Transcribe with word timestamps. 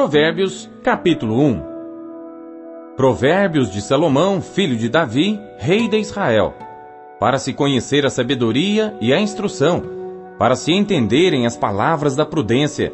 Provérbios, 0.00 0.66
capítulo 0.82 1.38
1 1.38 1.62
Provérbios 2.96 3.70
de 3.70 3.82
Salomão, 3.82 4.40
filho 4.40 4.74
de 4.74 4.88
Davi, 4.88 5.38
rei 5.58 5.88
de 5.88 5.98
Israel, 5.98 6.54
para 7.20 7.36
se 7.36 7.52
conhecer 7.52 8.06
a 8.06 8.08
sabedoria 8.08 8.96
e 8.98 9.12
a 9.12 9.20
instrução, 9.20 9.82
para 10.38 10.56
se 10.56 10.72
entenderem 10.72 11.44
as 11.44 11.54
palavras 11.54 12.16
da 12.16 12.24
prudência, 12.24 12.90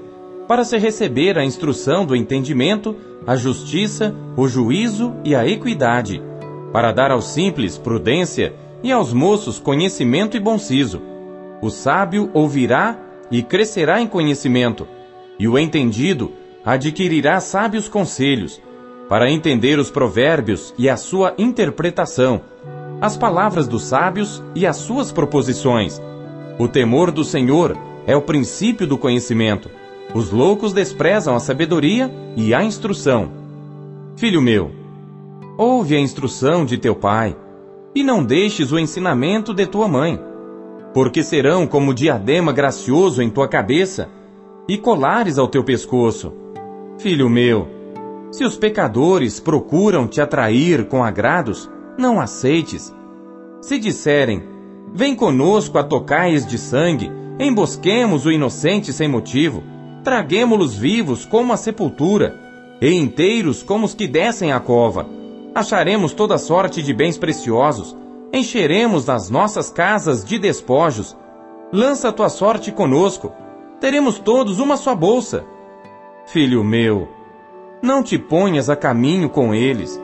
para 0.49 0.65
se 0.65 0.77
receber 0.79 1.39
a 1.39 1.45
instrução 1.45 2.05
do 2.05 2.17
entendimento, 2.17 2.97
a 3.25 3.37
justiça, 3.37 4.13
o 4.37 4.49
juízo 4.49 5.15
e 5.23 5.33
a 5.33 5.47
equidade, 5.47 6.21
para 6.73 6.91
dar 6.91 7.13
aos 7.13 7.29
simples 7.29 7.79
prudência 7.79 8.53
e 8.83 8.91
aos 8.91 9.13
moços 9.13 9.61
conhecimento 9.61 10.37
e 10.37 10.41
bom 10.41 10.59
siso. 10.59 11.01
O 11.63 11.71
sábio 11.71 12.29
ouvirá 12.35 12.99
e 13.31 13.45
crescerá 13.45 14.01
em 14.01 14.09
conhecimento, 14.09 14.89
e 15.39 15.47
o 15.47 15.57
entendido 15.57 16.33
adquirirá 16.67 17.39
sábios 17.39 17.89
conselhos, 17.89 18.61
para 19.09 19.31
entender 19.31 19.79
os 19.79 19.89
provérbios 19.89 20.75
e 20.77 20.89
a 20.91 20.97
sua 20.97 21.33
interpretação, 21.39 22.41
as 23.01 23.17
palavras 23.17 23.69
dos 23.69 23.85
sábios 23.85 24.43
e 24.53 24.67
as 24.67 24.77
suas 24.77 25.13
proposições. 25.13 26.03
O 26.59 26.67
temor 26.67 27.13
do 27.13 27.23
Senhor 27.23 27.79
é 28.05 28.17
o 28.17 28.23
princípio 28.23 28.85
do 28.85 28.99
conhecimento. 28.99 29.71
Os 30.13 30.33
loucos 30.33 30.73
desprezam 30.73 31.37
a 31.37 31.41
sabedoria 31.41 32.13
e 32.37 32.53
a 32.53 32.65
instrução. 32.65 33.31
Filho 34.17 34.43
meu, 34.43 34.73
ouve 35.57 35.95
a 35.95 36.01
instrução 36.01 36.65
de 36.65 36.79
teu 36.79 36.97
pai, 36.97 37.37
e 37.95 38.03
não 38.03 38.25
deixes 38.25 38.73
o 38.73 38.79
ensinamento 38.79 39.55
de 39.55 39.67
tua 39.67 39.87
mãe, 39.87 40.21
porque 40.93 41.23
serão 41.23 41.65
como 41.67 41.95
diadema 41.95 42.53
gracioso 42.53 43.23
em 43.23 43.31
tua 43.31 43.47
cabeça 43.47 44.09
e 44.69 44.77
colares 44.77 45.39
ao 45.39 45.47
teu 45.47 45.63
pescoço. 45.63 46.33
Filho 46.99 47.29
meu, 47.29 47.69
se 48.33 48.43
os 48.43 48.57
pecadores 48.57 49.39
procuram 49.39 50.09
te 50.09 50.21
atrair 50.21 50.87
com 50.89 51.05
agrados, 51.05 51.71
não 51.99 52.19
aceites. 52.19 52.95
Se 53.61 53.79
disserem, 53.79 54.43
vem 54.95 55.15
conosco 55.15 55.79
a 55.79 55.85
tocais 55.85 56.47
de 56.47 56.57
sangue, 56.57 57.11
embosquemos 57.39 58.25
o 58.25 58.33
inocente 58.33 58.95
sem 58.95 59.09
motivo, 59.09 59.63
traguemo-los 60.03 60.75
vivos 60.75 61.27
como 61.27 61.53
a 61.53 61.57
sepultura, 61.59 62.35
e 62.81 62.91
inteiros 62.91 63.63
como 63.63 63.85
os 63.85 63.95
que 63.95 64.09
descem 64.09 64.53
a 64.53 64.61
cova. 64.61 65.07
Acharemos 65.55 66.15
toda 66.15 66.39
sorte 66.39 66.83
de 66.83 66.95
bens 66.95 67.19
preciosos, 67.19 67.95
encheremos 68.33 69.05
nas 69.05 69.29
nossas 69.29 69.71
casas 69.71 70.25
de 70.25 70.39
despojos. 70.39 71.17
Lança 71.73 72.13
tua 72.13 72.31
sorte 72.31 72.73
conosco, 72.73 73.33
teremos 73.81 74.19
todos 74.19 74.59
uma 74.59 74.79
só 74.79 74.95
bolsa. 74.95 75.45
Filho 76.27 76.65
meu, 76.65 77.09
não 77.81 78.03
te 78.03 78.19
ponhas 78.19 78.69
a 78.69 78.75
caminho 78.75 79.29
com 79.29 79.55
eles. 79.55 80.01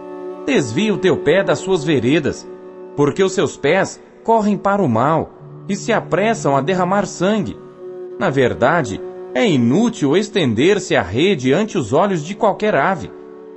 Desvia 0.47 0.95
o 0.95 0.99
teu 0.99 1.17
pé 1.17 1.43
das 1.43 1.59
suas 1.59 1.83
veredas, 1.83 2.49
porque 2.97 3.25
os 3.25 3.33
seus 3.33 3.57
pés 3.57 4.01
correm 4.23 4.57
para 4.57 4.81
o 4.81 4.89
mal 4.89 5.33
e 5.69 5.75
se 5.75 5.93
apressam 5.93 6.57
a 6.57 6.61
derramar 6.61 7.07
sangue. 7.07 7.59
Na 8.21 8.31
verdade, 8.31 9.01
é 9.35 9.45
inútil 9.45 10.17
estender-se 10.17 10.95
a 10.95 11.03
rede 11.03 11.53
ante 11.53 11.77
os 11.77 11.93
olhos 11.93 12.25
de 12.25 12.37
qualquer 12.37 12.77
ave. 12.77 13.11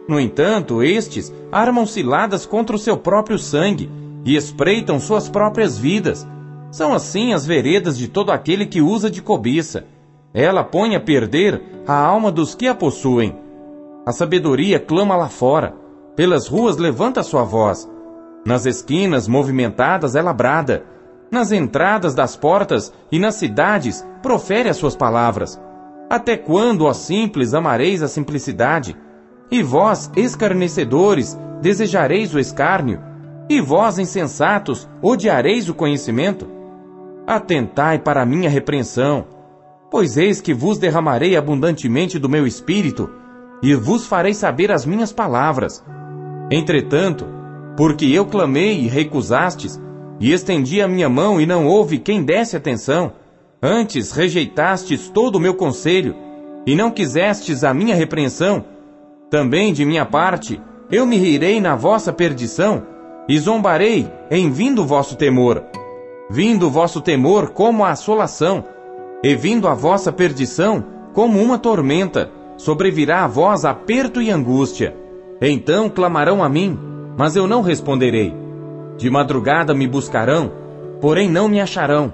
No 0.07 0.19
entanto, 0.19 0.81
estes 0.81 1.31
armam 1.51 1.85
ciladas 1.85 2.47
contra 2.47 2.75
o 2.75 2.79
seu 2.79 2.97
próprio 2.97 3.37
sangue 3.37 3.91
e 4.25 4.35
espreitam 4.35 4.99
suas 4.99 5.29
próprias 5.29 5.77
vidas. 5.77 6.27
São 6.71 6.95
assim 6.95 7.31
as 7.31 7.45
veredas 7.45 7.95
de 7.95 8.07
todo 8.07 8.31
aquele 8.31 8.65
que 8.65 8.81
usa 8.81 9.07
de 9.07 9.21
cobiça. 9.21 9.85
Ela 10.37 10.65
põe 10.65 10.97
a 10.97 10.99
perder 10.99 11.63
a 11.87 11.95
alma 11.95 12.29
dos 12.29 12.53
que 12.53 12.67
a 12.67 12.75
possuem. 12.75 13.39
A 14.05 14.11
sabedoria 14.11 14.77
clama 14.77 15.15
lá 15.15 15.29
fora. 15.29 15.73
Pelas 16.13 16.45
ruas 16.45 16.75
levanta 16.75 17.23
sua 17.23 17.45
voz. 17.45 17.89
Nas 18.45 18.65
esquinas 18.65 19.29
movimentadas 19.29 20.13
ela 20.13 20.33
brada. 20.33 20.83
Nas 21.31 21.53
entradas 21.53 22.13
das 22.13 22.35
portas 22.35 22.93
e 23.09 23.17
nas 23.17 23.35
cidades 23.35 24.05
profere 24.21 24.67
as 24.67 24.75
suas 24.75 24.93
palavras. 24.93 25.57
Até 26.09 26.35
quando, 26.35 26.83
ó 26.83 26.91
simples, 26.91 27.53
amareis 27.53 28.03
a 28.03 28.09
simplicidade? 28.09 28.93
E 29.49 29.63
vós, 29.63 30.11
escarnecedores, 30.17 31.39
desejareis 31.61 32.35
o 32.35 32.39
escárnio? 32.39 33.01
E 33.49 33.61
vós, 33.61 33.97
insensatos, 33.97 34.85
odiareis 35.01 35.69
o 35.69 35.73
conhecimento? 35.73 36.45
Atentai 37.25 37.99
para 37.99 38.21
a 38.21 38.25
minha 38.25 38.49
repreensão 38.49 39.33
Pois 39.89 40.17
eis 40.17 40.41
que 40.41 40.53
vos 40.53 40.77
derramarei 40.77 41.35
abundantemente 41.35 42.19
do 42.19 42.27
meu 42.27 42.45
espírito, 42.45 43.09
e 43.61 43.73
vos 43.73 44.05
farei 44.05 44.33
saber 44.33 44.71
as 44.71 44.85
minhas 44.85 45.13
palavras. 45.13 45.83
Entretanto, 46.51 47.25
porque 47.77 48.05
eu 48.05 48.25
clamei 48.25 48.79
e 48.81 48.87
recusastes, 48.87 49.81
e 50.19 50.31
estendi 50.31 50.81
a 50.81 50.87
minha 50.87 51.09
mão 51.09 51.39
e 51.39 51.45
não 51.45 51.67
houve 51.67 51.99
quem 51.99 52.23
desse 52.23 52.55
atenção, 52.55 53.13
antes 53.61 54.11
rejeitastes 54.11 55.09
todo 55.09 55.35
o 55.35 55.39
meu 55.39 55.55
conselho, 55.55 56.15
e 56.65 56.75
não 56.75 56.89
quisestes 56.89 57.63
a 57.63 57.73
minha 57.73 57.95
repreensão, 57.95 58.65
também 59.29 59.73
de 59.73 59.83
minha 59.85 60.05
parte, 60.05 60.61
eu 60.91 61.05
me 61.05 61.17
rirei 61.17 61.59
na 61.59 61.75
vossa 61.75 62.13
perdição, 62.13 62.83
e 63.27 63.37
zombarei 63.39 64.09
em 64.29 64.51
vindo 64.51 64.85
vosso 64.85 65.15
temor. 65.15 65.63
Vindo 66.29 66.69
vosso 66.69 67.01
temor 67.01 67.49
como 67.49 67.83
a 67.83 67.91
assolação, 67.91 68.63
e 69.25 69.35
vindo 69.35 69.67
a 69.67 69.73
vossa 69.73 70.11
perdição, 70.11 70.85
como 71.11 71.41
uma 71.41 71.57
tormenta, 71.57 72.29
sobrevirá 72.57 73.23
a 73.23 73.27
vós 73.27 73.65
aperto 73.65 74.21
e 74.21 74.29
angústia. 74.29 74.95
Então 75.41 75.89
clamarão 75.89 76.43
a 76.43 76.47
mim, 76.47 76.77
mas 77.17 77.35
eu 77.35 77.47
não 77.47 77.63
responderei. 77.63 78.35
De 78.99 79.09
madrugada 79.09 79.73
me 79.73 79.87
buscarão, 79.87 80.51
porém 81.01 81.27
não 81.27 81.47
me 81.47 81.59
acharão, 81.59 82.13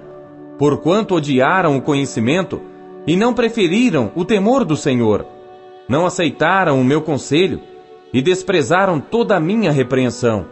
porquanto 0.58 1.16
odiaram 1.16 1.76
o 1.76 1.82
conhecimento 1.82 2.62
e 3.06 3.18
não 3.18 3.34
preferiram 3.34 4.10
o 4.16 4.24
temor 4.24 4.64
do 4.64 4.78
Senhor. 4.78 5.26
Não 5.90 6.06
aceitaram 6.06 6.80
o 6.80 6.86
meu 6.86 7.02
conselho 7.02 7.60
e 8.14 8.22
desprezaram 8.22 9.02
toda 9.02 9.36
a 9.36 9.40
minha 9.40 9.70
repreensão. 9.70 10.46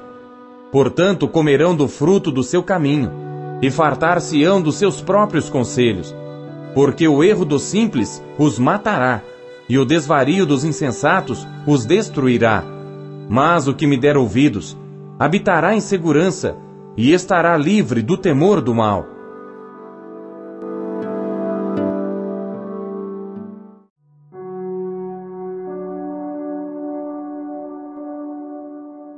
Portanto, 0.73 1.25
comerão 1.25 1.73
do 1.73 1.87
fruto 1.87 2.29
do 2.29 2.43
seu 2.43 2.61
caminho 2.61 3.13
e 3.61 3.71
fartar-se-ão 3.71 4.61
dos 4.61 4.75
seus 4.75 4.99
próprios 4.99 5.49
conselhos 5.49 6.13
porque 6.73 7.07
o 7.07 7.23
erro 7.23 7.45
dos 7.45 7.63
simples 7.63 8.23
os 8.37 8.59
matará, 8.59 9.21
e 9.67 9.77
o 9.77 9.85
desvario 9.85 10.45
dos 10.45 10.63
insensatos 10.63 11.47
os 11.65 11.85
destruirá. 11.85 12.63
Mas 13.29 13.67
o 13.67 13.73
que 13.73 13.85
me 13.85 13.97
der 13.97 14.17
ouvidos 14.17 14.77
habitará 15.19 15.75
em 15.75 15.81
segurança 15.81 16.55
e 16.97 17.13
estará 17.13 17.55
livre 17.55 18.01
do 18.01 18.17
temor 18.17 18.61
do 18.61 18.73
mal. 18.73 19.05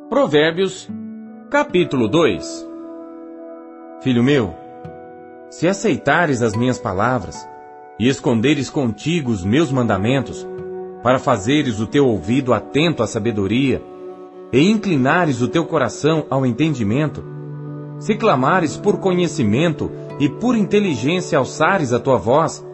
Provérbios, 0.10 0.90
capítulo 1.50 2.08
2 2.08 2.68
Filho 4.02 4.24
meu, 4.24 4.54
se 5.52 5.68
aceitares 5.68 6.42
as 6.42 6.56
minhas 6.56 6.80
palavras 6.80 7.46
e 8.00 8.08
esconderes 8.08 8.70
contigo 8.70 9.30
os 9.32 9.44
meus 9.44 9.70
mandamentos, 9.70 10.48
para 11.04 11.20
fazeres 11.20 11.82
o 11.82 11.86
teu 11.86 12.08
ouvido 12.08 12.54
atento 12.54 13.04
à 13.04 13.08
sabedoria 13.08 13.84
e 14.54 14.72
inclinares 14.72 15.42
o 15.42 15.50
teu 15.50 15.66
coração 15.66 16.26
ao 16.30 16.46
entendimento, 16.46 17.22
se 18.00 18.16
clamares 18.16 18.78
por 18.78 18.98
conhecimento 19.00 19.92
e 20.20 20.30
por 20.30 20.56
inteligência 20.56 21.38
alçares 21.38 21.92
a 21.92 22.00
tua 22.00 22.18
voz, 22.18 22.66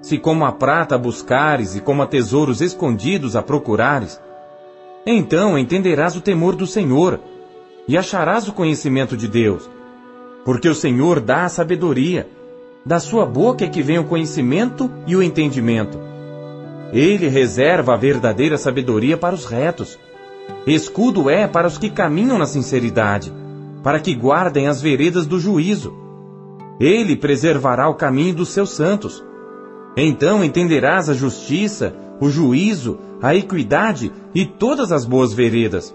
se 0.00 0.16
como 0.16 0.44
a 0.44 0.52
prata 0.52 0.96
buscares 0.96 1.74
e 1.74 1.80
como 1.80 2.02
a 2.02 2.06
tesouros 2.06 2.60
escondidos 2.60 3.34
a 3.34 3.42
procurares, 3.42 4.20
então 5.04 5.58
entenderás 5.58 6.14
o 6.14 6.20
temor 6.20 6.54
do 6.54 6.68
Senhor 6.68 7.18
e 7.88 7.98
acharás 7.98 8.46
o 8.46 8.52
conhecimento 8.52 9.16
de 9.16 9.26
Deus 9.26 9.68
porque 10.44 10.68
o 10.68 10.74
Senhor 10.74 11.20
dá 11.20 11.44
a 11.44 11.48
sabedoria. 11.48 12.28
Da 12.84 12.98
sua 12.98 13.24
boca 13.24 13.64
é 13.64 13.68
que 13.68 13.82
vem 13.82 13.98
o 13.98 14.04
conhecimento 14.04 14.90
e 15.06 15.14
o 15.14 15.22
entendimento. 15.22 15.98
Ele 16.92 17.28
reserva 17.28 17.94
a 17.94 17.96
verdadeira 17.96 18.58
sabedoria 18.58 19.16
para 19.16 19.34
os 19.34 19.44
retos. 19.44 19.98
Escudo 20.66 21.30
é 21.30 21.46
para 21.46 21.66
os 21.66 21.78
que 21.78 21.88
caminham 21.88 22.38
na 22.38 22.46
sinceridade, 22.46 23.32
para 23.82 24.00
que 24.00 24.14
guardem 24.14 24.66
as 24.66 24.82
veredas 24.82 25.26
do 25.26 25.38
juízo. 25.38 25.94
Ele 26.80 27.16
preservará 27.16 27.88
o 27.88 27.94
caminho 27.94 28.34
dos 28.34 28.48
seus 28.48 28.70
santos. 28.70 29.24
Então 29.96 30.42
entenderás 30.42 31.08
a 31.08 31.14
justiça, 31.14 31.94
o 32.20 32.28
juízo, 32.28 32.98
a 33.22 33.34
equidade 33.34 34.12
e 34.34 34.44
todas 34.44 34.90
as 34.90 35.04
boas 35.04 35.32
veredas. 35.32 35.94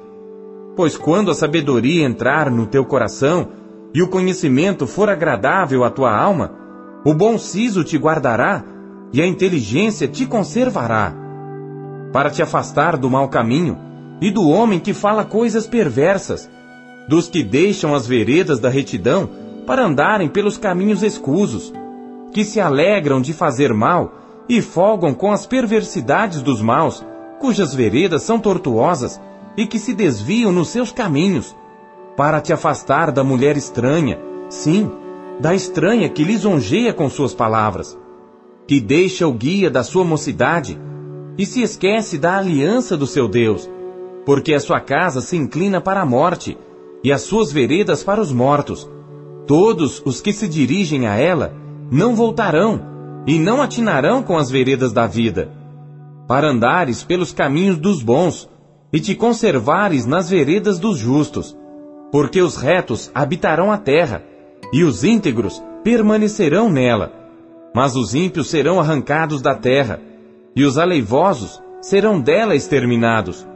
Pois 0.76 0.96
quando 0.96 1.32
a 1.32 1.36
sabedoria 1.36 2.06
entrar 2.06 2.50
no 2.50 2.66
teu 2.66 2.86
coração, 2.86 3.50
e 3.94 4.02
o 4.02 4.08
conhecimento 4.08 4.86
for 4.86 5.10
agradável 5.10 5.84
à 5.84 5.90
tua 5.90 6.16
alma, 6.16 6.52
o 7.06 7.14
bom 7.14 7.38
siso 7.38 7.84
te 7.84 7.98
guardará 7.98 8.64
e 9.14 9.22
a 9.22 9.28
inteligência 9.28 10.08
te 10.08 10.26
conservará. 10.26 11.14
para 12.12 12.30
te 12.30 12.42
afastar 12.42 12.98
do 12.98 13.10
mau 13.10 13.28
caminho 13.28 13.78
e 14.22 14.32
do 14.32 14.48
homem 14.48 14.80
que 14.80 14.94
fala 14.94 15.26
coisas 15.26 15.68
perversas, 15.68 16.50
dos 17.08 17.28
que 17.28 17.44
deixam 17.44 17.94
as 17.94 18.08
veredas 18.08 18.60
da 18.60 18.70
retidão 18.70 19.30
para 19.66 19.86
andarem 19.86 20.30
pelos 20.30 20.58
caminhos 20.58 21.04
escusos, 21.04 21.74
que 22.32 22.44
se 22.44 22.60
alegram 22.60 23.22
de 23.22 23.34
fazer 23.34 23.74
mal 23.74 24.14
e 24.50 24.62
folgam 24.62 25.14
com 25.14 25.32
as 25.32 25.46
perversidades 25.46 26.42
dos 26.42 26.62
maus, 26.62 27.06
cujas 27.40 27.76
veredas 27.76 28.24
são 28.24 28.40
tortuosas 28.40 29.20
e 29.56 29.68
que 29.68 29.78
se 29.78 29.94
desviam 29.94 30.52
nos 30.52 30.70
seus 30.70 30.92
caminhos, 30.92 31.56
para 32.18 32.42
te 32.42 32.52
afastar 32.52 33.12
da 33.12 33.24
mulher 33.24 33.56
estranha, 33.56 34.18
sim, 34.50 34.90
da 35.40 35.54
estranha 35.54 36.10
que 36.10 36.24
lisonjeia 36.24 36.92
com 36.92 37.08
suas 37.08 37.32
palavras, 37.32 37.96
que 38.68 38.82
deixa 38.82 39.28
o 39.28 39.32
guia 39.32 39.70
da 39.70 39.84
sua 39.84 40.04
mocidade 40.04 40.82
e 41.38 41.46
se 41.46 41.62
esquece 41.62 42.18
da 42.18 42.36
aliança 42.36 42.98
do 42.98 43.06
seu 43.06 43.28
Deus, 43.28 43.70
porque 44.26 44.56
a 44.56 44.60
sua 44.60 44.80
casa 44.80 45.22
se 45.22 45.38
inclina 45.38 45.80
para 45.80 46.02
a 46.02 46.06
morte 46.08 46.58
e 47.04 47.12
as 47.12 47.22
suas 47.22 47.52
veredas 47.52 48.04
para 48.04 48.20
os 48.20 48.32
mortos. 48.32 48.90
Todos 49.46 50.02
os 50.04 50.20
que 50.20 50.34
se 50.34 50.48
dirigem 50.48 51.06
a 51.06 51.16
ela 51.16 51.54
não 51.92 52.16
voltarão 52.16 52.82
e 53.28 53.38
não 53.38 53.62
atinarão 53.62 54.24
com 54.24 54.38
as 54.38 54.50
veredas 54.50 54.92
da 54.92 55.06
vida, 55.06 55.52
para 56.28 56.50
andares 56.50 57.04
pelos 57.04 57.32
caminhos 57.32 57.78
dos 57.78 58.02
bons 58.02 58.50
e 58.92 59.00
te 59.00 59.14
conservares 59.14 60.08
nas 60.08 60.32
veredas 60.32 60.80
dos 60.80 60.98
justos, 60.98 61.56
porque 62.12 62.42
os 62.42 62.56
retos 62.58 63.12
habitarão 63.14 63.72
a 63.72 63.78
terra 63.78 64.24
e 64.72 64.84
os 64.84 65.04
íntegros 65.04 65.62
permanecerão 65.84 66.70
nela, 66.70 67.12
mas 67.74 67.96
os 67.96 68.14
ímpios 68.14 68.50
serão 68.50 68.80
arrancados 68.80 69.42
da 69.42 69.56
terra 69.56 70.00
e 70.56 70.64
os 70.64 70.78
aleivosos 70.78 71.62
serão 71.82 72.20
dela 72.20 72.56
exterminados. 72.56 73.48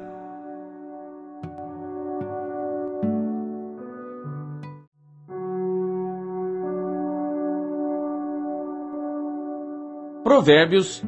Provérbios, 10.23 11.03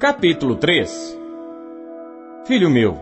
capítulo 0.00 0.56
3 0.56 1.18
Filho 2.46 2.70
meu, 2.70 2.96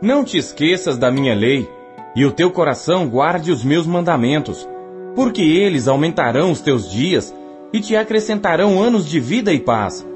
não 0.00 0.24
te 0.24 0.38
esqueças 0.38 0.96
da 0.96 1.10
minha 1.10 1.34
lei, 1.34 1.68
e 2.14 2.24
o 2.24 2.32
teu 2.32 2.50
coração 2.50 3.08
guarde 3.08 3.52
os 3.52 3.64
meus 3.64 3.86
mandamentos, 3.86 4.68
porque 5.14 5.42
eles 5.42 5.88
aumentarão 5.88 6.50
os 6.50 6.60
teus 6.60 6.90
dias 6.90 7.34
e 7.72 7.80
te 7.80 7.96
acrescentarão 7.96 8.82
anos 8.82 9.06
de 9.06 9.20
vida 9.20 9.52
e 9.52 9.60
paz. 9.60 10.06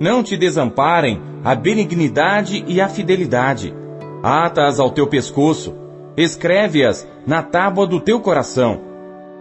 Não 0.00 0.22
te 0.22 0.36
desamparem 0.36 1.20
a 1.44 1.54
benignidade 1.54 2.64
e 2.66 2.80
a 2.80 2.88
fidelidade. 2.88 3.74
Ata-as 4.22 4.80
ao 4.80 4.90
teu 4.90 5.06
pescoço, 5.06 5.74
escreve-as 6.16 7.08
na 7.26 7.42
tábua 7.42 7.86
do 7.86 8.00
teu 8.00 8.20
coração, 8.20 8.80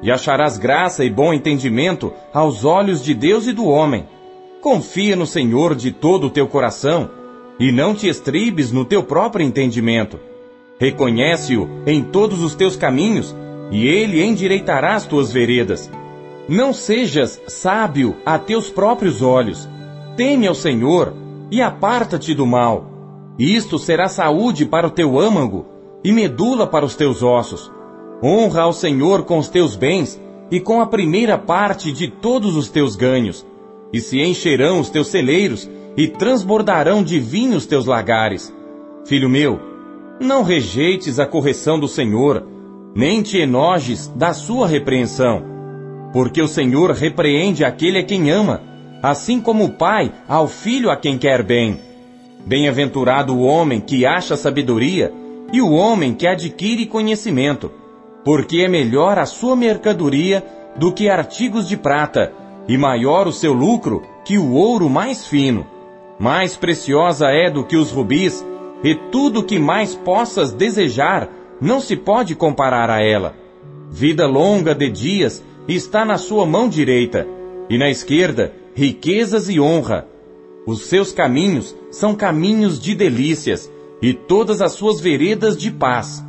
e 0.02 0.12
acharás 0.12 0.58
graça 0.58 1.04
e 1.04 1.10
bom 1.10 1.34
entendimento 1.34 2.14
aos 2.32 2.64
olhos 2.64 3.04
de 3.04 3.14
Deus 3.14 3.48
e 3.48 3.54
do 3.54 3.66
homem. 3.66 4.06
Confia 4.62 5.16
no 5.16 5.26
Senhor 5.26 5.74
de 5.74 5.92
todo 5.92 6.28
o 6.28 6.30
teu 6.30 6.48
coração 6.48 7.10
e 7.60 7.72
não 7.72 7.96
te 7.96 8.08
estribes 8.08 8.72
no 8.72 8.86
teu 8.86 9.04
próprio 9.04 9.46
entendimento. 9.46 10.20
Reconhece-o 10.80 11.68
em 11.86 12.04
todos 12.04 12.42
os 12.42 12.56
teus 12.56 12.76
caminhos 12.76 13.36
e 13.72 13.88
ele 13.88 14.24
endireitará 14.24 14.96
as 14.96 15.06
tuas 15.06 15.32
veredas. 15.32 15.92
Não 16.48 16.72
sejas 16.74 17.42
sábio 17.48 18.16
a 18.26 18.38
teus 18.40 18.70
próprios 18.70 19.22
olhos. 19.22 19.68
Teme 20.16 20.48
ao 20.48 20.56
Senhor 20.56 21.14
e 21.52 21.62
aparta-te 21.62 22.34
do 22.34 22.46
mal. 22.46 22.86
Isto 23.38 23.78
será 23.78 24.08
saúde 24.08 24.66
para 24.66 24.88
o 24.88 24.92
teu 24.92 25.20
âmago 25.20 25.66
e 26.04 26.12
medula 26.12 26.66
para 26.66 26.86
os 26.86 26.96
teus 26.96 27.22
ossos. 27.22 27.72
Honra 28.24 28.62
ao 28.62 28.74
Senhor 28.74 29.24
com 29.24 29.38
os 29.38 29.50
teus 29.50 29.76
bens 29.76 30.20
e 30.50 30.60
com 30.60 30.82
a 30.82 30.88
primeira 30.88 31.38
parte 31.38 31.92
de 31.92 32.08
todos 32.08 32.56
os 32.56 32.70
teus 32.70 32.96
ganhos 32.96 33.46
e 33.92 34.02
se 34.02 34.22
encherão 34.22 34.80
os 34.80 34.90
teus 34.90 35.08
celeiros, 35.08 35.70
e 35.96 36.08
transbordarão 36.08 37.02
de 37.02 37.20
vinho 37.20 37.58
os 37.58 37.66
teus 37.66 37.86
lagares. 37.86 38.54
Filho 39.06 39.30
meu, 39.30 39.60
não 40.20 40.44
rejeites 40.44 41.20
a 41.20 41.26
correção 41.26 41.80
do 41.80 41.88
Senhor, 41.88 42.46
nem 42.96 43.22
te 43.22 43.38
enojes 43.38 44.08
da 44.16 44.34
sua 44.34 44.68
repreensão. 44.68 45.44
Porque 46.12 46.42
o 46.42 46.48
Senhor 46.48 46.92
repreende 46.92 47.64
aquele 47.64 48.00
a 48.00 48.04
quem 48.04 48.32
ama, 48.32 48.62
assim 49.04 49.40
como 49.40 49.66
o 49.66 49.74
pai 49.74 50.12
ao 50.28 50.48
filho 50.48 50.90
a 50.90 50.98
quem 50.98 51.18
quer 51.18 51.44
bem. 51.44 51.80
Bem-aventurado 52.46 53.36
o 53.36 53.42
homem 53.42 53.80
que 53.80 54.06
acha 54.06 54.36
sabedoria, 54.36 55.14
e 55.52 55.62
o 55.62 55.72
homem 55.72 56.14
que 56.14 56.28
adquire 56.28 56.86
conhecimento, 56.86 57.72
porque 58.24 58.58
é 58.58 58.68
melhor 58.68 59.18
a 59.18 59.26
sua 59.26 59.56
mercadoria 59.56 60.44
do 60.76 60.92
que 60.92 61.10
artigos 61.10 61.68
de 61.68 61.78
prata, 61.78 62.34
e 62.68 62.78
maior 62.78 63.28
o 63.28 63.32
seu 63.32 63.54
lucro 63.54 64.04
que 64.26 64.38
o 64.38 64.54
ouro 64.54 64.90
mais 64.90 65.26
fino. 65.26 65.66
Mais 66.20 66.58
preciosa 66.58 67.28
é 67.28 67.50
do 67.50 67.64
que 67.64 67.78
os 67.78 67.92
rubis, 67.92 68.44
e 68.84 68.96
tudo 69.12 69.44
que 69.44 69.58
mais 69.58 69.96
possas 69.96 70.54
desejar 70.54 71.30
não 71.60 71.80
se 71.80 71.96
pode 71.96 72.36
comparar 72.36 72.90
a 72.90 73.02
ela. 73.02 73.36
Vida 73.90 74.28
longa 74.28 74.76
de 74.76 74.90
dias 74.90 75.44
está 75.68 76.06
na 76.06 76.18
sua 76.18 76.46
mão 76.46 76.70
direita, 76.70 77.28
e 77.70 77.78
na 77.78 77.90
esquerda 77.90 78.54
riquezas 78.74 79.50
e 79.50 79.60
honra. 79.60 80.08
Os 80.66 80.84
seus 80.84 81.12
caminhos 81.12 81.76
são 81.90 82.14
caminhos 82.14 82.80
de 82.80 82.94
delícias, 82.94 83.72
e 84.02 84.14
todas 84.14 84.62
as 84.62 84.74
suas 84.74 85.02
veredas 85.02 85.58
de 85.58 85.72
paz. 85.72 86.24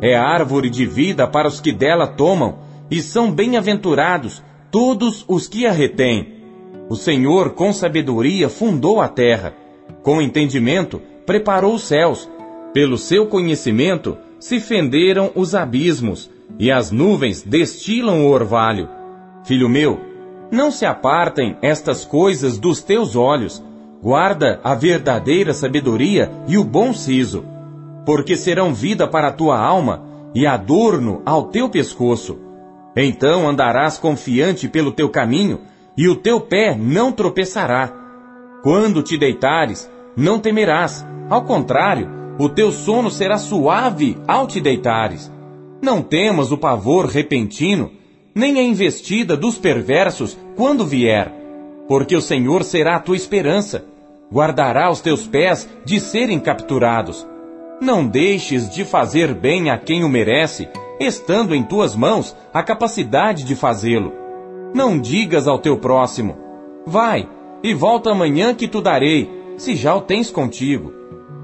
É 0.00 0.16
árvore 0.16 0.70
de 0.70 0.86
vida 0.86 1.26
para 1.26 1.48
os 1.48 1.60
que 1.60 1.72
dela 1.72 2.06
tomam, 2.06 2.58
e 2.90 3.02
são 3.02 3.32
bem-aventurados 3.32 4.42
todos 4.70 5.24
os 5.26 5.48
que 5.48 5.66
a 5.66 5.72
retêm. 5.72 6.34
O 6.88 6.94
Senhor, 6.94 7.50
com 7.50 7.72
sabedoria, 7.72 8.48
fundou 8.48 9.00
a 9.00 9.08
terra. 9.08 9.54
Com 10.02 10.22
entendimento, 10.22 11.02
preparou 11.28 11.74
os 11.74 11.82
céus. 11.82 12.26
Pelo 12.72 12.96
seu 12.96 13.26
conhecimento, 13.26 14.16
se 14.40 14.58
fenderam 14.58 15.30
os 15.34 15.54
abismos, 15.54 16.30
e 16.58 16.72
as 16.72 16.90
nuvens 16.90 17.42
destilam 17.42 18.24
o 18.24 18.30
orvalho. 18.30 18.88
Filho 19.44 19.68
meu, 19.68 20.00
não 20.50 20.70
se 20.70 20.86
apartem 20.86 21.58
estas 21.60 22.02
coisas 22.02 22.58
dos 22.58 22.80
teus 22.80 23.14
olhos. 23.14 23.62
Guarda 24.02 24.58
a 24.64 24.74
verdadeira 24.74 25.52
sabedoria 25.52 26.32
e 26.46 26.56
o 26.56 26.64
bom 26.64 26.94
siso, 26.94 27.44
porque 28.06 28.34
serão 28.34 28.72
vida 28.72 29.06
para 29.06 29.28
a 29.28 29.32
tua 29.32 29.58
alma 29.58 30.04
e 30.34 30.46
adorno 30.46 31.20
ao 31.26 31.48
teu 31.48 31.68
pescoço. 31.68 32.38
Então 32.96 33.46
andarás 33.46 33.98
confiante 33.98 34.66
pelo 34.66 34.92
teu 34.92 35.10
caminho, 35.10 35.60
e 35.94 36.08
o 36.08 36.16
teu 36.16 36.40
pé 36.40 36.74
não 36.74 37.12
tropeçará. 37.12 37.92
Quando 38.62 39.02
te 39.02 39.18
deitares, 39.18 39.90
não 40.18 40.40
temerás. 40.40 41.06
Ao 41.30 41.44
contrário, 41.44 42.08
o 42.38 42.48
teu 42.48 42.72
sono 42.72 43.10
será 43.10 43.38
suave 43.38 44.18
ao 44.26 44.46
te 44.46 44.60
deitares. 44.60 45.32
Não 45.80 46.02
temas 46.02 46.50
o 46.50 46.58
pavor 46.58 47.06
repentino, 47.06 47.92
nem 48.34 48.58
a 48.58 48.62
investida 48.62 49.36
dos 49.36 49.56
perversos 49.58 50.36
quando 50.56 50.84
vier, 50.84 51.32
porque 51.86 52.16
o 52.16 52.20
Senhor 52.20 52.64
será 52.64 52.96
a 52.96 53.00
tua 53.00 53.16
esperança, 53.16 53.84
guardará 54.32 54.90
os 54.90 55.00
teus 55.00 55.26
pés 55.26 55.68
de 55.84 56.00
serem 56.00 56.40
capturados. 56.40 57.26
Não 57.80 58.04
deixes 58.04 58.68
de 58.68 58.84
fazer 58.84 59.32
bem 59.32 59.70
a 59.70 59.78
quem 59.78 60.02
o 60.02 60.08
merece, 60.08 60.68
estando 60.98 61.54
em 61.54 61.62
tuas 61.62 61.94
mãos 61.94 62.36
a 62.52 62.60
capacidade 62.62 63.44
de 63.44 63.54
fazê-lo. 63.54 64.12
Não 64.74 64.98
digas 65.00 65.46
ao 65.46 65.60
teu 65.60 65.78
próximo: 65.78 66.36
Vai 66.84 67.28
e 67.62 67.72
volta 67.72 68.10
amanhã 68.10 68.54
que 68.54 68.66
tu 68.66 68.80
darei, 68.80 69.37
se 69.58 69.76
já 69.76 69.94
o 69.94 70.00
tens 70.00 70.30
contigo. 70.30 70.94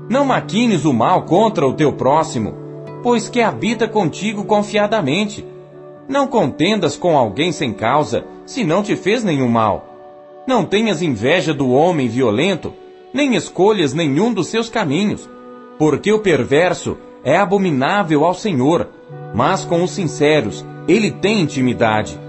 Não 0.08 0.24
maquines 0.24 0.84
o 0.84 0.92
mal 0.92 1.24
contra 1.24 1.66
o 1.66 1.74
teu 1.74 1.92
próximo, 1.92 2.54
pois 3.02 3.28
que 3.28 3.42
habita 3.42 3.86
contigo 3.86 4.44
confiadamente. 4.44 5.44
Não 6.08 6.26
contendas 6.26 6.96
com 6.96 7.18
alguém 7.18 7.52
sem 7.52 7.72
causa, 7.72 8.24
se 8.46 8.64
não 8.64 8.82
te 8.82 8.96
fez 8.96 9.22
nenhum 9.24 9.48
mal. 9.48 10.42
Não 10.46 10.64
tenhas 10.64 11.02
inveja 11.02 11.52
do 11.52 11.70
homem 11.70 12.08
violento, 12.08 12.72
nem 13.12 13.34
escolhas 13.34 13.92
nenhum 13.92 14.32
dos 14.32 14.46
seus 14.48 14.68
caminhos, 14.68 15.28
porque 15.78 16.12
o 16.12 16.20
perverso 16.20 16.96
é 17.24 17.36
abominável 17.36 18.24
ao 18.24 18.34
Senhor, 18.34 18.88
mas 19.34 19.64
com 19.64 19.82
os 19.82 19.90
sinceros 19.90 20.64
ele 20.86 21.10
tem 21.10 21.40
intimidade. 21.40 22.20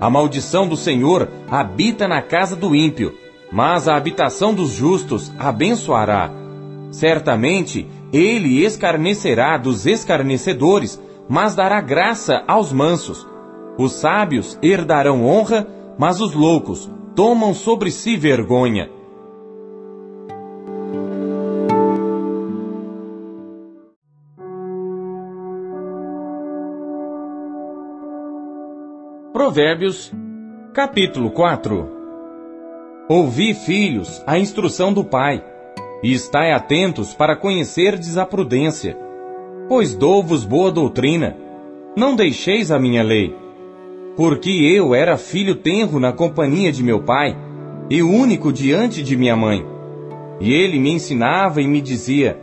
A 0.00 0.10
maldição 0.10 0.68
do 0.68 0.76
Senhor 0.76 1.28
habita 1.50 2.06
na 2.06 2.20
casa 2.20 2.54
do 2.54 2.74
ímpio, 2.74 3.14
mas 3.52 3.86
a 3.86 3.96
habitação 3.96 4.54
dos 4.54 4.70
justos 4.70 5.30
abençoará. 5.38 6.30
Certamente 6.90 7.86
ele 8.10 8.64
escarnecerá 8.64 9.58
dos 9.58 9.86
escarnecedores, 9.86 11.00
mas 11.28 11.54
dará 11.54 11.80
graça 11.80 12.42
aos 12.48 12.72
mansos. 12.72 13.26
Os 13.78 13.92
sábios 13.92 14.58
herdarão 14.62 15.24
honra, 15.24 15.66
mas 15.98 16.20
os 16.20 16.32
loucos 16.32 16.90
tomam 17.14 17.52
sobre 17.52 17.90
si 17.90 18.16
vergonha. 18.16 18.90
Provérbios, 29.32 30.10
capítulo 30.72 31.30
4 31.30 31.91
Ouvi, 33.08 33.54
filhos, 33.54 34.22
a 34.26 34.38
instrução 34.38 34.92
do 34.92 35.04
pai, 35.04 35.42
e 36.02 36.12
estai 36.12 36.52
atentos 36.52 37.14
para 37.14 37.36
conhecerdes 37.36 38.16
a 38.16 38.24
prudência. 38.24 38.96
Pois 39.68 39.94
dou-vos 39.94 40.44
boa 40.44 40.70
doutrina, 40.70 41.36
não 41.96 42.14
deixeis 42.14 42.70
a 42.70 42.78
minha 42.78 43.02
lei. 43.02 43.34
Porque 44.16 44.50
eu 44.50 44.94
era 44.94 45.16
filho 45.16 45.54
tenro 45.54 45.98
na 45.98 46.12
companhia 46.12 46.70
de 46.70 46.82
meu 46.82 47.02
pai, 47.02 47.36
e 47.90 48.02
único 48.02 48.52
diante 48.52 49.02
de 49.02 49.16
minha 49.16 49.36
mãe. 49.36 49.64
E 50.40 50.52
ele 50.52 50.78
me 50.78 50.90
ensinava 50.90 51.60
e 51.60 51.66
me 51.66 51.80
dizia, 51.80 52.38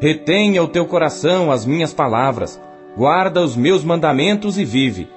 Retenha 0.00 0.62
o 0.62 0.68
teu 0.68 0.86
coração 0.86 1.50
as 1.50 1.66
minhas 1.66 1.92
palavras, 1.92 2.60
guarda 2.96 3.42
os 3.42 3.56
meus 3.56 3.84
mandamentos 3.84 4.58
e 4.58 4.64
vive 4.64 5.08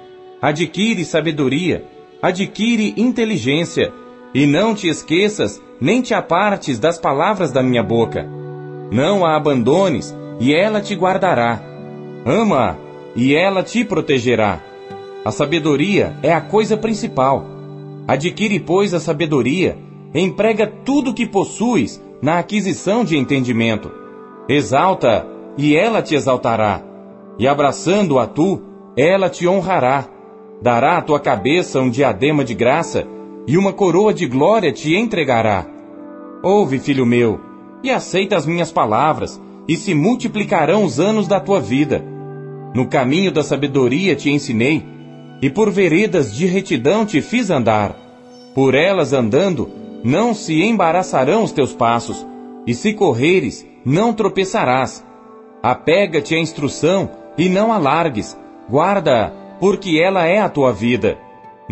adquire 0.42 1.06
sabedoria, 1.06 1.86
adquire 2.20 2.96
inteligência, 2.98 3.94
e 4.34 4.46
não 4.46 4.74
te 4.74 4.88
esqueças 4.88 5.62
nem 5.80 6.02
te 6.02 6.14
apartes 6.14 6.80
das 6.80 6.98
palavras 6.98 7.52
da 7.52 7.64
minha 7.64 7.84
boca. 7.84 8.28
Não 8.92 9.26
a 9.26 9.36
abandones, 9.36 10.16
e 10.40 10.54
ela 10.54 10.82
te 10.82 10.94
guardará. 10.96 11.62
Ama-a, 12.26 12.76
e 13.16 13.36
ela 13.36 13.64
te 13.64 13.84
protegerá. 13.84 14.62
A 15.26 15.32
sabedoria 15.32 16.16
é 16.22 16.34
a 16.34 16.42
coisa 16.42 16.78
principal. 16.78 17.46
Adquire, 18.08 18.60
pois, 18.60 18.94
a 18.94 19.00
sabedoria, 19.00 19.78
emprega 20.14 20.68
tudo 20.68 21.14
que 21.14 21.26
possuis 21.26 22.02
na 22.22 22.40
aquisição 22.40 23.04
de 23.04 23.18
entendimento. 23.18 23.92
Exalta, 24.48 25.26
e 25.58 25.76
ela 25.76 26.02
te 26.02 26.16
exaltará. 26.16 26.82
E 27.38 27.48
abraçando-a 27.48 28.28
tu, 28.28 28.62
ela 28.96 29.30
te 29.30 29.48
honrará. 29.48 30.06
Dará 30.62 30.98
à 30.98 31.02
tua 31.02 31.20
cabeça 31.20 31.80
um 31.80 31.90
diadema 31.90 32.44
de 32.44 32.54
graça, 32.54 33.08
e 33.48 33.58
uma 33.58 33.74
coroa 33.74 34.14
de 34.14 34.26
glória 34.26 34.72
te 34.72 34.96
entregará. 34.96 35.66
Ouve, 36.44 36.80
filho 36.80 37.06
meu, 37.06 37.40
e 37.84 37.90
aceita 37.90 38.36
as 38.36 38.46
minhas 38.46 38.72
palavras, 38.72 39.42
e 39.68 39.76
se 39.76 39.94
multiplicarão 39.94 40.84
os 40.84 41.00
anos 41.00 41.28
da 41.28 41.40
tua 41.40 41.60
vida. 41.60 42.04
No 42.74 42.88
caminho 42.88 43.32
da 43.32 43.44
sabedoria 43.44 44.16
te 44.16 44.30
ensinei, 44.30 44.86
e 45.42 45.50
por 45.50 45.72
veredas 45.72 46.34
de 46.34 46.46
retidão 46.46 47.06
te 47.06 47.22
fiz 47.22 47.50
andar. 47.50 47.96
Por 48.54 48.76
elas 48.76 49.14
andando, 49.14 49.70
não 50.04 50.34
se 50.34 50.62
embaraçarão 50.62 51.44
os 51.44 51.52
teus 51.52 51.74
passos, 51.74 52.26
e 52.66 52.74
se 52.74 52.94
correres, 52.94 53.66
não 53.86 54.14
tropeçarás. 54.14 55.04
Apega-te 55.64 56.36
à 56.36 56.40
instrução, 56.40 57.10
e 57.38 57.50
não 57.50 57.72
alargues, 57.72 58.38
guarda-a, 58.70 59.32
porque 59.60 60.00
ela 60.04 60.26
é 60.26 60.40
a 60.40 60.50
tua 60.50 60.72
vida. 60.72 61.18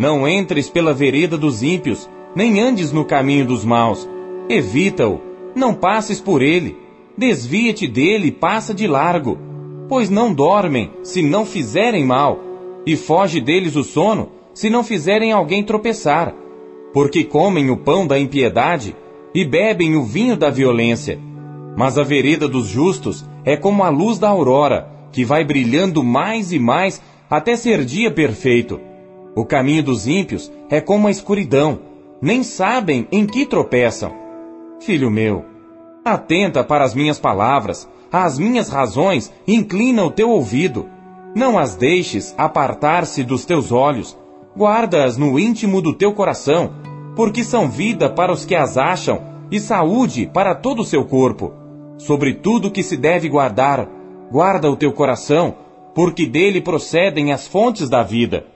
Não 0.00 0.26
entres 0.26 0.70
pela 0.70 0.94
vereda 0.94 1.36
dos 1.36 1.62
ímpios, 1.62 2.08
nem 2.34 2.58
andes 2.58 2.90
no 2.90 3.04
caminho 3.04 3.44
dos 3.44 3.66
maus. 3.66 4.08
Evita-o, 4.48 5.20
não 5.54 5.74
passes 5.74 6.18
por 6.18 6.40
ele. 6.40 6.74
Desvia-te 7.18 7.86
dele 7.86 8.28
e 8.28 8.32
passa 8.32 8.72
de 8.72 8.86
largo, 8.86 9.36
pois 9.90 10.08
não 10.08 10.32
dormem 10.32 10.90
se 11.02 11.20
não 11.20 11.44
fizerem 11.44 12.02
mal, 12.02 12.40
e 12.86 12.96
foge 12.96 13.42
deles 13.42 13.76
o 13.76 13.84
sono 13.84 14.30
se 14.54 14.70
não 14.70 14.82
fizerem 14.82 15.32
alguém 15.32 15.62
tropeçar. 15.62 16.34
Porque 16.94 17.22
comem 17.22 17.68
o 17.68 17.76
pão 17.76 18.06
da 18.06 18.18
impiedade 18.18 18.96
e 19.34 19.44
bebem 19.44 19.96
o 19.96 20.02
vinho 20.02 20.34
da 20.34 20.48
violência. 20.48 21.20
Mas 21.76 21.98
a 21.98 22.02
vereda 22.02 22.48
dos 22.48 22.68
justos 22.68 23.22
é 23.44 23.54
como 23.54 23.84
a 23.84 23.90
luz 23.90 24.18
da 24.18 24.30
aurora, 24.30 24.90
que 25.12 25.26
vai 25.26 25.44
brilhando 25.44 26.02
mais 26.02 26.54
e 26.54 26.58
mais 26.58 27.02
até 27.28 27.54
ser 27.54 27.84
dia 27.84 28.10
perfeito. 28.10 28.80
O 29.34 29.44
caminho 29.44 29.82
dos 29.82 30.08
ímpios 30.08 30.50
é 30.68 30.80
como 30.80 31.06
a 31.06 31.10
escuridão, 31.10 31.78
nem 32.20 32.42
sabem 32.42 33.06
em 33.12 33.26
que 33.26 33.46
tropeçam. 33.46 34.12
Filho 34.80 35.10
meu, 35.10 35.44
atenta 36.04 36.64
para 36.64 36.84
as 36.84 36.94
minhas 36.94 37.18
palavras, 37.18 37.88
às 38.10 38.38
minhas 38.38 38.68
razões, 38.68 39.32
inclina 39.46 40.04
o 40.04 40.10
teu 40.10 40.30
ouvido. 40.30 40.88
Não 41.34 41.58
as 41.58 41.76
deixes 41.76 42.34
apartar-se 42.36 43.22
dos 43.22 43.44
teus 43.44 43.70
olhos, 43.70 44.18
guarda-as 44.56 45.16
no 45.16 45.38
íntimo 45.38 45.80
do 45.80 45.94
teu 45.94 46.12
coração, 46.12 46.72
porque 47.14 47.44
são 47.44 47.68
vida 47.68 48.10
para 48.10 48.32
os 48.32 48.44
que 48.44 48.56
as 48.56 48.76
acham 48.76 49.22
e 49.50 49.60
saúde 49.60 50.28
para 50.32 50.54
todo 50.54 50.80
o 50.80 50.84
seu 50.84 51.04
corpo. 51.04 51.52
Sobre 51.98 52.34
tudo 52.34 52.70
que 52.70 52.82
se 52.82 52.96
deve 52.96 53.28
guardar, 53.28 53.88
guarda 54.30 54.68
o 54.70 54.76
teu 54.76 54.92
coração, 54.92 55.54
porque 55.94 56.26
dele 56.26 56.60
procedem 56.60 57.32
as 57.32 57.46
fontes 57.46 57.88
da 57.88 58.02
vida. 58.02 58.46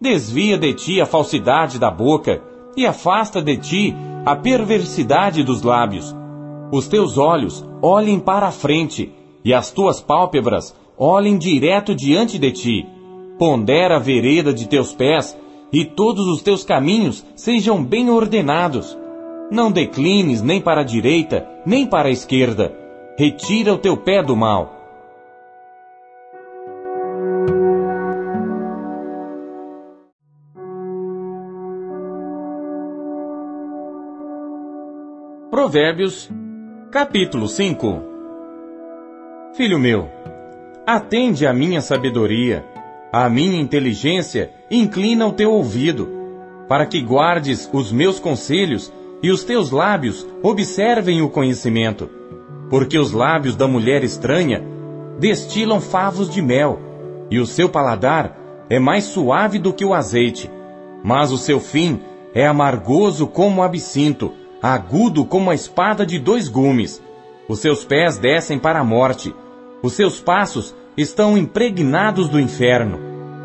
Desvia 0.00 0.56
de 0.56 0.72
ti 0.74 1.00
a 1.00 1.06
falsidade 1.06 1.76
da 1.76 1.90
boca 1.90 2.40
e 2.76 2.86
afasta 2.86 3.42
de 3.42 3.56
ti 3.56 3.96
a 4.24 4.36
perversidade 4.36 5.42
dos 5.42 5.62
lábios. 5.62 6.14
Os 6.70 6.86
teus 6.86 7.18
olhos 7.18 7.64
olhem 7.82 8.20
para 8.20 8.46
a 8.46 8.52
frente 8.52 9.12
e 9.44 9.52
as 9.52 9.72
tuas 9.72 10.00
pálpebras 10.00 10.72
olhem 10.96 11.36
direto 11.36 11.96
diante 11.96 12.38
de 12.38 12.52
ti. 12.52 12.86
Pondera 13.40 13.96
a 13.96 13.98
vereda 13.98 14.54
de 14.54 14.68
teus 14.68 14.92
pés 14.92 15.36
e 15.72 15.84
todos 15.84 16.28
os 16.28 16.42
teus 16.42 16.62
caminhos 16.62 17.26
sejam 17.34 17.82
bem 17.82 18.08
ordenados. 18.08 18.96
Não 19.50 19.68
declines 19.68 20.40
nem 20.40 20.60
para 20.60 20.82
a 20.82 20.84
direita, 20.84 21.44
nem 21.66 21.84
para 21.84 22.06
a 22.08 22.12
esquerda. 22.12 22.72
Retira 23.18 23.74
o 23.74 23.78
teu 23.78 23.96
pé 23.96 24.22
do 24.22 24.36
mal 24.36 24.77
Provérbios, 35.68 36.30
capítulo 36.90 37.46
5 37.46 38.02
Filho 39.54 39.78
meu, 39.78 40.08
atende 40.86 41.46
à 41.46 41.52
minha 41.52 41.82
sabedoria, 41.82 42.64
à 43.12 43.28
minha 43.28 43.60
inteligência, 43.60 44.50
inclina 44.70 45.26
o 45.26 45.32
teu 45.32 45.52
ouvido, 45.52 46.08
para 46.66 46.86
que 46.86 47.02
guardes 47.02 47.68
os 47.70 47.92
meus 47.92 48.18
conselhos 48.18 48.90
e 49.22 49.30
os 49.30 49.44
teus 49.44 49.70
lábios 49.70 50.26
observem 50.42 51.20
o 51.20 51.28
conhecimento. 51.28 52.08
Porque 52.70 52.98
os 52.98 53.12
lábios 53.12 53.54
da 53.54 53.68
mulher 53.68 54.02
estranha 54.02 54.64
destilam 55.18 55.82
favos 55.82 56.30
de 56.30 56.40
mel, 56.40 56.80
e 57.30 57.38
o 57.38 57.44
seu 57.44 57.68
paladar 57.68 58.38
é 58.70 58.78
mais 58.78 59.04
suave 59.04 59.58
do 59.58 59.74
que 59.74 59.84
o 59.84 59.92
azeite, 59.92 60.50
mas 61.04 61.30
o 61.30 61.36
seu 61.36 61.60
fim 61.60 62.00
é 62.32 62.46
amargoso 62.46 63.26
como 63.26 63.60
o 63.60 63.62
absinto 63.62 64.32
agudo 64.62 65.24
como 65.24 65.50
a 65.50 65.54
espada 65.54 66.04
de 66.04 66.18
dois 66.18 66.48
gumes. 66.48 67.02
Os 67.48 67.60
seus 67.60 67.84
pés 67.84 68.18
descem 68.18 68.58
para 68.58 68.80
a 68.80 68.84
morte, 68.84 69.34
os 69.82 69.92
seus 69.92 70.20
passos 70.20 70.74
estão 70.96 71.38
impregnados 71.38 72.28
do 72.28 72.40
inferno. 72.40 72.98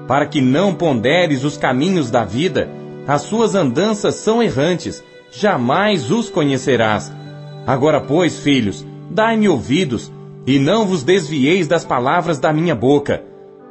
Para 0.07 0.25
que 0.25 0.41
não 0.41 0.73
ponderes 0.73 1.43
os 1.43 1.55
caminhos 1.55 2.09
da 2.09 2.25
vida, 2.25 2.69
as 3.07 3.21
suas 3.21 3.55
andanças 3.55 4.15
são 4.15 4.41
errantes, 4.41 5.03
jamais 5.31 6.11
os 6.11 6.29
conhecerás. 6.29 7.13
Agora, 7.65 8.01
pois, 8.01 8.39
filhos, 8.39 8.85
dai-me 9.09 9.47
ouvidos, 9.47 10.11
e 10.45 10.59
não 10.59 10.85
vos 10.85 11.03
desvieis 11.03 11.67
das 11.67 11.85
palavras 11.85 12.39
da 12.39 12.51
minha 12.51 12.75
boca. 12.75 13.23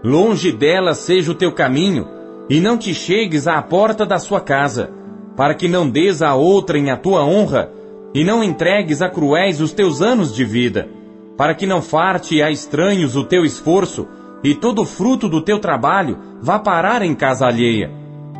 Longe 0.02 0.50
delas 0.52 0.98
seja 0.98 1.32
o 1.32 1.34
teu 1.34 1.52
caminho, 1.52 2.08
e 2.48 2.60
não 2.60 2.78
te 2.78 2.94
chegues 2.94 3.46
à 3.46 3.60
porta 3.60 4.06
da 4.06 4.18
sua 4.18 4.40
casa 4.40 5.01
para 5.36 5.54
que 5.54 5.68
não 5.68 5.88
des 5.88 6.22
a 6.22 6.34
outrem 6.34 6.90
a 6.90 6.96
tua 6.96 7.24
honra, 7.24 7.70
e 8.14 8.24
não 8.24 8.44
entregues 8.44 9.00
a 9.00 9.08
cruéis 9.08 9.60
os 9.60 9.72
teus 9.72 10.02
anos 10.02 10.34
de 10.34 10.44
vida, 10.44 10.88
para 11.36 11.54
que 11.54 11.66
não 11.66 11.80
farte 11.80 12.42
a 12.42 12.50
estranhos 12.50 13.16
o 13.16 13.24
teu 13.24 13.44
esforço, 13.44 14.06
e 14.44 14.54
todo 14.54 14.82
o 14.82 14.86
fruto 14.86 15.28
do 15.28 15.40
teu 15.40 15.58
trabalho 15.58 16.18
vá 16.40 16.58
parar 16.58 17.02
em 17.02 17.14
casa 17.14 17.46
alheia, 17.46 17.90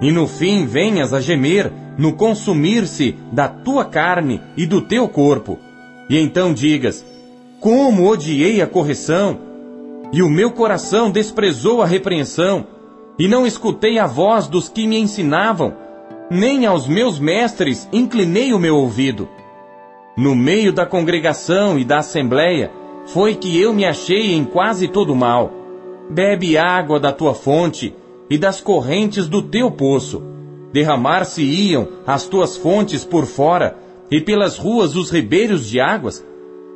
e 0.00 0.10
no 0.10 0.26
fim 0.26 0.66
venhas 0.66 1.14
a 1.14 1.20
gemer 1.20 1.72
no 1.96 2.14
consumir-se 2.14 3.16
da 3.30 3.48
tua 3.48 3.84
carne 3.84 4.40
e 4.56 4.66
do 4.66 4.80
teu 4.80 5.08
corpo, 5.08 5.58
e 6.08 6.18
então 6.18 6.52
digas, 6.52 7.04
como 7.60 8.08
odiei 8.08 8.60
a 8.60 8.66
correção, 8.66 9.38
e 10.12 10.22
o 10.22 10.28
meu 10.28 10.50
coração 10.50 11.10
desprezou 11.10 11.80
a 11.80 11.86
repreensão, 11.86 12.66
e 13.18 13.28
não 13.28 13.46
escutei 13.46 13.98
a 13.98 14.06
voz 14.06 14.48
dos 14.48 14.68
que 14.68 14.86
me 14.86 14.98
ensinavam, 14.98 15.74
nem 16.32 16.64
aos 16.64 16.88
meus 16.88 17.18
mestres 17.18 17.86
inclinei 17.92 18.54
o 18.54 18.58
meu 18.58 18.76
ouvido. 18.76 19.28
No 20.16 20.34
meio 20.34 20.72
da 20.72 20.86
congregação 20.86 21.78
e 21.78 21.84
da 21.84 21.98
assembleia, 21.98 22.70
foi 23.06 23.34
que 23.34 23.60
eu 23.60 23.74
me 23.74 23.84
achei 23.84 24.32
em 24.32 24.42
quase 24.42 24.88
todo 24.88 25.14
mal. 25.14 25.52
Bebe 26.08 26.56
água 26.56 26.98
da 26.98 27.12
tua 27.12 27.34
fonte 27.34 27.94
e 28.30 28.38
das 28.38 28.62
correntes 28.62 29.28
do 29.28 29.42
teu 29.42 29.70
poço. 29.70 30.22
Derramar-se-iam 30.72 31.86
as 32.06 32.26
tuas 32.26 32.56
fontes 32.56 33.04
por 33.04 33.26
fora 33.26 33.76
e 34.10 34.18
pelas 34.18 34.56
ruas 34.56 34.96
os 34.96 35.10
ribeiros 35.10 35.68
de 35.68 35.80
águas. 35.80 36.24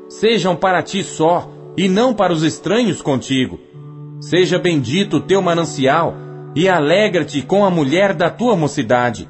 Sejam 0.09 0.55
para 0.55 0.83
ti 0.83 1.03
só 1.03 1.51
e 1.79 1.89
não 1.89 2.13
para 2.13 2.33
os 2.33 2.43
estranhos 2.43 3.01
contigo. 3.01 3.59
Seja 4.21 4.59
bendito 4.59 5.17
o 5.17 5.21
teu 5.21 5.41
manancial 5.41 6.15
e 6.55 6.69
alegra-te 6.69 7.41
com 7.41 7.65
a 7.65 7.71
mulher 7.71 8.13
da 8.13 8.29
tua 8.29 8.55
mocidade. 8.55 9.27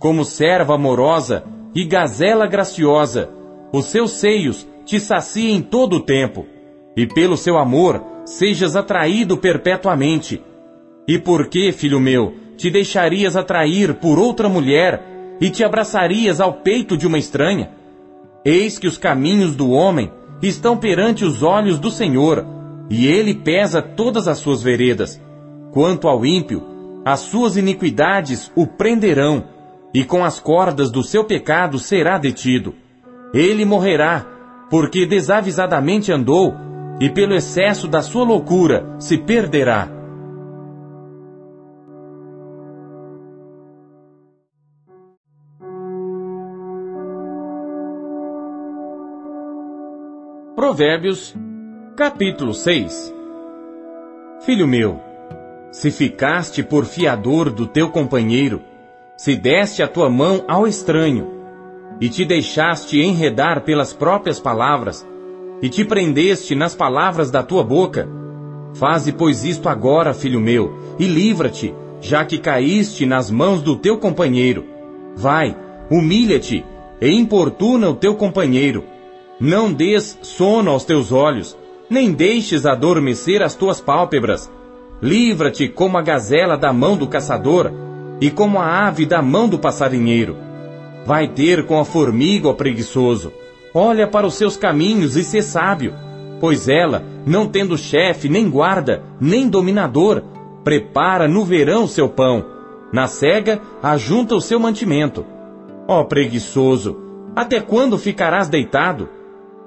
Como 0.00 0.24
serva 0.24 0.76
amorosa 0.76 1.44
e 1.74 1.84
gazela 1.84 2.46
graciosa, 2.46 3.28
os 3.70 3.84
seus 3.84 4.12
seios 4.12 4.66
te 4.82 4.98
saciem 4.98 5.60
todo 5.60 5.96
o 5.96 6.00
tempo, 6.00 6.46
e 6.96 7.06
pelo 7.06 7.36
seu 7.36 7.58
amor 7.58 8.02
sejas 8.24 8.76
atraído 8.76 9.36
perpetuamente. 9.36 10.42
E 11.06 11.18
por 11.18 11.48
que, 11.48 11.70
filho 11.70 12.00
meu, 12.00 12.34
te 12.56 12.70
deixarias 12.70 13.36
atrair 13.36 13.92
por 13.92 14.18
outra 14.18 14.48
mulher 14.48 15.02
e 15.38 15.50
te 15.50 15.62
abraçarias 15.62 16.40
ao 16.40 16.54
peito 16.54 16.96
de 16.96 17.06
uma 17.06 17.18
estranha? 17.18 17.70
Eis 18.42 18.78
que 18.78 18.86
os 18.86 18.96
caminhos 18.96 19.54
do 19.54 19.70
homem 19.70 20.10
estão 20.40 20.78
perante 20.78 21.26
os 21.26 21.42
olhos 21.42 21.78
do 21.78 21.90
Senhor, 21.90 22.46
e 22.88 23.06
ele 23.06 23.34
pesa 23.34 23.82
todas 23.82 24.26
as 24.26 24.38
suas 24.38 24.62
veredas. 24.62 25.20
Quanto 25.72 26.08
ao 26.08 26.24
ímpio, 26.24 26.62
as 27.04 27.20
suas 27.20 27.58
iniquidades 27.58 28.50
o 28.56 28.66
prenderão, 28.66 29.59
e 29.92 30.04
com 30.04 30.24
as 30.24 30.38
cordas 30.38 30.90
do 30.90 31.02
seu 31.02 31.24
pecado 31.24 31.78
será 31.78 32.18
detido. 32.18 32.74
Ele 33.34 33.64
morrerá, 33.64 34.26
porque 34.68 35.04
desavisadamente 35.04 36.12
andou, 36.12 36.54
e 37.00 37.08
pelo 37.08 37.34
excesso 37.34 37.88
da 37.88 38.02
sua 38.02 38.24
loucura 38.24 38.94
se 38.98 39.18
perderá. 39.18 39.88
Provérbios, 50.54 51.34
capítulo 51.96 52.52
6 52.52 53.14
Filho 54.40 54.66
meu, 54.66 55.00
se 55.72 55.90
ficaste 55.90 56.62
por 56.62 56.84
fiador 56.84 57.50
do 57.50 57.66
teu 57.66 57.90
companheiro, 57.90 58.62
se 59.22 59.36
deste 59.36 59.82
a 59.82 59.86
tua 59.86 60.08
mão 60.08 60.42
ao 60.48 60.66
estranho, 60.66 61.28
e 62.00 62.08
te 62.08 62.24
deixaste 62.24 62.98
enredar 62.98 63.60
pelas 63.64 63.92
próprias 63.92 64.40
palavras, 64.40 65.06
e 65.60 65.68
te 65.68 65.84
prendeste 65.84 66.54
nas 66.54 66.74
palavras 66.74 67.30
da 67.30 67.42
tua 67.42 67.62
boca, 67.62 68.08
faze 68.72 69.12
pois 69.12 69.44
isto 69.44 69.68
agora, 69.68 70.14
filho 70.14 70.40
meu, 70.40 70.74
e 70.98 71.04
livra-te, 71.04 71.74
já 72.00 72.24
que 72.24 72.38
caíste 72.38 73.04
nas 73.04 73.30
mãos 73.30 73.60
do 73.60 73.76
teu 73.76 73.98
companheiro. 73.98 74.64
Vai, 75.14 75.54
humilha-te, 75.90 76.64
e 76.98 77.10
importuna 77.10 77.90
o 77.90 77.94
teu 77.94 78.14
companheiro. 78.14 78.84
Não 79.38 79.70
des 79.70 80.18
sono 80.22 80.70
aos 80.70 80.86
teus 80.86 81.12
olhos, 81.12 81.54
nem 81.90 82.10
deixes 82.10 82.64
adormecer 82.64 83.42
as 83.42 83.54
tuas 83.54 83.82
pálpebras, 83.82 84.50
Livra-te 85.02 85.66
como 85.66 85.96
a 85.96 86.02
gazela 86.02 86.58
da 86.58 86.74
mão 86.74 86.94
do 86.94 87.06
caçador 87.06 87.70
e 88.20 88.30
como 88.30 88.58
a 88.58 88.86
ave 88.86 89.06
da 89.06 89.22
mão 89.22 89.48
do 89.48 89.58
passarinheiro. 89.58 90.36
Vai 91.04 91.28
ter 91.28 91.64
com 91.66 91.78
a 91.78 91.84
formiga, 91.84 92.48
ó 92.48 92.52
preguiçoso. 92.52 93.32
Olha 93.72 94.06
para 94.06 94.26
os 94.26 94.34
seus 94.34 94.56
caminhos 94.56 95.16
e 95.16 95.24
sê 95.24 95.40
sábio, 95.40 95.94
pois 96.40 96.68
ela, 96.68 97.04
não 97.24 97.46
tendo 97.46 97.78
chefe, 97.78 98.28
nem 98.28 98.50
guarda, 98.50 99.02
nem 99.20 99.48
dominador, 99.48 100.22
prepara 100.64 101.26
no 101.28 101.44
verão 101.44 101.86
seu 101.86 102.08
pão, 102.08 102.44
na 102.92 103.06
cega 103.06 103.60
ajunta 103.82 104.34
o 104.34 104.40
seu 104.40 104.58
mantimento. 104.58 105.24
Ó 105.86 106.04
preguiçoso, 106.04 106.96
até 107.34 107.60
quando 107.60 107.96
ficarás 107.96 108.48
deitado? 108.48 109.08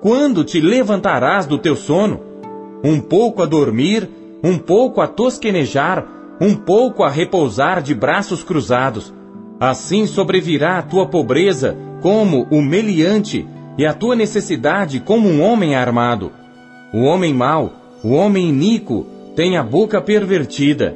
Quando 0.02 0.44
te 0.44 0.60
levantarás 0.60 1.46
do 1.46 1.58
teu 1.58 1.76
sono? 1.76 2.20
Um 2.84 3.00
pouco 3.00 3.42
a 3.42 3.46
dormir 3.46 4.10
um 4.44 4.58
pouco 4.58 5.00
a 5.00 5.08
tosquenejar, 5.08 6.06
um 6.40 6.56
pouco 6.56 7.04
a 7.04 7.10
repousar 7.10 7.82
de 7.82 7.94
braços 7.94 8.44
cruzados. 8.44 9.14
Assim 9.60 10.06
sobrevirá 10.06 10.78
a 10.78 10.82
tua 10.82 11.08
pobreza 11.08 11.78
como 12.02 12.48
o 12.52 12.62
meliante 12.62 13.48
e 13.78 13.86
a 13.86 13.94
tua 13.94 14.16
necessidade 14.16 15.00
como 15.00 15.30
um 15.30 15.42
homem 15.42 15.76
armado. 15.76 16.32
O 16.94 17.04
homem 17.04 17.34
mau, 17.34 17.74
o 18.04 18.14
homem 18.14 18.50
iníquo, 18.50 19.06
tem 19.36 19.58
a 19.58 19.64
boca 19.64 20.02
pervertida. 20.02 20.96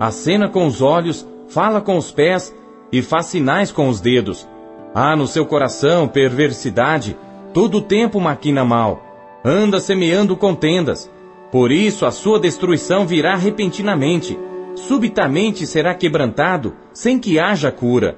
Acena 0.00 0.48
com 0.48 0.66
os 0.66 0.82
olhos, 0.82 1.26
fala 1.48 1.80
com 1.80 1.96
os 1.96 2.10
pés 2.10 2.54
e 2.92 3.02
faz 3.02 3.26
sinais 3.26 3.70
com 3.70 3.88
os 3.88 4.00
dedos. 4.00 4.48
Há 4.94 5.14
no 5.14 5.26
seu 5.26 5.46
coração 5.46 6.08
perversidade, 6.08 7.16
todo 7.52 7.78
o 7.78 7.82
tempo 7.82 8.20
maquina 8.20 8.64
mal. 8.64 9.02
Anda 9.44 9.80
semeando 9.80 10.36
contendas 10.36 11.10
por 11.50 11.72
isso 11.72 12.04
a 12.04 12.10
sua 12.10 12.38
destruição 12.38 13.06
virá 13.06 13.34
repentinamente, 13.34 14.38
subitamente 14.78 15.66
será 15.66 15.94
quebrantado, 15.94 16.74
sem 16.92 17.18
que 17.18 17.38
haja 17.38 17.70
cura. 17.70 18.16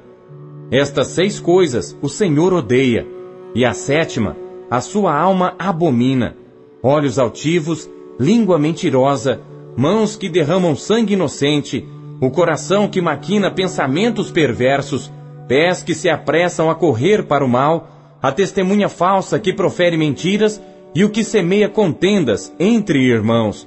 Estas 0.70 1.08
seis 1.08 1.40
coisas 1.40 1.96
o 2.00 2.08
Senhor 2.08 2.52
odeia, 2.52 3.06
e 3.54 3.64
a 3.64 3.72
sétima, 3.72 4.36
a 4.70 4.80
sua 4.80 5.16
alma 5.16 5.54
abomina: 5.58 6.36
olhos 6.82 7.18
altivos, 7.18 7.90
língua 8.18 8.58
mentirosa, 8.58 9.40
mãos 9.76 10.16
que 10.16 10.28
derramam 10.28 10.76
sangue 10.76 11.14
inocente, 11.14 11.86
o 12.20 12.30
coração 12.30 12.86
que 12.86 13.00
maquina 13.00 13.50
pensamentos 13.50 14.30
perversos, 14.30 15.10
pés 15.48 15.82
que 15.82 15.94
se 15.94 16.08
apressam 16.08 16.70
a 16.70 16.74
correr 16.74 17.24
para 17.24 17.44
o 17.44 17.48
mal, 17.48 18.16
a 18.22 18.30
testemunha 18.30 18.88
falsa 18.88 19.38
que 19.38 19.52
profere 19.52 19.96
mentiras 19.96 20.62
e 20.94 21.04
o 21.04 21.10
que 21.10 21.24
semeia 21.24 21.68
contendas 21.68 22.54
entre 22.60 23.00
irmãos. 23.00 23.66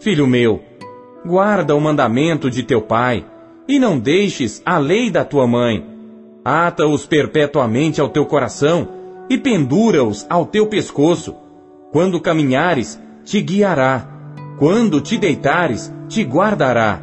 Filho 0.00 0.26
meu, 0.26 0.62
guarda 1.24 1.74
o 1.74 1.80
mandamento 1.80 2.50
de 2.50 2.62
teu 2.62 2.82
pai, 2.82 3.24
e 3.66 3.78
não 3.78 3.98
deixes 3.98 4.62
a 4.64 4.78
lei 4.78 5.10
da 5.10 5.24
tua 5.24 5.46
mãe. 5.46 5.84
Ata-os 6.44 7.06
perpetuamente 7.06 8.00
ao 8.00 8.08
teu 8.08 8.24
coração, 8.24 8.88
e 9.28 9.36
pendura-os 9.36 10.26
ao 10.30 10.46
teu 10.46 10.66
pescoço. 10.66 11.34
Quando 11.92 12.20
caminhares, 12.20 13.00
te 13.24 13.40
guiará. 13.40 14.08
Quando 14.58 15.00
te 15.00 15.18
deitares, 15.18 15.92
te 16.08 16.22
guardará. 16.22 17.00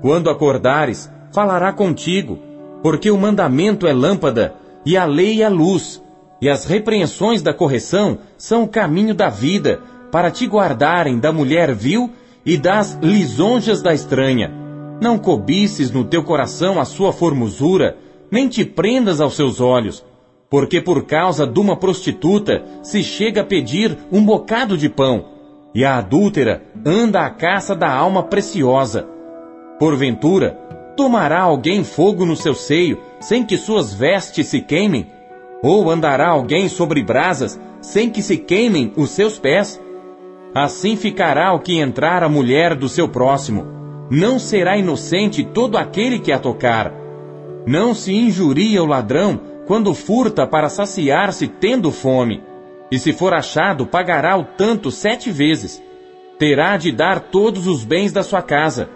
Quando 0.00 0.30
acordares, 0.30 1.10
falará 1.32 1.72
contigo, 1.72 2.38
porque 2.82 3.10
o 3.10 3.18
mandamento 3.18 3.86
é 3.86 3.92
lâmpada, 3.92 4.54
e 4.84 4.96
a 4.96 5.04
lei 5.04 5.42
é 5.42 5.48
luz 5.48 6.02
e 6.40 6.48
as 6.48 6.64
repreensões 6.64 7.42
da 7.42 7.52
correção 7.52 8.18
são 8.38 8.62
o 8.62 8.68
caminho 8.68 9.14
da 9.14 9.28
vida, 9.28 9.80
para 10.10 10.30
te 10.30 10.46
guardarem 10.46 11.18
da 11.18 11.30
mulher 11.30 11.74
vil 11.74 12.10
e 12.44 12.56
das 12.56 12.98
lisonjas 13.02 13.82
da 13.82 13.92
estranha. 13.92 14.50
Não 15.00 15.18
cobices 15.18 15.90
no 15.90 16.04
teu 16.04 16.22
coração 16.22 16.78
a 16.80 16.84
sua 16.84 17.12
formosura, 17.12 17.96
nem 18.30 18.48
te 18.48 18.64
prendas 18.64 19.20
aos 19.20 19.34
seus 19.34 19.60
olhos, 19.60 20.04
porque 20.48 20.80
por 20.80 21.04
causa 21.04 21.46
de 21.46 21.58
uma 21.58 21.76
prostituta 21.76 22.62
se 22.82 23.02
chega 23.02 23.40
a 23.40 23.44
pedir 23.44 23.96
um 24.12 24.24
bocado 24.24 24.76
de 24.76 24.88
pão, 24.88 25.24
e 25.74 25.84
a 25.84 25.96
adúltera 25.96 26.62
anda 26.84 27.24
à 27.24 27.30
caça 27.30 27.74
da 27.74 27.90
alma 27.90 28.24
preciosa. 28.24 29.08
Porventura, 29.78 30.58
tomará 30.96 31.40
alguém 31.40 31.84
fogo 31.84 32.26
no 32.26 32.36
seu 32.36 32.54
seio, 32.54 32.98
sem 33.20 33.44
que 33.44 33.56
suas 33.56 33.94
vestes 33.94 34.48
se 34.48 34.60
queimem? 34.60 35.06
Ou 35.62 35.90
andará 35.90 36.28
alguém 36.28 36.68
sobre 36.68 37.02
brasas, 37.02 37.58
sem 37.80 38.10
que 38.10 38.22
se 38.22 38.36
queimem 38.36 38.92
os 38.96 39.10
seus 39.10 39.38
pés? 39.38 39.80
Assim 40.54 40.96
ficará 40.96 41.52
o 41.52 41.60
que 41.60 41.78
entrar 41.78 42.22
a 42.22 42.28
mulher 42.28 42.74
do 42.74 42.88
seu 42.88 43.08
próximo. 43.08 43.66
Não 44.10 44.38
será 44.38 44.76
inocente 44.76 45.44
todo 45.44 45.78
aquele 45.78 46.18
que 46.18 46.32
a 46.32 46.38
tocar. 46.38 46.92
Não 47.66 47.94
se 47.94 48.12
injuria 48.12 48.82
o 48.82 48.86
ladrão 48.86 49.40
quando 49.66 49.94
furta 49.94 50.46
para 50.46 50.68
saciar-se 50.68 51.46
tendo 51.46 51.92
fome. 51.92 52.42
E 52.90 52.98
se 52.98 53.12
for 53.12 53.32
achado, 53.32 53.86
pagará 53.86 54.36
o 54.36 54.44
tanto 54.44 54.90
sete 54.90 55.30
vezes. 55.30 55.80
Terá 56.38 56.76
de 56.76 56.90
dar 56.90 57.20
todos 57.20 57.66
os 57.66 57.84
bens 57.84 58.12
da 58.12 58.22
sua 58.22 58.42
casa. 58.42 58.88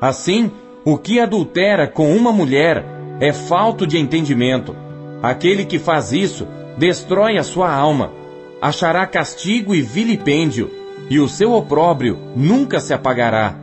Assim, 0.00 0.50
o 0.84 0.98
que 0.98 1.20
adultera 1.20 1.86
com 1.86 2.16
uma 2.16 2.32
mulher 2.32 2.84
é 3.20 3.32
falto 3.32 3.86
de 3.86 3.98
entendimento 3.98 4.74
Aquele 5.22 5.64
que 5.64 5.78
faz 5.78 6.12
isso 6.12 6.46
destrói 6.76 7.38
a 7.38 7.42
sua 7.42 7.72
alma, 7.72 8.12
achará 8.60 9.06
castigo 9.06 9.74
e 9.74 9.80
vilipêndio, 9.80 10.70
e 11.08 11.18
o 11.18 11.28
seu 11.28 11.52
opróbrio 11.52 12.18
nunca 12.34 12.80
se 12.80 12.92
apagará. 12.92 13.54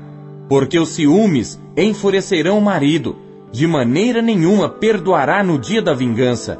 Porque 0.47 0.79
os 0.79 0.89
ciúmes 0.89 1.59
enfurecerão 1.75 2.57
o 2.57 2.61
marido, 2.61 3.15
de 3.51 3.67
maneira 3.67 4.21
nenhuma 4.21 4.69
perdoará 4.69 5.43
no 5.43 5.57
dia 5.57 5.81
da 5.81 5.93
vingança. 5.93 6.59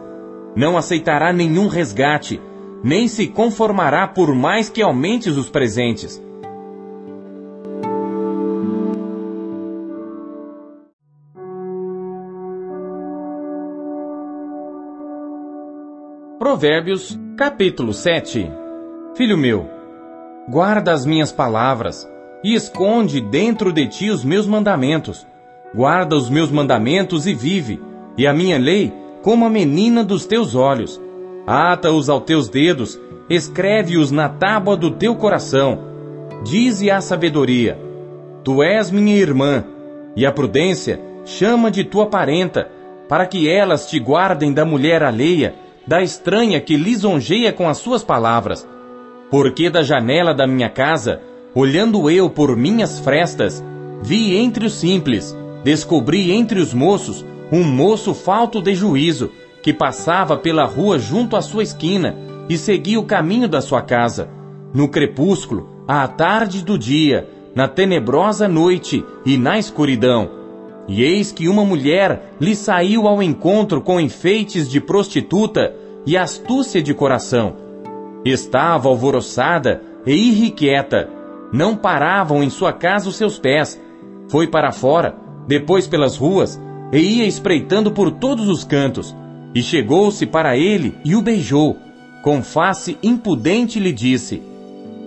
Não 0.56 0.78
aceitará 0.78 1.34
nenhum 1.34 1.67
resgate, 1.67 2.41
nem 2.84 3.08
se 3.08 3.28
conformará 3.28 4.08
por 4.08 4.36
mais 4.36 4.69
que 4.69 4.82
aumentes 4.82 5.38
os 5.38 5.50
presentes. 5.50 6.22
Provérbios, 16.38 17.17
capítulo 17.38 17.93
7 17.93 18.52
Filho 19.15 19.38
meu, 19.38 19.69
guarda 20.47 20.91
as 20.91 21.06
minhas 21.06 21.32
palavras 21.32 22.10
e 22.43 22.53
esconde 22.53 23.21
dentro 23.21 23.71
de 23.71 23.88
ti 23.88 24.10
os 24.10 24.23
meus 24.23 24.45
mandamentos. 24.45 25.25
Guarda 25.73 26.15
os 26.15 26.29
meus 26.29 26.51
mandamentos 26.51 27.25
e 27.25 27.34
vive, 27.34 27.82
e 28.17 28.27
a 28.27 28.34
minha 28.34 28.60
lei 28.60 28.93
como 29.23 29.45
a 29.45 29.49
menina 29.49 30.03
dos 30.03 30.25
teus 30.25 30.53
olhos. 30.53 31.01
Ata-os 31.47 32.10
aos 32.10 32.23
teus 32.23 32.49
dedos, 32.49 32.99
escreve-os 33.29 34.12
na 34.12 34.27
tábua 34.29 34.75
do 34.75 34.91
teu 34.91 35.15
coração. 35.15 35.79
Dize 36.43 36.91
a 36.91 36.99
sabedoria: 36.99 37.79
Tu 38.43 38.62
és 38.62 38.91
minha 38.91 39.15
irmã, 39.15 39.63
e 40.15 40.25
a 40.25 40.32
prudência 40.32 40.99
chama 41.25 41.71
de 41.71 41.86
tua 41.86 42.08
parenta, 42.08 42.69
para 43.08 43.25
que 43.25 43.49
elas 43.49 43.89
te 43.89 43.97
guardem 43.97 44.53
da 44.53 44.65
mulher 44.65 45.01
alheia, 45.01 45.56
da 45.88 46.01
estranha 46.01 46.60
que 46.60 46.75
lisonjeia 46.75 47.51
com 47.51 47.67
as 47.67 47.77
suas 47.77 48.03
palavras. 48.03 48.67
Porque 49.29 49.69
da 49.69 49.83
janela 49.83 50.33
da 50.33 50.45
minha 50.45 50.69
casa, 50.69 51.21
olhando 51.55 52.09
eu 52.09 52.29
por 52.29 52.55
minhas 52.55 52.99
frestas, 52.99 53.63
vi 54.01 54.36
entre 54.36 54.65
os 54.65 54.73
simples 54.73 55.36
descobri 55.63 56.31
entre 56.31 56.59
os 56.59 56.73
moços 56.73 57.25
um 57.51 57.63
moço 57.63 58.13
falto 58.13 58.62
de 58.62 58.75
juízo, 58.75 59.31
que 59.62 59.71
passava 59.71 60.36
pela 60.36 60.65
rua 60.65 60.99
junto 60.99 61.36
à 61.36 61.41
sua 61.41 61.63
esquina 61.63 62.15
e 62.49 62.57
seguia 62.57 62.99
o 62.99 63.05
caminho 63.05 63.47
da 63.47 63.62
sua 63.62 63.81
casa. 63.81 64.27
No 64.73 64.89
crepúsculo, 64.89 65.69
à 65.88 66.05
tarde 66.07 66.65
do 66.65 66.77
dia, 66.77 67.29
na 67.55 67.67
tenebrosa 67.67 68.47
noite 68.47 69.05
e 69.25 69.38
na 69.38 69.57
escuridão. 69.57 70.29
E 70.88 71.01
eis 71.01 71.31
que 71.31 71.47
uma 71.47 71.63
mulher 71.63 72.33
lhe 72.41 72.55
saiu 72.55 73.07
ao 73.07 73.23
encontro 73.23 73.79
com 73.79 74.01
enfeites 74.01 74.69
de 74.69 74.81
prostituta 74.81 75.73
e 76.05 76.17
astúcia 76.17 76.81
de 76.81 76.93
coração. 76.93 77.55
Estava 78.25 78.89
alvoroçada 78.89 79.81
e 80.05 80.13
irrequieta. 80.29 81.09
Não 81.51 81.75
paravam 81.75 82.41
em 82.41 82.49
sua 82.49 82.73
casa 82.73 83.09
os 83.09 83.15
seus 83.15 83.38
pés. 83.38 83.79
Foi 84.29 84.47
para 84.47 84.71
fora 84.71 85.23
depois 85.47 85.88
pelas 85.88 86.15
ruas, 86.15 86.59
e 86.91 86.97
ia 86.97 87.25
espreitando 87.25 87.91
por 87.91 88.12
todos 88.12 88.47
os 88.47 88.63
cantos, 88.63 89.15
e 89.53 89.62
chegou-se 89.62 90.25
para 90.25 90.57
ele 90.57 90.95
e 91.03 91.15
o 91.15 91.21
beijou. 91.21 91.77
Com 92.23 92.41
face 92.41 92.97
impudente 93.03 93.79
lhe 93.79 93.91
disse: 93.91 94.41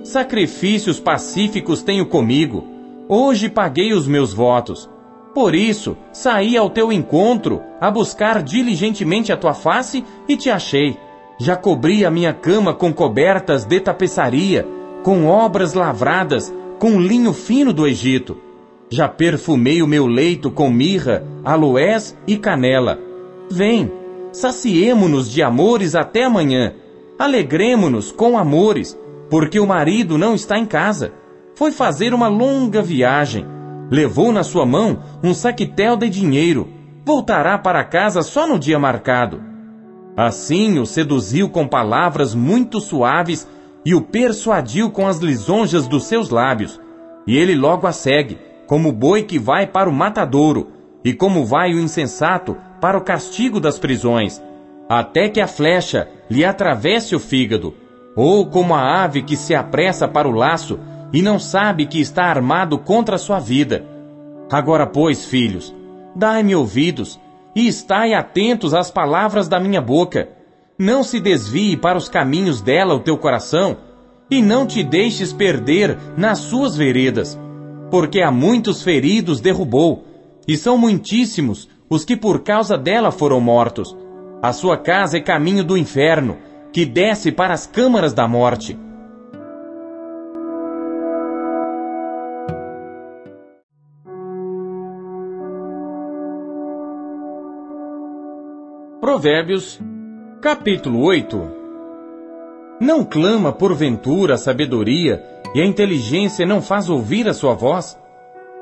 Sacrifícios 0.05 1.00
pacíficos 1.00 1.83
tenho 1.83 2.07
comigo, 2.07 2.64
hoje 3.09 3.48
paguei 3.48 3.92
os 3.92 4.07
meus 4.07 4.33
votos. 4.33 4.88
Por 5.35 5.55
isso, 5.55 5.96
saí 6.12 6.57
ao 6.57 6.70
teu 6.70 6.90
encontro, 6.90 7.62
a 7.81 7.90
buscar 7.90 8.42
diligentemente 8.42 9.33
a 9.33 9.37
tua 9.37 9.52
face, 9.52 10.05
e 10.29 10.37
te 10.37 10.50
achei. 10.50 10.96
Já 11.38 11.55
cobri 11.55 12.05
a 12.05 12.11
minha 12.11 12.33
cama 12.33 12.72
com 12.72 12.92
cobertas 12.92 13.64
de 13.64 13.79
tapeçaria, 13.79 14.66
com 15.03 15.27
obras 15.27 15.75
lavradas, 15.75 16.53
com 16.79 17.01
linho 17.01 17.33
fino 17.33 17.72
do 17.72 17.87
Egito. 17.87 18.38
Já 18.88 19.09
perfumei 19.09 19.83
o 19.83 19.87
meu 19.87 20.07
leito 20.07 20.51
com 20.51 20.70
mirra, 20.70 21.25
aloés 21.44 22.16
e 22.27 22.37
canela. 22.37 22.99
Vem, 23.51 23.92
saciemo-nos 24.33 25.31
de 25.31 25.42
amores 25.42 25.94
até 25.94 26.25
amanhã. 26.25 26.72
Alegremo-nos 27.18 28.11
com 28.11 28.38
amores, 28.38 28.99
porque 29.29 29.61
o 29.61 29.66
marido 29.66 30.16
não 30.16 30.35
está 30.35 30.59
em 30.59 30.64
casa. 30.64 31.12
Foi 31.55 31.70
fazer 31.70 32.14
uma 32.14 32.29
longa 32.29 32.81
viagem. 32.81 33.46
Levou 33.90 34.33
na 34.33 34.42
sua 34.42 34.64
mão 34.64 35.03
um 35.22 35.35
saquetel 35.35 35.96
de 35.96 36.09
dinheiro. 36.09 36.68
Voltará 37.05 37.59
para 37.59 37.85
casa 37.85 38.22
só 38.22 38.46
no 38.46 38.59
dia 38.59 38.79
marcado. 38.79 39.56
Assim 40.16 40.79
o 40.79 40.87
seduziu 40.87 41.50
com 41.50 41.68
palavras 41.68 42.35
muito 42.35 42.81
suaves 42.81 43.46
e 43.85 43.94
o 43.94 44.00
persuadiu 44.00 44.90
com 44.90 45.07
as 45.07 45.18
lisonjas 45.18 45.87
dos 45.87 46.05
seus 46.05 46.31
lábios. 46.31 46.81
E 47.26 47.37
ele 47.37 47.55
logo 47.55 47.87
a 47.87 47.92
segue, 47.92 48.38
como 48.66 48.88
o 48.88 48.92
boi 48.92 49.22
que 49.22 49.38
vai 49.38 49.66
para 49.66 49.90
o 49.90 49.92
matadouro, 49.92 50.68
e 51.05 51.12
como 51.12 51.44
vai 51.44 51.74
o 51.74 51.79
insensato 51.79 52.57
para 52.81 52.96
o 52.96 53.02
castigo 53.02 53.61
das 53.61 53.79
prisões, 53.79 54.42
até 54.88 55.29
que 55.29 55.40
a 55.40 55.46
flecha 55.46 56.09
lhe 56.31 56.44
atravesse 56.44 57.14
o 57.14 57.20
fígado, 57.20 57.74
ou 58.16 58.46
como 58.46 58.74
a 58.74 59.05
ave 59.05 59.22
que 59.22 59.37
se 59.37 59.55
apressa 59.55 60.09
para 60.09 60.26
o 60.26 60.33
laço 60.33 60.81
e 61.12 61.20
não 61.20 61.38
sabe 61.38 61.87
que 61.87 62.00
está 62.00 62.24
armado 62.24 62.79
contra 62.79 63.16
a 63.16 63.18
sua 63.18 63.38
vida. 63.38 63.85
Agora, 64.50 64.87
pois, 64.87 65.26
filhos, 65.26 65.74
dai-me 66.14 66.57
ouvidos 66.57 67.20
e 67.57 67.66
estai 67.66 68.14
atentos 68.14 68.73
às 68.73 68.88
palavras 68.90 69.49
da 69.49 69.59
minha 69.59 69.81
boca. 69.81 70.29
Não 70.79 71.03
se 71.03 71.19
desvie 71.19 71.77
para 71.77 71.99
os 71.99 72.09
caminhos 72.09 72.61
dela 72.61 72.95
o 72.95 73.01
teu 73.01 73.19
coração, 73.19 73.79
e 74.31 74.40
não 74.40 74.64
te 74.64 74.85
deixes 74.85 75.33
perder 75.33 75.99
nas 76.16 76.38
suas 76.38 76.77
veredas 76.77 77.37
porque 77.90 78.21
a 78.21 78.31
muitos 78.31 78.83
feridos 78.83 79.40
derrubou, 79.40 80.05
e 80.47 80.57
são 80.57 80.77
muitíssimos 80.79 81.69
os 81.88 82.05
que 82.05 82.16
por 82.16 82.42
causa 82.42 82.77
dela 82.77 83.11
foram 83.11 83.40
mortos. 83.40 83.97
A 84.42 84.53
sua 84.53 84.77
casa 84.77 85.19
é 85.19 85.21
caminho 85.21 85.64
do 85.64 85.77
inferno, 85.77 86.37
que 86.73 86.85
desce 86.85 87.33
para 87.33 87.55
as 87.55 87.66
câmaras 87.66 88.12
da 88.12 88.29
morte. 88.29 88.79
Provérbios, 99.16 99.81
capítulo 100.42 101.02
8 101.02 101.40
Não 102.79 103.02
clama 103.02 103.50
porventura 103.50 104.35
a 104.35 104.37
sabedoria 104.37 105.24
e 105.55 105.62
a 105.62 105.64
inteligência 105.64 106.44
não 106.44 106.61
faz 106.61 106.90
ouvir 106.90 107.26
a 107.26 107.33
sua 107.33 107.55
voz? 107.55 107.98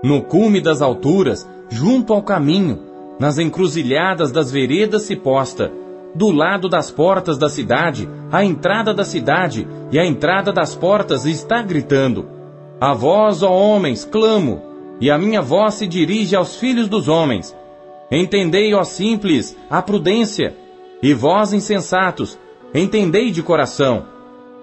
No 0.01 0.23
cume 0.23 0.61
das 0.61 0.81
alturas, 0.81 1.45
junto 1.69 2.13
ao 2.13 2.23
caminho, 2.23 2.79
nas 3.19 3.37
encruzilhadas 3.37 4.31
das 4.31 4.53
veredas 4.53 5.03
se 5.03 5.17
posta, 5.17 5.73
do 6.15 6.31
lado 6.31 6.69
das 6.69 6.89
portas 6.89 7.37
da 7.37 7.49
cidade, 7.49 8.09
a 8.31 8.45
entrada 8.45 8.95
da 8.95 9.03
cidade 9.03 9.67
e 9.91 9.99
a 9.99 10.07
entrada 10.07 10.53
das 10.53 10.73
portas 10.73 11.27
está 11.27 11.63
gritando: 11.63 12.29
A 12.81 12.95
vós, 12.95 13.43
ó 13.43 13.53
homens, 13.53 14.05
clamo, 14.05 14.63
e 15.01 15.11
a 15.11 15.19
minha 15.19 15.43
voz 15.43 15.75
se 15.75 15.87
dirige 15.89 16.37
aos 16.37 16.55
filhos 16.55 16.89
dos 16.89 17.09
homens. 17.09 17.53
Entendei, 18.17 18.73
ó 18.73 18.85
simples, 18.85 19.57
a 19.69 19.83
prudência, 19.83 20.55
e 21.03 21.13
vós, 21.13 21.53
insensatos, 21.53 22.39
entendei 22.73 23.33
de 23.33 23.43
coração. 23.43 24.05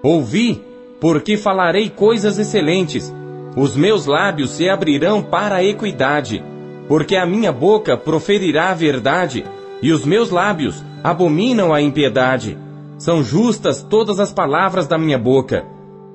Ouvi, 0.02 0.62
porque 0.98 1.36
falarei 1.36 1.90
coisas 1.90 2.38
excelentes. 2.38 3.14
Os 3.54 3.76
meus 3.76 4.06
lábios 4.06 4.52
se 4.52 4.70
abrirão 4.70 5.22
para 5.22 5.56
a 5.56 5.64
equidade, 5.64 6.42
porque 6.88 7.14
a 7.14 7.26
minha 7.26 7.52
boca 7.52 7.94
proferirá 7.94 8.70
a 8.70 8.74
verdade, 8.74 9.44
e 9.82 9.92
os 9.92 10.06
meus 10.06 10.30
lábios 10.30 10.82
abominam 11.04 11.74
a 11.74 11.82
impiedade. 11.82 12.56
São 12.96 13.22
justas 13.22 13.82
todas 13.82 14.18
as 14.18 14.32
palavras 14.32 14.86
da 14.86 14.96
minha 14.96 15.18
boca. 15.18 15.62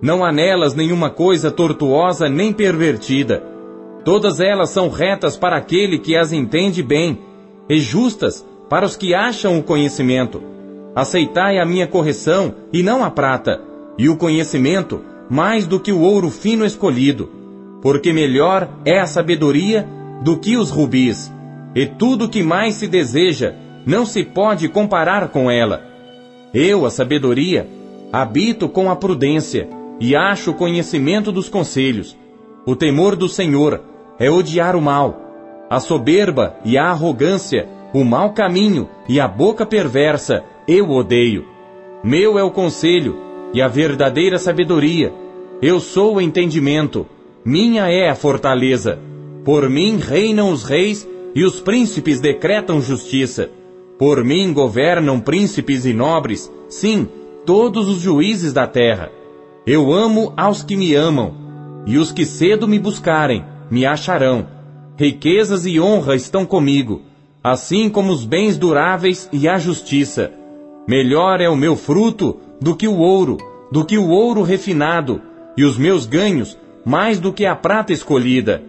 Não 0.01 0.25
há 0.25 0.31
nelas 0.31 0.73
nenhuma 0.73 1.11
coisa 1.11 1.51
tortuosa 1.51 2.27
nem 2.27 2.51
pervertida. 2.51 3.43
Todas 4.03 4.39
elas 4.39 4.71
são 4.71 4.89
retas 4.89 5.37
para 5.37 5.57
aquele 5.57 5.99
que 5.99 6.15
as 6.15 6.31
entende 6.31 6.81
bem, 6.81 7.26
e 7.69 7.79
justas 7.79 8.45
para 8.69 8.85
os 8.85 8.95
que 8.95 9.13
acham 9.13 9.57
o 9.57 9.63
conhecimento. 9.63 10.41
Aceitai 10.95 11.59
a 11.59 11.65
minha 11.65 11.87
correção 11.87 12.53
e 12.73 12.81
não 12.81 13.03
a 13.03 13.09
prata, 13.09 13.61
e 13.97 14.09
o 14.09 14.17
conhecimento 14.17 15.01
mais 15.29 15.67
do 15.67 15.79
que 15.79 15.91
o 15.91 16.01
ouro 16.01 16.29
fino 16.29 16.65
escolhido, 16.65 17.29
porque 17.81 18.11
melhor 18.11 18.69
é 18.85 18.99
a 18.99 19.05
sabedoria 19.05 19.87
do 20.23 20.37
que 20.37 20.57
os 20.57 20.69
rubis, 20.69 21.31
e 21.75 21.85
tudo 21.85 22.29
que 22.29 22.41
mais 22.41 22.75
se 22.75 22.87
deseja 22.87 23.53
não 23.85 24.05
se 24.05 24.23
pode 24.23 24.67
comparar 24.67 25.29
com 25.29 25.49
ela. 25.49 25.85
Eu, 26.53 26.85
a 26.85 26.89
sabedoria, 26.89 27.67
habito 28.11 28.67
com 28.67 28.89
a 28.89 28.95
prudência 28.95 29.69
e 29.99 30.15
acho 30.15 30.51
o 30.51 30.53
conhecimento 30.53 31.31
dos 31.31 31.49
conselhos. 31.49 32.17
O 32.65 32.75
temor 32.75 33.15
do 33.15 33.29
Senhor 33.29 33.81
é 34.19 34.29
odiar 34.29 34.75
o 34.75 34.81
mal, 34.81 35.26
a 35.69 35.79
soberba 35.79 36.55
e 36.63 36.77
a 36.77 36.85
arrogância, 36.85 37.67
o 37.93 38.03
mau 38.03 38.33
caminho 38.33 38.89
e 39.07 39.19
a 39.19 39.27
boca 39.27 39.65
perversa 39.65 40.43
eu 40.67 40.89
odeio. 40.89 41.45
Meu 42.03 42.37
é 42.37 42.43
o 42.43 42.51
conselho 42.51 43.17
e 43.53 43.61
a 43.61 43.67
verdadeira 43.67 44.37
sabedoria. 44.37 45.13
Eu 45.61 45.79
sou 45.79 46.15
o 46.15 46.21
entendimento, 46.21 47.05
minha 47.43 47.89
é 47.89 48.09
a 48.09 48.15
fortaleza. 48.15 48.99
Por 49.43 49.69
mim 49.69 49.97
reinam 49.97 50.51
os 50.51 50.63
reis 50.63 51.07
e 51.33 51.43
os 51.43 51.59
príncipes 51.59 52.19
decretam 52.19 52.81
justiça. 52.81 53.49
Por 53.97 54.23
mim 54.23 54.53
governam 54.53 55.19
príncipes 55.19 55.85
e 55.85 55.93
nobres, 55.93 56.51
sim, 56.67 57.07
todos 57.45 57.87
os 57.87 57.99
juízes 57.99 58.53
da 58.53 58.67
terra. 58.67 59.09
Eu 59.65 59.91
amo 59.91 60.33
aos 60.37 60.61
que 60.61 60.75
me 60.75 60.93
amam, 60.93 61.33
e 61.85 61.97
os 61.97 62.11
que 62.11 62.25
cedo 62.25 62.67
me 62.67 62.77
buscarem, 62.77 63.43
me 63.71 63.85
acharão. 63.85 64.56
Riquezas 64.97 65.67
e 65.67 65.79
honra 65.79 66.15
estão 66.15 66.43
comigo, 66.43 67.03
assim 67.43 67.87
como 67.87 68.11
os 68.11 68.25
bens 68.25 68.57
duráveis 68.57 69.29
e 69.31 69.47
a 69.47 69.59
justiça. 69.59 70.31
Melhor 70.87 71.39
é 71.39 71.47
o 71.47 71.55
meu 71.55 71.75
fruto 71.75 72.37
do 72.59 72.75
que 72.75 72.87
o 72.87 72.97
ouro, 72.97 73.37
do 73.71 73.85
que 73.85 73.95
o 73.95 74.09
ouro 74.09 74.41
refinado, 74.41 75.21
e 75.55 75.63
os 75.63 75.77
meus 75.77 76.07
ganhos 76.07 76.57
mais 76.83 77.19
do 77.19 77.31
que 77.31 77.45
a 77.45 77.55
prata 77.55 77.93
escolhida. 77.93 78.63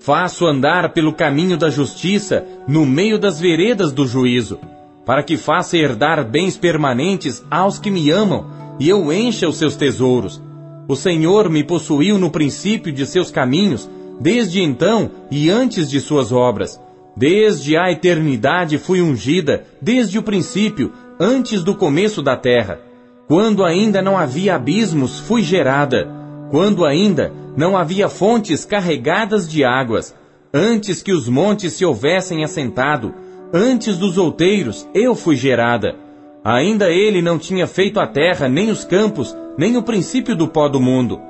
Faço 0.00 0.46
andar 0.46 0.94
pelo 0.94 1.12
caminho 1.12 1.58
da 1.58 1.68
justiça, 1.68 2.46
no 2.66 2.86
meio 2.86 3.18
das 3.18 3.38
veredas 3.38 3.92
do 3.92 4.06
juízo, 4.06 4.58
para 5.04 5.22
que 5.22 5.36
faça 5.36 5.76
herdar 5.76 6.24
bens 6.24 6.56
permanentes 6.56 7.44
aos 7.50 7.78
que 7.78 7.90
me 7.90 8.10
amam, 8.10 8.46
e 8.80 8.88
eu 8.88 9.12
encha 9.12 9.46
os 9.46 9.58
seus 9.58 9.76
tesouros. 9.76 10.42
O 10.88 10.96
Senhor 10.96 11.50
me 11.50 11.62
possuiu 11.62 12.18
no 12.18 12.30
princípio 12.30 12.90
de 12.90 13.04
seus 13.04 13.30
caminhos, 13.30 13.88
desde 14.20 14.62
então 14.62 15.10
e 15.30 15.50
antes 15.50 15.90
de 15.90 16.00
suas 16.00 16.32
obras. 16.32 16.80
Desde 17.16 17.76
a 17.76 17.90
eternidade 17.92 18.78
fui 18.78 19.00
ungida, 19.00 19.64
desde 19.80 20.18
o 20.18 20.22
princípio, 20.22 20.92
antes 21.18 21.62
do 21.62 21.74
começo 21.74 22.20
da 22.22 22.36
terra. 22.36 22.80
Quando 23.28 23.64
ainda 23.64 24.02
não 24.02 24.18
havia 24.18 24.56
abismos, 24.56 25.20
fui 25.20 25.42
gerada. 25.42 26.08
Quando 26.50 26.84
ainda 26.84 27.32
não 27.56 27.76
havia 27.76 28.08
fontes 28.08 28.64
carregadas 28.64 29.48
de 29.48 29.64
águas. 29.64 30.14
Antes 30.52 31.02
que 31.02 31.12
os 31.12 31.28
montes 31.28 31.72
se 31.72 31.84
houvessem 31.84 32.44
assentado, 32.44 33.14
antes 33.52 33.96
dos 33.96 34.18
outeiros, 34.18 34.88
eu 34.94 35.14
fui 35.14 35.36
gerada. 35.36 35.96
Ainda 36.44 36.90
ele 36.90 37.22
não 37.22 37.38
tinha 37.38 37.66
feito 37.66 37.98
a 37.98 38.06
terra, 38.06 38.48
nem 38.48 38.70
os 38.70 38.84
campos, 38.84 39.34
nem 39.56 39.76
o 39.76 39.82
princípio 39.82 40.36
do 40.36 40.46
pó 40.46 40.68
do 40.68 40.80
mundo. 40.80 41.20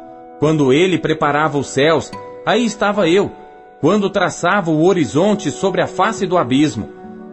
Quando 0.41 0.73
ele 0.73 0.99
preparava 0.99 1.57
os 1.57 1.69
céus, 1.69 2.11
aí 2.45 2.65
estava 2.65 3.09
eu. 3.09 3.31
Quando 3.81 4.09
traçava 4.11 4.71
o 4.71 4.85
horizonte 4.85 5.51
sobre 5.51 5.83
a 5.83 5.87
face 5.87 6.27
do 6.27 6.39
abismo. 6.39 6.89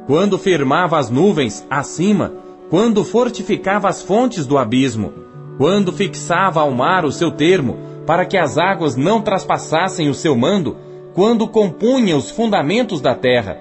Quando 0.07 0.37
firmava 0.37 0.97
as 0.97 1.09
nuvens 1.09 1.65
acima, 1.69 2.33
quando 2.69 3.03
fortificava 3.03 3.87
as 3.87 4.01
fontes 4.01 4.45
do 4.45 4.57
abismo, 4.57 5.13
quando 5.57 5.91
fixava 5.91 6.61
ao 6.61 6.71
mar 6.71 7.05
o 7.05 7.11
seu 7.11 7.31
termo, 7.31 7.77
para 8.05 8.25
que 8.25 8.37
as 8.37 8.57
águas 8.57 8.95
não 8.95 9.21
traspassassem 9.21 10.09
o 10.09 10.13
seu 10.13 10.35
mando, 10.35 10.75
quando 11.13 11.47
compunha 11.47 12.17
os 12.17 12.31
fundamentos 12.31 12.99
da 12.99 13.13
terra. 13.13 13.57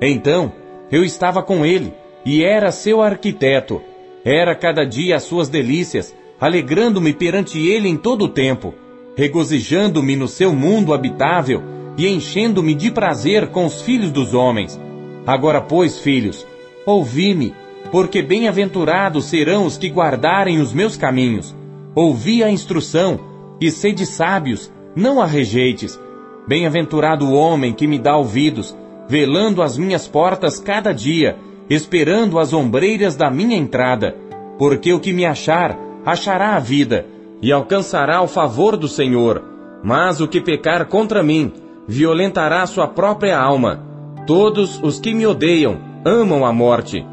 Então, 0.00 0.52
eu 0.90 1.04
estava 1.04 1.42
com 1.42 1.64
ele, 1.64 1.92
e 2.24 2.44
era 2.44 2.70
seu 2.70 3.02
arquiteto. 3.02 3.80
Era 4.24 4.54
cada 4.54 4.84
dia 4.84 5.16
as 5.16 5.24
suas 5.24 5.48
delícias, 5.48 6.14
alegrando-me 6.40 7.12
perante 7.12 7.58
ele 7.58 7.88
em 7.88 7.96
todo 7.96 8.26
o 8.26 8.28
tempo, 8.28 8.74
regozijando-me 9.16 10.16
no 10.16 10.28
seu 10.28 10.54
mundo 10.54 10.94
habitável 10.94 11.62
e 11.96 12.08
enchendo-me 12.08 12.74
de 12.74 12.90
prazer 12.90 13.48
com 13.48 13.66
os 13.66 13.82
filhos 13.82 14.10
dos 14.10 14.34
homens. 14.34 14.80
Agora, 15.26 15.60
pois, 15.60 15.98
filhos, 15.98 16.46
ouvi-me 16.86 17.54
porque 17.90 18.22
bem-aventurados 18.22 19.26
serão 19.26 19.66
os 19.66 19.76
que 19.76 19.90
guardarem 19.90 20.58
os 20.60 20.72
meus 20.72 20.96
caminhos. 20.96 21.54
Ouvi 21.94 22.42
a 22.42 22.50
instrução, 22.50 23.20
e 23.60 23.70
sede 23.70 24.06
sábios, 24.06 24.72
não 24.96 25.20
a 25.20 25.26
rejeites. 25.26 26.00
Bem-aventurado 26.48 27.26
o 27.26 27.34
homem 27.34 27.74
que 27.74 27.86
me 27.86 27.98
dá 27.98 28.16
ouvidos, 28.16 28.74
velando 29.06 29.62
as 29.62 29.76
minhas 29.76 30.08
portas 30.08 30.58
cada 30.58 30.90
dia, 30.90 31.36
esperando 31.68 32.38
as 32.38 32.54
ombreiras 32.54 33.14
da 33.14 33.30
minha 33.30 33.56
entrada. 33.56 34.16
Porque 34.58 34.90
o 34.92 34.98
que 34.98 35.12
me 35.12 35.26
achar, 35.26 35.78
achará 36.04 36.56
a 36.56 36.58
vida, 36.58 37.06
e 37.42 37.50
alcançará 37.50 38.22
o 38.22 38.28
favor 38.28 38.76
do 38.76 38.86
Senhor. 38.86 39.42
Mas 39.82 40.20
o 40.20 40.28
que 40.28 40.40
pecar 40.40 40.86
contra 40.86 41.24
mim, 41.24 41.52
violentará 41.88 42.64
sua 42.66 42.86
própria 42.86 43.36
alma. 43.36 43.84
Todos 44.26 44.80
os 44.80 45.00
que 45.00 45.12
me 45.12 45.26
odeiam 45.26 45.76
amam 46.04 46.46
a 46.46 46.52
morte. 46.52 47.04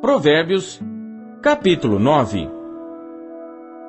Provérbios, 0.00 0.80
capítulo 1.42 1.98
9 1.98 2.48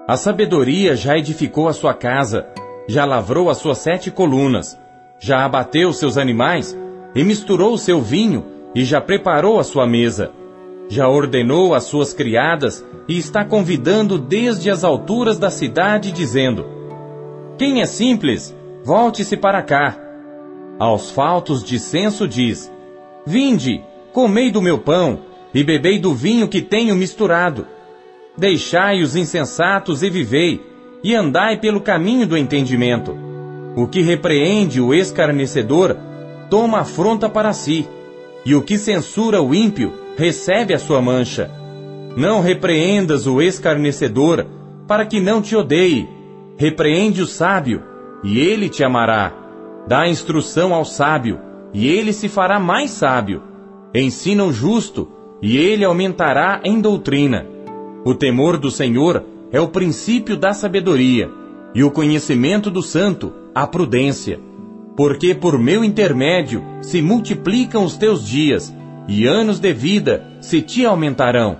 A 0.08 0.18
sabedoria 0.18 0.96
já 0.96 1.18
edificou 1.18 1.68
a 1.68 1.74
sua 1.74 1.94
casa, 1.94 2.48
já 2.88 3.04
lavrou 3.04 3.50
as 3.50 3.58
suas 3.58 3.80
sete 3.80 4.12
colunas, 4.12 4.80
já 5.24 5.46
abateu 5.46 5.94
seus 5.94 6.18
animais, 6.18 6.78
e 7.16 7.24
misturou 7.24 7.78
seu 7.78 8.02
vinho, 8.02 8.44
e 8.76 8.84
já 8.84 9.00
preparou 9.00 9.58
a 9.58 9.64
sua 9.64 9.88
mesa. 9.88 10.34
Já 10.90 11.08
ordenou 11.08 11.74
as 11.74 11.86
suas 11.86 12.14
criadas, 12.14 12.86
e 13.08 13.18
está 13.18 13.46
convidando 13.46 14.20
desde 14.20 14.70
as 14.70 14.84
alturas 14.84 15.40
da 15.40 15.50
cidade, 15.50 16.12
dizendo: 16.12 16.66
Quem 17.58 17.82
é 17.82 17.86
simples, 17.86 18.54
volte-se 18.84 19.38
para 19.38 19.62
cá. 19.62 19.98
Aos 20.78 21.10
faltos 21.10 21.64
de 21.64 21.80
senso 21.80 22.28
diz: 22.28 22.70
Vinde, 23.26 23.82
comei 24.12 24.52
do 24.52 24.62
meu 24.62 24.78
pão, 24.78 25.20
e 25.54 25.64
bebei 25.64 26.00
do 26.00 26.14
vinho 26.14 26.50
que 26.50 26.62
tenho 26.62 26.98
misturado. 26.98 27.66
Deixai 28.38 29.02
os 29.02 29.16
insensatos 29.16 30.04
e 30.04 30.10
vivei, 30.10 30.62
e 31.02 31.16
andai 31.16 31.58
pelo 31.62 31.80
caminho 31.80 32.28
do 32.28 32.36
entendimento. 32.36 33.33
O 33.76 33.88
que 33.88 34.02
repreende 34.02 34.80
o 34.80 34.94
escarnecedor, 34.94 35.98
toma 36.50 36.82
afronta 36.82 37.28
para 37.28 37.54
si, 37.54 37.88
e 38.46 38.54
o 38.54 38.62
que 38.62 38.78
censura 38.78 39.42
o 39.42 39.56
ímpio, 39.56 39.94
recebe 40.16 40.74
a 40.74 40.80
sua 40.80 41.02
mancha. 41.02 41.50
Não 42.16 42.42
repreendas 42.42 43.26
o 43.26 43.42
escarnecedor, 43.42 44.46
para 44.88 45.06
que 45.06 45.20
não 45.20 45.42
te 45.42 45.56
odeie. 45.56 46.08
Repreende 46.58 47.22
o 47.22 47.26
sábio, 47.26 47.82
e 48.24 48.40
ele 48.40 48.70
te 48.70 48.84
amará. 48.84 49.34
Dá 49.88 50.08
instrução 50.08 50.74
ao 50.74 50.86
sábio, 50.86 51.40
e 51.74 51.88
ele 51.88 52.14
se 52.14 52.30
fará 52.30 52.60
mais 52.60 52.92
sábio. 52.92 53.42
Ensina 53.94 54.44
o 54.44 54.54
justo, 54.54 55.10
e 55.42 55.58
ele 55.58 55.84
aumentará 55.84 56.62
em 56.64 56.80
doutrina. 56.80 57.48
O 58.06 58.14
temor 58.14 58.58
do 58.58 58.70
Senhor 58.70 59.24
é 59.52 59.60
o 59.60 59.70
princípio 59.70 60.38
da 60.38 60.54
sabedoria, 60.54 61.32
e 61.74 61.84
o 61.84 61.90
conhecimento 61.90 62.70
do 62.70 62.84
santo, 62.84 63.34
a 63.54 63.68
prudência. 63.68 64.40
Porque 64.96 65.34
por 65.34 65.58
meu 65.58 65.84
intermédio 65.84 66.64
se 66.82 67.02
multiplicam 67.02 67.84
os 67.84 67.98
teus 67.98 68.28
dias, 68.28 68.74
e 69.08 69.28
anos 69.28 69.60
de 69.60 69.74
vida 69.74 70.26
se 70.40 70.62
te 70.62 70.86
aumentarão. 70.86 71.58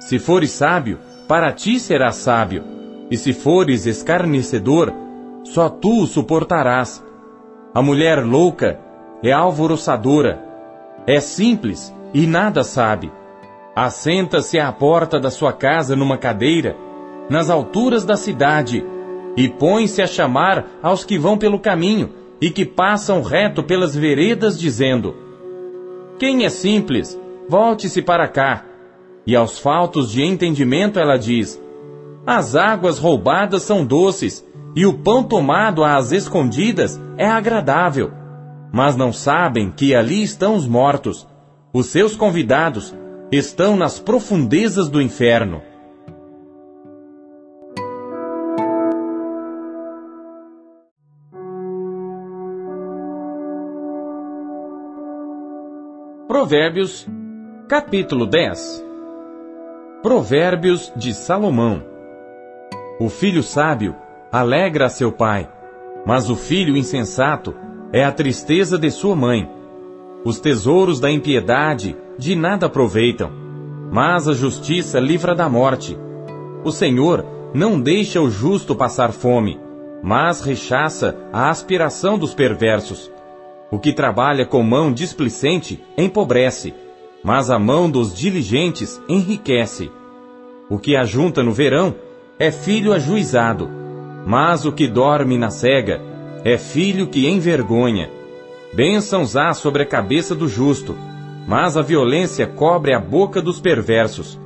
Se 0.00 0.18
fores 0.18 0.50
sábio, 0.50 0.98
para 1.28 1.52
ti 1.52 1.78
serás 1.78 2.16
sábio, 2.16 2.64
e 3.10 3.16
se 3.16 3.32
fores 3.32 3.86
escarnecedor, 3.86 4.92
só 5.44 5.68
tu 5.68 6.02
o 6.02 6.06
suportarás. 6.06 7.04
A 7.74 7.82
mulher 7.82 8.24
louca 8.24 8.80
é 9.22 9.30
alvoroçadora, 9.30 10.42
é 11.06 11.20
simples 11.20 11.94
e 12.12 12.26
nada 12.26 12.64
sabe. 12.64 13.12
Assenta-se 13.74 14.58
à 14.58 14.72
porta 14.72 15.20
da 15.20 15.30
sua 15.30 15.52
casa 15.52 15.94
numa 15.94 16.18
cadeira, 16.18 16.76
nas 17.28 17.48
alturas 17.48 18.04
da 18.04 18.16
cidade, 18.16 18.84
e 19.36 19.48
põe-se 19.48 20.02
a 20.02 20.06
chamar 20.06 20.66
aos 20.82 21.04
que 21.04 21.18
vão 21.18 21.38
pelo 21.38 21.58
caminho 21.58 22.10
e 22.40 22.50
que 22.50 22.64
passam 22.64 23.22
reto 23.22 23.62
pelas 23.62 23.94
veredas, 23.94 24.58
dizendo: 24.58 25.14
Quem 26.18 26.44
é 26.44 26.48
simples, 26.48 27.18
volte-se 27.48 28.00
para 28.00 28.26
cá. 28.26 28.64
E 29.26 29.36
aos 29.36 29.58
faltos 29.58 30.10
de 30.10 30.22
entendimento 30.22 30.98
ela 30.98 31.16
diz: 31.16 31.60
As 32.26 32.56
águas 32.56 32.98
roubadas 32.98 33.62
são 33.62 33.84
doces, 33.84 34.44
e 34.74 34.86
o 34.86 34.94
pão 34.94 35.22
tomado 35.22 35.84
às 35.84 36.12
escondidas 36.12 37.00
é 37.16 37.26
agradável. 37.26 38.10
Mas 38.72 38.96
não 38.96 39.12
sabem 39.12 39.70
que 39.70 39.94
ali 39.94 40.22
estão 40.22 40.54
os 40.54 40.66
mortos, 40.66 41.26
os 41.72 41.86
seus 41.86 42.16
convidados, 42.16 42.94
estão 43.32 43.76
nas 43.76 43.98
profundezas 43.98 44.88
do 44.88 45.02
inferno. 45.02 45.62
Provérbios, 56.30 57.08
capítulo 57.66 58.24
10 58.24 58.86
Provérbios 60.00 60.92
de 60.94 61.12
Salomão 61.12 61.82
O 63.00 63.08
filho 63.08 63.42
sábio 63.42 63.96
alegra 64.30 64.86
a 64.86 64.88
seu 64.88 65.10
pai, 65.10 65.50
mas 66.06 66.30
o 66.30 66.36
filho 66.36 66.76
insensato 66.76 67.52
é 67.92 68.04
a 68.04 68.12
tristeza 68.12 68.78
de 68.78 68.92
sua 68.92 69.16
mãe. 69.16 69.50
Os 70.24 70.38
tesouros 70.38 71.00
da 71.00 71.10
impiedade 71.10 71.96
de 72.16 72.36
nada 72.36 72.66
aproveitam, 72.66 73.32
mas 73.90 74.28
a 74.28 74.32
justiça 74.32 75.00
livra 75.00 75.34
da 75.34 75.48
morte. 75.48 75.98
O 76.62 76.70
Senhor 76.70 77.26
não 77.52 77.80
deixa 77.80 78.20
o 78.20 78.30
justo 78.30 78.76
passar 78.76 79.10
fome, 79.10 79.58
mas 80.00 80.42
rechaça 80.42 81.16
a 81.32 81.50
aspiração 81.50 82.16
dos 82.16 82.34
perversos. 82.34 83.10
O 83.70 83.78
que 83.78 83.92
trabalha 83.92 84.44
com 84.44 84.62
mão 84.62 84.92
displicente 84.92 85.80
empobrece, 85.96 86.74
mas 87.22 87.50
a 87.50 87.58
mão 87.58 87.88
dos 87.88 88.12
diligentes 88.12 89.00
enriquece. 89.08 89.90
O 90.68 90.78
que 90.78 90.96
ajunta 90.96 91.42
no 91.42 91.52
verão 91.52 91.94
é 92.38 92.50
filho 92.50 92.92
ajuizado, 92.92 93.70
mas 94.26 94.64
o 94.64 94.72
que 94.72 94.88
dorme 94.88 95.38
na 95.38 95.50
cega 95.50 96.00
é 96.44 96.58
filho 96.58 97.06
que 97.06 97.28
envergonha. 97.28 98.10
Bênçãos 98.72 99.36
há 99.36 99.52
sobre 99.52 99.82
a 99.82 99.86
cabeça 99.86 100.34
do 100.34 100.48
justo, 100.48 100.96
mas 101.46 101.76
a 101.76 101.82
violência 101.82 102.46
cobre 102.46 102.94
a 102.94 102.98
boca 102.98 103.40
dos 103.40 103.60
perversos. 103.60 104.40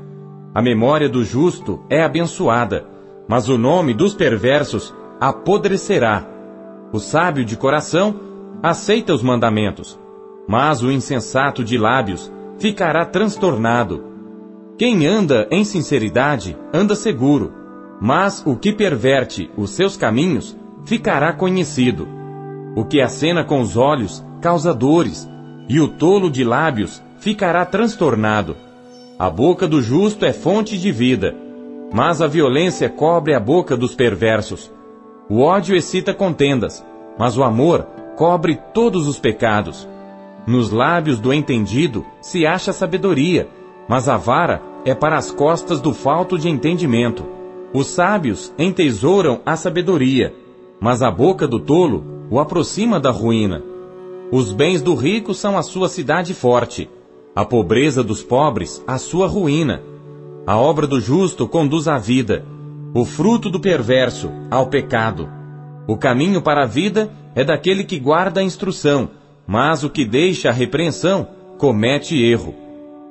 A 0.55 0.61
memória 0.61 1.09
do 1.09 1.25
justo 1.25 1.85
é 1.89 2.03
abençoada, 2.03 2.87
mas 3.27 3.49
o 3.49 3.57
nome 3.57 3.95
dos 3.95 4.15
perversos 4.15 4.95
apodrecerá. 5.21 6.27
O 6.93 6.99
sábio 6.99 7.45
de 7.45 7.57
coração 7.57 8.34
aceita 8.65 9.13
os 9.13 9.23
mandamentos, 9.23 10.01
mas 10.49 10.83
o 10.83 10.91
insensato 10.91 11.63
de 11.63 11.77
lábios 11.77 12.33
ficará 12.59 13.05
transtornado. 13.05 14.03
Quem 14.79 15.07
anda 15.07 15.47
em 15.51 15.65
sinceridade 15.65 16.57
anda 16.73 16.97
seguro, 16.97 17.53
mas 18.01 18.43
o 18.47 18.57
que 18.57 18.73
perverte 18.73 19.51
os 19.55 19.69
seus 19.69 19.99
caminhos 19.99 20.57
ficará 20.87 21.31
conhecido. 21.35 22.09
O 22.75 22.87
que 22.87 23.03
acena 23.03 23.45
com 23.45 23.61
os 23.61 23.77
olhos 23.77 24.25
causa 24.41 24.73
dores, 24.73 25.29
e 25.69 25.79
o 25.79 25.89
tolo 25.89 26.31
de 26.31 26.43
lábios 26.43 27.03
ficará 27.19 27.67
transtornado. 27.67 28.57
A 29.19 29.29
boca 29.29 29.69
do 29.69 29.83
justo 29.83 30.25
é 30.25 30.33
fonte 30.33 30.79
de 30.79 30.91
vida, 30.91 31.37
mas 31.93 32.23
a 32.23 32.27
violência 32.27 32.89
cobre 32.89 33.35
a 33.35 33.41
boca 33.41 33.77
dos 33.77 33.95
perversos. 33.95 34.73
O 35.29 35.43
ódio 35.43 35.77
excita 35.77 36.15
contendas, 36.15 36.83
mas 37.19 37.37
o 37.37 37.45
amor 37.45 37.87
cobre 38.17 38.59
todos 38.73 39.07
os 39.07 39.19
pecados. 39.19 39.89
Nos 40.47 40.71
lábios 40.71 41.19
do 41.19 41.33
entendido 41.33 42.05
se 42.21 42.47
acha 42.47 42.73
sabedoria, 42.73 43.49
mas 43.89 44.09
a 44.09 44.17
vara 44.17 44.63
é 44.85 44.95
para 44.95 45.17
as 45.17 45.31
costas 45.31 45.81
do 45.81 45.93
falto 45.93 46.39
de 46.39 46.49
entendimento. 46.49 47.25
Os 47.73 47.89
sábios 47.89 48.53
entesouram 48.59 49.41
a 49.45 49.57
sabedoria, 49.57 50.35
mas 50.81 51.03
a 51.03 51.11
boca 51.11 51.49
do 51.49 51.59
tolo 51.59 52.05
o 52.31 52.39
aproxima 52.39 53.01
da 53.01 53.11
ruína. 53.11 53.63
Os 54.31 54.53
bens 54.53 54.83
do 54.83 54.95
rico 54.95 55.35
são 55.35 55.57
a 55.57 55.63
sua 55.63 55.89
cidade 55.89 56.35
forte, 56.35 56.89
a 57.35 57.45
pobreza 57.45 58.03
dos 58.03 58.23
pobres 58.23 58.83
a 58.87 58.99
sua 58.99 59.27
ruína. 59.27 59.83
A 60.47 60.59
obra 60.59 60.87
do 60.87 61.01
justo 61.01 61.49
conduz 61.49 61.89
à 61.89 61.97
vida, 61.97 62.45
o 62.93 63.05
fruto 63.05 63.49
do 63.49 63.59
perverso 63.59 64.31
ao 64.51 64.67
pecado. 64.67 65.29
O 65.87 65.97
caminho 65.97 66.41
para 66.41 66.63
a 66.63 66.67
vida 66.67 67.11
é 67.35 67.45
daquele 67.45 67.85
que 67.85 67.99
guarda 67.99 68.41
a 68.41 68.45
instrução, 68.45 69.11
mas 69.47 69.85
o 69.85 69.91
que 69.91 70.05
deixa 70.05 70.49
a 70.49 70.53
repreensão 70.53 71.29
comete 71.59 72.23
erro. 72.23 72.55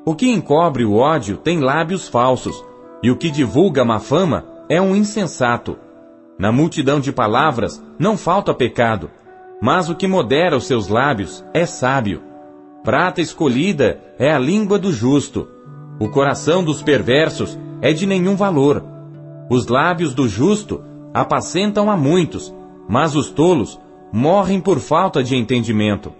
O 0.06 0.16
que 0.16 0.30
encobre 0.30 0.84
o 0.84 0.96
ódio 0.96 1.38
tem 1.38 1.60
lábios 1.60 2.08
falsos, 2.08 2.64
e 3.02 3.12
o 3.12 3.16
que 3.16 3.30
divulga 3.30 3.86
má 3.86 4.00
fama 4.00 4.46
é 4.68 4.82
um 4.82 4.96
insensato. 4.96 5.78
Na 6.38 6.52
multidão 6.52 7.00
de 7.00 7.12
palavras 7.12 7.84
não 8.00 8.18
falta 8.18 8.54
pecado, 8.54 9.12
mas 9.62 9.90
o 9.90 9.96
que 9.96 10.08
modera 10.08 10.58
os 10.58 10.66
seus 10.66 10.88
lábios 10.88 11.46
é 11.54 11.66
sábio. 11.66 12.22
Prata 12.84 13.22
escolhida 13.22 14.02
é 14.18 14.34
a 14.34 14.40
língua 14.40 14.80
do 14.80 14.92
justo. 14.92 15.48
O 16.00 16.10
coração 16.10 16.64
dos 16.64 16.82
perversos 16.82 17.58
é 17.82 17.94
de 17.94 18.06
nenhum 18.06 18.36
valor. 18.36 18.84
Os 19.50 19.68
lábios 19.68 20.14
do 20.14 20.28
justo 20.28 20.84
apacentam 21.14 21.90
a 21.90 21.96
muitos, 21.96 22.54
mas 22.94 23.16
os 23.16 23.32
tolos 23.32 23.80
morrem 24.12 24.62
por 24.62 24.80
falta 24.80 25.24
de 25.24 25.36
entendimento. 25.36 26.14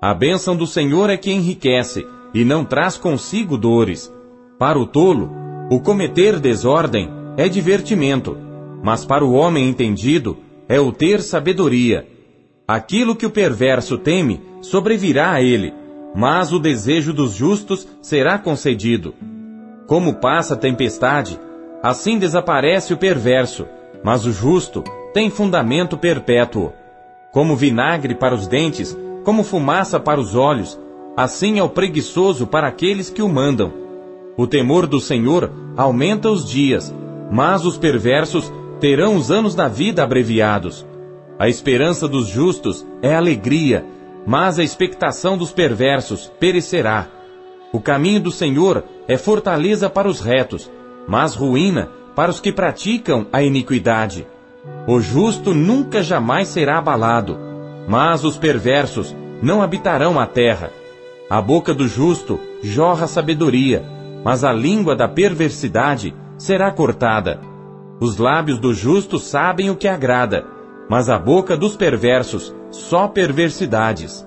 A 0.00 0.14
bênção 0.14 0.54
do 0.54 0.64
Senhor 0.64 1.10
é 1.10 1.16
que 1.16 1.32
enriquece 1.32 2.06
e 2.32 2.44
não 2.44 2.64
traz 2.64 2.96
consigo 2.96 3.58
dores. 3.58 4.14
Para 4.56 4.78
o 4.78 4.86
tolo, 4.86 5.28
o 5.68 5.80
cometer 5.80 6.38
desordem 6.38 7.10
é 7.36 7.48
divertimento, 7.48 8.38
mas 8.80 9.04
para 9.04 9.24
o 9.24 9.32
homem 9.32 9.68
entendido 9.68 10.38
é 10.68 10.78
o 10.78 10.92
ter 10.92 11.20
sabedoria. 11.20 12.06
Aquilo 12.68 13.16
que 13.16 13.26
o 13.26 13.30
perverso 13.30 13.98
teme 13.98 14.40
sobrevirá 14.60 15.32
a 15.32 15.42
ele, 15.42 15.74
mas 16.14 16.52
o 16.52 16.60
desejo 16.60 17.12
dos 17.12 17.32
justos 17.32 17.88
será 18.00 18.38
concedido. 18.38 19.16
Como 19.88 20.14
passa 20.20 20.54
a 20.54 20.56
tempestade, 20.56 21.40
assim 21.82 22.20
desaparece 22.20 22.94
o 22.94 22.96
perverso, 22.96 23.66
mas 24.04 24.24
o 24.24 24.30
justo 24.30 24.84
tem 25.14 25.30
fundamento 25.30 25.96
perpétuo. 25.96 26.74
Como 27.32 27.56
vinagre 27.56 28.14
para 28.14 28.34
os 28.34 28.46
dentes, 28.46 28.94
como 29.24 29.42
fumaça 29.42 29.98
para 29.98 30.20
os 30.20 30.34
olhos, 30.34 30.78
Assim 31.16 31.60
é 31.60 31.62
o 31.62 31.68
preguiçoso 31.68 32.44
para 32.44 32.66
aqueles 32.66 33.08
que 33.08 33.22
o 33.22 33.28
mandam. 33.28 33.72
O 34.36 34.48
temor 34.48 34.84
do 34.84 35.00
Senhor 35.00 35.52
aumenta 35.76 36.28
os 36.28 36.44
dias, 36.44 36.92
mas 37.30 37.64
os 37.64 37.78
perversos 37.78 38.52
terão 38.80 39.14
os 39.14 39.30
anos 39.30 39.54
da 39.54 39.68
vida 39.68 40.02
abreviados. 40.02 40.84
A 41.38 41.48
esperança 41.48 42.08
dos 42.08 42.26
justos 42.26 42.84
é 43.00 43.14
alegria, 43.14 43.86
mas 44.26 44.58
a 44.58 44.64
expectação 44.64 45.38
dos 45.38 45.52
perversos 45.52 46.32
perecerá. 46.40 47.06
O 47.72 47.78
caminho 47.78 48.20
do 48.20 48.32
Senhor 48.32 48.82
é 49.06 49.16
fortaleza 49.16 49.88
para 49.88 50.08
os 50.08 50.20
retos, 50.20 50.68
mas 51.06 51.36
ruína 51.36 51.90
para 52.16 52.30
os 52.30 52.40
que 52.40 52.50
praticam 52.50 53.28
a 53.32 53.40
iniquidade. 53.40 54.26
O 54.86 55.00
justo 55.00 55.54
nunca 55.54 56.02
jamais 56.02 56.48
será 56.48 56.78
abalado, 56.78 57.38
mas 57.88 58.24
os 58.24 58.36
perversos 58.38 59.14
não 59.42 59.62
habitarão 59.62 60.18
a 60.18 60.26
terra. 60.26 60.70
A 61.28 61.40
boca 61.40 61.74
do 61.74 61.88
justo 61.88 62.38
jorra 62.62 63.06
sabedoria, 63.06 63.84
mas 64.24 64.44
a 64.44 64.52
língua 64.52 64.94
da 64.96 65.08
perversidade 65.08 66.14
será 66.36 66.70
cortada. 66.70 67.40
Os 68.00 68.18
lábios 68.18 68.58
do 68.58 68.74
justo 68.74 69.18
sabem 69.18 69.70
o 69.70 69.76
que 69.76 69.88
agrada, 69.88 70.44
mas 70.88 71.08
a 71.08 71.18
boca 71.18 71.56
dos 71.56 71.76
perversos 71.76 72.54
só 72.70 73.08
perversidades. 73.08 74.26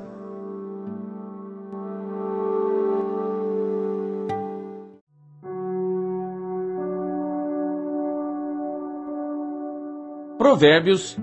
Provérbios, 10.57 11.15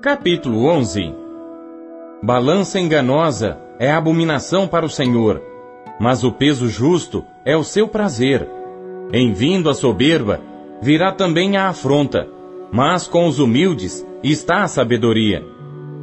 capítulo 0.00 0.64
11 0.64 1.14
Balança 2.22 2.80
enganosa 2.80 3.58
é 3.78 3.92
abominação 3.92 4.66
para 4.66 4.86
o 4.86 4.88
Senhor, 4.88 5.42
mas 6.00 6.24
o 6.24 6.32
peso 6.32 6.66
justo 6.66 7.22
é 7.44 7.54
o 7.54 7.62
seu 7.62 7.86
prazer. 7.86 8.48
Em 9.12 9.34
vindo 9.34 9.68
a 9.68 9.74
soberba, 9.74 10.40
virá 10.80 11.12
também 11.12 11.58
a 11.58 11.68
afronta, 11.68 12.26
mas 12.72 13.06
com 13.06 13.26
os 13.26 13.38
humildes 13.38 14.02
está 14.22 14.62
a 14.62 14.68
sabedoria. 14.68 15.44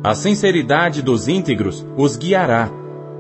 A 0.03 0.13
sinceridade 0.13 1.01
dos 1.01 1.27
íntegros 1.27 1.83
os 1.97 2.15
guiará, 2.15 2.69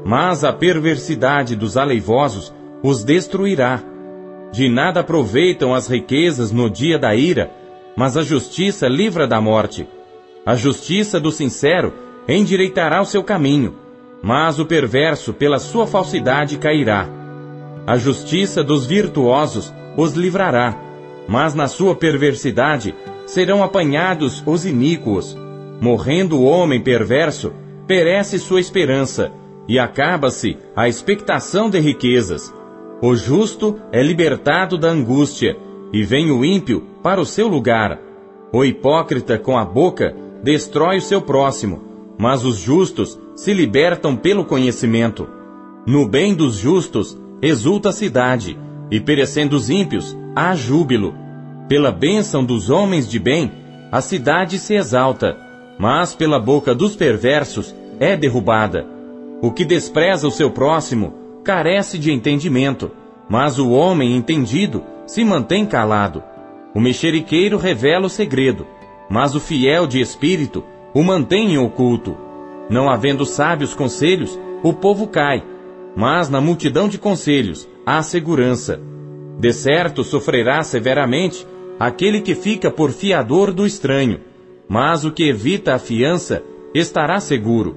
mas 0.05 0.43
a 0.43 0.53
perversidade 0.53 1.55
dos 1.55 1.77
aleivosos 1.77 2.53
os 2.83 3.03
destruirá. 3.03 3.81
De 4.51 4.69
nada 4.69 4.99
aproveitam 4.99 5.73
as 5.73 5.87
riquezas 5.87 6.51
no 6.51 6.69
dia 6.69 6.99
da 6.99 7.15
ira, 7.15 7.51
mas 7.97 8.15
a 8.15 8.21
justiça 8.21 8.87
livra 8.87 9.25
da 9.25 9.41
morte. 9.41 9.87
A 10.45 10.55
justiça 10.55 11.19
do 11.19 11.31
sincero 11.31 11.91
endireitará 12.29 13.01
o 13.01 13.05
seu 13.05 13.23
caminho, 13.23 13.73
mas 14.21 14.59
o 14.59 14.65
perverso 14.67 15.33
pela 15.33 15.57
sua 15.57 15.87
falsidade 15.87 16.59
cairá. 16.59 17.09
A 17.87 17.97
justiça 17.97 18.63
dos 18.63 18.85
virtuosos 18.85 19.73
os 19.97 20.13
livrará, 20.13 20.79
mas 21.27 21.55
na 21.55 21.67
sua 21.67 21.95
perversidade 21.95 22.93
serão 23.25 23.63
apanhados 23.63 24.43
os 24.45 24.63
iníquos. 24.63 25.35
Morrendo 25.81 26.37
o 26.37 26.43
homem 26.43 26.79
perverso, 26.79 27.51
perece 27.87 28.37
sua 28.37 28.59
esperança, 28.59 29.31
e 29.67 29.79
acaba-se 29.79 30.55
a 30.75 30.87
expectação 30.87 31.67
de 31.67 31.79
riquezas. 31.79 32.53
O 33.01 33.15
justo 33.15 33.79
é 33.91 34.03
libertado 34.03 34.77
da 34.77 34.89
angústia, 34.89 35.57
e 35.91 36.03
vem 36.03 36.31
o 36.31 36.45
ímpio 36.45 36.83
para 37.07 37.21
o 37.21 37.25
seu 37.25 37.47
lugar. 37.47 38.01
O 38.51 38.65
hipócrita 38.65 39.39
com 39.39 39.57
a 39.57 39.63
boca 39.63 40.13
destrói 40.43 40.97
o 40.97 41.01
seu 41.01 41.21
próximo, 41.21 41.81
mas 42.17 42.43
os 42.43 42.57
justos 42.57 43.17
se 43.33 43.53
libertam 43.53 44.13
pelo 44.13 44.43
conhecimento. 44.43 45.25
No 45.85 46.05
bem 46.05 46.35
dos 46.35 46.55
justos 46.55 47.17
exulta 47.41 47.89
a 47.89 47.93
cidade, 47.93 48.59
e 48.91 48.99
perecendo 48.99 49.55
os 49.55 49.69
ímpios, 49.69 50.17
há 50.35 50.53
júbilo. 50.53 51.15
Pela 51.69 51.93
bênção 51.93 52.43
dos 52.43 52.69
homens 52.69 53.09
de 53.09 53.19
bem, 53.19 53.53
a 53.89 54.01
cidade 54.01 54.59
se 54.59 54.73
exalta, 54.73 55.37
mas 55.79 56.13
pela 56.13 56.41
boca 56.41 56.75
dos 56.75 56.93
perversos 56.93 57.73
é 58.01 58.17
derrubada. 58.17 58.85
O 59.41 59.49
que 59.49 59.63
despreza 59.63 60.27
o 60.27 60.31
seu 60.31 60.51
próximo 60.51 61.13
carece 61.41 61.97
de 61.97 62.11
entendimento, 62.11 62.91
mas 63.29 63.57
o 63.57 63.71
homem 63.71 64.13
entendido 64.13 64.83
se 65.05 65.23
mantém 65.23 65.65
calado. 65.65 66.21
O 66.77 66.79
mexeriqueiro 66.79 67.57
revela 67.57 68.05
o 68.05 68.09
segredo, 68.09 68.67
mas 69.09 69.33
o 69.33 69.39
fiel 69.39 69.87
de 69.87 69.99
espírito 69.99 70.63
o 70.93 71.01
mantém 71.01 71.53
em 71.53 71.57
oculto. 71.57 72.15
Não 72.69 72.87
havendo 72.87 73.25
sábios 73.25 73.73
conselhos, 73.73 74.39
o 74.61 74.71
povo 74.71 75.07
cai, 75.07 75.43
mas 75.95 76.29
na 76.29 76.39
multidão 76.39 76.87
de 76.87 76.99
conselhos 76.99 77.67
há 77.83 78.03
segurança. 78.03 78.79
De 79.39 79.51
certo 79.51 80.03
sofrerá 80.03 80.61
severamente 80.61 81.47
aquele 81.79 82.21
que 82.21 82.35
fica 82.35 82.69
por 82.69 82.91
fiador 82.91 83.51
do 83.51 83.65
estranho, 83.65 84.19
mas 84.69 85.03
o 85.03 85.11
que 85.11 85.27
evita 85.27 85.73
a 85.73 85.79
fiança 85.79 86.43
estará 86.75 87.19
seguro. 87.19 87.75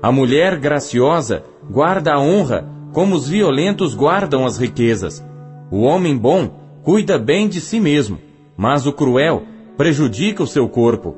A 0.00 0.12
mulher 0.12 0.56
graciosa 0.56 1.42
guarda 1.68 2.14
a 2.14 2.20
honra 2.20 2.64
como 2.92 3.16
os 3.16 3.28
violentos 3.28 3.92
guardam 3.92 4.46
as 4.46 4.56
riquezas. 4.56 5.20
O 5.68 5.80
homem 5.80 6.16
bom 6.16 6.64
cuida 6.84 7.18
bem 7.18 7.48
de 7.48 7.60
si 7.60 7.80
mesmo, 7.80 8.20
mas 8.56 8.86
o 8.86 8.92
cruel 8.92 9.42
prejudica 9.76 10.42
o 10.42 10.46
seu 10.46 10.68
corpo. 10.68 11.14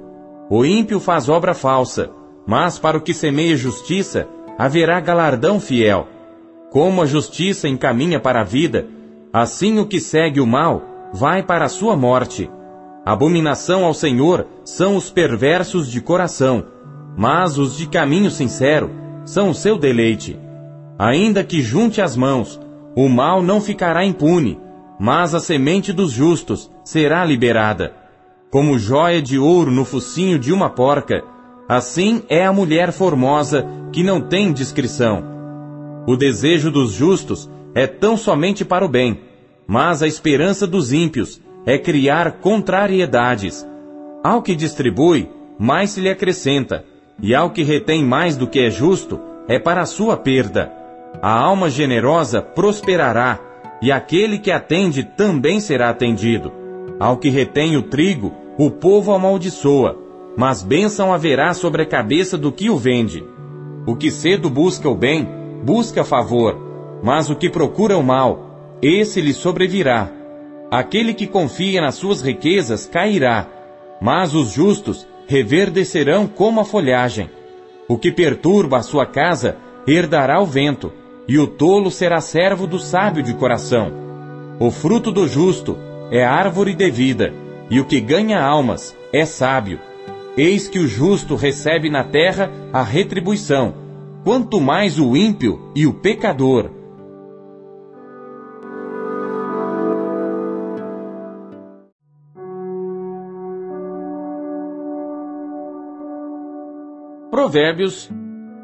O 0.51 0.64
ímpio 0.64 0.99
faz 0.99 1.28
obra 1.28 1.55
falsa, 1.55 2.11
mas 2.47 2.78
para 2.78 2.97
o 2.97 3.01
que 3.01 3.14
semeia 3.14 3.57
justiça 3.57 4.26
haverá 4.59 4.99
galardão 5.01 5.61
fiel. 5.61 6.09
Como 6.70 7.03
a 7.03 7.07
justiça 7.07 7.68
encaminha 7.68 8.18
para 8.18 8.41
a 8.41 8.45
vida, 8.45 8.86
assim 9.32 9.78
o 9.78 9.86
que 9.86 10.01
segue 10.01 10.41
o 10.41 10.47
mal 10.47 10.82
vai 11.12 11.43
para 11.43 11.66
a 11.66 11.68
sua 11.68 11.97
morte. 11.97 12.51
Abominação 13.05 13.84
ao 13.84 13.95
Senhor 13.95 14.47
são 14.64 14.97
os 14.97 15.11
perversos 15.11 15.91
de 15.91 16.01
coração, 16.01 16.66
mas 17.16 17.57
os 17.57 17.76
de 17.76 17.86
caminho 17.86 18.30
sincero 18.30 18.91
são 19.24 19.51
o 19.51 19.55
seu 19.55 19.78
deleite. 19.78 20.39
Ainda 20.99 21.45
que 21.45 21.62
junte 21.62 22.03
as 22.03 22.16
mãos, 22.16 22.61
o 22.97 23.09
mal 23.09 23.43
não 23.43 23.61
ficará 23.61 24.05
impune, 24.05 24.59
mas 24.99 25.34
a 25.34 25.41
semente 25.41 25.93
dos 25.93 26.11
justos 26.11 26.70
será 26.89 27.22
liberada. 27.22 27.93
Como 28.51 28.78
joia 28.78 29.20
de 29.20 29.39
ouro 29.39 29.70
no 29.70 29.84
focinho 29.84 30.39
de 30.39 30.55
uma 30.55 30.70
porca, 30.70 31.22
assim 31.68 32.22
é 32.30 32.47
a 32.47 32.51
mulher 32.51 32.93
formosa 32.93 33.66
que 33.93 34.03
não 34.03 34.22
tem 34.22 34.55
discrição. 34.55 35.22
O 36.07 36.16
desejo 36.16 36.70
dos 36.70 36.93
justos 36.93 37.47
é 37.74 37.86
tão 37.86 38.16
somente 38.16 38.64
para 38.64 38.86
o 38.86 38.89
bem, 38.89 39.20
mas 39.66 40.03
a 40.03 40.07
esperança 40.07 40.66
dos 40.66 40.91
ímpios 40.91 41.43
é 41.66 41.76
criar 41.76 42.39
contrariedades. 42.41 43.68
Ao 44.24 44.41
que 44.41 44.57
distribui, 44.57 45.28
mais 45.59 45.91
se 45.91 46.01
lhe 46.01 46.09
acrescenta, 46.09 46.86
e 47.20 47.34
ao 47.34 47.51
que 47.51 47.62
retém 47.62 48.03
mais 48.03 48.34
do 48.34 48.47
que 48.47 48.61
é 48.61 48.70
justo, 48.70 49.20
é 49.47 49.59
para 49.59 49.82
a 49.82 49.86
sua 49.86 50.16
perda. 50.16 50.72
A 51.20 51.39
alma 51.39 51.68
generosa 51.68 52.41
prosperará, 52.41 53.39
e 53.82 53.93
aquele 53.93 54.39
que 54.39 54.51
atende 54.51 55.05
também 55.05 55.61
será 55.61 55.91
atendido. 55.91 56.66
Ao 56.99 57.16
que 57.16 57.28
retém 57.28 57.76
o 57.76 57.82
trigo, 57.82 58.32
o 58.59 58.70
povo 58.70 59.12
amaldiçoa, 59.12 59.96
mas 60.36 60.62
bênção 60.62 61.12
haverá 61.12 61.55
sobre 61.55 61.82
a 61.82 61.86
cabeça 61.86 62.36
do 62.36 62.51
que 62.51 62.68
o 62.68 62.76
vende. 62.76 63.24
O 63.86 63.94
que 63.94 64.11
cedo 64.11 64.51
busca 64.51 64.88
o 64.88 64.96
bem, 64.96 65.28
busca 65.62 66.03
favor, 66.03 66.57
mas 67.03 67.30
o 67.30 67.36
que 67.36 67.49
procura 67.49 67.96
o 67.96 68.03
mal, 68.03 68.78
esse 68.82 69.20
lhe 69.20 69.32
sobrevirá. 69.32 70.11
Aquele 70.70 71.14
que 71.14 71.26
confia 71.26 71.80
nas 71.80 71.94
suas 71.94 72.20
riquezas 72.20 72.84
cairá, 72.84 73.46
mas 74.03 74.34
os 74.34 74.51
justos 74.51 75.07
reverdecerão 75.26 76.26
como 76.26 76.61
a 76.61 76.64
folhagem. 76.64 77.30
O 77.88 77.96
que 77.96 78.11
perturba 78.11 78.78
a 78.78 78.82
sua 78.82 79.07
casa 79.07 79.57
herdará 79.86 80.40
o 80.40 80.46
vento, 80.46 80.92
e 81.28 81.38
o 81.38 81.46
tolo 81.46 81.90
será 81.90 82.20
servo 82.20 82.66
do 82.66 82.78
sábio 82.78 83.22
de 83.22 83.34
coração. 83.34 83.92
O 84.59 84.70
fruto 84.70 85.12
do 85.12 85.26
justo 85.28 85.78
é 86.11 86.24
árvore 86.24 86.74
de 86.74 86.90
vida, 86.90 87.32
e 87.70 87.80
o 87.80 87.84
que 87.84 88.00
ganha 88.00 88.40
almas 88.40 88.96
é 89.12 89.24
sábio. 89.24 89.78
Eis 90.36 90.68
que 90.68 90.78
o 90.78 90.86
justo 90.86 91.34
recebe 91.34 91.90
na 91.90 92.04
terra 92.04 92.50
a 92.72 92.82
retribuição, 92.82 93.74
quanto 94.24 94.61
mais 94.61 94.98
o 94.98 95.16
ímpio 95.16 95.72
e 95.74 95.86
o 95.86 95.92
pecador. 95.92 96.70
Provérbios, 107.30 108.11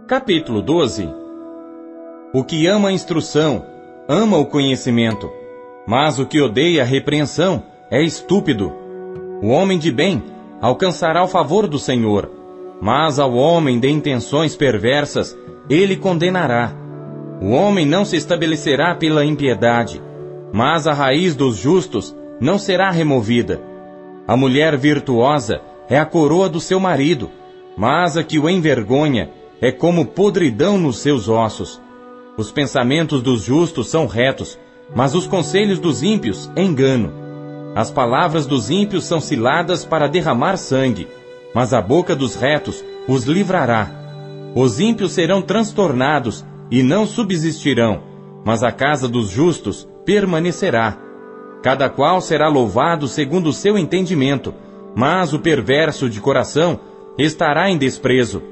capítulo 0.06 0.60
12. 0.60 1.08
O 2.32 2.42
que 2.42 2.66
ama 2.66 2.88
a 2.88 2.92
instrução, 2.92 3.64
ama 4.08 4.36
o 4.36 4.46
conhecimento, 4.46 5.30
mas 5.86 6.18
o 6.18 6.26
que 6.26 6.40
odeia 6.40 6.82
a 6.82 6.84
repreensão 6.84 7.62
é 7.90 8.02
estúpido. 8.02 8.72
O 9.42 9.48
homem 9.48 9.78
de 9.78 9.92
bem 9.92 10.22
alcançará 10.60 11.22
o 11.22 11.28
favor 11.28 11.66
do 11.66 11.78
Senhor, 11.78 12.30
mas 12.80 13.18
ao 13.18 13.34
homem 13.34 13.78
de 13.78 13.88
intenções 13.88 14.56
perversas, 14.56 15.36
ele 15.68 15.96
condenará. 15.96 16.72
O 17.40 17.50
homem 17.50 17.84
não 17.84 18.04
se 18.04 18.16
estabelecerá 18.16 18.94
pela 18.94 19.24
impiedade, 19.24 20.00
mas 20.52 20.86
a 20.86 20.92
raiz 20.92 21.34
dos 21.34 21.56
justos 21.56 22.16
não 22.40 22.58
será 22.58 22.90
removida. 22.90 23.60
A 24.26 24.36
mulher 24.36 24.76
virtuosa 24.76 25.60
é 25.88 25.98
a 25.98 26.06
coroa 26.06 26.48
do 26.48 26.60
seu 26.60 26.80
marido, 26.80 27.30
mas 27.76 28.16
a 28.16 28.22
que 28.22 28.38
o 28.38 28.48
envergonha 28.48 29.30
é 29.60 29.70
como 29.70 30.06
podridão 30.06 30.78
nos 30.78 30.98
seus 30.98 31.28
ossos. 31.28 31.80
Os 32.36 32.50
pensamentos 32.50 33.22
dos 33.22 33.42
justos 33.42 33.88
são 33.88 34.06
retos, 34.06 34.58
mas 34.94 35.14
os 35.14 35.26
conselhos 35.26 35.78
dos 35.78 36.02
ímpios 36.02 36.50
engano. 36.56 37.12
As 37.74 37.90
palavras 37.90 38.46
dos 38.46 38.70
ímpios 38.70 39.04
são 39.04 39.20
ciladas 39.20 39.84
para 39.84 40.08
derramar 40.08 40.56
sangue, 40.56 41.08
mas 41.54 41.72
a 41.72 41.80
boca 41.80 42.14
dos 42.14 42.34
retos 42.34 42.84
os 43.08 43.24
livrará. 43.24 43.90
Os 44.54 44.78
ímpios 44.78 45.12
serão 45.12 45.42
transtornados 45.42 46.44
e 46.70 46.82
não 46.82 47.06
subsistirão, 47.06 48.02
mas 48.44 48.62
a 48.62 48.70
casa 48.70 49.08
dos 49.08 49.28
justos 49.28 49.88
permanecerá. 50.04 50.96
Cada 51.62 51.88
qual 51.88 52.20
será 52.20 52.48
louvado 52.48 53.08
segundo 53.08 53.48
o 53.48 53.52
seu 53.52 53.76
entendimento, 53.76 54.54
mas 54.94 55.32
o 55.32 55.38
perverso 55.38 56.08
de 56.08 56.20
coração 56.20 56.78
estará 57.18 57.70
em 57.70 57.78
desprezo. 57.78 58.42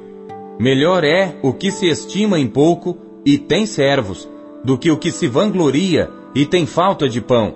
Melhor 0.58 1.04
é 1.04 1.36
o 1.42 1.52
que 1.52 1.70
se 1.70 1.86
estima 1.88 2.38
em 2.38 2.48
pouco 2.48 2.96
e 3.24 3.38
tem 3.38 3.66
servos, 3.66 4.28
do 4.64 4.76
que 4.76 4.90
o 4.90 4.96
que 4.96 5.10
se 5.10 5.28
vangloria 5.28 6.10
e 6.34 6.46
tem 6.46 6.66
falta 6.66 7.08
de 7.08 7.20
pão. 7.20 7.54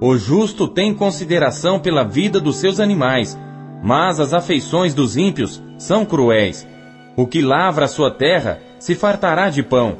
O 0.00 0.16
justo 0.16 0.68
tem 0.68 0.94
consideração 0.94 1.80
pela 1.80 2.04
vida 2.04 2.40
dos 2.40 2.56
seus 2.56 2.78
animais, 2.78 3.38
mas 3.82 4.20
as 4.20 4.32
afeições 4.32 4.94
dos 4.94 5.16
ímpios 5.16 5.62
são 5.76 6.04
cruéis. 6.04 6.66
O 7.16 7.26
que 7.26 7.42
lavra 7.42 7.86
a 7.86 7.88
sua 7.88 8.10
terra 8.10 8.60
se 8.78 8.94
fartará 8.94 9.50
de 9.50 9.62
pão, 9.62 9.96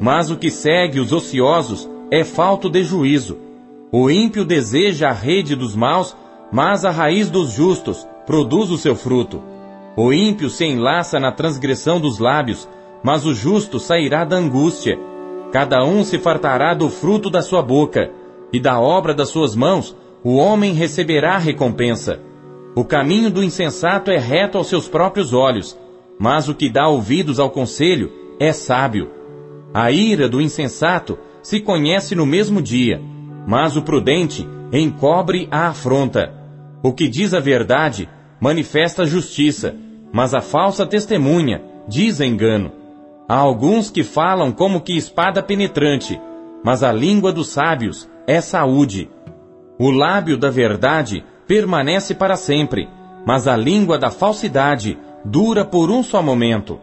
mas 0.00 0.30
o 0.30 0.36
que 0.36 0.50
segue 0.50 0.98
os 0.98 1.12
ociosos 1.12 1.88
é 2.10 2.24
falto 2.24 2.70
de 2.70 2.82
juízo. 2.82 3.38
O 3.90 4.10
ímpio 4.10 4.44
deseja 4.44 5.10
a 5.10 5.12
rede 5.12 5.54
dos 5.54 5.76
maus, 5.76 6.16
mas 6.50 6.84
a 6.84 6.90
raiz 6.90 7.28
dos 7.30 7.52
justos 7.52 8.06
produz 8.26 8.70
o 8.70 8.78
seu 8.78 8.96
fruto. 8.96 9.42
O 9.96 10.12
ímpio 10.12 10.48
se 10.48 10.64
enlaça 10.64 11.20
na 11.20 11.30
transgressão 11.30 12.00
dos 12.00 12.18
lábios, 12.18 12.66
mas 13.02 13.26
o 13.26 13.34
justo 13.34 13.78
sairá 13.78 14.24
da 14.24 14.36
angústia. 14.36 14.98
Cada 15.52 15.84
um 15.84 16.02
se 16.02 16.18
fartará 16.18 16.72
do 16.72 16.88
fruto 16.88 17.28
da 17.28 17.42
sua 17.42 17.60
boca, 17.60 18.10
e 18.50 18.58
da 18.58 18.80
obra 18.80 19.14
das 19.14 19.28
suas 19.28 19.54
mãos 19.54 19.94
o 20.24 20.36
homem 20.36 20.72
receberá 20.72 21.36
recompensa. 21.36 22.18
O 22.74 22.84
caminho 22.84 23.30
do 23.30 23.44
insensato 23.44 24.10
é 24.10 24.16
reto 24.16 24.56
aos 24.56 24.68
seus 24.68 24.88
próprios 24.88 25.34
olhos, 25.34 25.78
mas 26.18 26.48
o 26.48 26.54
que 26.54 26.70
dá 26.70 26.88
ouvidos 26.88 27.38
ao 27.38 27.50
conselho 27.50 28.10
é 28.40 28.50
sábio. 28.50 29.10
A 29.74 29.90
ira 29.92 30.26
do 30.26 30.40
insensato 30.40 31.18
se 31.42 31.60
conhece 31.60 32.14
no 32.14 32.24
mesmo 32.24 32.62
dia, 32.62 33.00
mas 33.46 33.76
o 33.76 33.82
prudente 33.82 34.48
encobre 34.72 35.48
a 35.50 35.68
afronta. 35.68 36.32
O 36.82 36.92
que 36.94 37.08
diz 37.08 37.34
a 37.34 37.40
verdade 37.40 38.08
manifesta 38.40 39.04
justiça, 39.04 39.74
mas 40.12 40.32
a 40.32 40.40
falsa 40.40 40.86
testemunha 40.86 41.62
diz 41.86 42.20
engano. 42.20 42.81
Há 43.28 43.36
alguns 43.36 43.90
que 43.90 44.02
falam 44.02 44.52
como 44.52 44.80
que 44.80 44.96
espada 44.96 45.42
penetrante, 45.42 46.20
mas 46.64 46.82
a 46.82 46.92
língua 46.92 47.32
dos 47.32 47.48
sábios 47.48 48.08
é 48.26 48.40
saúde. 48.40 49.10
O 49.78 49.90
lábio 49.90 50.36
da 50.36 50.50
verdade 50.50 51.24
permanece 51.46 52.14
para 52.14 52.36
sempre, 52.36 52.88
mas 53.26 53.46
a 53.46 53.56
língua 53.56 53.98
da 53.98 54.10
falsidade 54.10 54.98
dura 55.24 55.64
por 55.64 55.90
um 55.90 56.02
só 56.02 56.22
momento. 56.22 56.78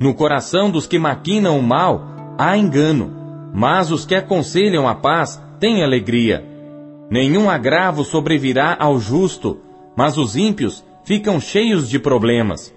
No 0.00 0.14
coração 0.14 0.70
dos 0.70 0.86
que 0.86 0.98
maquinam 0.98 1.58
o 1.58 1.62
mal 1.62 2.02
há 2.38 2.56
engano, 2.56 3.50
mas 3.52 3.90
os 3.90 4.04
que 4.04 4.14
aconselham 4.14 4.88
a 4.88 4.94
paz 4.94 5.40
têm 5.60 5.82
alegria. 5.82 6.44
Nenhum 7.10 7.48
agravo 7.48 8.02
sobrevirá 8.02 8.76
ao 8.78 8.98
justo, 8.98 9.60
mas 9.96 10.18
os 10.18 10.36
ímpios 10.36 10.84
ficam 11.04 11.38
cheios 11.38 11.88
de 11.88 11.98
problemas. 11.98 12.74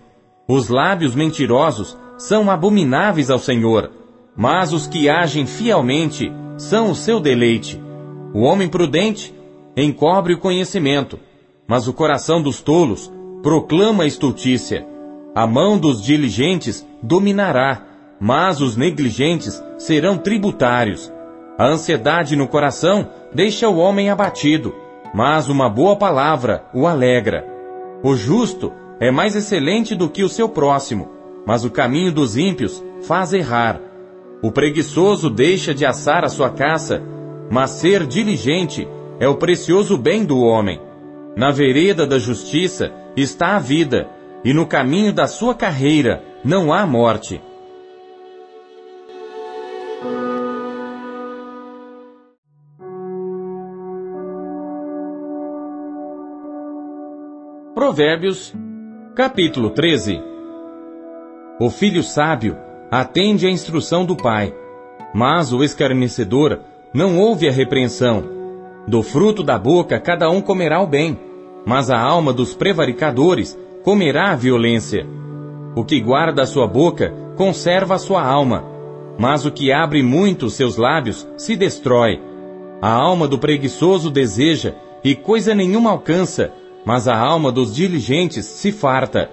Os 0.47 0.69
lábios 0.69 1.15
mentirosos 1.15 1.97
são 2.17 2.49
abomináveis 2.49 3.29
ao 3.29 3.39
Senhor, 3.39 3.91
mas 4.35 4.73
os 4.73 4.87
que 4.87 5.07
agem 5.07 5.45
fielmente 5.45 6.31
são 6.57 6.91
o 6.91 6.95
seu 6.95 7.19
deleite. 7.19 7.81
O 8.33 8.41
homem 8.41 8.67
prudente 8.67 9.33
encobre 9.75 10.33
o 10.33 10.39
conhecimento, 10.39 11.19
mas 11.67 11.87
o 11.87 11.93
coração 11.93 12.41
dos 12.41 12.61
tolos 12.61 13.11
proclama 13.43 14.03
a 14.03 14.07
estultícia. 14.07 14.85
A 15.35 15.45
mão 15.45 15.77
dos 15.77 16.01
diligentes 16.01 16.85
dominará, 17.01 17.83
mas 18.19 18.59
os 18.59 18.75
negligentes 18.75 19.63
serão 19.77 20.17
tributários. 20.17 21.13
A 21.57 21.67
ansiedade 21.67 22.35
no 22.35 22.47
coração 22.47 23.09
deixa 23.33 23.69
o 23.69 23.77
homem 23.77 24.09
abatido, 24.09 24.73
mas 25.13 25.49
uma 25.49 25.69
boa 25.69 25.95
palavra 25.95 26.65
o 26.73 26.87
alegra. 26.87 27.45
O 28.03 28.15
justo 28.15 28.71
é 28.99 29.11
mais 29.11 29.35
excelente 29.35 29.95
do 29.95 30.09
que 30.09 30.23
o 30.23 30.29
seu 30.29 30.49
próximo, 30.49 31.16
mas 31.47 31.63
o 31.63 31.71
caminho 31.71 32.11
dos 32.11 32.35
ímpios 32.35 32.83
faz 33.03 33.31
errar. 33.31 33.79
O 34.43 34.51
preguiçoso 34.51 35.29
deixa 35.29 35.73
de 35.73 35.85
assar 35.85 36.25
a 36.25 36.29
sua 36.29 36.49
caça, 36.49 37.01
mas 37.49 37.69
ser 37.69 38.05
diligente 38.05 38.85
é 39.17 39.29
o 39.29 39.37
precioso 39.37 39.97
bem 39.97 40.25
do 40.25 40.39
homem. 40.39 40.81
Na 41.37 41.49
vereda 41.49 42.05
da 42.05 42.19
justiça 42.19 42.91
está 43.15 43.55
a 43.55 43.59
vida, 43.59 44.09
e 44.43 44.53
no 44.53 44.67
caminho 44.67 45.13
da 45.13 45.25
sua 45.25 45.55
carreira 45.55 46.21
não 46.43 46.73
há 46.73 46.85
morte. 46.85 47.41
Provérbios, 57.73 58.53
capítulo 59.15 59.69
13 59.69 60.36
O 61.59 61.71
filho 61.71 62.03
sábio 62.03 62.55
atende 62.91 63.47
à 63.47 63.49
instrução 63.49 64.05
do 64.05 64.15
pai, 64.15 64.53
mas 65.11 65.51
o 65.51 65.63
escarnecedor 65.63 66.59
não 66.93 67.17
ouve 67.17 67.49
a 67.49 67.51
repreensão. 67.51 68.23
Do 68.87 69.01
fruto 69.01 69.41
da 69.41 69.57
boca 69.57 69.99
cada 69.99 70.29
um 70.29 70.39
comerá 70.39 70.79
o 70.79 70.85
bem, 70.85 71.19
mas 71.65 71.89
a 71.89 71.99
alma 71.99 72.31
dos 72.31 72.53
prevaricadores 72.53 73.57
comerá 73.83 74.31
a 74.31 74.35
violência. 74.35 75.03
O 75.75 75.83
que 75.83 75.99
guarda 75.99 76.43
a 76.43 76.45
sua 76.45 76.67
boca 76.67 77.11
conserva 77.35 77.95
a 77.95 77.99
sua 77.99 78.23
alma, 78.23 78.63
mas 79.17 79.43
o 79.43 79.51
que 79.51 79.71
abre 79.71 80.03
muito 80.03 80.51
seus 80.51 80.77
lábios 80.77 81.27
se 81.37 81.55
destrói. 81.55 82.21
A 82.79 82.91
alma 82.91 83.27
do 83.27 83.39
preguiçoso 83.39 84.11
deseja 84.11 84.75
e 85.03 85.15
coisa 85.15 85.55
nenhuma 85.55 85.89
alcança, 85.89 86.53
mas 86.85 87.07
a 87.07 87.17
alma 87.17 87.51
dos 87.51 87.73
diligentes 87.73 88.45
se 88.45 88.71
farta. 88.71 89.31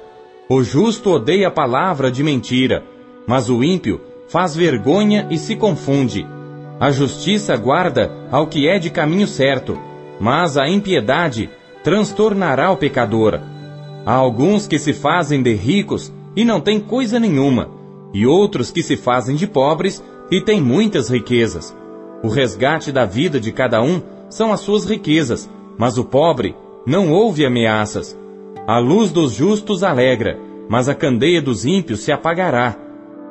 O 0.49 0.63
justo 0.63 1.11
odeia 1.11 1.49
a 1.49 1.51
palavra 1.51 2.11
de 2.11 2.23
mentira, 2.23 2.85
mas 3.27 3.49
o 3.49 3.65
ímpio 3.65 3.99
faz 4.29 4.55
vergonha 4.55 5.27
e 5.31 5.39
se 5.39 5.57
confunde. 5.57 6.27
A 6.79 6.91
justiça 6.91 7.57
guarda 7.57 8.13
ao 8.31 8.47
que 8.47 8.69
é 8.69 8.79
de 8.79 8.91
caminho 8.91 9.27
certo, 9.27 9.79
mas 10.21 10.59
a 10.59 10.69
impiedade 10.69 11.49
transtornará 11.83 12.71
o 12.71 12.77
pecador. 12.77 13.41
Há 14.05 14.13
alguns 14.13 14.67
que 14.67 14.79
se 14.79 14.93
fazem 14.93 15.43
de 15.43 15.55
ricos 15.55 16.13
e 16.37 16.45
não 16.45 16.61
têm 16.61 16.79
coisa 16.79 17.19
nenhuma, 17.19 17.71
e 18.13 18.27
outros 18.27 18.71
que 18.71 18.83
se 18.83 18.99
fazem 18.99 19.37
de 19.37 19.47
pobres 19.47 20.05
e 20.31 20.43
têm 20.43 20.61
muitas 20.61 21.09
riquezas. 21.09 21.75
O 22.23 22.29
resgate 22.29 22.93
da 22.93 23.07
vida 23.07 23.41
de 23.41 23.51
cada 23.51 23.81
um 23.81 24.03
são 24.29 24.53
as 24.53 24.61
suas 24.61 24.85
riquezas, 24.85 25.49
mas 25.79 25.97
o 25.97 26.05
pobre 26.05 26.55
não 26.87 27.11
houve 27.11 27.47
ameaças. 27.47 28.19
A 28.67 28.79
luz 28.79 29.11
dos 29.11 29.33
justos 29.33 29.83
alegra, 29.83 30.39
mas 30.71 30.89
a 30.89 30.95
candeia 30.95 31.43
dos 31.43 31.67
ímpios 31.67 32.01
se 32.01 32.11
apagará. 32.11 32.75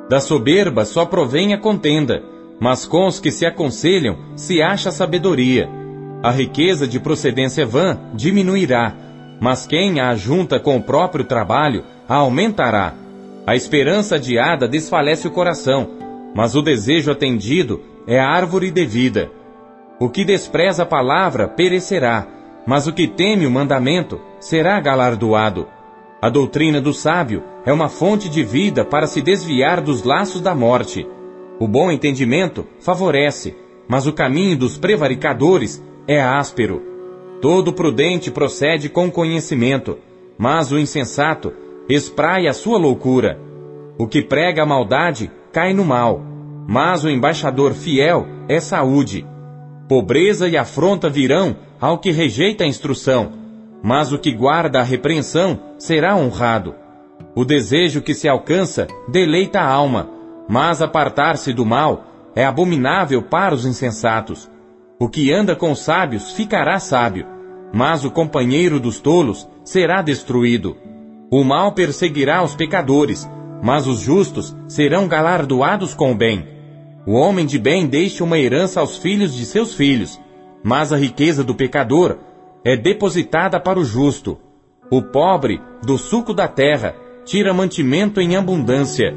Da 0.08 0.20
soberba 0.20 0.84
só 0.84 1.04
provém 1.04 1.52
a 1.52 1.58
contenda, 1.58 2.22
mas 2.60 2.86
com 2.86 3.06
os 3.06 3.18
que 3.18 3.32
se 3.32 3.44
aconselham 3.44 4.16
se 4.36 4.62
acha 4.62 4.92
sabedoria. 4.92 5.68
A 6.22 6.30
riqueza 6.30 6.86
de 6.86 7.00
procedência 7.00 7.66
vã 7.66 7.98
diminuirá, 8.14 8.94
mas 9.40 9.66
quem 9.66 9.98
a 9.98 10.10
ajunta 10.10 10.60
com 10.60 10.76
o 10.76 10.82
próprio 10.82 11.24
trabalho 11.24 11.82
a 12.08 12.14
aumentará. 12.14 12.94
A 13.44 13.56
esperança 13.56 14.14
adiada 14.14 14.68
desfalece 14.68 15.26
o 15.26 15.32
coração, 15.32 15.90
mas 16.32 16.54
o 16.54 16.62
desejo 16.62 17.10
atendido 17.10 17.82
é 18.06 18.20
árvore 18.20 18.70
de 18.70 18.86
vida. 18.86 19.30
O 19.98 20.08
que 20.08 20.24
despreza 20.24 20.84
a 20.84 20.86
palavra 20.86 21.48
perecerá, 21.48 22.26
mas 22.66 22.86
o 22.86 22.92
que 22.92 23.06
teme 23.06 23.46
o 23.46 23.50
mandamento 23.50 24.20
será 24.40 24.80
galardoado. 24.80 25.66
A 26.20 26.30
doutrina 26.30 26.80
do 26.80 26.92
sábio 26.92 27.42
é 27.66 27.72
uma 27.72 27.88
fonte 27.88 28.28
de 28.28 28.42
vida 28.42 28.84
para 28.84 29.06
se 29.06 29.20
desviar 29.20 29.80
dos 29.80 30.02
laços 30.02 30.40
da 30.40 30.54
morte. 30.54 31.06
O 31.60 31.68
bom 31.68 31.90
entendimento 31.90 32.66
favorece, 32.80 33.54
mas 33.86 34.06
o 34.06 34.12
caminho 34.12 34.56
dos 34.56 34.78
prevaricadores 34.78 35.84
é 36.08 36.22
áspero. 36.22 36.82
Todo 37.40 37.72
prudente 37.72 38.30
procede 38.30 38.88
com 38.88 39.10
conhecimento, 39.10 39.98
mas 40.38 40.72
o 40.72 40.78
insensato 40.78 41.52
espraia 41.88 42.50
a 42.50 42.54
sua 42.54 42.78
loucura. 42.78 43.38
O 43.98 44.06
que 44.06 44.22
prega 44.22 44.62
a 44.62 44.66
maldade 44.66 45.30
cai 45.52 45.74
no 45.74 45.84
mal, 45.84 46.22
mas 46.66 47.04
o 47.04 47.10
embaixador 47.10 47.74
fiel 47.74 48.26
é 48.48 48.58
saúde. 48.60 49.26
Pobreza 49.88 50.48
e 50.48 50.56
afronta 50.56 51.10
virão 51.10 51.56
ao 51.84 51.98
que 51.98 52.10
rejeita 52.10 52.64
a 52.64 52.66
instrução, 52.66 53.30
mas 53.82 54.10
o 54.10 54.18
que 54.18 54.32
guarda 54.32 54.80
a 54.80 54.82
repreensão 54.82 55.60
será 55.76 56.16
honrado. 56.16 56.74
O 57.34 57.44
desejo 57.44 58.00
que 58.00 58.14
se 58.14 58.26
alcança 58.26 58.86
deleita 59.06 59.60
a 59.60 59.68
alma, 59.68 60.08
mas 60.48 60.80
apartar-se 60.80 61.52
do 61.52 61.66
mal 61.66 62.06
é 62.34 62.42
abominável 62.42 63.20
para 63.20 63.54
os 63.54 63.66
insensatos. 63.66 64.50
O 64.98 65.10
que 65.10 65.30
anda 65.30 65.54
com 65.54 65.72
os 65.72 65.80
sábios 65.80 66.32
ficará 66.32 66.78
sábio, 66.78 67.26
mas 67.70 68.02
o 68.02 68.10
companheiro 68.10 68.80
dos 68.80 68.98
tolos 68.98 69.46
será 69.62 70.00
destruído. 70.00 70.78
O 71.30 71.44
mal 71.44 71.72
perseguirá 71.72 72.42
os 72.42 72.54
pecadores, 72.54 73.28
mas 73.62 73.86
os 73.86 74.00
justos 74.00 74.56
serão 74.66 75.06
galardoados 75.06 75.92
com 75.92 76.12
o 76.12 76.14
bem. 76.14 76.48
O 77.06 77.12
homem 77.12 77.44
de 77.44 77.58
bem 77.58 77.86
deixa 77.86 78.24
uma 78.24 78.38
herança 78.38 78.80
aos 78.80 78.96
filhos 78.96 79.34
de 79.34 79.44
seus 79.44 79.74
filhos, 79.74 80.18
mas 80.64 80.94
a 80.94 80.96
riqueza 80.96 81.44
do 81.44 81.54
pecador 81.54 82.16
é 82.64 82.74
depositada 82.74 83.60
para 83.60 83.78
o 83.78 83.84
justo. 83.84 84.38
O 84.90 85.02
pobre, 85.02 85.60
do 85.84 85.98
suco 85.98 86.32
da 86.32 86.48
terra, 86.48 86.96
tira 87.26 87.52
mantimento 87.52 88.18
em 88.18 88.34
abundância, 88.34 89.14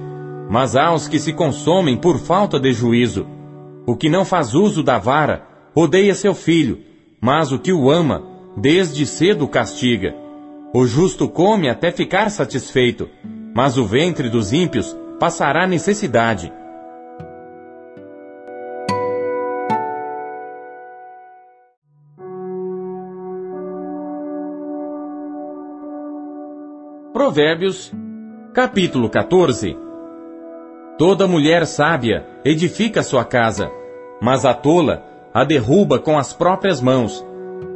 mas 0.50 0.76
há 0.76 0.94
os 0.94 1.08
que 1.08 1.18
se 1.18 1.32
consomem 1.32 1.96
por 1.96 2.20
falta 2.20 2.60
de 2.60 2.74
juízo. 2.74 3.26
O 3.86 3.96
que 3.96 4.10
não 4.10 4.26
faz 4.26 4.54
uso 4.54 4.84
da 4.84 4.98
vara, 4.98 5.48
odeia 5.74 6.14
seu 6.14 6.36
filho, 6.36 6.80
mas 7.22 7.54
o 7.54 7.60
que 7.60 7.72
o 7.72 7.90
ama, 7.90 8.24
desde 8.58 9.06
cedo 9.06 9.48
castiga. 9.48 10.14
O 10.74 10.86
justo 10.86 11.30
come 11.30 11.70
até 11.70 11.92
ficar 11.92 12.30
satisfeito, 12.30 13.10
mas 13.56 13.78
o 13.78 13.86
ventre 13.86 14.30
dos 14.30 14.52
ímpios 14.52 14.96
passará 15.18 15.66
necessidade. 15.66 16.52
Provérbios, 27.18 27.92
capítulo 28.54 29.10
14. 29.10 29.76
Toda 31.00 31.26
mulher 31.26 31.66
sábia 31.66 32.24
edifica 32.46 33.02
sua 33.02 33.26
casa, 33.26 33.72
mas 34.22 34.46
a 34.46 34.54
tola 34.54 35.04
a 35.34 35.44
derruba 35.44 35.98
com 35.98 36.16
as 36.16 36.32
próprias 36.32 36.80
mãos. 36.80 37.26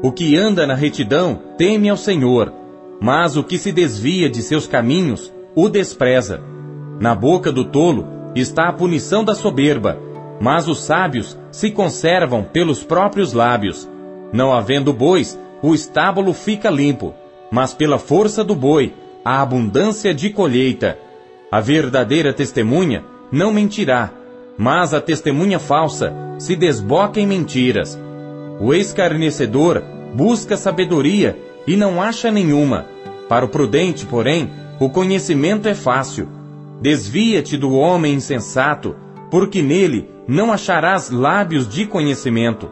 O 0.04 0.12
que 0.12 0.38
anda 0.38 0.68
na 0.68 0.76
retidão 0.76 1.42
teme 1.58 1.90
ao 1.90 1.98
Senhor, 1.98 2.54
mas 3.02 3.36
o 3.36 3.44
que 3.44 3.58
se 3.58 3.72
desvia 3.72 4.30
de 4.30 4.44
seus 4.44 4.68
caminhos 4.68 5.34
o 5.56 5.68
despreza. 5.68 6.40
Na 7.00 7.16
boca 7.16 7.52
do 7.52 7.66
tolo 7.66 8.06
está 8.36 8.70
a 8.70 8.74
punição 8.74 9.24
da 9.24 9.34
soberba, 9.34 9.98
mas 10.40 10.68
os 10.68 10.84
sábios 10.84 11.36
se 11.52 11.72
conservam 11.72 12.44
pelos 12.44 12.84
próprios 12.84 13.34
lábios. 13.34 13.90
Não 14.32 14.54
havendo 14.54 14.94
bois, 14.94 15.36
o 15.64 15.74
estábulo 15.74 16.32
fica 16.32 16.70
limpo, 16.70 17.16
mas 17.52 17.74
pela 17.74 17.98
força 17.98 18.44
do 18.44 18.54
boi 18.54 19.01
a 19.24 19.42
abundância 19.42 20.14
de 20.14 20.30
colheita. 20.30 20.98
A 21.52 21.60
verdadeira 21.60 22.34
testemunha 22.34 23.04
não 23.32 23.54
mentirá, 23.54 24.12
mas 24.58 24.94
a 24.94 25.02
testemunha 25.02 25.60
falsa 25.60 26.14
se 26.40 26.56
desboca 26.56 27.20
em 27.20 27.28
mentiras. 27.28 28.00
O 28.60 28.74
escarnecedor 28.74 29.84
busca 30.14 30.58
sabedoria 30.58 31.38
e 31.68 31.76
não 31.76 32.02
acha 32.02 32.32
nenhuma. 32.32 32.86
Para 33.30 33.46
o 33.46 33.50
prudente, 33.50 34.06
porém, 34.06 34.50
o 34.80 34.90
conhecimento 34.90 35.68
é 35.68 35.76
fácil. 35.76 36.28
Desvia-te 36.82 37.58
do 37.58 37.74
homem 37.74 38.16
insensato, 38.16 38.96
porque 39.30 39.62
nele 39.62 40.10
não 40.28 40.52
acharás 40.52 41.10
lábios 41.10 41.68
de 41.68 41.86
conhecimento. 41.86 42.70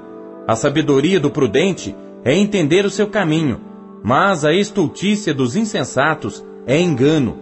A 0.47 0.55
sabedoria 0.55 1.19
do 1.19 1.29
prudente 1.29 1.95
é 2.23 2.35
entender 2.35 2.85
o 2.85 2.89
seu 2.89 3.07
caminho, 3.07 3.61
mas 4.03 4.45
a 4.45 4.53
estultícia 4.53 5.33
dos 5.33 5.55
insensatos 5.55 6.43
é 6.65 6.79
engano. 6.79 7.37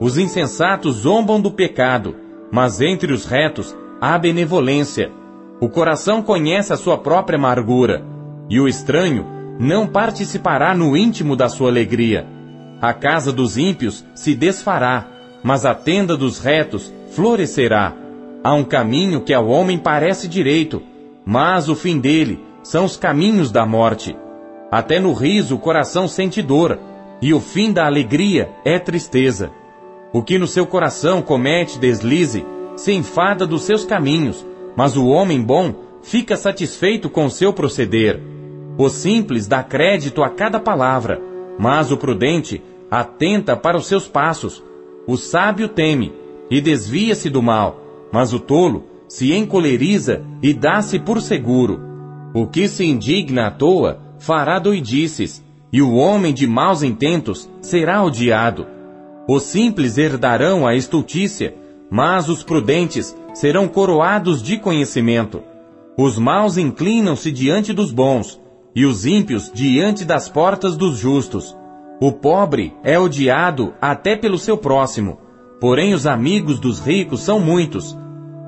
Os 0.00 0.18
insensatos 0.18 0.96
zombam 0.96 1.40
do 1.40 1.50
pecado, 1.50 2.16
mas 2.50 2.80
entre 2.80 3.12
os 3.12 3.24
retos 3.24 3.76
há 4.00 4.18
benevolência. 4.18 5.10
O 5.60 5.68
coração 5.68 6.22
conhece 6.22 6.72
a 6.72 6.76
sua 6.76 6.98
própria 6.98 7.38
amargura, 7.38 8.04
e 8.50 8.60
o 8.60 8.68
estranho 8.68 9.26
não 9.58 9.86
participará 9.86 10.74
no 10.74 10.96
íntimo 10.96 11.36
da 11.36 11.48
sua 11.48 11.68
alegria. 11.68 12.26
A 12.80 12.92
casa 12.92 13.32
dos 13.32 13.56
ímpios 13.56 14.04
se 14.14 14.34
desfará, 14.34 15.06
mas 15.42 15.64
a 15.64 15.74
tenda 15.74 16.16
dos 16.16 16.38
retos 16.38 16.92
florescerá. 17.12 17.94
Há 18.42 18.52
um 18.52 18.64
caminho 18.64 19.22
que 19.22 19.32
ao 19.32 19.46
homem 19.48 19.78
parece 19.78 20.28
direito, 20.28 20.82
mas 21.24 21.68
o 21.68 21.74
fim 21.74 21.98
dele 21.98 22.38
são 22.62 22.84
os 22.84 22.96
caminhos 22.96 23.50
da 23.50 23.64
morte. 23.64 24.16
Até 24.74 24.98
no 24.98 25.12
riso 25.12 25.54
o 25.54 25.58
coração 25.60 26.08
sente 26.08 26.42
dor, 26.42 26.80
e 27.22 27.32
o 27.32 27.38
fim 27.38 27.72
da 27.72 27.86
alegria 27.86 28.50
é 28.64 28.76
tristeza. 28.76 29.52
O 30.12 30.20
que 30.20 30.36
no 30.36 30.48
seu 30.48 30.66
coração 30.66 31.22
comete 31.22 31.78
deslize, 31.78 32.44
se 32.74 32.92
enfada 32.92 33.46
dos 33.46 33.62
seus 33.62 33.84
caminhos, 33.84 34.44
mas 34.76 34.96
o 34.96 35.06
homem 35.06 35.40
bom 35.40 35.72
fica 36.02 36.36
satisfeito 36.36 37.08
com 37.08 37.30
seu 37.30 37.52
proceder. 37.52 38.20
O 38.76 38.88
simples 38.88 39.46
dá 39.46 39.62
crédito 39.62 40.24
a 40.24 40.28
cada 40.28 40.58
palavra, 40.58 41.22
mas 41.56 41.92
o 41.92 41.96
prudente 41.96 42.60
atenta 42.90 43.56
para 43.56 43.76
os 43.76 43.86
seus 43.86 44.08
passos. 44.08 44.60
O 45.06 45.16
sábio 45.16 45.68
teme 45.68 46.12
e 46.50 46.60
desvia-se 46.60 47.30
do 47.30 47.40
mal, 47.40 48.08
mas 48.10 48.32
o 48.32 48.40
tolo 48.40 48.82
se 49.06 49.32
encoleriza 49.32 50.24
e 50.42 50.52
dá-se 50.52 50.98
por 50.98 51.22
seguro. 51.22 51.80
O 52.34 52.48
que 52.48 52.66
se 52.66 52.84
indigna 52.84 53.46
à 53.46 53.50
toa 53.52 54.02
fará 54.24 54.58
doidices, 54.58 55.44
e 55.72 55.82
o 55.82 55.94
homem 55.94 56.32
de 56.32 56.46
maus 56.46 56.82
intentos 56.82 57.50
será 57.60 58.02
odiado. 58.02 58.66
Os 59.28 59.42
simples 59.44 59.98
herdarão 59.98 60.66
a 60.66 60.74
estultícia, 60.74 61.54
mas 61.90 62.28
os 62.28 62.42
prudentes 62.42 63.16
serão 63.34 63.68
coroados 63.68 64.42
de 64.42 64.56
conhecimento. 64.56 65.42
Os 65.98 66.18
maus 66.18 66.56
inclinam-se 66.56 67.30
diante 67.30 67.72
dos 67.72 67.92
bons, 67.92 68.40
e 68.74 68.84
os 68.84 69.06
ímpios 69.06 69.50
diante 69.52 70.04
das 70.04 70.28
portas 70.28 70.76
dos 70.76 70.98
justos. 70.98 71.56
O 72.00 72.12
pobre 72.12 72.74
é 72.82 72.98
odiado 72.98 73.74
até 73.80 74.16
pelo 74.16 74.38
seu 74.38 74.56
próximo, 74.56 75.18
porém 75.60 75.94
os 75.94 76.06
amigos 76.06 76.58
dos 76.58 76.80
ricos 76.80 77.20
são 77.20 77.38
muitos. 77.38 77.96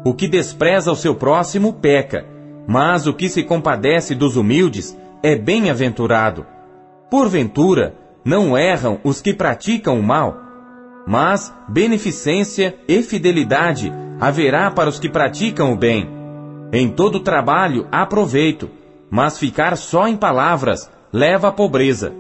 O 0.05 0.13
que 0.13 0.27
despreza 0.29 0.91
o 0.91 0.97
seu 0.97 1.15
próximo 1.15 1.73
peca, 1.73 2.27
mas 2.67 3.07
o 3.07 3.15
que 3.15 3.29
se 3.29 3.43
compadece 3.43 4.15
dos 4.15 4.37
humildes 4.37 4.97
é 5.27 5.35
bem-aventurado. 5.35 6.47
Porventura, 7.11 7.97
não 8.25 8.57
erram 8.57 9.01
os 9.03 9.21
que 9.21 9.35
praticam 9.35 9.99
o 9.99 10.03
mal, 10.03 10.37
mas 11.05 11.53
beneficência 11.69 12.77
e 12.87 13.03
fidelidade 13.03 13.93
haverá 14.21 14.71
para 14.71 14.89
os 14.89 15.01
que 15.01 15.09
praticam 15.09 15.73
o 15.73 15.77
bem. 15.77 16.09
Em 16.73 16.89
todo 16.89 17.19
trabalho 17.19 17.89
há 17.91 18.07
proveito, 18.07 18.71
mas 19.11 19.37
ficar 19.37 19.77
só 19.77 20.07
em 20.07 20.17
palavras 20.17 20.89
leva 21.13 21.49
à 21.49 21.53
pobreza. 21.53 22.15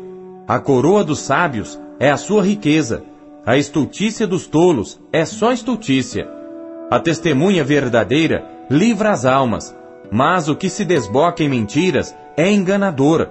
A 0.49 0.59
coroa 0.59 1.05
dos 1.05 1.21
sábios 1.21 1.81
é 2.01 2.11
a 2.11 2.17
sua 2.17 2.43
riqueza, 2.43 3.05
a 3.47 3.57
estultícia 3.57 4.27
dos 4.27 4.49
tolos 4.49 5.01
é 5.13 5.25
só 5.25 5.53
estultícia. 5.53 6.29
A 6.91 6.99
testemunha 6.99 7.63
verdadeira 7.63 8.45
livra 8.69 9.13
as 9.13 9.25
almas, 9.25 9.73
mas 10.11 10.49
o 10.49 10.57
que 10.57 10.69
se 10.69 10.85
desboca 10.85 11.43
em 11.43 11.49
mentiras 11.49 12.15
é 12.37 12.51
enganador. 12.51 13.29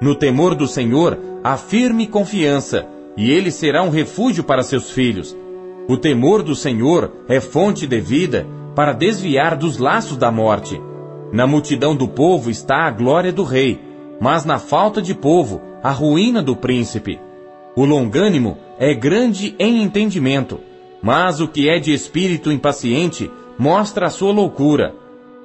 No 0.00 0.14
temor 0.14 0.54
do 0.54 0.66
Senhor 0.66 1.18
há 1.42 1.56
firme 1.56 2.06
confiança, 2.06 2.86
e 3.16 3.30
ele 3.30 3.50
será 3.50 3.82
um 3.82 3.90
refúgio 3.90 4.44
para 4.44 4.62
seus 4.62 4.90
filhos. 4.90 5.36
O 5.88 5.96
temor 5.96 6.42
do 6.42 6.54
Senhor 6.54 7.12
é 7.28 7.40
fonte 7.40 7.86
de 7.86 8.00
vida 8.00 8.46
para 8.74 8.92
desviar 8.92 9.56
dos 9.56 9.78
laços 9.78 10.16
da 10.16 10.30
morte. 10.30 10.80
Na 11.32 11.46
multidão 11.46 11.96
do 11.96 12.06
povo 12.06 12.50
está 12.50 12.86
a 12.86 12.90
glória 12.90 13.32
do 13.32 13.42
rei, 13.42 13.80
mas 14.20 14.44
na 14.44 14.58
falta 14.58 15.00
de 15.00 15.14
povo, 15.14 15.60
a 15.82 15.90
ruína 15.90 16.42
do 16.42 16.56
príncipe. 16.56 17.18
O 17.74 17.84
longânimo 17.84 18.58
é 18.78 18.94
grande 18.94 19.54
em 19.58 19.82
entendimento, 19.82 20.60
mas 21.02 21.40
o 21.40 21.48
que 21.48 21.68
é 21.68 21.78
de 21.78 21.92
espírito 21.92 22.50
impaciente 22.50 23.30
mostra 23.58 24.06
a 24.06 24.10
sua 24.10 24.32
loucura. 24.32 24.94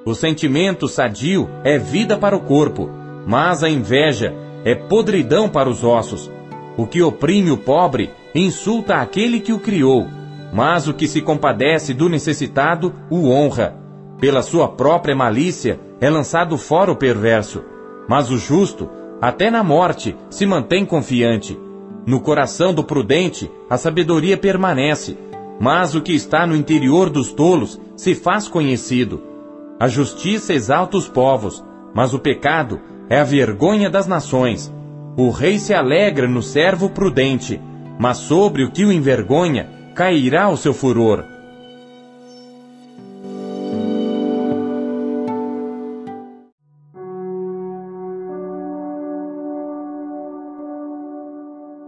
O 0.04 0.16
sentimento 0.16 0.88
sadio 0.88 1.48
é 1.62 1.78
vida 1.78 2.18
para 2.18 2.36
o 2.36 2.40
corpo, 2.40 2.90
mas 3.24 3.62
a 3.62 3.70
inveja 3.70 4.34
é 4.64 4.74
podridão 4.74 5.48
para 5.48 5.68
os 5.68 5.84
ossos. 5.84 6.28
O 6.76 6.88
que 6.88 7.00
oprime 7.00 7.52
o 7.52 7.56
pobre 7.56 8.10
insulta 8.34 8.96
aquele 8.96 9.38
que 9.38 9.52
o 9.52 9.60
criou, 9.60 10.08
mas 10.52 10.88
o 10.88 10.94
que 10.94 11.06
se 11.06 11.22
compadece 11.22 11.94
do 11.94 12.08
necessitado 12.08 12.92
o 13.08 13.28
honra. 13.28 13.76
Pela 14.18 14.42
sua 14.42 14.66
própria 14.66 15.14
malícia 15.14 15.78
é 16.00 16.10
lançado 16.10 16.58
fora 16.58 16.90
o 16.90 16.96
perverso. 16.96 17.62
Mas 18.08 18.28
o 18.28 18.36
justo, 18.36 18.90
até 19.20 19.52
na 19.52 19.62
morte, 19.62 20.16
se 20.28 20.44
mantém 20.44 20.84
confiante. 20.84 21.56
No 22.04 22.20
coração 22.20 22.74
do 22.74 22.82
prudente, 22.82 23.48
a 23.70 23.78
sabedoria 23.78 24.36
permanece, 24.36 25.16
mas 25.60 25.94
o 25.94 26.02
que 26.02 26.12
está 26.12 26.44
no 26.44 26.56
interior 26.56 27.08
dos 27.08 27.32
tolos 27.32 27.80
se 27.96 28.16
faz 28.16 28.48
conhecido. 28.48 29.31
A 29.82 29.88
justiça 29.88 30.54
exalta 30.54 30.96
os 30.96 31.08
povos, 31.08 31.60
mas 31.92 32.14
o 32.14 32.18
pecado 32.20 32.80
é 33.10 33.18
a 33.18 33.24
vergonha 33.24 33.90
das 33.90 34.06
nações. 34.06 34.72
O 35.16 35.28
rei 35.30 35.58
se 35.58 35.74
alegra 35.74 36.28
no 36.28 36.40
servo 36.40 36.88
prudente, 36.88 37.60
mas 37.98 38.18
sobre 38.18 38.62
o 38.62 38.70
que 38.70 38.84
o 38.84 38.92
envergonha 38.92 39.68
cairá 39.92 40.48
o 40.48 40.56
seu 40.56 40.72
furor. 40.72 41.24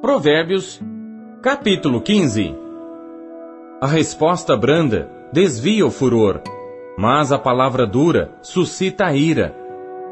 Provérbios, 0.03 0.81
capítulo 1.41 2.01
15 2.01 2.57
A 3.81 3.87
resposta 3.87 4.57
branda 4.57 5.09
desvia 5.33 5.87
o 5.87 5.93
furor, 5.93 6.43
mas 6.97 7.33
a 7.33 7.39
palavra 7.39 7.87
dura 7.87 8.33
suscita 8.43 9.07
a 9.07 9.15
ira. 9.15 9.55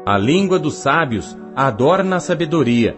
A 0.05 0.17
língua 0.17 0.59
dos 0.59 0.75
sábios 0.75 1.37
adorna 1.55 2.17
a 2.17 2.19
sabedoria, 2.19 2.95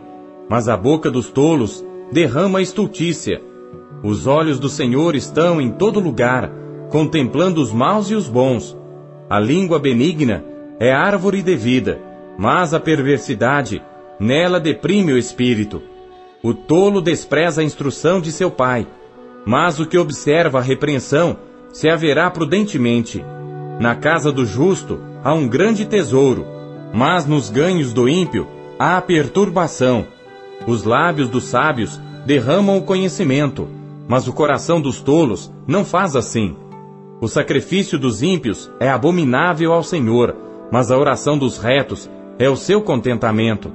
mas 0.50 0.68
a 0.68 0.76
boca 0.76 1.12
dos 1.12 1.30
tolos 1.30 1.86
derrama 2.12 2.62
estultícia. 2.62 3.42
Os 4.04 4.28
olhos 4.28 4.60
do 4.60 4.70
Senhor 4.70 5.16
estão 5.16 5.62
em 5.62 5.72
todo 5.72 6.00
lugar, 6.00 6.52
contemplando 6.90 7.62
os 7.62 7.72
maus 7.72 8.10
e 8.10 8.16
os 8.16 8.28
bons. 8.28 8.78
A 9.30 9.40
língua 9.40 9.80
benigna 9.80 10.44
é 10.80 10.92
árvore 10.92 11.42
de 11.42 11.56
vida, 11.56 12.00
mas 12.38 12.74
a 12.74 12.80
perversidade 12.80 13.82
nela 14.20 14.60
deprime 14.60 15.14
o 15.14 15.18
espírito. 15.18 15.82
O 16.44 16.54
tolo 16.54 17.02
despreza 17.02 17.62
a 17.62 17.64
instrução 17.64 18.22
de 18.22 18.32
seu 18.32 18.52
pai, 18.52 18.88
mas 19.46 19.80
o 19.80 19.86
que 19.86 19.98
observa 19.98 20.60
a 20.60 20.62
repreensão 20.62 21.38
se 21.72 21.90
haverá 21.90 22.30
prudentemente. 22.30 23.24
Na 23.80 23.94
casa 23.94 24.32
do 24.32 24.46
justo 24.46 25.00
há 25.24 25.34
um 25.34 25.48
grande 25.48 25.86
tesouro, 25.86 26.46
mas 26.94 27.26
nos 27.26 27.50
ganhos 27.50 27.92
do 27.92 28.08
ímpio 28.08 28.48
há 28.80 29.02
perturbação. 29.02 30.06
Os 30.66 30.84
lábios 30.84 31.28
dos 31.28 31.44
sábios 31.46 32.00
derramam 32.26 32.78
o 32.78 32.84
conhecimento, 32.84 33.68
mas 34.08 34.28
o 34.28 34.34
coração 34.34 34.80
dos 34.80 35.02
tolos 35.02 35.52
não 35.68 35.84
faz 35.84 36.16
assim. 36.16 36.56
O 37.20 37.28
sacrifício 37.28 38.00
dos 38.00 38.24
ímpios 38.24 38.72
é 38.80 38.90
abominável 38.90 39.74
ao 39.74 39.84
Senhor, 39.84 40.36
mas 40.72 40.90
a 40.90 40.98
oração 40.98 41.38
dos 41.38 41.58
retos 41.58 42.10
é 42.40 42.50
o 42.50 42.56
seu 42.56 42.82
contentamento. 42.82 43.72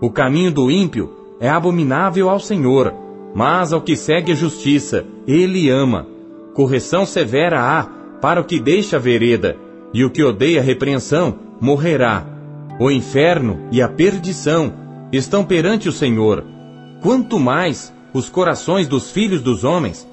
O 0.00 0.10
caminho 0.10 0.50
do 0.50 0.70
ímpio 0.70 1.12
é 1.40 1.48
abominável 1.48 2.30
ao 2.30 2.40
Senhor, 2.40 2.92
mas 3.34 3.72
ao 3.72 3.82
que 3.82 3.96
segue 3.96 4.32
a 4.32 4.34
justiça, 4.34 5.04
ele 5.26 5.68
ama. 5.68 6.06
Correção 6.54 7.06
severa 7.06 7.60
há 7.60 8.01
para 8.22 8.40
o 8.40 8.44
que 8.44 8.60
deixa 8.60 8.96
a 8.96 9.00
vereda, 9.00 9.56
e 9.92 10.04
o 10.04 10.10
que 10.10 10.22
odeia 10.22 10.60
a 10.60 10.62
repreensão 10.62 11.34
morrerá. 11.60 12.24
O 12.78 12.90
inferno 12.90 13.68
e 13.70 13.82
a 13.82 13.88
perdição 13.88 14.72
estão 15.12 15.44
perante 15.44 15.88
o 15.88 15.92
Senhor. 15.92 16.44
Quanto 17.02 17.38
mais 17.38 17.92
os 18.14 18.28
corações 18.28 18.86
dos 18.86 19.10
filhos 19.10 19.42
dos 19.42 19.64
homens. 19.64 20.08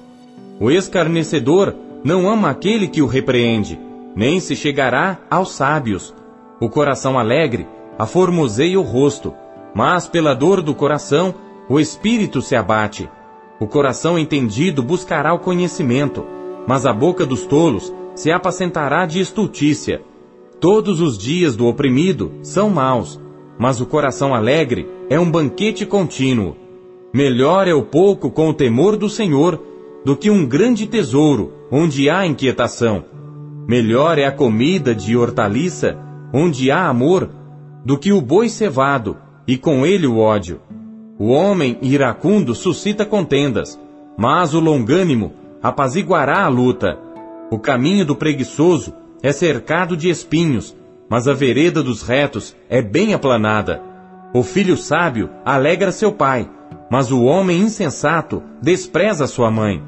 O 0.58 0.70
escarnecedor 0.70 1.74
não 2.02 2.28
ama 2.28 2.50
aquele 2.50 2.88
que 2.88 3.00
o 3.00 3.06
repreende, 3.06 3.78
nem 4.16 4.40
se 4.40 4.56
chegará 4.56 5.18
aos 5.30 5.52
sábios. 5.52 6.14
O 6.60 6.68
coração 6.68 7.18
alegre 7.18 7.66
aformoseia 7.98 8.78
o 8.78 8.82
rosto, 8.82 9.34
mas 9.74 10.08
pela 10.08 10.34
dor 10.34 10.62
do 10.62 10.74
coração, 10.74 11.34
o 11.68 11.78
espírito 11.78 12.42
se 12.42 12.56
abate. 12.56 13.08
O 13.60 13.66
coração 13.66 14.18
entendido 14.18 14.82
buscará 14.82 15.32
o 15.32 15.38
conhecimento, 15.38 16.26
mas 16.66 16.86
a 16.86 16.92
boca 16.92 17.24
dos 17.24 17.46
tolos 17.46 17.92
se 18.20 18.30
apacentará 18.30 19.06
de 19.06 19.18
estultícia. 19.18 20.02
Todos 20.60 21.00
os 21.00 21.16
dias 21.16 21.56
do 21.56 21.66
oprimido 21.66 22.32
são 22.42 22.68
maus, 22.68 23.18
mas 23.58 23.80
o 23.80 23.86
coração 23.86 24.34
alegre 24.34 24.86
é 25.08 25.18
um 25.18 25.30
banquete 25.30 25.86
contínuo. 25.86 26.54
Melhor 27.14 27.66
é 27.66 27.72
o 27.72 27.82
pouco 27.82 28.30
com 28.30 28.50
o 28.50 28.52
temor 28.52 28.98
do 28.98 29.08
Senhor 29.08 29.58
do 30.04 30.14
que 30.14 30.28
um 30.28 30.46
grande 30.46 30.86
tesouro 30.86 31.50
onde 31.72 32.10
há 32.10 32.26
inquietação. 32.26 33.04
Melhor 33.66 34.18
é 34.18 34.26
a 34.26 34.32
comida 34.32 34.94
de 34.94 35.16
hortaliça 35.16 35.98
onde 36.30 36.70
há 36.70 36.88
amor 36.88 37.30
do 37.86 37.96
que 37.96 38.12
o 38.12 38.20
boi 38.20 38.50
cevado 38.50 39.16
e 39.48 39.56
com 39.56 39.86
ele 39.86 40.06
o 40.06 40.18
ódio. 40.18 40.60
O 41.18 41.28
homem 41.28 41.78
iracundo 41.80 42.54
suscita 42.54 43.06
contendas, 43.06 43.80
mas 44.18 44.52
o 44.52 44.60
longânimo 44.60 45.32
apaziguará 45.62 46.44
a 46.44 46.48
luta. 46.48 46.98
O 47.50 47.58
caminho 47.58 48.06
do 48.06 48.14
preguiçoso 48.14 48.94
é 49.22 49.32
cercado 49.32 49.96
de 49.96 50.08
espinhos, 50.08 50.76
mas 51.08 51.26
a 51.26 51.34
vereda 51.34 51.82
dos 51.82 52.02
retos 52.02 52.56
é 52.68 52.80
bem 52.80 53.12
aplanada. 53.12 53.82
O 54.32 54.44
filho 54.44 54.76
sábio 54.76 55.28
alegra 55.44 55.90
seu 55.90 56.12
pai, 56.12 56.48
mas 56.88 57.10
o 57.10 57.24
homem 57.24 57.60
insensato 57.60 58.40
despreza 58.62 59.26
sua 59.26 59.50
mãe. 59.50 59.82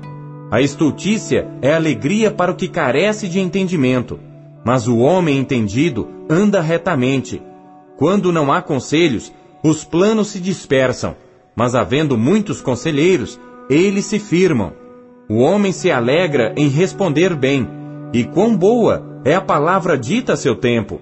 A 0.51 0.61
estultícia 0.61 1.49
é 1.63 1.73
alegria 1.73 2.33
para 2.33 2.51
o 2.51 2.57
que 2.57 2.67
carece 2.67 3.29
de 3.29 3.39
entendimento, 3.39 4.19
mas 4.65 4.89
o 4.89 4.99
homem 4.99 5.39
entendido 5.39 6.09
anda 6.29 6.61
retamente. 6.61 7.41
Quando 7.97 8.33
não 8.33 8.53
há 8.53 8.61
conselhos, 8.61 9.33
os 9.63 9.85
planos 9.85 10.29
se 10.29 10.41
dispersam, 10.41 11.15
mas 11.55 11.77
havendo 11.77 12.19
muitos 12.19 12.61
conselheiros, 12.61 13.39
eles 13.71 14.07
se 14.07 14.19
firmam. 14.19 14.82
O 15.33 15.39
homem 15.39 15.73
se 15.73 15.91
alegra 15.91 16.53
em 16.59 16.69
responder 16.69 17.35
bem, 17.35 17.67
e 18.13 18.23
quão 18.23 18.55
boa 18.55 19.03
é 19.25 19.35
a 19.35 19.41
palavra 19.41 19.97
dita 19.97 20.35
a 20.35 20.37
seu 20.37 20.55
tempo. 20.55 21.01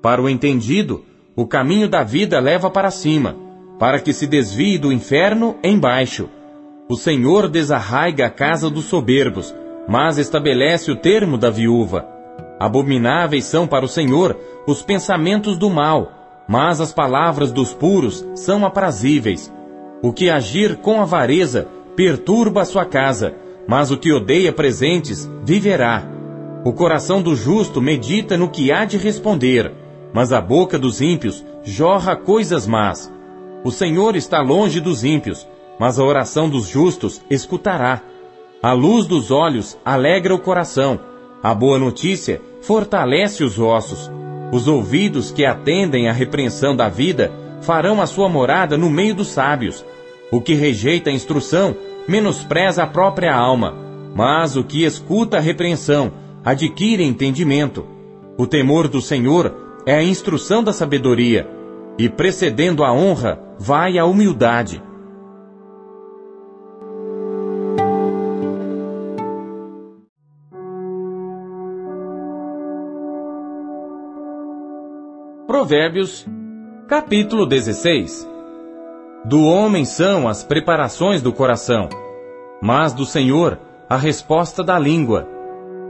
Para 0.00 0.22
o 0.22 0.30
entendido, 0.30 1.04
o 1.36 1.46
caminho 1.46 1.86
da 1.86 2.02
vida 2.02 2.40
leva 2.40 2.70
para 2.70 2.90
cima, 2.90 3.36
para 3.78 4.00
que 4.00 4.14
se 4.14 4.26
desvie 4.26 4.78
do 4.78 4.90
inferno 4.90 5.56
embaixo. 5.62 6.26
O 6.88 6.96
Senhor 6.96 7.50
desarraiga 7.50 8.24
a 8.24 8.30
casa 8.30 8.70
dos 8.70 8.86
soberbos, 8.86 9.54
mas 9.86 10.16
estabelece 10.16 10.90
o 10.90 10.96
termo 10.96 11.36
da 11.36 11.50
viúva. 11.50 12.08
Abomináveis 12.58 13.44
são 13.44 13.66
para 13.66 13.84
o 13.84 13.88
Senhor 13.88 14.38
os 14.66 14.80
pensamentos 14.80 15.58
do 15.58 15.68
mal, 15.68 16.44
mas 16.48 16.80
as 16.80 16.94
palavras 16.94 17.52
dos 17.52 17.74
puros 17.74 18.26
são 18.36 18.64
aprazíveis. 18.64 19.52
O 20.02 20.14
que 20.14 20.30
agir 20.30 20.76
com 20.76 20.98
avareza 20.98 21.68
perturba 21.94 22.62
a 22.62 22.64
sua 22.64 22.86
casa, 22.86 23.34
mas 23.66 23.90
o 23.90 23.96
que 23.96 24.12
odeia 24.12 24.52
presentes 24.52 25.28
viverá. 25.44 26.06
O 26.64 26.72
coração 26.72 27.22
do 27.22 27.34
justo 27.34 27.80
medita 27.80 28.36
no 28.36 28.48
que 28.48 28.72
há 28.72 28.84
de 28.84 28.96
responder, 28.96 29.72
mas 30.12 30.32
a 30.32 30.40
boca 30.40 30.78
dos 30.78 31.00
ímpios 31.00 31.44
jorra 31.62 32.16
coisas 32.16 32.66
más. 32.66 33.12
O 33.64 33.70
Senhor 33.70 34.16
está 34.16 34.40
longe 34.40 34.80
dos 34.80 35.04
ímpios, 35.04 35.46
mas 35.78 35.98
a 35.98 36.04
oração 36.04 36.48
dos 36.48 36.68
justos 36.68 37.20
escutará. 37.28 38.00
A 38.62 38.72
luz 38.72 39.06
dos 39.06 39.30
olhos 39.30 39.76
alegra 39.84 40.34
o 40.34 40.38
coração, 40.38 40.98
a 41.42 41.54
boa 41.54 41.78
notícia 41.78 42.40
fortalece 42.62 43.44
os 43.44 43.58
ossos. 43.58 44.10
Os 44.52 44.66
ouvidos 44.66 45.30
que 45.30 45.44
atendem 45.44 46.08
à 46.08 46.12
repreensão 46.12 46.74
da 46.74 46.88
vida 46.88 47.32
farão 47.60 48.00
a 48.00 48.06
sua 48.06 48.28
morada 48.28 48.76
no 48.76 48.88
meio 48.88 49.14
dos 49.14 49.28
sábios. 49.28 49.84
O 50.30 50.40
que 50.40 50.54
rejeita 50.54 51.10
a 51.10 51.12
instrução 51.12 51.76
menospreza 52.08 52.82
a 52.82 52.86
própria 52.86 53.34
alma, 53.34 53.74
mas 54.14 54.56
o 54.56 54.64
que 54.64 54.84
escuta 54.84 55.38
a 55.38 55.40
repreensão 55.40 56.12
adquire 56.44 57.02
entendimento. 57.02 57.86
O 58.38 58.46
temor 58.46 58.88
do 58.88 59.00
Senhor 59.00 59.82
é 59.84 59.94
a 59.94 60.02
instrução 60.02 60.62
da 60.62 60.72
sabedoria, 60.72 61.48
e 61.98 62.08
precedendo 62.08 62.84
a 62.84 62.92
honra 62.92 63.40
vai 63.58 63.98
a 63.98 64.04
humildade. 64.04 64.82
Provérbios, 75.46 76.26
capítulo 76.86 77.46
16 77.46 78.35
Do 79.28 79.42
homem 79.42 79.84
são 79.84 80.28
as 80.28 80.44
preparações 80.44 81.20
do 81.20 81.32
coração, 81.32 81.88
mas 82.62 82.92
do 82.92 83.04
Senhor 83.04 83.58
a 83.90 83.96
resposta 83.96 84.62
da 84.62 84.78
língua. 84.78 85.26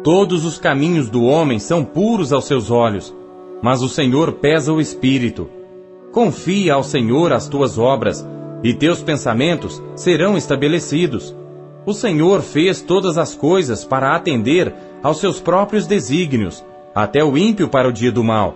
Todos 0.03 0.47
os 0.47 0.57
caminhos 0.57 1.11
do 1.11 1.22
homem 1.22 1.59
são 1.59 1.84
puros 1.84 2.32
aos 2.32 2.47
seus 2.47 2.70
olhos, 2.70 3.14
mas 3.61 3.82
o 3.82 3.91
Senhor 3.91 4.32
pesa 4.32 4.72
o 4.72 4.80
espírito. 4.80 5.51
Confia 6.12 6.72
ao 6.72 6.82
Senhor 6.82 7.30
as 7.30 7.47
tuas 7.47 7.76
obras, 7.76 8.26
e 8.64 8.72
teus 8.72 9.03
pensamentos 9.03 9.82
serão 9.95 10.39
estabelecidos. 10.39 11.37
O 11.84 11.93
Senhor 11.93 12.41
fez 12.41 12.80
todas 12.80 13.18
as 13.18 13.34
coisas 13.34 13.84
para 13.84 14.16
atender 14.16 14.74
aos 15.03 15.20
seus 15.20 15.39
próprios 15.39 15.87
desígnios, 15.87 16.64
até 16.95 17.22
o 17.22 17.37
ímpio 17.37 17.68
para 17.68 17.87
o 17.87 17.93
dia 17.93 18.11
do 18.11 18.24
mal. 18.24 18.55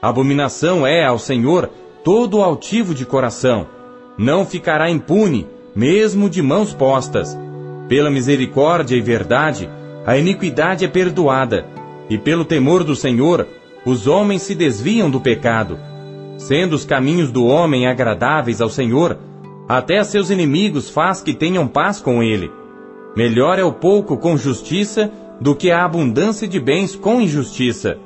Abominação 0.00 0.86
é 0.86 1.04
ao 1.04 1.18
Senhor 1.18 1.68
todo 2.04 2.38
o 2.38 2.42
altivo 2.44 2.94
de 2.94 3.04
coração. 3.04 3.81
Não 4.18 4.44
ficará 4.44 4.90
impune, 4.90 5.46
mesmo 5.74 6.28
de 6.28 6.42
mãos 6.42 6.74
postas. 6.74 7.38
Pela 7.88 8.10
misericórdia 8.10 8.96
e 8.96 9.00
verdade, 9.00 9.68
a 10.06 10.16
iniquidade 10.16 10.84
é 10.84 10.88
perdoada, 10.88 11.66
e 12.10 12.18
pelo 12.18 12.44
temor 12.44 12.84
do 12.84 12.94
Senhor, 12.94 13.46
os 13.84 14.06
homens 14.06 14.42
se 14.42 14.54
desviam 14.54 15.10
do 15.10 15.20
pecado. 15.20 15.78
Sendo 16.36 16.74
os 16.74 16.84
caminhos 16.84 17.30
do 17.30 17.46
homem 17.46 17.86
agradáveis 17.86 18.60
ao 18.60 18.68
Senhor, 18.68 19.18
até 19.68 20.02
seus 20.02 20.30
inimigos 20.30 20.90
faz 20.90 21.22
que 21.22 21.32
tenham 21.32 21.66
paz 21.66 22.00
com 22.00 22.22
ele. 22.22 22.50
Melhor 23.16 23.58
é 23.58 23.64
o 23.64 23.72
pouco 23.72 24.16
com 24.16 24.36
justiça 24.36 25.10
do 25.40 25.54
que 25.54 25.70
a 25.70 25.84
abundância 25.84 26.48
de 26.48 26.60
bens 26.60 26.96
com 26.96 27.20
injustiça. 27.20 27.98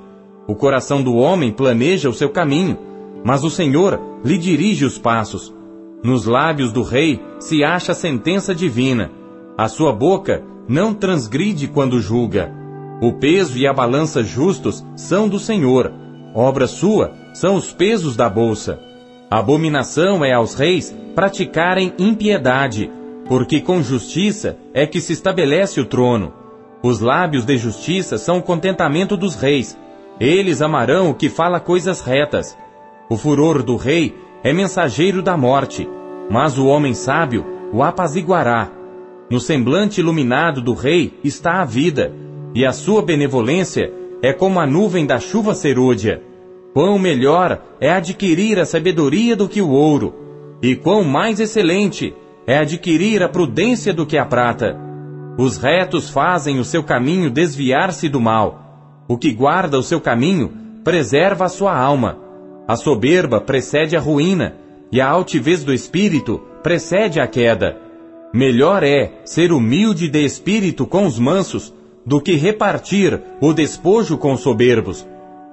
O 0.47 0.55
coração 0.55 1.03
do 1.03 1.17
homem 1.17 1.51
planeja 1.51 2.09
o 2.09 2.15
seu 2.15 2.29
caminho, 2.31 2.79
mas 3.25 3.43
o 3.43 3.51
Senhor 3.51 4.01
lhe 4.25 4.39
dirige 4.39 4.85
os 4.85 4.99
passos. 4.99 5.56
Nos 6.03 6.25
lábios 6.25 6.73
do 6.73 6.83
rei 6.83 7.21
se 7.39 7.65
acha 7.65 7.93
a 7.93 7.95
sentença 7.95 8.55
divina. 8.55 9.11
A 9.57 9.69
sua 9.69 9.93
boca 9.93 10.43
não 10.69 10.95
transgride 10.95 11.69
quando 11.69 12.01
julga. 12.01 12.53
O 13.01 13.13
peso 13.13 13.59
e 13.59 13.67
a 13.67 13.73
balança 13.73 14.23
justos 14.23 14.85
são 14.95 15.29
do 15.29 15.39
Senhor. 15.39 15.93
Obra 16.35 16.67
sua 16.67 17.13
são 17.35 17.55
os 17.57 17.73
pesos 17.73 18.17
da 18.17 18.29
bolsa. 18.29 18.81
Abominação 19.31 20.25
é 20.25 20.33
aos 20.33 20.55
reis 20.55 20.97
praticarem 21.15 21.93
impiedade, 21.99 22.91
porque 23.27 23.61
com 23.61 23.83
justiça 23.83 24.57
é 24.73 24.87
que 24.87 25.01
se 25.01 25.13
estabelece 25.13 25.81
o 25.81 25.85
trono. 25.85 26.33
Os 26.83 27.01
lábios 27.01 27.45
de 27.45 27.57
justiça 27.59 28.19
são 28.19 28.39
o 28.39 28.43
contentamento 28.43 29.17
dos 29.17 29.35
reis, 29.35 29.77
eles 30.19 30.63
amarão 30.63 31.11
o 31.11 31.15
que 31.15 31.29
fala 31.29 31.61
coisas 31.61 32.01
retas. 32.01 32.57
O 33.09 33.17
furor 33.17 33.63
do 33.63 33.77
rei 33.77 34.15
é 34.47 34.53
mensageiro 34.53 35.23
da 35.23 35.37
morte, 35.37 35.89
mas 36.31 36.57
o 36.57 36.69
homem 36.69 36.95
sábio 36.95 37.45
o 37.73 37.83
apaziguará. 37.83 38.71
No 39.29 39.41
semblante 39.41 40.01
iluminado 40.01 40.63
do 40.63 40.73
rei 40.73 41.19
está 41.25 41.61
a 41.61 41.65
vida, 41.65 42.15
e 42.55 42.65
a 42.65 42.71
sua 42.71 43.03
benevolência 43.03 43.93
é 44.23 44.33
como 44.33 44.61
a 44.61 44.65
nuvem 44.65 45.05
da 45.05 45.19
chuva 45.19 45.53
serúdia. 45.53 46.23
Quão 46.73 46.97
melhor 46.97 47.61
é 47.81 47.91
adquirir 47.91 48.61
a 48.61 48.65
sabedoria 48.65 49.35
do 49.35 49.49
que 49.49 49.61
o 49.61 49.69
ouro, 49.69 50.15
e 50.63 50.77
quão 50.77 51.03
mais 51.03 51.41
excelente 51.41 52.15
é 52.47 52.57
adquirir 52.57 53.25
a 53.25 53.29
prudência 53.29 53.93
do 53.93 54.07
que 54.07 54.17
a 54.17 54.25
prata. 54.25 54.79
Os 55.37 55.57
retos 55.57 56.09
fazem 56.09 56.61
o 56.61 56.65
seu 56.65 56.85
caminho 56.85 57.33
desviar-se 57.33 58.09
do 58.09 58.21
mal 58.21 58.63
o 59.09 59.19
que 59.19 59.33
guarda 59.33 59.77
o 59.77 59.83
seu 59.83 60.01
caminho 60.01 60.53
preserva 60.85 61.47
a 61.47 61.49
sua 61.49 61.77
alma. 61.77 62.26
A 62.69 62.75
soberba 62.75 63.41
precede 63.41 63.97
a 63.97 64.01
ruína, 64.01 64.57
e 64.91 65.01
a 65.01 65.09
altivez 65.09 65.63
do 65.63 65.73
espírito 65.73 66.41
precede 66.63 67.21
a 67.21 67.27
queda. 67.27 67.77
Melhor 68.33 68.83
é 68.83 69.21
ser 69.25 69.53
humilde 69.53 70.09
de 70.09 70.25
espírito 70.25 70.85
com 70.85 71.07
os 71.07 71.19
mansos 71.19 71.73
do 72.05 72.21
que 72.21 72.35
repartir 72.35 73.21
o 73.41 73.53
despojo 73.53 74.19
com 74.19 74.33
os 74.33 74.41
soberbos. 74.41 75.07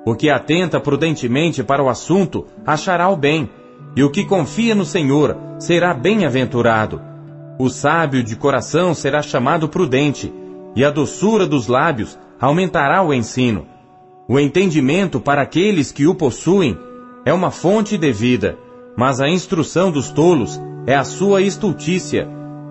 O 0.05 0.15
que 0.15 0.29
atenta 0.29 0.79
prudentemente 0.79 1.63
para 1.63 1.83
o 1.83 1.89
assunto 1.89 2.45
achará 2.65 3.09
o 3.09 3.15
bem, 3.15 3.49
e 3.95 4.03
o 4.03 4.09
que 4.09 4.25
confia 4.25 4.73
no 4.73 4.85
Senhor 4.85 5.37
será 5.59 5.93
bem-aventurado. 5.93 6.99
O 7.59 7.69
sábio 7.69 8.23
de 8.23 8.35
coração 8.35 8.95
será 8.95 9.21
chamado 9.21 9.69
prudente, 9.69 10.33
e 10.75 10.83
a 10.83 10.89
doçura 10.89 11.45
dos 11.45 11.67
lábios 11.67 12.17
aumentará 12.39 13.03
o 13.03 13.13
ensino. 13.13 13.67
O 14.27 14.39
entendimento 14.39 15.19
para 15.19 15.43
aqueles 15.43 15.91
que 15.91 16.07
o 16.07 16.15
possuem 16.15 16.77
é 17.25 17.33
uma 17.33 17.51
fonte 17.51 17.97
de 17.97 18.11
vida, 18.11 18.57
mas 18.97 19.21
a 19.21 19.29
instrução 19.29 19.91
dos 19.91 20.09
tolos 20.11 20.59
é 20.85 20.95
a 20.95 21.03
sua 21.03 21.41
estultícia. 21.41 22.27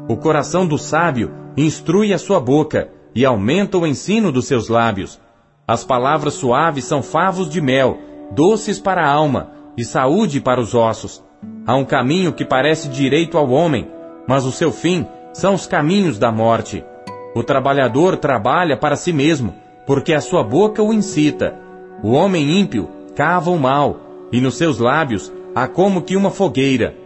O 0.09 0.16
coração 0.16 0.66
do 0.66 0.76
sábio 0.76 1.32
instrui 1.57 2.12
a 2.12 2.18
sua 2.18 2.38
boca 2.38 2.90
e 3.14 3.24
aumenta 3.24 3.78
o 3.78 3.86
ensino 3.86 4.30
dos 4.30 4.46
seus 4.46 4.68
lábios. 4.68 5.20
As 5.66 5.84
palavras 5.84 6.34
suaves 6.34 6.84
são 6.84 7.03
favos 7.03 7.48
de 7.48 7.61
mel, 7.61 7.98
doces 8.30 8.78
para 8.78 9.03
a 9.03 9.11
alma 9.11 9.50
e 9.76 9.84
saúde 9.84 10.40
para 10.40 10.61
os 10.61 10.74
ossos. 10.74 11.22
Há 11.66 11.74
um 11.76 11.84
caminho 11.84 12.32
que 12.32 12.44
parece 12.44 12.88
direito 12.88 13.38
ao 13.38 13.48
homem, 13.50 13.88
mas 14.26 14.44
o 14.44 14.53
seu 14.53 14.70
fim 14.70 15.07
são 15.32 15.55
os 15.55 15.66
caminhos 15.66 16.18
da 16.18 16.30
morte. 16.30 16.84
O 17.34 17.42
trabalhador 17.42 18.16
trabalha 18.18 18.76
para 18.76 18.96
si 18.96 19.12
mesmo, 19.12 19.55
porque 19.86 20.12
a 20.12 20.20
sua 20.20 20.42
boca 20.44 20.82
o 20.82 20.92
incita. 20.92 21.55
O 22.03 22.12
homem 22.12 22.61
ímpio 22.61 22.88
cava 23.14 23.50
o 23.50 23.59
mal, 23.59 24.11
e 24.33 24.41
nos 24.41 24.57
seus 24.57 24.78
lábios 24.78 25.33
há 25.55 25.68
como 25.68 26.03
que 26.03 26.16
uma 26.16 26.30
fogueira. 26.30 26.97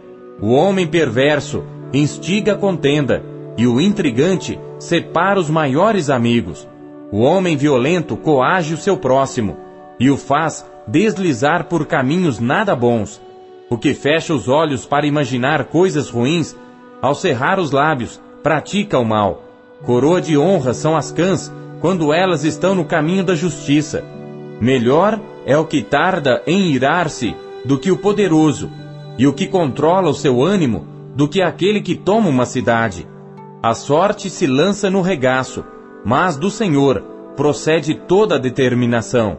O 0.41 0.53
homem 0.53 0.87
perverso 0.87 1.63
instiga 1.93 2.53
a 2.53 2.57
contenda, 2.57 3.23
e 3.57 3.67
o 3.67 3.81
intrigante 3.81 4.59
separa 4.79 5.39
os 5.39 5.49
maiores 5.49 6.09
amigos. 6.09 6.67
O 7.11 7.19
homem 7.19 7.57
violento 7.57 8.15
coage 8.15 8.73
o 8.73 8.77
seu 8.77 8.97
próximo, 8.97 9.57
e 9.99 10.09
o 10.09 10.17
faz 10.17 10.65
deslizar 10.87 11.65
por 11.65 11.85
caminhos 11.85 12.39
nada 12.39 12.75
bons. 12.75 13.21
O 13.69 13.77
que 13.77 13.93
fecha 13.93 14.33
os 14.33 14.47
olhos 14.47 14.85
para 14.85 15.05
imaginar 15.05 15.65
coisas 15.65 16.09
ruins, 16.09 16.55
ao 17.01 17.13
cerrar 17.13 17.59
os 17.59 17.71
lábios, 17.71 18.21
pratica 18.41 18.97
o 18.97 19.03
mal. 19.03 19.43
Coroa 19.85 20.21
de 20.21 20.37
honra 20.37 20.73
são 20.73 20.95
as 20.95 21.11
cãs 21.11 21.51
quando 21.81 22.13
elas 22.13 22.43
estão 22.43 22.73
no 22.73 22.85
caminho 22.85 23.23
da 23.23 23.35
justiça. 23.35 24.03
Melhor 24.59 25.19
é 25.47 25.57
o 25.57 25.63
que 25.63 25.81
tarda 25.81 26.43
em 26.45 26.73
irar-se 26.73 27.33
do 27.63 27.79
que 27.79 27.89
o 27.89 27.97
poderoso, 27.97 28.69
e 29.17 29.25
o 29.25 29.33
que 29.33 29.47
controla 29.47 30.09
o 30.09 30.13
seu 30.13 30.43
ânimo 30.43 30.85
do 31.15 31.25
que 31.25 31.41
aquele 31.41 31.79
que 31.79 31.95
toma 31.95 32.27
uma 32.27 32.45
cidade. 32.45 33.07
A 33.63 33.73
sorte 33.73 34.29
se 34.29 34.45
lança 34.45 34.89
no 34.89 35.01
regaço, 35.01 35.63
mas 36.03 36.35
do 36.35 36.51
Senhor 36.51 37.01
procede 37.37 37.95
toda 37.95 38.35
a 38.35 38.37
determinação. 38.37 39.37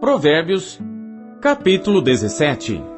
Provérbios, 0.00 0.78
capítulo 1.40 2.00
17 2.00 2.95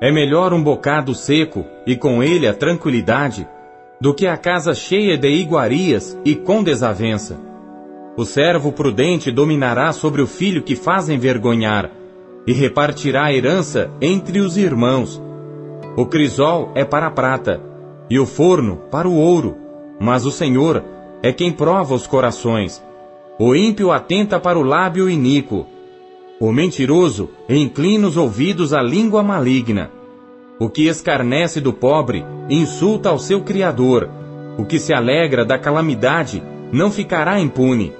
É 0.00 0.12
melhor 0.12 0.52
um 0.52 0.62
bocado 0.62 1.12
seco 1.12 1.66
e 1.84 1.96
com 1.96 2.22
ele 2.22 2.46
a 2.46 2.54
tranquilidade 2.54 3.48
do 4.00 4.14
que 4.14 4.28
a 4.28 4.36
casa 4.36 4.72
cheia 4.72 5.18
de 5.18 5.28
iguarias 5.28 6.16
e 6.24 6.36
com 6.36 6.62
desavença. 6.62 7.36
O 8.16 8.24
servo 8.24 8.70
prudente 8.70 9.32
dominará 9.32 9.92
sobre 9.92 10.22
o 10.22 10.26
filho 10.26 10.62
que 10.62 10.76
faz 10.76 11.08
envergonhar 11.08 11.90
e 12.46 12.52
repartirá 12.52 13.24
a 13.24 13.32
herança 13.32 13.90
entre 14.00 14.38
os 14.38 14.56
irmãos. 14.56 15.20
O 15.96 16.06
crisol 16.06 16.70
é 16.76 16.84
para 16.84 17.08
a 17.08 17.10
prata 17.10 17.60
e 18.08 18.20
o 18.20 18.26
forno 18.26 18.76
para 18.92 19.08
o 19.08 19.16
ouro, 19.16 19.56
mas 19.98 20.24
o 20.24 20.30
Senhor 20.30 20.84
é 21.24 21.32
quem 21.32 21.50
prova 21.50 21.94
os 21.94 22.06
corações. 22.06 22.80
O 23.36 23.52
ímpio 23.52 23.90
atenta 23.90 24.38
para 24.38 24.58
o 24.58 24.62
lábio 24.62 25.10
iníquo 25.10 25.66
o 26.40 26.52
mentiroso 26.52 27.30
inclina 27.48 28.06
os 28.06 28.16
ouvidos 28.16 28.72
à 28.72 28.80
língua 28.80 29.22
maligna. 29.22 29.90
O 30.58 30.68
que 30.68 30.86
escarnece 30.86 31.60
do 31.60 31.72
pobre 31.72 32.24
insulta 32.48 33.08
ao 33.08 33.18
seu 33.18 33.42
Criador. 33.42 34.08
O 34.56 34.64
que 34.64 34.78
se 34.78 34.92
alegra 34.92 35.44
da 35.44 35.58
calamidade 35.58 36.42
não 36.72 36.90
ficará 36.92 37.40
impune. 37.40 37.92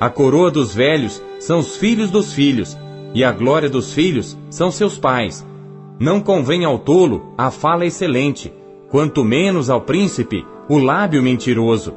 A 0.00 0.08
coroa 0.08 0.50
dos 0.50 0.74
velhos 0.74 1.22
são 1.40 1.58
os 1.58 1.76
filhos 1.76 2.10
dos 2.10 2.32
filhos, 2.32 2.78
e 3.12 3.24
a 3.24 3.32
glória 3.32 3.68
dos 3.68 3.92
filhos 3.92 4.38
são 4.48 4.70
seus 4.70 4.96
pais. 4.96 5.46
Não 5.98 6.20
convém 6.20 6.64
ao 6.64 6.78
tolo 6.78 7.34
a 7.36 7.50
fala 7.50 7.84
excelente, 7.84 8.52
quanto 8.88 9.24
menos 9.24 9.68
ao 9.68 9.80
príncipe 9.80 10.46
o 10.68 10.78
lábio 10.78 11.22
mentiroso. 11.22 11.92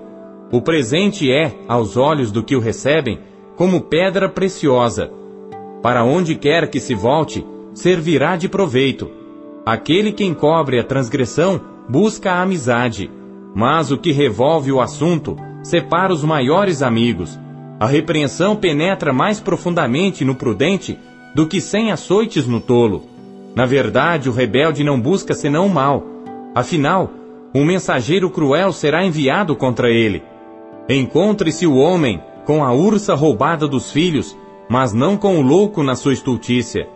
O 0.51 0.61
presente 0.61 1.31
é, 1.31 1.51
aos 1.67 1.97
olhos 1.97 2.31
do 2.31 2.43
que 2.43 2.55
o 2.55 2.59
recebem, 2.59 3.19
como 3.55 3.81
pedra 3.81 4.27
preciosa 4.27 5.11
para 5.83 6.05
onde 6.05 6.35
quer 6.35 6.69
que 6.69 6.79
se 6.79 6.95
volte, 6.95 7.45
servirá 7.73 8.37
de 8.37 8.47
proveito. 8.47 9.11
Aquele 9.65 10.13
que 10.13 10.23
encobre 10.23 10.79
a 10.79 10.83
transgressão 10.83 11.59
busca 11.89 12.31
a 12.31 12.41
amizade, 12.41 13.11
mas 13.53 13.91
o 13.91 13.97
que 13.97 14.13
revolve 14.13 14.71
o 14.71 14.79
assunto 14.79 15.35
separa 15.61 16.13
os 16.13 16.23
maiores 16.23 16.81
amigos. 16.81 17.37
A 17.81 17.85
repreensão 17.85 18.55
penetra 18.55 19.11
mais 19.11 19.41
profundamente 19.41 20.23
no 20.23 20.35
prudente 20.35 20.97
do 21.35 21.47
que 21.47 21.59
cem 21.59 21.91
açoites 21.91 22.47
no 22.47 22.61
tolo. 22.61 23.03
Na 23.53 23.65
verdade, 23.65 24.29
o 24.29 24.31
rebelde 24.31 24.85
não 24.85 24.97
busca 24.97 25.33
senão 25.33 25.67
o 25.67 25.69
mal. 25.69 26.05
Afinal, 26.55 27.11
um 27.53 27.65
mensageiro 27.65 28.29
cruel 28.29 28.71
será 28.71 29.03
enviado 29.03 29.53
contra 29.53 29.91
ele. 29.91 30.23
Encontre-se 30.87 31.67
o 31.67 31.75
homem 31.75 32.21
com 32.45 32.63
a 32.63 32.71
ursa 32.71 33.15
roubada 33.15 33.67
dos 33.67 33.91
filhos 33.91 34.35
mas 34.69 34.93
não 34.93 35.17
com 35.17 35.37
o 35.37 35.41
louco 35.41 35.83
na 35.83 35.95
sua 35.95 36.13
estultícia. 36.13 36.87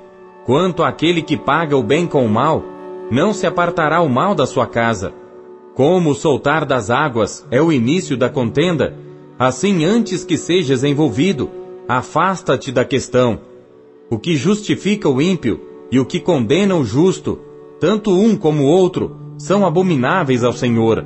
Quanto 0.45 0.83
àquele 0.83 1.21
que 1.21 1.35
paga 1.35 1.75
o 1.75 1.83
bem 1.83 2.07
com 2.07 2.25
o 2.25 2.29
mal, 2.29 2.63
não 3.11 3.33
se 3.33 3.45
apartará 3.45 4.01
o 4.01 4.09
mal 4.09 4.33
da 4.33 4.45
sua 4.45 4.65
casa. 4.65 5.13
Como 5.75 6.11
o 6.11 6.15
soltar 6.15 6.65
das 6.65 6.89
águas 6.89 7.45
é 7.51 7.61
o 7.61 7.71
início 7.71 8.17
da 8.17 8.29
contenda, 8.29 8.97
assim 9.37 9.85
antes 9.85 10.23
que 10.23 10.37
sejas 10.37 10.83
envolvido, 10.83 11.49
afasta-te 11.87 12.71
da 12.71 12.83
questão. 12.83 13.39
O 14.09 14.17
que 14.17 14.35
justifica 14.35 15.07
o 15.07 15.21
ímpio 15.21 15.61
e 15.91 15.99
o 15.99 16.05
que 16.05 16.19
condena 16.19 16.75
o 16.75 16.83
justo, 16.83 17.39
tanto 17.79 18.11
um 18.11 18.35
como 18.35 18.63
o 18.63 18.67
outro, 18.67 19.15
são 19.37 19.65
abomináveis 19.65 20.43
ao 20.43 20.53
Senhor. 20.53 21.05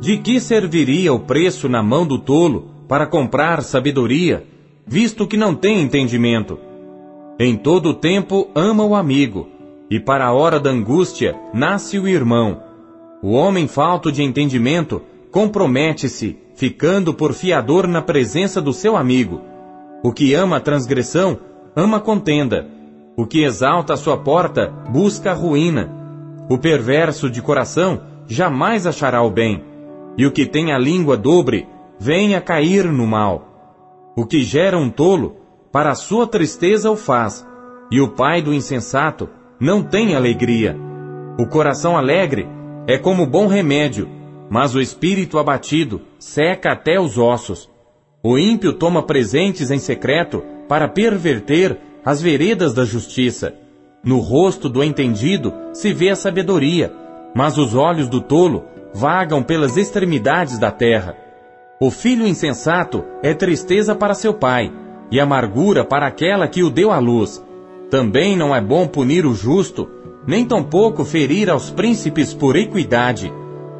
De 0.00 0.18
que 0.18 0.40
serviria 0.40 1.12
o 1.12 1.20
preço 1.20 1.68
na 1.68 1.82
mão 1.82 2.06
do 2.06 2.18
tolo 2.18 2.68
para 2.88 3.06
comprar 3.06 3.62
sabedoria? 3.62 4.44
Visto 4.86 5.26
que 5.26 5.36
não 5.36 5.54
tem 5.54 5.80
entendimento. 5.80 6.58
Em 7.38 7.56
todo 7.56 7.90
o 7.90 7.94
tempo 7.94 8.50
ama 8.54 8.84
o 8.84 8.94
amigo, 8.94 9.48
e 9.90 9.98
para 9.98 10.26
a 10.26 10.32
hora 10.32 10.60
da 10.60 10.70
angústia 10.70 11.34
nasce 11.52 11.98
o 11.98 12.06
irmão. 12.06 12.62
O 13.22 13.32
homem 13.32 13.66
falto 13.66 14.10
de 14.12 14.22
entendimento 14.22 15.02
compromete-se, 15.30 16.36
ficando 16.54 17.14
por 17.14 17.32
fiador 17.32 17.86
na 17.86 18.02
presença 18.02 18.60
do 18.60 18.72
seu 18.72 18.96
amigo. 18.96 19.40
O 20.02 20.12
que 20.12 20.34
ama 20.34 20.56
a 20.56 20.60
transgressão, 20.60 21.38
ama 21.74 21.98
a 21.98 22.00
contenda. 22.00 22.66
O 23.16 23.26
que 23.26 23.42
exalta 23.42 23.94
a 23.94 23.96
sua 23.96 24.16
porta, 24.16 24.72
busca 24.88 25.30
a 25.30 25.34
ruína. 25.34 25.90
O 26.48 26.58
perverso 26.58 27.30
de 27.30 27.42
coração 27.42 28.00
jamais 28.26 28.86
achará 28.86 29.22
o 29.22 29.30
bem. 29.30 29.62
E 30.16 30.26
o 30.26 30.32
que 30.32 30.46
tem 30.46 30.72
a 30.72 30.78
língua 30.78 31.16
dobre, 31.16 31.66
vem 31.98 32.34
a 32.34 32.40
cair 32.40 32.84
no 32.86 33.06
mal. 33.06 33.49
O 34.16 34.26
que 34.26 34.42
gera 34.42 34.76
um 34.76 34.90
tolo, 34.90 35.36
para 35.70 35.94
sua 35.94 36.26
tristeza 36.26 36.90
o 36.90 36.96
faz, 36.96 37.46
e 37.90 38.00
o 38.00 38.08
pai 38.08 38.42
do 38.42 38.52
insensato 38.52 39.28
não 39.60 39.82
tem 39.82 40.14
alegria. 40.14 40.76
O 41.38 41.46
coração 41.46 41.96
alegre 41.96 42.48
é 42.86 42.98
como 42.98 43.26
bom 43.26 43.46
remédio, 43.46 44.08
mas 44.50 44.74
o 44.74 44.80
espírito 44.80 45.38
abatido 45.38 46.00
seca 46.18 46.72
até 46.72 46.98
os 46.98 47.16
ossos. 47.16 47.70
O 48.22 48.36
ímpio 48.36 48.72
toma 48.72 49.02
presentes 49.02 49.70
em 49.70 49.78
secreto 49.78 50.42
para 50.68 50.88
perverter 50.88 51.78
as 52.04 52.20
veredas 52.20 52.74
da 52.74 52.84
justiça. 52.84 53.54
No 54.02 54.18
rosto 54.18 54.68
do 54.68 54.82
entendido 54.82 55.52
se 55.72 55.92
vê 55.92 56.10
a 56.10 56.16
sabedoria, 56.16 56.92
mas 57.34 57.58
os 57.58 57.74
olhos 57.74 58.08
do 58.08 58.20
tolo 58.20 58.64
vagam 58.92 59.42
pelas 59.42 59.76
extremidades 59.76 60.58
da 60.58 60.70
terra. 60.70 61.16
O 61.82 61.90
filho 61.90 62.26
insensato 62.26 63.02
é 63.22 63.32
tristeza 63.32 63.94
para 63.94 64.12
seu 64.12 64.34
pai, 64.34 64.70
e 65.10 65.18
amargura 65.18 65.82
para 65.82 66.06
aquela 66.06 66.46
que 66.46 66.62
o 66.62 66.68
deu 66.68 66.92
à 66.92 66.98
luz. 66.98 67.42
Também 67.88 68.36
não 68.36 68.54
é 68.54 68.60
bom 68.60 68.86
punir 68.86 69.24
o 69.24 69.32
justo, 69.32 69.88
nem 70.26 70.44
tampouco 70.44 71.06
ferir 71.06 71.48
aos 71.48 71.70
príncipes 71.70 72.34
por 72.34 72.54
equidade. 72.54 73.32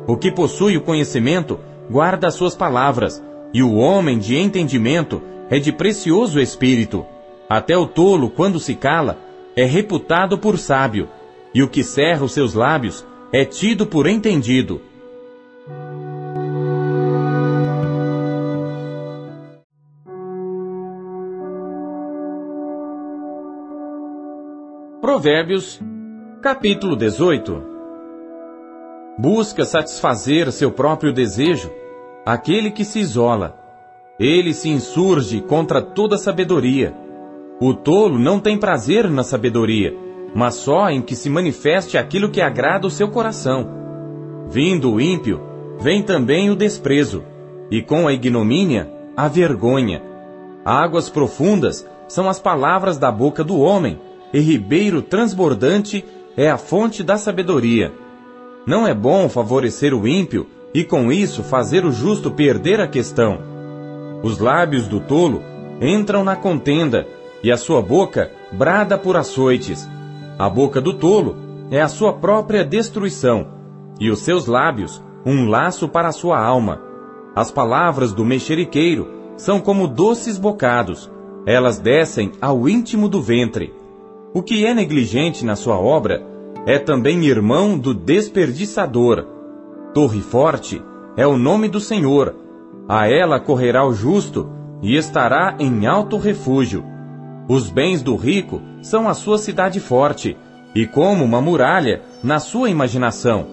O 0.07 0.17
que 0.17 0.33
possui 0.33 0.79
o 0.79 0.81
conhecimento 0.81 1.61
guarda 1.91 2.29
as 2.29 2.35
suas 2.35 2.55
palavras, 2.55 3.23
e 3.53 3.63
o 3.63 3.75
homem 3.75 4.19
de 4.19 4.35
entendimento 4.35 5.21
é 5.51 5.59
de 5.59 5.71
precioso 5.71 6.41
espírito. 6.41 7.05
Até 7.51 7.77
o 7.77 7.87
tolo, 7.87 8.31
quando 8.31 8.59
se 8.59 8.77
cala, 8.77 9.19
é 9.55 9.67
reputado 9.67 10.39
por 10.39 10.57
sábio, 10.57 11.07
e 11.55 11.63
o 11.63 11.69
que 11.69 11.85
cerra 11.85 12.25
os 12.25 12.33
seus 12.33 12.55
lábios 12.55 13.07
é 13.31 13.45
tido 13.45 13.85
por 13.85 14.07
entendido. 14.07 14.81
Provérbios, 25.11 25.83
capítulo 26.41 26.95
18. 26.95 27.65
Busca 29.19 29.65
satisfazer 29.65 30.53
seu 30.53 30.71
próprio 30.71 31.13
desejo 31.13 31.69
aquele 32.25 32.71
que 32.71 32.85
se 32.85 33.01
isola. 33.01 33.59
Ele 34.21 34.55
se 34.55 34.69
insurge 34.69 35.41
contra 35.41 35.83
toda 35.83 36.17
sabedoria. 36.17 36.95
O 37.61 37.75
tolo 37.75 38.21
não 38.21 38.39
tem 38.39 38.57
prazer 38.57 39.11
na 39.11 39.25
sabedoria, 39.25 39.93
mas 40.33 40.55
só 40.55 40.89
em 40.89 41.03
que 41.03 41.17
se 41.17 41.29
manifeste 41.29 41.99
aquilo 41.99 42.31
que 42.31 42.41
agrada 42.41 42.87
o 42.87 42.91
seu 42.91 43.09
coração. 43.09 43.69
Vindo 44.49 44.93
o 44.93 45.01
ímpio, 45.01 45.41
vem 45.81 46.05
também 46.05 46.51
o 46.51 46.57
desprezo, 46.57 47.25
e 47.69 47.83
com 47.83 48.07
a 48.07 48.13
ignomínia, 48.13 48.89
a 49.17 49.27
vergonha. 49.27 50.05
Águas 50.65 51.11
profundas 51.11 51.85
são 52.07 52.29
as 52.29 52.39
palavras 52.39 52.97
da 52.97 53.11
boca 53.11 53.43
do 53.43 53.59
homem, 53.59 53.99
e 54.33 54.41
ribeiro 54.41 55.03
transbordante 55.03 56.05
é 56.37 56.51
a 56.51 56.57
fonte 56.57 57.03
da 57.03 57.17
sabedoria. 57.17 57.93
Não 58.67 58.87
é 58.87 58.95
bom 58.95 59.29
favorecer 59.29 59.95
o 59.95 60.07
ímpio 60.07 60.47
e 60.73 60.85
com 60.85 61.11
isso 61.11 61.43
fazer 61.43 61.85
o 61.85 61.93
justo 61.93 62.31
perder 62.31 62.81
a 62.81 62.87
questão. 62.87 63.39
Os 64.23 64.39
lábios 64.39 64.87
do 64.87 65.01
tolo 65.01 65.43
entram 65.81 66.23
na 66.23 66.37
contenda 66.37 67.07
e 67.43 67.51
a 67.51 67.57
sua 67.57 67.83
boca 67.83 68.31
brada 68.53 68.99
por 68.99 69.17
açoites. 69.17 69.89
A 70.39 70.49
boca 70.49 70.81
do 70.81 70.95
tolo 70.95 71.37
é 71.71 71.81
a 71.81 71.89
sua 71.89 72.13
própria 72.13 72.65
destruição 72.65 73.47
e 73.99 74.11
os 74.11 74.21
seus 74.21 74.47
lábios 74.47 75.03
um 75.25 75.49
laço 75.49 75.89
para 75.89 76.09
a 76.09 76.13
sua 76.13 76.39
alma. 76.39 76.81
As 77.35 77.51
palavras 77.51 78.13
do 78.13 78.25
mexeriqueiro 78.25 79.09
são 79.37 79.61
como 79.61 79.87
doces 79.87 80.39
bocados, 80.39 81.11
elas 81.47 81.79
descem 81.79 82.33
ao 82.41 82.69
íntimo 82.69 83.09
do 83.09 83.23
ventre. 83.23 83.80
O 84.33 84.43
que 84.45 84.65
é 84.65 84.73
negligente 84.73 85.45
na 85.45 85.57
sua 85.57 85.77
obra 85.77 86.25
é 86.65 86.79
também 86.79 87.25
irmão 87.25 87.77
do 87.77 87.93
desperdiçador. 87.93 89.27
Torre 89.93 90.21
forte 90.21 90.81
é 91.17 91.27
o 91.27 91.37
nome 91.37 91.69
do 91.69 91.81
Senhor. 91.81 92.37
A 92.89 93.09
ela 93.09 93.41
correrá 93.41 93.85
o 93.85 93.93
justo 93.93 94.49
e 94.81 94.97
estará 94.97 95.57
em 95.59 95.85
alto 95.85 96.17
refúgio. 96.17 96.85
Os 97.49 97.69
bens 97.69 98.03
do 98.03 98.15
rico 98.15 98.63
são 98.81 99.09
a 99.09 99.15
sua 99.15 99.37
cidade 99.37 99.81
forte, 99.81 100.37
e 100.77 100.87
como 100.87 101.25
uma 101.25 101.41
muralha 101.41 102.03
na 102.23 102.39
sua 102.39 102.71
imaginação. 102.71 103.49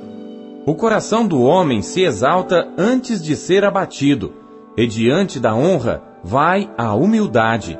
O 0.64 0.76
coração 0.76 1.28
do 1.28 1.42
homem 1.42 1.82
se 1.82 2.04
exalta 2.04 2.68
antes 2.78 3.24
de 3.24 3.36
ser 3.36 3.66
abatido, 3.66 4.32
e 4.78 4.86
diante 4.86 5.40
da 5.40 5.56
honra 5.56 6.04
vai 6.24 6.70
a 6.78 6.94
humildade. 6.94 7.80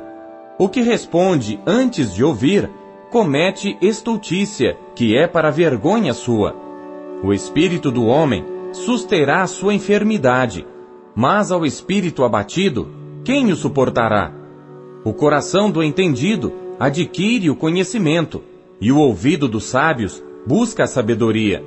O 0.58 0.68
que 0.68 0.80
responde 0.80 1.60
antes 1.64 2.12
de 2.12 2.24
ouvir, 2.24 2.68
comete 3.10 3.76
estultícia, 3.80 4.76
que 4.94 5.16
é 5.16 5.26
para 5.26 5.50
vergonha 5.50 6.12
sua. 6.12 6.54
O 7.22 7.32
espírito 7.32 7.90
do 7.90 8.04
homem 8.04 8.44
susterá 8.72 9.42
a 9.42 9.46
sua 9.46 9.74
enfermidade, 9.74 10.66
mas 11.14 11.50
ao 11.50 11.64
espírito 11.64 12.22
abatido, 12.22 12.88
quem 13.24 13.50
o 13.50 13.56
suportará? 13.56 14.32
O 15.04 15.12
coração 15.12 15.70
do 15.70 15.82
entendido 15.82 16.52
adquire 16.78 17.50
o 17.50 17.56
conhecimento, 17.56 18.42
e 18.80 18.92
o 18.92 18.98
ouvido 18.98 19.48
dos 19.48 19.64
sábios 19.64 20.22
busca 20.46 20.84
a 20.84 20.86
sabedoria. 20.86 21.64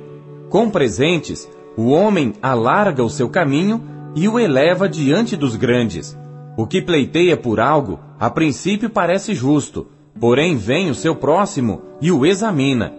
Com 0.48 0.70
presentes, 0.70 1.50
o 1.76 1.90
homem 1.90 2.32
alarga 2.40 3.02
o 3.02 3.10
seu 3.10 3.28
caminho 3.28 3.82
e 4.14 4.28
o 4.28 4.38
eleva 4.38 4.88
diante 4.88 5.36
dos 5.36 5.56
grandes. 5.56 6.16
O 6.56 6.66
que 6.66 6.80
pleiteia 6.80 7.36
por 7.36 7.60
algo, 7.60 7.98
a 8.18 8.30
princípio 8.30 8.88
parece 8.88 9.34
justo, 9.34 9.86
porém 10.18 10.56
vem 10.56 10.90
o 10.90 10.94
seu 10.94 11.16
próximo 11.16 11.82
e 12.00 12.10
o 12.10 12.24
examina. 12.24 12.92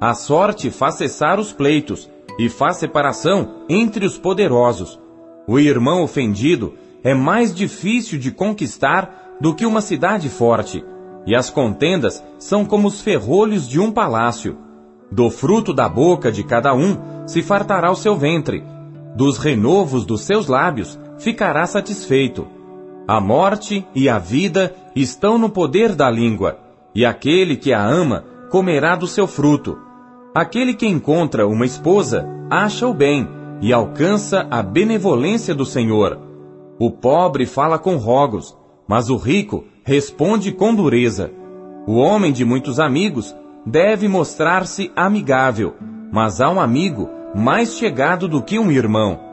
A 0.00 0.14
sorte 0.14 0.70
faz 0.70 0.94
cessar 0.96 1.38
os 1.38 1.52
pleitos 1.52 2.08
e 2.38 2.48
faz 2.48 2.76
separação 2.76 3.64
entre 3.68 4.06
os 4.06 4.16
poderosos. 4.16 4.98
O 5.46 5.58
irmão 5.58 6.02
ofendido 6.02 6.74
é 7.02 7.14
mais 7.14 7.54
difícil 7.54 8.18
de 8.18 8.30
conquistar 8.30 9.36
do 9.40 9.54
que 9.54 9.66
uma 9.66 9.80
cidade 9.80 10.28
forte, 10.28 10.84
e 11.26 11.34
as 11.34 11.50
contendas 11.50 12.22
são 12.38 12.64
como 12.64 12.88
os 12.88 13.00
ferrolhos 13.00 13.68
de 13.68 13.80
um 13.80 13.90
palácio. 13.90 14.56
Do 15.10 15.28
fruto 15.30 15.74
da 15.74 15.88
boca 15.88 16.30
de 16.30 16.44
cada 16.44 16.74
um 16.74 17.26
se 17.26 17.42
fartará 17.42 17.90
o 17.90 17.96
seu 17.96 18.16
ventre, 18.16 18.62
dos 19.14 19.38
renovos 19.38 20.04
dos 20.04 20.22
seus 20.22 20.46
lábios 20.46 20.98
ficará 21.18 21.66
satisfeito. 21.66 22.46
A 23.10 23.20
morte 23.20 23.84
e 23.92 24.08
a 24.08 24.20
vida 24.20 24.72
estão 24.94 25.36
no 25.36 25.50
poder 25.50 25.96
da 25.96 26.08
língua, 26.08 26.60
e 26.94 27.04
aquele 27.04 27.56
que 27.56 27.72
a 27.72 27.84
ama 27.84 28.24
comerá 28.52 28.94
do 28.94 29.08
seu 29.08 29.26
fruto. 29.26 29.76
Aquele 30.32 30.74
que 30.74 30.86
encontra 30.86 31.44
uma 31.44 31.66
esposa 31.66 32.24
acha 32.48 32.86
o 32.86 32.94
bem 32.94 33.28
e 33.60 33.72
alcança 33.72 34.46
a 34.48 34.62
benevolência 34.62 35.52
do 35.52 35.66
Senhor. 35.66 36.20
O 36.78 36.88
pobre 36.88 37.46
fala 37.46 37.80
com 37.80 37.96
rogos, 37.96 38.56
mas 38.86 39.10
o 39.10 39.16
rico 39.16 39.64
responde 39.82 40.52
com 40.52 40.72
dureza. 40.72 41.32
O 41.88 41.96
homem 41.96 42.32
de 42.32 42.44
muitos 42.44 42.78
amigos 42.78 43.34
deve 43.66 44.06
mostrar-se 44.06 44.92
amigável, 44.94 45.74
mas 46.12 46.40
há 46.40 46.48
um 46.48 46.60
amigo 46.60 47.10
mais 47.34 47.74
chegado 47.74 48.28
do 48.28 48.40
que 48.40 48.56
um 48.56 48.70
irmão. 48.70 49.29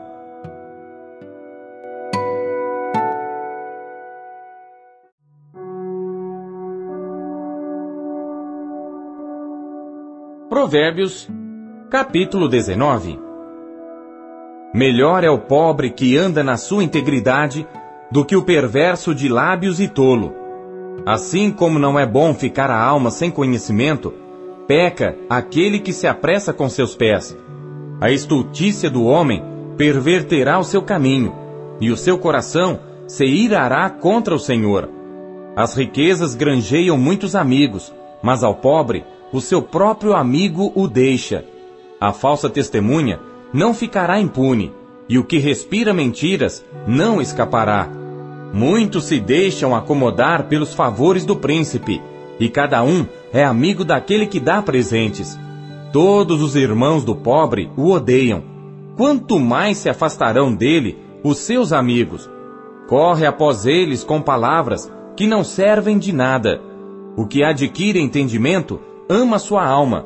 Provérbios, 10.68 11.26
capítulo 11.88 12.46
19 12.46 13.18
Melhor 14.74 15.24
é 15.24 15.30
o 15.30 15.38
pobre 15.38 15.88
que 15.88 16.14
anda 16.14 16.44
na 16.44 16.58
sua 16.58 16.84
integridade 16.84 17.66
do 18.12 18.22
que 18.22 18.36
o 18.36 18.42
perverso 18.42 19.14
de 19.14 19.30
lábios 19.30 19.80
e 19.80 19.88
tolo. 19.88 20.34
Assim 21.06 21.50
como 21.50 21.78
não 21.78 21.98
é 21.98 22.04
bom 22.04 22.34
ficar 22.34 22.70
a 22.70 22.78
alma 22.78 23.10
sem 23.10 23.30
conhecimento, 23.30 24.12
peca 24.66 25.16
aquele 25.30 25.78
que 25.78 25.94
se 25.94 26.06
apressa 26.06 26.52
com 26.52 26.68
seus 26.68 26.94
pés. 26.94 27.34
A 27.98 28.10
estultícia 28.10 28.90
do 28.90 29.04
homem 29.06 29.42
perverterá 29.78 30.58
o 30.58 30.64
seu 30.64 30.82
caminho, 30.82 31.34
e 31.80 31.90
o 31.90 31.96
seu 31.96 32.18
coração 32.18 32.78
se 33.06 33.24
irará 33.24 33.88
contra 33.88 34.34
o 34.34 34.38
Senhor. 34.38 34.86
As 35.56 35.74
riquezas 35.74 36.34
granjeiam 36.34 36.98
muitos 36.98 37.34
amigos, 37.34 37.90
mas 38.22 38.44
ao 38.44 38.54
pobre 38.54 39.02
o 39.32 39.40
seu 39.40 39.60
próprio 39.60 40.14
amigo 40.14 40.72
o 40.74 40.88
deixa. 40.88 41.44
A 42.00 42.12
falsa 42.12 42.48
testemunha 42.48 43.20
não 43.52 43.74
ficará 43.74 44.20
impune, 44.20 44.72
e 45.08 45.18
o 45.18 45.24
que 45.24 45.38
respira 45.38 45.92
mentiras 45.92 46.64
não 46.86 47.20
escapará. 47.20 47.88
Muitos 48.52 49.04
se 49.04 49.20
deixam 49.20 49.74
acomodar 49.74 50.44
pelos 50.44 50.74
favores 50.74 51.24
do 51.24 51.36
príncipe, 51.36 52.00
e 52.40 52.48
cada 52.48 52.82
um 52.82 53.06
é 53.32 53.44
amigo 53.44 53.84
daquele 53.84 54.26
que 54.26 54.40
dá 54.40 54.62
presentes. 54.62 55.38
Todos 55.92 56.42
os 56.42 56.54
irmãos 56.54 57.04
do 57.04 57.14
pobre 57.14 57.70
o 57.76 57.90
odeiam. 57.90 58.42
Quanto 58.96 59.38
mais 59.38 59.78
se 59.78 59.88
afastarão 59.88 60.54
dele 60.54 60.98
os 61.22 61.38
seus 61.38 61.72
amigos. 61.72 62.28
Corre 62.86 63.26
após 63.26 63.66
eles 63.66 64.04
com 64.04 64.20
palavras 64.20 64.90
que 65.16 65.26
não 65.26 65.42
servem 65.42 65.98
de 65.98 66.12
nada. 66.12 66.60
O 67.16 67.26
que 67.26 67.42
adquire 67.42 68.00
entendimento 68.00 68.80
ama 69.08 69.38
sua 69.38 69.66
alma. 69.66 70.04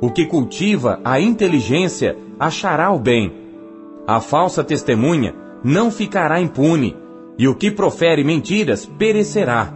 O 0.00 0.10
que 0.10 0.26
cultiva 0.26 1.00
a 1.04 1.20
inteligência 1.20 2.16
achará 2.38 2.92
o 2.92 2.98
bem. 2.98 3.32
A 4.06 4.20
falsa 4.20 4.62
testemunha 4.62 5.34
não 5.64 5.90
ficará 5.90 6.40
impune 6.40 6.96
e 7.38 7.48
o 7.48 7.54
que 7.54 7.70
profere 7.70 8.22
mentiras 8.22 8.84
perecerá. 8.84 9.72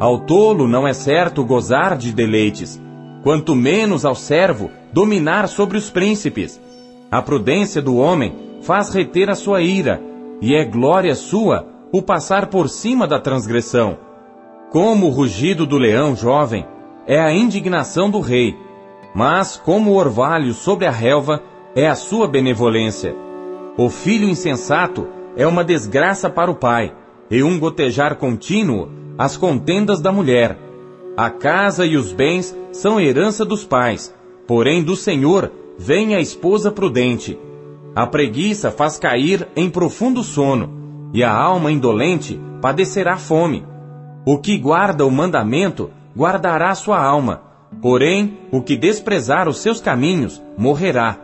Ao 0.00 0.20
tolo 0.20 0.66
não 0.66 0.86
é 0.86 0.92
certo 0.92 1.44
gozar 1.44 1.96
de 1.96 2.12
deleites, 2.12 2.80
quanto 3.22 3.54
menos 3.54 4.04
ao 4.04 4.14
servo 4.14 4.70
dominar 4.92 5.48
sobre 5.48 5.76
os 5.76 5.90
príncipes. 5.90 6.60
A 7.10 7.20
prudência 7.22 7.80
do 7.82 7.96
homem 7.96 8.34
faz 8.62 8.90
reter 8.90 9.30
a 9.30 9.34
sua 9.34 9.60
ira, 9.60 10.00
e 10.40 10.54
é 10.54 10.64
glória 10.64 11.14
sua 11.14 11.66
o 11.92 12.00
passar 12.02 12.46
por 12.46 12.68
cima 12.68 13.06
da 13.06 13.20
transgressão. 13.20 13.98
Como 14.70 15.06
o 15.06 15.10
rugido 15.10 15.66
do 15.66 15.78
leão 15.78 16.14
jovem 16.14 16.64
é 17.08 17.18
a 17.18 17.32
indignação 17.32 18.10
do 18.10 18.20
rei, 18.20 18.54
mas 19.14 19.56
como 19.56 19.92
o 19.92 19.96
orvalho 19.96 20.52
sobre 20.52 20.84
a 20.86 20.90
relva 20.90 21.42
é 21.74 21.88
a 21.88 21.94
sua 21.94 22.28
benevolência. 22.28 23.16
O 23.78 23.88
filho 23.88 24.28
insensato 24.28 25.08
é 25.34 25.46
uma 25.46 25.64
desgraça 25.64 26.28
para 26.28 26.50
o 26.50 26.54
pai, 26.54 26.94
e 27.30 27.42
um 27.42 27.58
gotejar 27.58 28.16
contínuo 28.16 28.90
as 29.16 29.38
contendas 29.38 30.02
da 30.02 30.12
mulher. 30.12 30.58
A 31.16 31.30
casa 31.30 31.86
e 31.86 31.96
os 31.96 32.12
bens 32.12 32.54
são 32.72 33.00
herança 33.00 33.42
dos 33.44 33.64
pais, 33.64 34.14
porém 34.46 34.82
do 34.82 34.94
Senhor 34.94 35.50
vem 35.78 36.14
a 36.14 36.20
esposa 36.20 36.70
prudente. 36.70 37.38
A 37.94 38.06
preguiça 38.06 38.70
faz 38.70 38.98
cair 38.98 39.48
em 39.56 39.70
profundo 39.70 40.22
sono, 40.22 41.10
e 41.14 41.24
a 41.24 41.32
alma 41.32 41.72
indolente 41.72 42.38
padecerá 42.60 43.16
fome. 43.16 43.64
O 44.26 44.38
que 44.38 44.58
guarda 44.58 45.06
o 45.06 45.10
mandamento 45.10 45.90
guardará 46.16 46.74
sua 46.74 47.02
alma, 47.02 47.42
porém 47.80 48.38
o 48.50 48.60
que 48.60 48.76
desprezar 48.76 49.48
os 49.48 49.58
seus 49.58 49.80
caminhos 49.80 50.42
morrerá. 50.56 51.16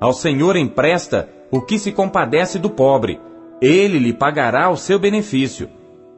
Ao 0.00 0.12
Senhor 0.12 0.56
empresta 0.56 1.28
o 1.50 1.60
que 1.60 1.78
se 1.78 1.92
compadece 1.92 2.58
do 2.58 2.68
pobre, 2.68 3.20
ele 3.60 3.98
lhe 3.98 4.12
pagará 4.12 4.68
o 4.70 4.76
seu 4.76 4.98
benefício. 4.98 5.68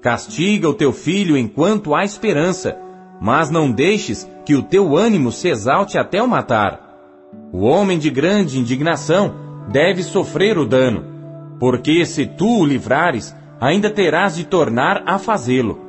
Castiga 0.00 0.68
o 0.68 0.74
teu 0.74 0.92
filho 0.92 1.36
enquanto 1.36 1.94
há 1.94 2.04
esperança, 2.04 2.76
mas 3.20 3.50
não 3.50 3.70
deixes 3.70 4.28
que 4.44 4.54
o 4.54 4.62
teu 4.62 4.96
ânimo 4.96 5.30
se 5.30 5.48
exalte 5.48 5.98
até 5.98 6.22
o 6.22 6.28
matar. 6.28 6.88
O 7.52 7.60
homem 7.60 7.98
de 7.98 8.10
grande 8.10 8.58
indignação 8.58 9.34
deve 9.68 10.02
sofrer 10.02 10.56
o 10.56 10.66
dano, 10.66 11.04
porque 11.58 12.04
se 12.04 12.26
tu 12.26 12.60
o 12.60 12.64
livrares, 12.64 13.34
ainda 13.60 13.90
terás 13.90 14.36
de 14.36 14.44
tornar 14.44 15.02
a 15.06 15.18
fazê-lo. 15.18 15.80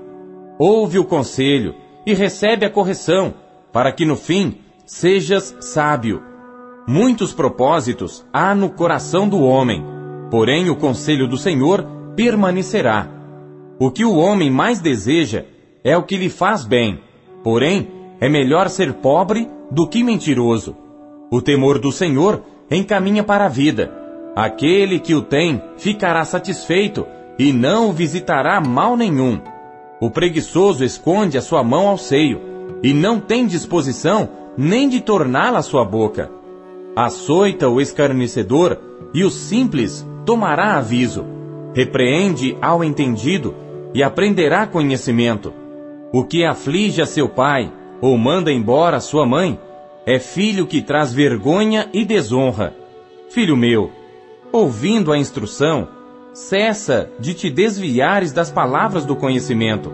Ouve 0.58 1.00
o 1.00 1.06
conselho 1.06 1.76
e 2.10 2.14
recebe 2.16 2.66
a 2.66 2.70
correção, 2.72 3.36
para 3.72 3.92
que 3.92 4.04
no 4.04 4.16
fim 4.16 4.58
sejas 4.84 5.56
sábio. 5.60 6.24
Muitos 6.88 7.34
propósitos 7.34 8.26
há 8.34 8.56
no 8.56 8.72
coração 8.72 9.30
do 9.30 9.44
homem, 9.44 9.86
porém 10.32 10.72
o 10.72 10.76
conselho 10.76 11.28
do 11.28 11.38
Senhor 11.38 11.86
permanecerá. 12.16 13.08
O 13.80 13.92
que 13.92 14.04
o 14.04 14.16
homem 14.16 14.50
mais 14.50 14.80
deseja 14.80 15.46
é 15.84 15.96
o 15.96 16.02
que 16.02 16.18
lhe 16.18 16.30
faz 16.30 16.66
bem, 16.66 17.00
porém 17.44 17.88
é 18.20 18.28
melhor 18.28 18.70
ser 18.70 18.94
pobre 18.94 19.48
do 19.70 19.88
que 19.88 20.04
mentiroso. 20.04 20.76
O 21.32 21.44
temor 21.44 21.78
do 21.78 21.92
Senhor 21.92 22.44
encaminha 22.72 23.24
para 23.24 23.46
a 23.46 23.50
vida. 23.50 23.94
Aquele 24.36 25.00
que 25.00 25.14
o 25.14 25.22
tem 25.22 25.62
ficará 25.78 26.26
satisfeito 26.26 27.06
e 27.38 27.54
não 27.54 27.94
visitará 27.94 28.60
mal 28.60 28.98
nenhum. 28.98 29.40
O 30.02 30.10
preguiçoso 30.10 30.84
esconde 30.84 31.38
a 31.38 31.42
sua 31.42 31.64
mão 31.64 31.88
ao 31.88 31.98
seio, 31.98 32.40
e 32.82 32.94
não 32.94 33.20
tem 33.20 33.46
disposição 33.46 34.30
nem 34.58 34.88
de 34.88 35.02
torná-la 35.02 35.62
sua 35.62 35.84
boca. 35.84 36.32
Açoita 36.96 37.68
o 37.68 37.82
escarnecedor, 37.82 38.78
e 39.14 39.24
o 39.24 39.30
simples 39.30 40.06
tomará 40.26 40.78
aviso. 40.78 41.26
Repreende 41.74 42.58
ao 42.62 42.84
entendido, 42.84 43.54
e 43.94 44.02
aprenderá 44.02 44.66
conhecimento. 44.66 45.54
O 46.14 46.24
que 46.24 46.46
aflige 46.46 47.02
a 47.02 47.06
seu 47.06 47.28
pai, 47.28 47.72
ou 48.02 48.18
manda 48.18 48.52
embora 48.52 49.00
sua 49.00 49.26
mãe, 49.26 49.60
é 50.06 50.18
filho 50.18 50.66
que 50.66 50.82
traz 50.82 51.14
vergonha 51.14 51.90
e 51.94 52.06
desonra. 52.06 52.74
Filho 53.30 53.58
meu, 53.58 53.92
ouvindo 54.52 55.12
a 55.12 55.18
instrução, 55.18 55.88
cessa 56.34 57.10
de 57.20 57.34
te 57.34 57.50
desviares 57.50 58.32
das 58.32 58.52
palavras 58.52 59.06
do 59.06 59.16
conhecimento. 59.16 59.92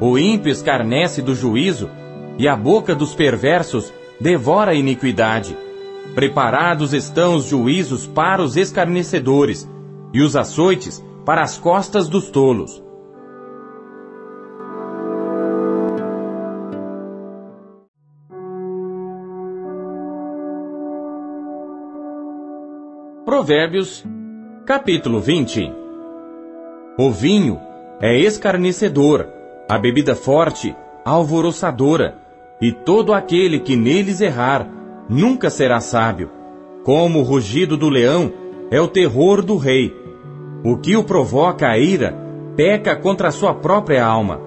O 0.00 0.18
ímpio 0.18 0.50
escarnece 0.50 1.22
do 1.22 1.34
juízo, 1.34 1.90
e 2.38 2.46
a 2.46 2.54
boca 2.54 2.94
dos 2.94 3.14
perversos 3.14 3.92
devora 4.20 4.70
a 4.70 4.74
iniquidade. 4.74 5.56
Preparados 6.14 6.92
estão 6.92 7.34
os 7.34 7.46
juízos 7.46 8.06
para 8.06 8.42
os 8.42 8.56
escarnecedores, 8.56 9.68
e 10.12 10.20
os 10.22 10.36
açoites 10.36 11.04
para 11.24 11.42
as 11.42 11.58
costas 11.58 12.08
dos 12.08 12.30
tolos. 12.30 12.82
Provérbios 23.24 24.04
Capítulo 24.68 25.18
20 25.18 25.72
O 26.98 27.10
vinho 27.10 27.58
é 28.02 28.18
escarnecedor, 28.18 29.26
a 29.66 29.78
bebida 29.78 30.14
forte, 30.14 30.76
alvoroçadora, 31.06 32.18
e 32.60 32.70
todo 32.70 33.14
aquele 33.14 33.60
que 33.60 33.74
neles 33.76 34.20
errar 34.20 34.68
nunca 35.08 35.48
será 35.48 35.80
sábio. 35.80 36.30
Como 36.84 37.20
o 37.20 37.22
rugido 37.22 37.78
do 37.78 37.88
leão 37.88 38.30
é 38.70 38.78
o 38.78 38.86
terror 38.86 39.42
do 39.42 39.56
rei. 39.56 39.90
O 40.62 40.76
que 40.76 40.94
o 40.94 41.02
provoca 41.02 41.66
a 41.66 41.78
ira 41.78 42.14
peca 42.54 42.94
contra 42.94 43.28
a 43.28 43.32
sua 43.32 43.54
própria 43.54 44.04
alma. 44.04 44.38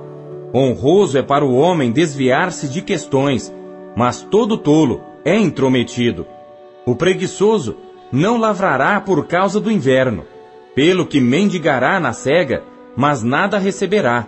Honroso 0.54 1.18
é 1.18 1.24
para 1.24 1.44
o 1.44 1.56
homem 1.56 1.92
desviar-se 1.92 2.70
de 2.70 2.84
questões, 2.84 3.52
mas 3.98 4.22
todo 4.22 4.56
tolo 4.56 5.02
é 5.26 5.36
intrometido. 5.36 6.28
O 6.86 6.96
preguiçoso 6.96 7.76
não 8.12 8.38
lavrará 8.38 9.00
por 9.00 9.26
causa 9.28 9.60
do 9.60 9.72
inverno, 9.72 10.26
pelo 10.76 11.06
que 11.06 11.20
mendigará 11.20 12.00
na 12.00 12.14
cega, 12.14 12.64
mas 12.96 13.24
nada 13.24 13.58
receberá. 13.58 14.28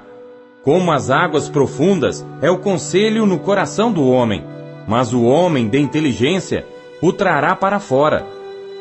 Como 0.63 0.91
as 0.91 1.09
águas 1.09 1.49
profundas 1.49 2.25
é 2.41 2.49
o 2.49 2.59
conselho 2.59 3.25
no 3.25 3.39
coração 3.39 3.91
do 3.91 4.07
homem, 4.07 4.43
mas 4.87 5.13
o 5.13 5.23
homem 5.23 5.67
de 5.67 5.79
inteligência 5.79 6.65
o 7.01 7.11
trará 7.11 7.55
para 7.55 7.79
fora. 7.79 8.25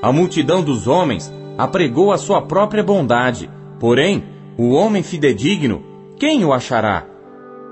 A 0.00 0.12
multidão 0.12 0.62
dos 0.62 0.86
homens 0.86 1.32
apregou 1.58 2.12
a 2.12 2.18
sua 2.18 2.42
própria 2.42 2.82
bondade, 2.82 3.50
porém, 3.80 4.24
o 4.56 4.70
homem 4.70 5.02
fidedigno, 5.02 5.82
quem 6.18 6.44
o 6.44 6.52
achará? 6.52 7.04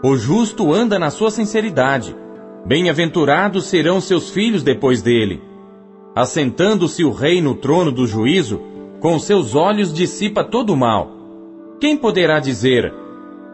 O 0.02 0.16
justo 0.16 0.72
anda 0.72 0.98
na 0.98 1.10
sua 1.10 1.30
sinceridade. 1.30 2.16
Bem-aventurados 2.66 3.66
serão 3.66 4.00
seus 4.00 4.30
filhos 4.30 4.62
depois 4.62 5.02
dele. 5.02 5.49
Assentando-se 6.14 7.04
o 7.04 7.12
rei 7.12 7.40
no 7.40 7.54
trono 7.54 7.92
do 7.92 8.06
juízo, 8.06 8.60
com 9.00 9.18
seus 9.18 9.54
olhos 9.54 9.92
dissipa 9.92 10.42
todo 10.42 10.72
o 10.72 10.76
mal. 10.76 11.10
Quem 11.80 11.96
poderá 11.96 12.40
dizer: 12.40 12.92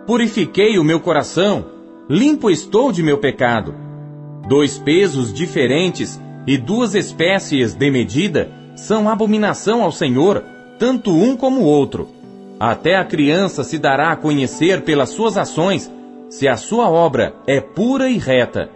Purifiquei 0.06 0.78
o 0.78 0.84
meu 0.84 1.00
coração, 1.00 1.66
limpo 2.08 2.50
estou 2.50 2.90
de 2.90 3.02
meu 3.02 3.18
pecado? 3.18 3.74
Dois 4.48 4.78
pesos 4.78 5.32
diferentes 5.32 6.20
e 6.46 6.56
duas 6.56 6.94
espécies 6.94 7.74
de 7.74 7.90
medida 7.90 8.50
são 8.74 9.08
abominação 9.08 9.82
ao 9.82 9.92
Senhor, 9.92 10.42
tanto 10.78 11.10
um 11.10 11.36
como 11.36 11.60
o 11.60 11.64
outro. 11.64 12.08
Até 12.58 12.96
a 12.96 13.04
criança 13.04 13.64
se 13.64 13.78
dará 13.78 14.12
a 14.12 14.16
conhecer 14.16 14.82
pelas 14.82 15.10
suas 15.10 15.36
ações, 15.36 15.92
se 16.30 16.48
a 16.48 16.56
sua 16.56 16.88
obra 16.88 17.34
é 17.46 17.60
pura 17.60 18.08
e 18.08 18.16
reta. 18.16 18.70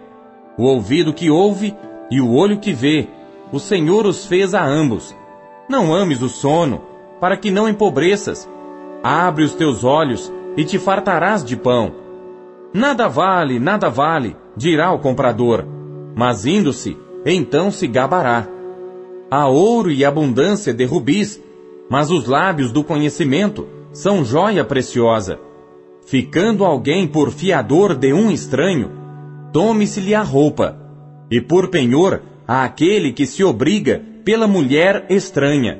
O 0.58 0.64
ouvido 0.64 1.14
que 1.14 1.30
ouve 1.30 1.74
e 2.10 2.20
o 2.20 2.32
olho 2.32 2.58
que 2.58 2.72
vê 2.72 3.08
o 3.52 3.58
Senhor 3.58 4.06
os 4.06 4.26
fez 4.26 4.54
a 4.54 4.64
ambos. 4.64 5.14
Não 5.68 5.94
ames 5.94 6.22
o 6.22 6.28
sono, 6.28 6.82
para 7.20 7.36
que 7.36 7.50
não 7.50 7.68
empobreças. 7.68 8.48
Abre 9.02 9.44
os 9.44 9.54
teus 9.54 9.84
olhos 9.84 10.32
e 10.56 10.64
te 10.64 10.78
fartarás 10.78 11.44
de 11.44 11.56
pão. 11.56 11.92
Nada 12.72 13.08
vale, 13.08 13.58
nada 13.58 13.88
vale, 13.88 14.36
dirá 14.56 14.92
o 14.92 14.98
comprador, 14.98 15.64
mas 16.14 16.46
indo-se, 16.46 16.96
então 17.24 17.70
se 17.70 17.86
gabará. 17.86 18.46
Há 19.30 19.48
ouro 19.48 19.90
e 19.90 20.04
abundância 20.04 20.72
de 20.72 20.84
rubis, 20.84 21.40
mas 21.88 22.10
os 22.10 22.26
lábios 22.26 22.72
do 22.72 22.84
conhecimento 22.84 23.66
são 23.92 24.24
joia 24.24 24.64
preciosa. 24.64 25.38
Ficando 26.06 26.64
alguém 26.64 27.06
por 27.06 27.30
fiador 27.30 27.94
de 27.94 28.12
um 28.12 28.30
estranho, 28.30 28.90
tome-se-lhe 29.52 30.14
a 30.14 30.22
roupa, 30.22 30.76
e 31.30 31.40
por 31.40 31.68
penhor 31.68 32.22
àquele 32.50 33.12
que 33.12 33.26
se 33.26 33.44
obriga 33.44 34.02
pela 34.24 34.48
mulher 34.48 35.06
estranha. 35.08 35.78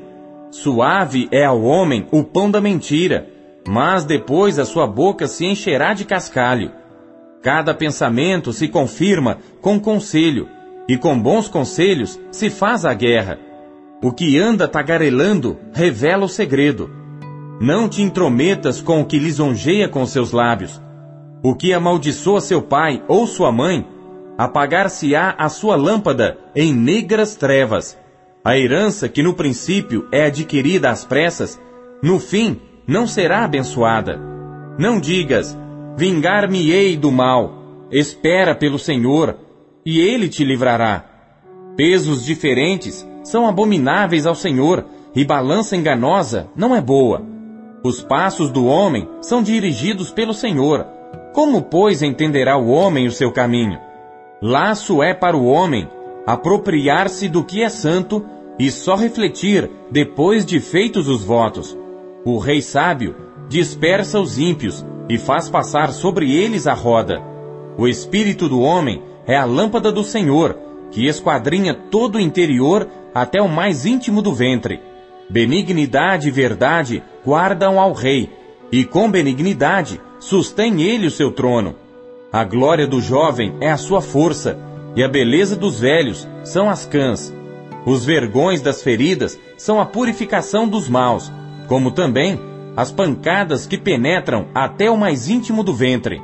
Suave 0.51 1.27
é 1.29 1.43
ao 1.43 1.61
homem 1.61 2.07
o 2.11 2.23
pão 2.23 2.49
da 2.49 2.61
mentira, 2.61 3.27
mas 3.67 4.05
depois 4.05 4.57
a 4.57 4.63
sua 4.63 4.87
boca 4.87 5.27
se 5.27 5.45
encherá 5.45 5.93
de 5.93 6.05
cascalho. 6.05 6.71
Cada 7.41 7.73
pensamento 7.73 8.53
se 8.53 8.69
confirma 8.69 9.39
com 9.59 9.77
conselho, 9.79 10.47
e 10.87 10.97
com 10.97 11.19
bons 11.19 11.49
conselhos 11.49 12.17
se 12.31 12.49
faz 12.49 12.85
a 12.85 12.93
guerra. 12.93 13.37
O 14.01 14.13
que 14.13 14.39
anda 14.39 14.65
tagarelando 14.65 15.57
revela 15.73 16.23
o 16.23 16.29
segredo. 16.29 16.89
Não 17.59 17.89
te 17.89 18.01
intrometas 18.01 18.81
com 18.81 19.01
o 19.01 19.05
que 19.05 19.19
lisonjeia 19.19 19.89
com 19.89 20.05
seus 20.05 20.31
lábios. 20.31 20.81
O 21.43 21.53
que 21.53 21.73
amaldiçoa 21.73 22.39
seu 22.39 22.61
pai 22.61 23.03
ou 23.09 23.27
sua 23.27 23.51
mãe 23.51 23.85
apagar-se-á 24.37 25.35
a 25.37 25.49
sua 25.49 25.75
lâmpada 25.75 26.37
em 26.55 26.73
negras 26.73 27.35
trevas. 27.35 27.97
A 28.43 28.57
herança 28.57 29.07
que 29.07 29.21
no 29.21 29.33
princípio 29.33 30.07
é 30.11 30.25
adquirida 30.25 30.89
às 30.89 31.05
pressas, 31.05 31.61
no 32.01 32.19
fim 32.19 32.59
não 32.87 33.05
será 33.05 33.43
abençoada. 33.43 34.19
Não 34.79 34.99
digas, 34.99 35.57
vingar-me-ei 35.95 36.97
do 36.97 37.11
mal, 37.11 37.87
espera 37.91 38.55
pelo 38.55 38.79
Senhor, 38.79 39.37
e 39.85 39.99
ele 39.99 40.27
te 40.27 40.43
livrará. 40.43 41.05
Pesos 41.75 42.25
diferentes 42.25 43.07
são 43.23 43.47
abomináveis 43.47 44.25
ao 44.25 44.35
Senhor, 44.35 44.85
e 45.15 45.23
balança 45.25 45.75
enganosa 45.75 46.49
não 46.55 46.75
é 46.75 46.81
boa. 46.81 47.21
Os 47.83 48.01
passos 48.01 48.49
do 48.49 48.65
homem 48.65 49.07
são 49.21 49.43
dirigidos 49.43 50.11
pelo 50.11 50.33
Senhor. 50.33 50.85
Como, 51.33 51.63
pois, 51.63 52.01
entenderá 52.01 52.57
o 52.57 52.69
homem 52.69 53.07
o 53.07 53.11
seu 53.11 53.31
caminho? 53.31 53.79
Laço 54.41 55.03
é 55.03 55.13
para 55.13 55.37
o 55.37 55.45
homem 55.45 55.87
apropriar-se 56.25 57.29
do 57.29 57.43
que 57.43 57.61
é 57.61 57.69
santo 57.69 58.25
e 58.57 58.71
só 58.71 58.95
refletir 58.95 59.69
depois 59.91 60.43
de 60.43 60.59
feitos 60.59 61.07
os 61.07 61.23
votos. 61.23 61.77
O 62.25 62.39
rei 62.39 62.59
sábio 62.59 63.15
dispersa 63.47 64.19
os 64.19 64.39
ímpios 64.39 64.83
e 65.07 65.19
faz 65.19 65.47
passar 65.47 65.91
sobre 65.91 66.33
eles 66.33 66.65
a 66.65 66.73
roda. 66.73 67.21
O 67.77 67.87
espírito 67.87 68.49
do 68.49 68.61
homem 68.61 69.03
é 69.27 69.37
a 69.37 69.45
lâmpada 69.45 69.91
do 69.91 70.03
Senhor, 70.03 70.57
que 70.89 71.05
esquadrinha 71.05 71.75
todo 71.75 72.15
o 72.15 72.19
interior 72.19 72.87
até 73.13 73.39
o 73.39 73.47
mais 73.47 73.85
íntimo 73.85 74.23
do 74.23 74.33
ventre. 74.33 74.81
Benignidade 75.29 76.29
e 76.29 76.31
verdade 76.31 77.03
guardam 77.23 77.79
ao 77.79 77.93
rei, 77.93 78.27
e 78.71 78.85
com 78.85 79.09
benignidade 79.09 80.01
sustém 80.19 80.81
ele 80.81 81.05
o 81.05 81.11
seu 81.11 81.31
trono. 81.31 81.75
A 82.33 82.45
glória 82.45 82.87
do 82.87 83.01
jovem 83.01 83.57
é 83.59 83.69
a 83.69 83.75
sua 83.75 83.99
força, 83.99 84.57
e 84.95 85.03
a 85.03 85.07
beleza 85.09 85.53
dos 85.53 85.81
velhos 85.81 86.25
são 86.45 86.69
as 86.69 86.85
cãs. 86.85 87.33
Os 87.85 88.05
vergões 88.05 88.61
das 88.61 88.81
feridas 88.81 89.37
são 89.57 89.81
a 89.81 89.85
purificação 89.85 90.65
dos 90.65 90.87
maus, 90.87 91.29
como 91.67 91.91
também 91.91 92.39
as 92.77 92.89
pancadas 92.89 93.67
que 93.67 93.77
penetram 93.77 94.47
até 94.55 94.89
o 94.89 94.95
mais 94.95 95.27
íntimo 95.27 95.61
do 95.61 95.73
ventre. 95.73 96.21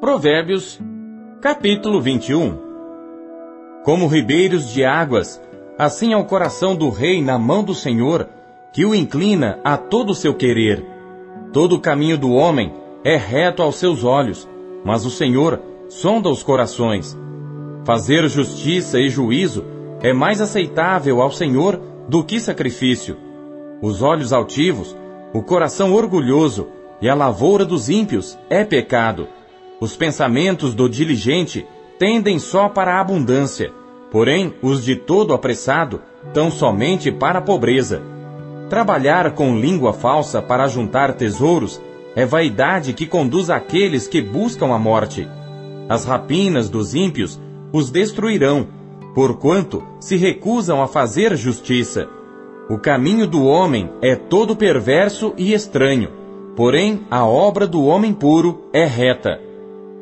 Provérbios, 0.00 0.80
capítulo 1.40 2.00
21 2.00 2.58
Como 3.84 4.08
ribeiros 4.08 4.68
de 4.72 4.84
águas 4.84 5.40
assim 5.78 6.12
é 6.12 6.16
o 6.16 6.24
coração 6.24 6.74
do 6.74 6.90
rei 6.90 7.22
na 7.22 7.38
mão 7.38 7.62
do 7.64 7.74
Senhor, 7.74 8.28
que 8.72 8.84
o 8.84 8.94
inclina 8.94 9.58
a 9.64 9.76
todo 9.76 10.10
o 10.10 10.14
seu 10.14 10.34
querer. 10.34 10.84
Todo 11.52 11.76
o 11.76 11.80
caminho 11.80 12.16
do 12.16 12.32
homem 12.32 12.72
é 13.04 13.16
reto 13.16 13.62
aos 13.62 13.76
seus 13.76 14.04
olhos, 14.04 14.48
mas 14.84 15.04
o 15.04 15.10
Senhor 15.10 15.60
sonda 15.88 16.28
os 16.28 16.42
corações. 16.42 17.18
Fazer 17.84 18.28
justiça 18.28 18.98
e 19.00 19.08
juízo 19.08 19.64
é 20.00 20.12
mais 20.12 20.40
aceitável 20.40 21.20
ao 21.20 21.30
Senhor 21.30 21.80
do 22.08 22.24
que 22.24 22.40
sacrifício. 22.40 23.16
Os 23.82 24.02
olhos 24.02 24.32
altivos, 24.32 24.96
o 25.34 25.42
coração 25.42 25.92
orgulhoso 25.92 26.68
e 27.00 27.08
a 27.08 27.14
lavoura 27.14 27.64
dos 27.64 27.90
ímpios 27.90 28.38
é 28.48 28.64
pecado. 28.64 29.28
Os 29.80 29.96
pensamentos 29.96 30.74
do 30.74 30.88
diligente 30.88 31.66
tendem 31.98 32.38
só 32.38 32.68
para 32.68 32.94
a 32.94 33.00
abundância, 33.00 33.72
porém 34.12 34.52
os 34.62 34.84
de 34.84 34.94
todo 34.94 35.32
apressado 35.32 36.02
tão 36.34 36.50
somente 36.50 37.10
para 37.10 37.38
a 37.38 37.42
pobreza. 37.42 38.02
Trabalhar 38.68 39.32
com 39.32 39.58
língua 39.58 39.94
falsa 39.94 40.42
para 40.42 40.68
juntar 40.68 41.14
tesouros 41.14 41.80
é 42.14 42.26
vaidade 42.26 42.92
que 42.92 43.06
conduz 43.06 43.48
aqueles 43.48 44.06
que 44.06 44.20
buscam 44.20 44.66
a 44.66 44.78
morte. 44.78 45.26
As 45.88 46.04
rapinas 46.04 46.68
dos 46.68 46.94
ímpios 46.94 47.40
os 47.72 47.90
destruirão, 47.90 48.68
porquanto 49.14 49.82
se 49.98 50.16
recusam 50.16 50.82
a 50.82 50.86
fazer 50.86 51.34
justiça. 51.34 52.06
O 52.68 52.76
caminho 52.76 53.26
do 53.26 53.46
homem 53.46 53.90
é 54.02 54.14
todo 54.14 54.54
perverso 54.54 55.32
e 55.38 55.54
estranho, 55.54 56.10
porém 56.54 57.00
a 57.10 57.24
obra 57.24 57.66
do 57.66 57.82
homem 57.84 58.12
puro 58.12 58.62
é 58.74 58.84
reta. 58.84 59.40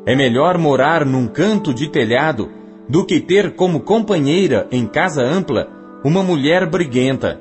É 0.05 0.15
melhor 0.15 0.57
morar 0.57 1.05
num 1.05 1.27
canto 1.27 1.73
de 1.73 1.87
telhado 1.87 2.49
do 2.91 3.05
que 3.05 3.21
ter 3.21 3.55
como 3.55 3.79
companheira 3.79 4.67
em 4.69 4.85
casa 4.85 5.23
ampla 5.23 5.69
uma 6.03 6.21
mulher 6.21 6.69
briguenta. 6.69 7.39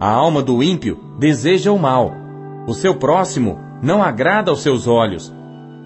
A 0.00 0.10
alma 0.10 0.42
do 0.42 0.60
ímpio 0.60 0.98
deseja 1.20 1.70
o 1.70 1.78
mal. 1.78 2.12
O 2.66 2.74
seu 2.74 2.96
próximo 2.96 3.60
não 3.80 4.02
agrada 4.02 4.50
aos 4.50 4.60
seus 4.60 4.88
olhos. 4.88 5.32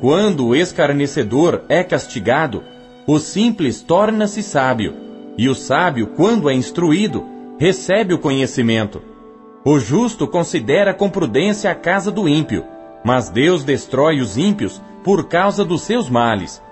Quando 0.01 0.47
o 0.47 0.57
escarnecedor 0.57 1.61
é 1.69 1.85
castigado, 1.85 2.63
o 3.07 3.19
simples 3.19 3.83
torna-se 3.83 4.43
sábio, 4.43 4.95
e 5.37 5.47
o 5.47 5.55
sábio, 5.55 6.07
quando 6.17 6.49
é 6.49 6.55
instruído, 6.55 7.23
recebe 7.59 8.15
o 8.15 8.19
conhecimento. 8.19 9.03
O 9.63 9.79
justo 9.79 10.27
considera 10.27 10.95
com 10.95 11.11
prudência 11.11 11.71
a 11.71 11.75
casa 11.75 12.11
do 12.11 12.27
ímpio, 12.27 12.65
mas 13.05 13.29
Deus 13.29 13.63
destrói 13.63 14.23
os 14.23 14.39
ímpios 14.39 14.81
por 15.05 15.29
causa 15.29 15.67
dos 15.67 15.83
seus 15.83 16.09
males. 16.09 16.63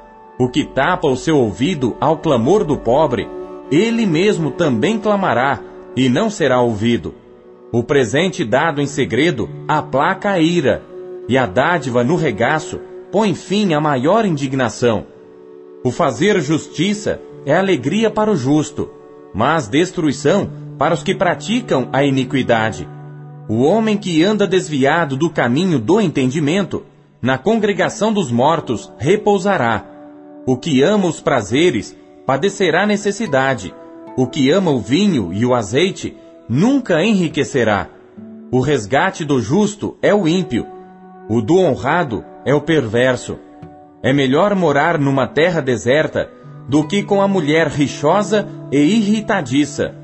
O 0.41 0.49
que 0.49 0.65
tapa 0.65 1.07
o 1.07 1.19
seu 1.19 1.37
ouvido 1.37 1.95
ao 2.01 2.17
clamor 2.17 2.65
do 2.65 2.79
pobre, 2.79 3.29
ele 3.71 4.07
mesmo 4.07 4.51
também 4.51 4.99
clamará, 4.99 5.61
e 5.95 6.09
não 6.09 6.31
será 6.31 6.63
ouvido. 6.63 7.15
O 7.71 7.83
presente 7.83 8.43
dado 8.43 8.81
em 8.81 8.87
segredo 8.87 9.51
aplaca 9.69 10.31
a 10.31 10.41
ira, 10.41 10.83
e 11.29 11.37
a 11.37 11.45
dádiva 11.45 12.03
no 12.03 12.17
regaço 12.17 12.81
põe 13.13 13.35
fim 13.35 13.75
à 13.75 13.81
maior 13.83 14.25
indignação. 14.25 15.05
O 15.85 15.91
fazer 15.91 16.41
justiça 16.41 17.21
é 17.45 17.55
alegria 17.55 18.11
para 18.11 18.31
o 18.31 18.35
justo, 18.35 18.89
mas 19.35 19.69
destruição 19.69 20.51
para 20.79 20.95
os 20.95 21.03
que 21.03 21.15
praticam 21.15 21.91
a 21.93 22.03
iniquidade. 22.03 22.89
O 23.47 23.63
homem 23.63 23.99
que 23.99 24.25
anda 24.25 24.47
desviado 24.47 25.19
do 25.19 25.29
caminho 25.29 25.79
do 25.79 26.01
entendimento, 26.01 26.83
na 27.21 27.37
congregação 27.37 28.11
dos 28.11 28.33
mortos 28.33 28.91
repousará. 28.97 30.00
O 30.47 30.57
que 30.57 30.83
ama 30.83 31.07
os 31.07 31.21
prazeres 31.21 31.97
padecerá 32.27 32.87
necessidade. 32.87 33.75
O 34.17 34.27
que 34.27 34.51
ama 34.51 34.71
o 34.71 34.81
vinho 34.81 35.33
e 35.33 35.45
o 35.47 35.55
azeite 35.55 36.17
nunca 36.49 37.03
enriquecerá. 37.03 37.89
O 38.51 38.61
resgate 38.61 39.25
do 39.25 39.41
justo 39.41 39.97
é 40.03 40.15
o 40.15 40.27
ímpio 40.27 40.67
o 41.33 41.41
do 41.41 41.61
honrado 41.61 42.25
é 42.45 42.53
o 42.53 42.61
perverso. 42.61 43.39
É 44.03 44.13
melhor 44.13 44.53
morar 44.57 44.99
numa 44.99 45.29
terra 45.29 45.61
deserta 45.61 46.29
do 46.69 46.85
que 46.85 47.05
com 47.05 47.23
a 47.23 47.29
mulher 47.29 47.69
rixosa 47.69 48.49
e 48.73 48.79
irritadiça. 48.79 49.95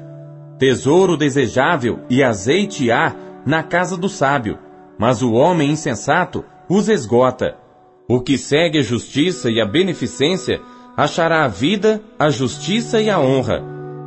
Tesouro 0.57 1.17
desejável 1.17 1.99
e 2.09 2.23
azeite 2.23 2.93
há 2.93 3.13
na 3.45 3.65
casa 3.65 3.97
do 3.97 4.09
sábio, 4.09 4.57
mas 4.97 5.21
o 5.21 5.33
homem 5.33 5.73
insensato 5.73 6.45
os 6.69 6.89
esgota. 6.89 7.57
O 8.09 8.21
que 8.21 8.39
segue 8.39 8.79
a 8.79 8.83
justiça 8.83 9.51
e 9.51 9.61
a 9.61 9.67
beneficência 9.67 10.61
achará 10.97 11.45
a 11.45 11.49
vida, 11.49 12.01
a 12.17 12.31
justiça 12.31 13.03
e 13.03 13.11
a 13.11 13.19
honra. 13.19 13.63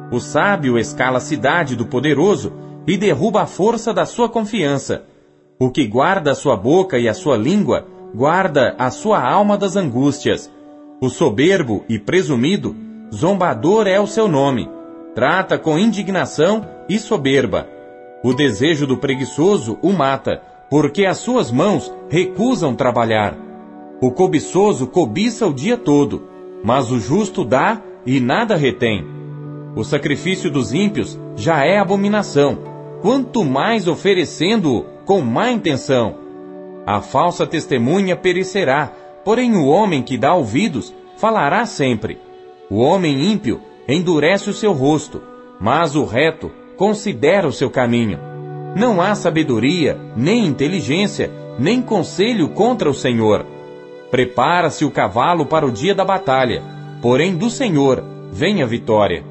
O 0.09 0.19
sábio 0.21 0.79
escala 0.79 1.17
a 1.17 1.21
cidade 1.21 1.75
do 1.75 1.85
poderoso 1.85 2.53
e 2.87 2.97
derruba 2.97 3.41
a 3.41 3.45
força 3.45 3.93
da 3.93 4.05
sua 4.05 4.29
confiança. 4.29 5.03
O 5.59 5.69
que 5.69 5.85
guarda 5.85 6.31
a 6.31 6.35
sua 6.35 6.55
boca 6.55 6.97
e 6.97 7.09
a 7.09 7.13
sua 7.13 7.35
língua, 7.35 7.85
guarda 8.15 8.73
a 8.79 8.89
sua 8.89 9.21
alma 9.21 9.57
das 9.57 9.75
angústias. 9.75 10.49
O 11.01 11.09
soberbo 11.09 11.83
e 11.89 11.99
presumido, 11.99 12.75
zombador 13.13 13.85
é 13.85 13.99
o 13.99 14.07
seu 14.07 14.29
nome. 14.29 14.69
Trata 15.13 15.57
com 15.57 15.77
indignação 15.77 16.65
e 16.87 16.97
soberba. 16.97 17.67
O 18.23 18.33
desejo 18.33 18.87
do 18.87 18.97
preguiçoso 18.97 19.77
o 19.81 19.91
mata, 19.91 20.41
porque 20.69 21.05
as 21.05 21.17
suas 21.17 21.51
mãos 21.51 21.93
recusam 22.09 22.73
trabalhar. 22.73 23.48
O 24.01 24.11
cobiçoso 24.11 24.87
cobiça 24.87 25.45
o 25.45 25.53
dia 25.53 25.75
todo, 25.75 26.23
mas 26.63 26.89
o 26.89 26.99
justo 26.99 27.43
dá 27.43 27.81
e 28.05 28.21
nada 28.21 28.55
retém. 28.55 29.05
O 29.75 29.83
sacrifício 29.83 30.49
dos 30.49 30.73
ímpios 30.73 31.19
já 31.35 31.65
é 31.65 31.77
abominação, 31.77 32.59
quanto 33.01 33.43
mais 33.43 33.89
oferecendo-o 33.89 34.85
com 35.05 35.21
má 35.21 35.51
intenção. 35.51 36.15
A 36.85 37.01
falsa 37.01 37.45
testemunha 37.45 38.15
perecerá, 38.15 38.87
porém 39.25 39.57
o 39.57 39.65
homem 39.65 40.01
que 40.01 40.17
dá 40.17 40.33
ouvidos 40.33 40.95
falará 41.17 41.65
sempre. 41.65 42.17
O 42.69 42.79
homem 42.79 43.29
ímpio 43.29 43.59
endurece 43.85 44.49
o 44.49 44.53
seu 44.53 44.71
rosto, 44.71 45.21
mas 45.59 45.97
o 45.97 46.05
reto 46.05 46.49
considera 46.77 47.45
o 47.45 47.51
seu 47.51 47.69
caminho. 47.69 48.17
Não 48.77 49.01
há 49.01 49.13
sabedoria, 49.13 49.99
nem 50.15 50.45
inteligência, 50.45 51.29
nem 51.59 51.81
conselho 51.81 52.47
contra 52.49 52.89
o 52.89 52.93
Senhor. 52.93 53.58
Prepara-se 54.11 54.83
o 54.83 54.89
cavalo 54.89 55.45
para 55.45 55.65
o 55.65 55.71
dia 55.71 55.93
da 55.93 56.03
batalha, 56.03 56.63
porém 57.01 57.35
do 57.35 57.49
Senhor 57.49 58.03
vem 58.31 58.63
a 58.63 58.65
vitória. 58.65 59.23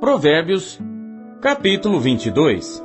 Provérbios, 0.00 0.80
capítulo 1.40 2.00
22. 2.00 2.82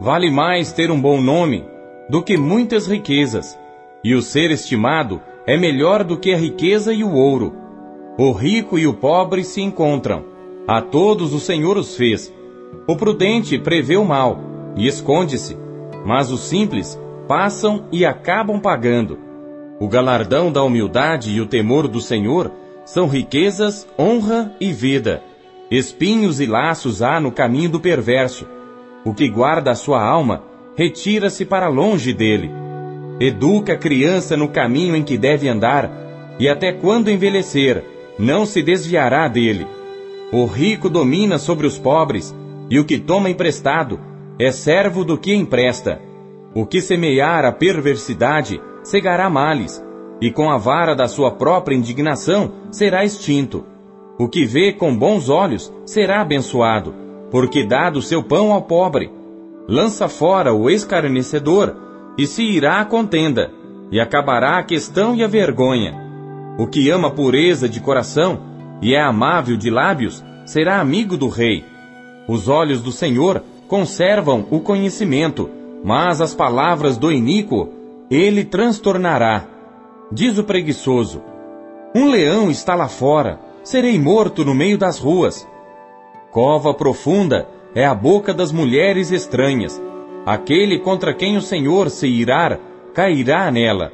Vale 0.00 0.30
mais 0.30 0.72
ter 0.72 0.90
um 0.90 1.00
bom 1.00 1.20
nome 1.20 1.64
do 2.08 2.22
que 2.22 2.36
muitas 2.36 2.86
riquezas, 2.86 3.58
e 4.02 4.14
o 4.14 4.22
ser 4.22 4.50
estimado 4.50 5.20
é 5.46 5.56
melhor 5.56 6.02
do 6.02 6.18
que 6.18 6.32
a 6.32 6.36
riqueza 6.36 6.92
e 6.92 7.04
o 7.04 7.12
ouro. 7.12 7.63
O 8.16 8.30
rico 8.30 8.78
e 8.78 8.86
o 8.86 8.94
pobre 8.94 9.42
se 9.42 9.60
encontram, 9.60 10.24
a 10.68 10.80
todos 10.80 11.34
o 11.34 11.40
Senhor 11.40 11.76
os 11.76 11.96
fez. 11.96 12.32
O 12.86 12.94
prudente 12.94 13.58
prevê 13.58 13.96
o 13.96 14.04
mal 14.04 14.38
e 14.76 14.86
esconde-se, 14.86 15.56
mas 16.06 16.30
os 16.30 16.42
simples 16.42 16.96
passam 17.26 17.86
e 17.90 18.06
acabam 18.06 18.60
pagando. 18.60 19.18
O 19.80 19.88
galardão 19.88 20.52
da 20.52 20.62
humildade 20.62 21.32
e 21.32 21.40
o 21.40 21.46
temor 21.46 21.88
do 21.88 22.00
Senhor 22.00 22.52
são 22.84 23.08
riquezas, 23.08 23.84
honra 23.98 24.54
e 24.60 24.72
vida. 24.72 25.20
Espinhos 25.68 26.38
e 26.38 26.46
laços 26.46 27.02
há 27.02 27.18
no 27.18 27.32
caminho 27.32 27.70
do 27.70 27.80
perverso. 27.80 28.46
O 29.04 29.12
que 29.12 29.28
guarda 29.28 29.72
a 29.72 29.74
sua 29.74 30.00
alma, 30.00 30.44
retira-se 30.76 31.44
para 31.44 31.66
longe 31.66 32.12
dele. 32.12 32.48
Educa 33.18 33.72
a 33.72 33.76
criança 33.76 34.36
no 34.36 34.46
caminho 34.46 34.94
em 34.94 35.02
que 35.02 35.18
deve 35.18 35.48
andar, 35.48 35.90
e 36.38 36.48
até 36.48 36.72
quando 36.72 37.10
envelhecer, 37.10 37.93
não 38.18 38.46
se 38.46 38.62
desviará 38.62 39.28
dele. 39.28 39.66
O 40.32 40.46
rico 40.46 40.88
domina 40.88 41.38
sobre 41.38 41.66
os 41.66 41.78
pobres, 41.78 42.34
e 42.70 42.78
o 42.78 42.84
que 42.84 42.98
toma 42.98 43.30
emprestado 43.30 44.00
é 44.38 44.50
servo 44.50 45.04
do 45.04 45.18
que 45.18 45.34
empresta. 45.34 46.00
O 46.54 46.64
que 46.64 46.80
semear 46.80 47.44
a 47.44 47.52
perversidade 47.52 48.60
cegará 48.82 49.28
males, 49.28 49.84
e 50.20 50.30
com 50.30 50.50
a 50.50 50.56
vara 50.56 50.94
da 50.94 51.06
sua 51.06 51.30
própria 51.30 51.76
indignação 51.76 52.52
será 52.70 53.04
extinto. 53.04 53.64
O 54.18 54.28
que 54.28 54.44
vê 54.44 54.72
com 54.72 54.96
bons 54.96 55.28
olhos 55.28 55.72
será 55.84 56.20
abençoado, 56.20 56.94
porque 57.30 57.64
dá 57.64 57.90
do 57.90 58.00
seu 58.00 58.22
pão 58.22 58.52
ao 58.52 58.62
pobre. 58.62 59.10
Lança 59.68 60.08
fora 60.08 60.54
o 60.54 60.70
escarnecedor, 60.70 61.74
e 62.16 62.26
se 62.26 62.42
irá 62.42 62.80
a 62.80 62.84
contenda, 62.84 63.50
e 63.90 63.98
acabará 63.98 64.58
a 64.58 64.62
questão 64.62 65.16
e 65.16 65.24
a 65.24 65.26
vergonha. 65.26 66.03
O 66.58 66.66
que 66.66 66.90
ama 66.90 67.10
pureza 67.10 67.68
de 67.68 67.80
coração 67.80 68.40
e 68.80 68.94
é 68.94 69.00
amável 69.00 69.56
de 69.56 69.70
lábios 69.70 70.24
será 70.44 70.80
amigo 70.80 71.16
do 71.16 71.28
rei. 71.28 71.64
Os 72.28 72.48
olhos 72.48 72.80
do 72.82 72.92
Senhor 72.92 73.42
conservam 73.66 74.46
o 74.50 74.60
conhecimento, 74.60 75.50
mas 75.82 76.20
as 76.20 76.34
palavras 76.34 76.96
do 76.96 77.10
iníquo 77.10 77.68
ele 78.10 78.44
transtornará. 78.44 79.44
Diz 80.12 80.38
o 80.38 80.44
preguiçoso: 80.44 81.22
Um 81.94 82.08
leão 82.08 82.50
está 82.50 82.74
lá 82.74 82.88
fora 82.88 83.40
serei 83.64 83.98
morto 83.98 84.44
no 84.44 84.54
meio 84.54 84.76
das 84.76 84.98
ruas. 84.98 85.48
Cova 86.30 86.74
profunda 86.74 87.48
é 87.74 87.84
a 87.84 87.94
boca 87.94 88.34
das 88.34 88.52
mulheres 88.52 89.10
estranhas. 89.10 89.82
Aquele 90.26 90.78
contra 90.78 91.14
quem 91.14 91.36
o 91.36 91.42
Senhor 91.42 91.90
se 91.90 92.06
irar, 92.06 92.60
cairá 92.92 93.50
nela. 93.50 93.90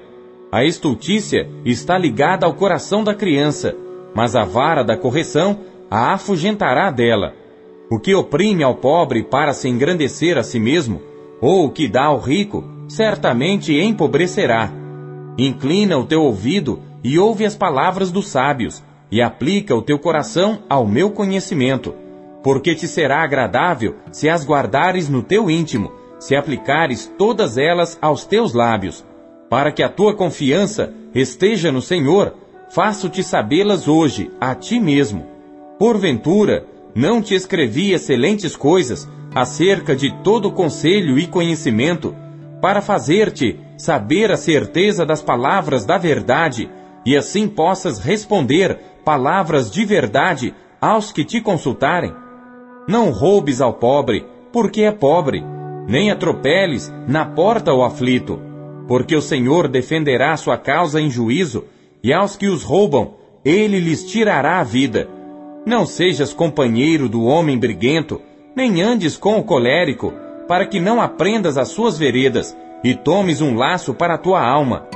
A 0.53 0.65
estultícia 0.65 1.49
está 1.65 1.97
ligada 1.97 2.45
ao 2.45 2.55
coração 2.55 3.05
da 3.05 3.15
criança, 3.15 3.77
mas 4.13 4.35
a 4.35 4.43
vara 4.45 4.83
da 4.83 4.97
correção 4.97 5.61
a 5.89 6.13
afugentará 6.15 6.91
dela. 6.91 7.33
O 7.89 8.01
que 8.01 8.15
oprime 8.17 8.65
ao 8.65 8.75
pobre 8.75 9.23
para 9.23 9.53
se 9.53 9.69
engrandecer 9.69 10.37
a 10.37 10.43
si 10.43 10.59
mesmo, 10.59 11.01
ou 11.41 11.67
o 11.67 11.71
que 11.71 11.87
dá 11.87 12.07
ao 12.07 12.19
rico, 12.19 12.65
certamente 12.89 13.73
empobrecerá. 13.73 14.73
Inclina 15.39 15.97
o 15.97 16.05
teu 16.05 16.23
ouvido 16.23 16.81
e 17.05 17.17
ouve 17.17 17.47
as 17.47 17.55
palavras 17.55 18.11
dos 18.11 18.29
sábios, 18.29 18.83
e 19.09 19.23
aplica 19.23 19.75
o 19.77 19.83
teu 19.83 20.01
coração 20.01 20.65
ao 20.69 20.85
meu 20.85 21.13
conhecimento, 21.13 21.95
porque 22.43 22.75
te 22.75 22.89
será 22.89 23.23
agradável 23.23 23.95
se 24.11 24.29
as 24.29 24.45
guardares 24.45 25.09
no 25.09 25.23
teu 25.23 25.49
íntimo, 25.49 25.93
se 26.19 26.35
aplicares 26.35 27.07
todas 27.17 27.57
elas 27.57 27.97
aos 28.03 28.25
teus 28.25 28.53
lábios, 28.53 29.05
para 29.51 29.73
que 29.73 29.83
a 29.83 29.89
tua 29.89 30.15
confiança 30.15 30.95
esteja 31.13 31.73
no 31.73 31.83
Senhor, 31.83 32.35
faço-te 32.71 33.21
sabê-las 33.25 33.89
hoje, 33.89 34.31
a 34.41 34.55
ti 34.55 34.79
mesmo. 34.79 35.27
Porventura, 35.77 36.65
não 36.95 37.21
te 37.21 37.35
escrevi 37.35 37.93
excelentes 37.93 38.55
coisas 38.55 39.09
acerca 39.35 39.97
de 39.97 40.15
todo 40.23 40.53
conselho 40.53 41.19
e 41.19 41.27
conhecimento, 41.27 42.15
para 42.63 42.81
fazer-te 42.81 43.59
saber 43.77 44.31
a 44.31 44.37
certeza 44.37 45.05
das 45.05 45.21
palavras 45.21 45.85
da 45.85 45.99
verdade, 45.99 46.71
e 47.05 47.17
assim 47.17 47.49
possas 47.49 47.99
responder 47.99 48.79
palavras 49.05 49.69
de 49.69 49.85
verdade 49.85 50.55
aos 50.81 51.11
que 51.11 51.25
te 51.25 51.41
consultarem? 51.41 52.15
Não 52.87 53.11
roubes 53.11 53.61
ao 53.61 53.73
pobre, 53.75 54.25
porque 54.53 54.83
é 54.83 54.93
pobre, 54.93 55.45
nem 55.89 56.11
atropeles 56.11 56.93
na 57.09 57.25
porta 57.25 57.73
o 57.73 57.83
aflito, 57.83 58.50
porque 58.91 59.15
o 59.15 59.23
Senhor 59.23 59.69
defenderá 59.69 60.37
sua 60.37 60.59
causa 60.59 61.01
em 61.01 61.09
juízo, 61.09 61.65
e 62.03 62.12
aos 62.12 62.35
que 62.35 62.49
os 62.49 62.65
roubam, 62.65 63.15
ele 63.45 63.79
lhes 63.79 64.03
tirará 64.03 64.59
a 64.59 64.65
vida. 64.65 65.09
Não 65.65 65.87
sejas 65.87 66.33
companheiro 66.33 67.09
do 67.09 67.23
homem 67.23 67.57
briguento, 67.57 68.21
nem 68.57 68.83
andes 68.83 69.17
com 69.17 69.39
o 69.39 69.45
colérico, 69.45 70.12
para 70.49 70.67
que 70.67 70.81
não 70.81 71.01
aprendas 71.01 71.57
as 71.57 71.69
suas 71.69 71.97
veredas 71.97 72.57
e 72.83 72.93
tomes 72.93 73.41
um 73.41 73.55
laço 73.55 73.95
para 73.95 74.15
a 74.15 74.19
tua 74.19 74.45
alma. 74.45 74.89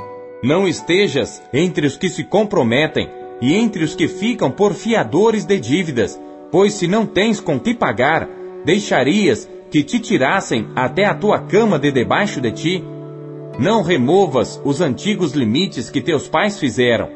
Não 0.43 0.67
estejas 0.67 1.41
entre 1.53 1.87
os 1.87 1.95
que 1.95 2.09
se 2.09 2.25
comprometem 2.25 3.09
e 3.39 3.55
entre 3.55 3.81
os 3.81 3.95
que 3.95 4.09
ficam 4.09 4.51
por 4.51 4.73
fiadores 4.73 5.45
de 5.45 5.57
dívidas, 5.57 6.19
pois 6.51 6.73
se 6.73 6.85
não 6.85 7.05
tens 7.05 7.39
com 7.39 7.57
que 7.57 7.73
pagar, 7.73 8.27
deixarias 8.65 9.49
que 9.71 9.81
te 9.83 9.99
tirassem 9.99 10.67
até 10.75 11.05
a 11.05 11.15
tua 11.15 11.39
cama 11.39 11.79
de 11.79 11.93
debaixo 11.93 12.41
de 12.41 12.51
ti? 12.51 12.94
Não 13.59 13.81
removas 13.81 14.61
os 14.63 14.81
antigos 14.81 15.33
limites 15.33 15.89
que 15.89 16.01
teus 16.01 16.27
pais 16.27 16.59
fizeram. 16.59 17.09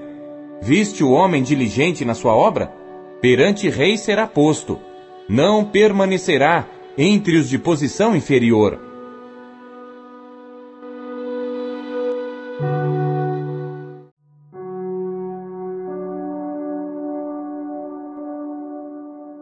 Viste 0.61 1.03
o 1.03 1.11
homem 1.11 1.43
diligente 1.43 2.03
na 2.03 2.13
sua 2.13 2.33
obra? 2.33 2.79
perante 3.21 3.69
rei 3.69 3.97
será 3.97 4.25
posto, 4.25 4.79
não 5.27 5.65
permanecerá 5.65 6.65
entre 6.97 7.37
os 7.37 7.49
de 7.49 7.57
posição 7.57 8.15
inferior. 8.15 8.79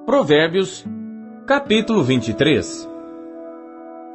Provérbios, 0.05 0.85
capítulo 1.45 2.03
23 2.03 2.96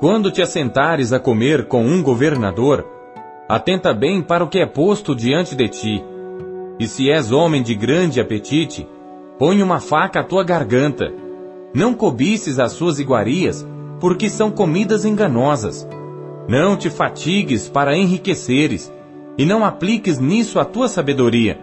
Quando 0.03 0.33
te 0.33 0.43
assentares 0.43 1.13
a 1.13 1.21
comer 1.21 1.69
com 1.69 1.87
um 1.87 2.03
governador, 2.03 2.85
atenta 3.49 3.95
bem 3.95 4.21
para 4.21 4.43
o 4.43 4.49
que 4.49 4.59
é 4.59 4.67
posto 4.67 5.15
diante 5.15 5.55
de 5.55 5.69
ti. 5.69 6.05
E 6.77 6.89
se 6.89 7.09
és 7.09 7.31
homem 7.31 7.63
de 7.63 7.73
grande 7.73 8.21
apetite, 8.21 8.85
Põe 9.39 9.63
uma 9.63 9.79
faca 9.79 10.19
à 10.19 10.25
tua 10.25 10.43
garganta. 10.43 11.15
Não 11.73 11.95
cobices 11.95 12.59
as 12.59 12.73
suas 12.73 12.99
iguarias, 12.99 13.65
porque 14.01 14.29
são 14.29 14.51
comidas 14.51 15.05
enganosas. 15.05 15.89
Não 16.49 16.77
te 16.77 16.91
fatigues 16.91 17.69
para 17.69 17.97
enriqueceres, 17.97 18.93
e 19.39 19.47
não 19.47 19.65
apliques 19.65 20.19
nisso 20.19 20.59
a 20.59 20.65
tua 20.65 20.89
sabedoria. 20.89 21.61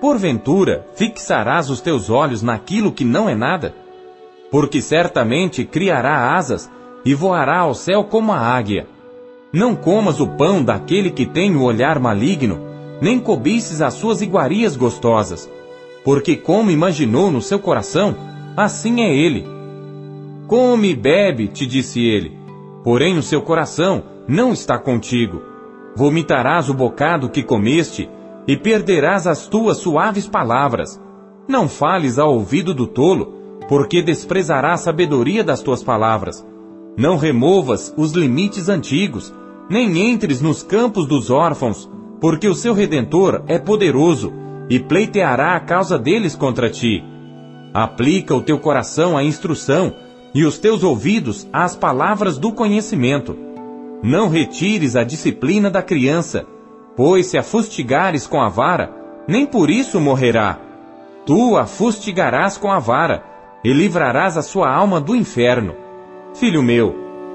Porventura, 0.00 0.86
fixarás 0.94 1.70
os 1.70 1.80
teus 1.80 2.08
olhos 2.08 2.40
naquilo 2.40 2.92
que 2.92 3.04
não 3.04 3.28
é 3.28 3.34
nada? 3.34 3.74
Porque 4.48 4.80
certamente 4.80 5.64
criará 5.64 6.36
asas 6.36 6.70
e 7.08 7.14
voará 7.14 7.60
ao 7.60 7.74
céu 7.74 8.04
como 8.04 8.32
a 8.32 8.38
águia. 8.38 8.86
Não 9.52 9.74
comas 9.74 10.20
o 10.20 10.26
pão 10.26 10.62
daquele 10.62 11.10
que 11.10 11.24
tem 11.24 11.56
o 11.56 11.62
olhar 11.62 11.98
maligno, 11.98 12.58
nem 13.00 13.18
cobices 13.18 13.80
as 13.80 13.94
suas 13.94 14.20
iguarias 14.20 14.76
gostosas 14.76 15.48
porque 16.08 16.36
como 16.36 16.70
imaginou 16.70 17.30
no 17.30 17.42
seu 17.42 17.58
coração, 17.58 18.16
assim 18.56 19.02
é 19.02 19.14
ele. 19.14 19.44
Come 20.46 20.92
e 20.92 20.96
bebe, 20.96 21.48
te 21.48 21.66
disse 21.66 22.00
ele, 22.00 22.34
porém 22.82 23.18
o 23.18 23.22
seu 23.22 23.42
coração 23.42 24.02
não 24.26 24.52
está 24.52 24.78
contigo. 24.78 25.42
Vomitarás 25.94 26.70
o 26.70 26.74
bocado 26.74 27.28
que 27.28 27.42
comeste 27.42 28.08
e 28.46 28.56
perderás 28.56 29.26
as 29.26 29.46
tuas 29.46 29.76
suaves 29.76 30.26
palavras. 30.26 30.98
Não 31.46 31.68
fales 31.68 32.18
ao 32.18 32.32
ouvido 32.32 32.72
do 32.72 32.86
tolo, 32.86 33.34
porque 33.68 34.00
desprezará 34.00 34.72
a 34.72 34.78
sabedoria 34.78 35.44
das 35.44 35.60
tuas 35.60 35.82
palavras. 35.82 36.42
Não 36.96 37.16
removas 37.16 37.92
os 37.96 38.12
limites 38.12 38.68
antigos, 38.68 39.32
nem 39.68 40.10
entres 40.10 40.40
nos 40.40 40.62
campos 40.62 41.06
dos 41.06 41.30
órfãos, 41.30 41.88
porque 42.20 42.48
o 42.48 42.54
seu 42.54 42.74
redentor 42.74 43.42
é 43.46 43.58
poderoso 43.58 44.32
e 44.68 44.78
pleiteará 44.78 45.54
a 45.54 45.60
causa 45.60 45.98
deles 45.98 46.34
contra 46.34 46.70
ti. 46.70 47.02
Aplica 47.72 48.34
o 48.34 48.42
teu 48.42 48.58
coração 48.58 49.16
à 49.16 49.22
instrução 49.22 49.94
e 50.34 50.44
os 50.44 50.58
teus 50.58 50.82
ouvidos 50.82 51.46
às 51.52 51.76
palavras 51.76 52.38
do 52.38 52.52
conhecimento. 52.52 53.36
Não 54.02 54.28
retires 54.28 54.96
a 54.96 55.04
disciplina 55.04 55.70
da 55.70 55.82
criança, 55.82 56.46
pois 56.96 57.26
se 57.26 57.38
a 57.38 57.42
fustigares 57.42 58.26
com 58.26 58.40
a 58.40 58.48
vara, 58.48 58.92
nem 59.26 59.46
por 59.46 59.70
isso 59.70 60.00
morrerá. 60.00 60.58
Tu 61.26 61.56
a 61.56 61.66
fustigarás 61.66 62.56
com 62.56 62.70
a 62.70 62.78
vara, 62.78 63.22
e 63.64 63.72
livrarás 63.72 64.36
a 64.36 64.42
sua 64.42 64.72
alma 64.72 65.00
do 65.00 65.14
inferno. 65.14 65.74
Filho 66.38 66.62
meu, 66.62 66.94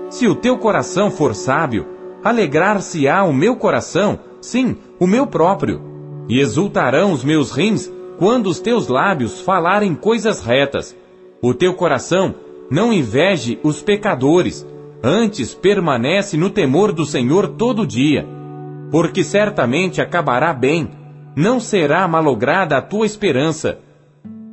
se 0.10 0.28
o 0.28 0.36
teu 0.36 0.58
coração 0.58 1.12
for 1.12 1.36
sábio, 1.36 1.86
alegrar-se-á 2.24 3.24
o 3.24 3.34
meu 3.34 3.56
coração, 3.56 4.20
sim, 4.40 4.78
o 5.00 5.06
meu 5.06 5.28
próprio 5.28 5.94
e 6.30 6.40
exultarão 6.40 7.12
os 7.12 7.24
meus 7.24 7.52
rins 7.52 7.92
quando 8.18 8.48
os 8.48 8.60
teus 8.60 8.88
lábios 8.88 9.42
falarem 9.42 9.94
coisas 9.96 10.42
retas. 10.42 10.96
O 11.42 11.54
teu 11.54 11.74
coração 11.74 12.36
não 12.70 12.94
inveje 12.94 13.60
os 13.64 13.82
pecadores, 13.82 14.66
antes 15.04 15.54
permanece 15.54 16.38
no 16.38 16.50
temor 16.50 16.94
do 16.94 17.06
Senhor 17.06 17.50
todo 17.50 17.86
dia. 17.86 18.26
Porque 18.90 19.24
certamente 19.24 20.02
acabará 20.02 20.54
bem, 20.54 20.90
não 21.36 21.60
será 21.60 22.08
malograda 22.08 22.78
a 22.78 22.82
tua 22.82 23.06
esperança. 23.06 23.80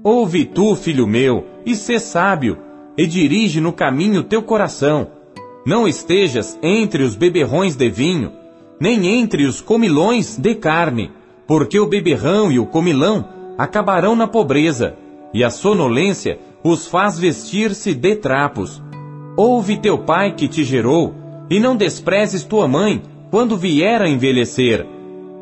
Ouve 0.02 0.44
tu, 0.44 0.74
filho 0.74 1.06
meu, 1.06 1.46
e 1.64 1.76
sê 1.76 1.98
sábio, 2.00 2.58
e 3.00 3.06
dirige 3.06 3.62
no 3.62 3.72
caminho 3.72 4.22
teu 4.22 4.42
coração. 4.42 5.06
Não 5.64 5.88
estejas 5.88 6.58
entre 6.62 7.02
os 7.02 7.16
beberrões 7.16 7.74
de 7.74 7.88
vinho, 7.88 8.30
nem 8.78 9.06
entre 9.06 9.46
os 9.46 9.58
comilões 9.58 10.36
de 10.36 10.54
carne, 10.54 11.10
porque 11.46 11.80
o 11.80 11.86
beberrão 11.86 12.52
e 12.52 12.58
o 12.58 12.66
comilão 12.66 13.26
acabarão 13.56 14.14
na 14.14 14.26
pobreza, 14.26 14.96
e 15.32 15.42
a 15.42 15.48
sonolência 15.48 16.38
os 16.62 16.86
faz 16.86 17.18
vestir-se 17.18 17.94
de 17.94 18.16
trapos. 18.16 18.82
Ouve 19.34 19.78
teu 19.78 19.96
pai 19.96 20.34
que 20.34 20.46
te 20.46 20.62
gerou, 20.62 21.14
e 21.48 21.58
não 21.58 21.74
desprezes 21.74 22.44
tua 22.44 22.68
mãe 22.68 23.00
quando 23.30 23.56
vier 23.56 24.02
a 24.02 24.10
envelhecer. 24.10 24.86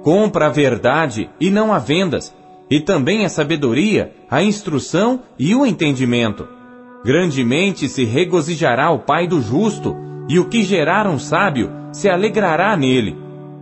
Compra 0.04 0.46
a 0.46 0.50
verdade 0.50 1.28
e 1.40 1.50
não 1.50 1.72
a 1.72 1.80
vendas, 1.80 2.32
e 2.70 2.78
também 2.78 3.24
a 3.24 3.28
sabedoria, 3.28 4.12
a 4.30 4.44
instrução 4.44 5.22
e 5.36 5.56
o 5.56 5.66
entendimento. 5.66 6.57
Grandemente 7.04 7.88
se 7.88 8.04
regozijará 8.04 8.90
o 8.90 8.98
pai 8.98 9.26
do 9.26 9.40
justo, 9.40 9.96
e 10.28 10.38
o 10.38 10.48
que 10.48 10.62
gerar 10.62 11.06
um 11.06 11.18
sábio 11.18 11.70
se 11.92 12.08
alegrará 12.08 12.76
nele. 12.76 13.16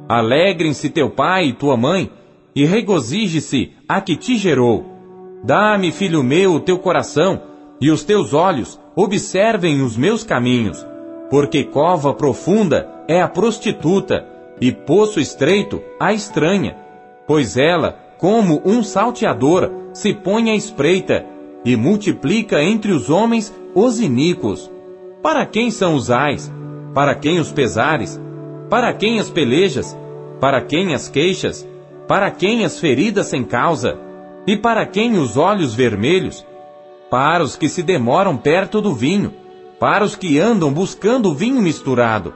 Alegrem-se 0.09 0.91
teu 0.91 1.11
pai 1.11 1.47
e 1.47 1.53
tua 1.53 1.77
mãe, 1.77 2.11
e 2.55 2.65
regozije-se 2.65 3.73
a 3.89 4.01
que 4.01 4.17
te 4.17 4.37
gerou. 4.37 4.85
Dá-me, 5.45 5.93
filho 5.93 6.23
meu, 6.23 6.55
o 6.55 6.61
teu 6.61 6.79
coração, 6.79 7.41
e 7.81 7.91
os 7.91 8.03
teus 8.03 8.33
olhos 8.33 8.81
observem 8.97 9.83
os 9.83 9.97
meus 9.97 10.25
caminhos, 10.25 10.85
porque 11.31 11.65
cova 11.65 12.15
profunda 12.15 12.89
é 13.07 13.21
a 13.21 13.29
prostituta, 13.29 14.27
e 14.61 14.73
poço 14.73 15.21
estreito 15.21 15.83
a 16.01 16.15
estranha, 16.15 16.77
pois 17.27 17.59
ela, 17.59 17.99
como 18.17 18.63
um 18.65 18.83
salteador, 18.83 19.71
se 19.93 20.15
põe 20.15 20.51
à 20.51 20.55
espreita, 20.55 21.27
e 21.67 21.75
multiplica 21.77 22.63
entre 22.63 22.93
os 22.93 23.11
homens 23.11 23.53
os 23.75 24.01
iníquos. 24.01 24.71
Para 25.21 25.45
quem 25.45 25.69
são 25.69 25.97
os 25.97 26.13
ais? 26.13 26.51
Para 26.95 27.13
quem 27.17 27.41
os 27.41 27.51
pesares? 27.51 28.21
Para 28.71 28.93
quem 28.93 29.19
as 29.19 29.29
pelejas? 29.29 29.99
Para 30.41 30.61
quem 30.61 30.95
as 30.95 31.09
queixas? 31.09 31.69
Para 32.07 32.31
quem 32.31 32.65
as 32.65 32.79
feridas 32.79 33.27
sem 33.27 33.43
causa? 33.43 33.99
E 34.47 34.57
para 34.57 34.87
quem 34.87 35.19
os 35.19 35.37
olhos 35.37 35.75
vermelhos? 35.75 36.47
Para 37.11 37.43
os 37.43 37.57
que 37.57 37.69
se 37.69 37.83
demoram 37.83 38.37
perto 38.37 38.81
do 38.81 38.95
vinho, 38.95 39.33
para 39.81 40.05
os 40.05 40.15
que 40.15 40.39
andam 40.39 40.73
buscando 40.73 41.31
o 41.31 41.35
vinho 41.35 41.61
misturado. 41.61 42.33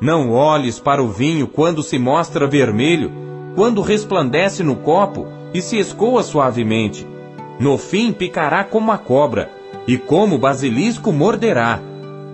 Não 0.00 0.32
olhes 0.32 0.80
para 0.80 1.02
o 1.02 1.08
vinho 1.08 1.46
quando 1.46 1.84
se 1.84 2.00
mostra 2.00 2.48
vermelho, 2.48 3.12
quando 3.54 3.80
resplandece 3.80 4.64
no 4.64 4.74
copo 4.74 5.26
e 5.54 5.62
se 5.62 5.78
escoa 5.78 6.24
suavemente. 6.24 7.06
No 7.58 7.78
fim 7.78 8.12
picará 8.12 8.64
como 8.64 8.92
a 8.92 8.98
cobra, 8.98 9.50
e 9.86 9.96
como 9.96 10.36
o 10.36 10.38
basilisco 10.38 11.12
morderá. 11.12 11.80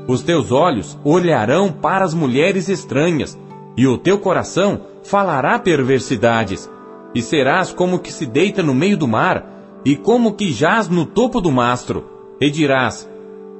Os 0.09 0.23
teus 0.23 0.51
olhos 0.51 0.99
olharão 1.05 1.71
para 1.71 2.05
as 2.05 2.13
mulheres 2.13 2.69
estranhas, 2.69 3.39
e 3.77 3.87
o 3.87 3.97
teu 3.97 4.19
coração 4.19 4.81
falará 5.03 5.59
perversidades. 5.59 6.71
E 7.15 7.23
serás 7.23 7.73
como 7.73 7.99
que 7.99 8.13
se 8.13 8.27
deita 8.27 8.63
no 8.63 8.75
meio 8.75 8.97
do 8.97 9.07
mar, 9.07 9.47
e 9.85 9.97
como 9.97 10.35
que 10.35 10.53
jaz 10.53 10.89
no 10.89 11.07
topo 11.07 11.41
do 11.41 11.53
mastro. 11.53 12.05
E 12.41 12.51
dirás: 12.51 13.09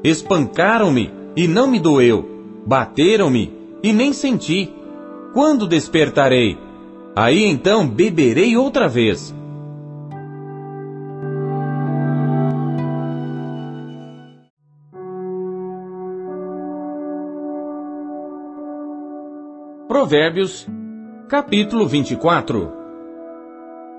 Espancaram-me, 0.03 1.13
e 1.37 1.47
não 1.47 1.67
me 1.67 1.79
doeu. 1.79 2.29
Bateram-me, 2.67 3.53
e 3.83 3.93
nem 3.93 4.13
senti. 4.13 4.73
Quando 5.33 5.67
despertarei? 5.67 6.59
Aí 7.15 7.45
então 7.45 7.87
beberei 7.87 8.57
outra 8.57 8.89
vez. 8.89 9.35
Provérbios, 20.03 20.67
capítulo 21.29 21.87
24 21.87 22.73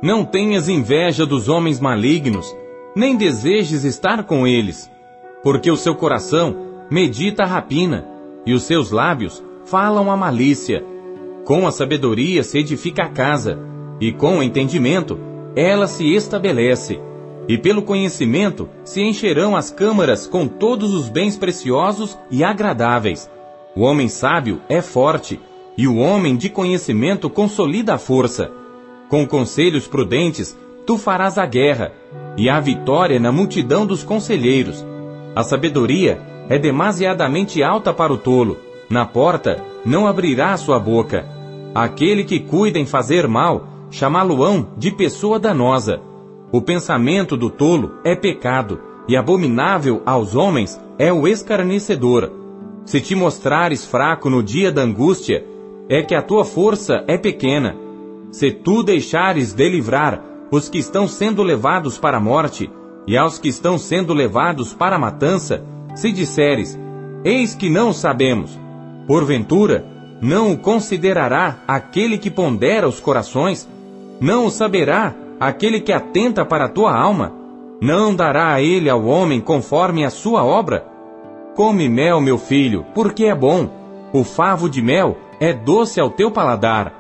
Não 0.02 0.26
tenhas 0.26 0.68
inveja 0.68 1.26
dos 1.26 1.48
homens 1.48 1.80
malignos, 1.80 2.54
nem 2.94 3.16
desejes 3.16 3.86
estar 3.86 4.26
com 4.26 4.46
eles, 4.46 4.92
porque 5.42 5.72
o 5.72 5.78
seu 5.78 5.96
coração 5.96 6.58
medita 6.92 7.44
a 7.44 7.46
rapina, 7.46 8.06
e 8.46 8.54
os 8.54 8.64
seus 8.64 8.92
lábios 8.92 9.42
falam 9.64 10.12
a 10.12 10.18
malícia. 10.18 10.84
Com 11.46 11.66
a 11.66 11.72
sabedoria 11.72 12.44
se 12.44 12.58
edifica 12.58 13.04
a 13.04 13.10
casa, 13.10 13.58
e 13.98 14.12
com 14.12 14.40
o 14.40 14.44
entendimento 14.44 15.18
ela 15.56 15.88
se 15.88 16.14
estabelece. 16.14 17.00
E 17.48 17.58
pelo 17.58 17.82
conhecimento 17.82 18.68
se 18.84 19.02
encherão 19.02 19.56
as 19.56 19.72
câmaras 19.72 20.28
com 20.28 20.50
todos 20.50 20.94
os 20.94 21.08
bens 21.08 21.38
preciosos 21.38 22.20
e 22.30 22.44
agradáveis. 22.44 23.32
O 23.74 23.84
homem 23.84 24.10
sábio 24.10 24.60
é 24.68 24.82
forte, 24.82 25.40
e 25.78 25.88
o 25.88 25.98
homem 25.98 26.36
de 26.36 26.50
conhecimento 26.50 27.30
consolida 27.30 27.96
a 27.96 27.98
força. 27.98 28.52
Com 29.10 29.26
conselhos 29.28 29.88
prudentes 29.88 30.58
tu 30.86 30.98
farás 30.98 31.38
a 31.38 31.46
guerra, 31.46 31.94
e 32.38 32.50
a 32.50 32.60
vitória 32.60 33.20
na 33.20 33.32
multidão 33.32 33.86
dos 33.86 34.04
conselheiros. 34.04 34.86
A 35.36 35.44
sabedoria 35.44 36.22
é 36.50 36.58
demasiadamente 36.58 37.64
alta 37.64 37.94
para 37.94 38.12
o 38.12 38.18
tolo, 38.18 38.58
na 38.90 39.06
porta 39.06 39.64
não 39.86 40.08
abrirá 40.08 40.56
sua 40.58 40.80
boca. 40.80 41.26
Aquele 41.74 42.24
que 42.24 42.40
cuida 42.40 42.78
em 42.78 42.86
fazer 42.86 43.28
mal, 43.28 43.68
chamá-lo-ão 43.90 44.68
de 44.78 44.92
pessoa 44.92 45.40
danosa. 45.40 46.02
O 46.52 46.62
pensamento 46.62 47.36
do 47.36 47.50
tolo 47.50 47.94
é 48.04 48.16
pecado, 48.16 48.80
e 49.08 49.18
abominável 49.18 50.02
aos 50.06 50.36
homens 50.36 50.80
é 51.00 51.12
o 51.12 51.28
escarnecedor. 51.28 52.32
Se 52.86 53.02
te 53.02 53.16
mostrares 53.16 53.86
fraco 53.86 54.30
no 54.30 54.44
dia 54.44 54.72
da 54.72 54.82
angústia, 54.82 55.44
é 55.90 56.02
que 56.02 56.16
a 56.16 56.22
tua 56.22 56.46
força 56.46 57.04
é 57.08 57.18
pequena. 57.18 57.76
Se 58.32 58.52
tu 58.52 58.84
deixares 58.84 59.54
de 59.54 59.70
livrar 59.70 60.22
os 60.52 60.70
que 60.70 60.78
estão 60.78 61.08
sendo 61.08 61.44
levados 61.44 61.98
para 61.98 62.18
a 62.18 62.22
morte, 62.22 62.70
e 63.06 63.18
aos 63.18 63.38
que 63.38 63.50
estão 63.50 63.78
sendo 63.78 64.14
levados 64.14 64.74
para 64.74 64.96
a 64.96 65.00
matança, 65.00 65.64
se 65.96 66.12
disseres, 66.12 66.80
eis 67.24 67.54
que 67.54 67.70
não 67.70 67.92
sabemos, 67.92 68.58
Porventura, 69.08 69.86
não 70.22 70.54
o 70.54 70.58
considerará 70.58 71.58
aquele 71.68 72.18
que 72.18 72.32
pondera 72.32 72.88
os 72.88 73.00
corações? 73.02 73.68
Não 74.20 74.46
o 74.46 74.50
saberá 74.50 75.14
aquele 75.40 75.82
que 75.82 75.92
atenta 75.92 76.46
para 76.46 76.66
a 76.66 76.70
tua 76.70 76.98
alma? 76.98 77.34
Não 77.82 78.16
dará 78.16 78.54
a 78.54 78.62
ele 78.62 78.90
ao 78.90 79.04
homem 79.04 79.42
conforme 79.42 80.06
a 80.06 80.10
sua 80.10 80.44
obra? 80.46 80.86
Come 81.54 81.90
mel, 81.90 82.22
meu 82.22 82.38
filho, 82.38 82.86
porque 82.96 83.26
é 83.26 83.36
bom. 83.36 83.70
O 84.14 84.24
favo 84.24 84.70
de 84.70 84.80
mel 84.80 85.18
é 85.40 85.52
doce 85.52 86.00
ao 86.00 86.12
teu 86.12 86.30
paladar. 86.30 86.94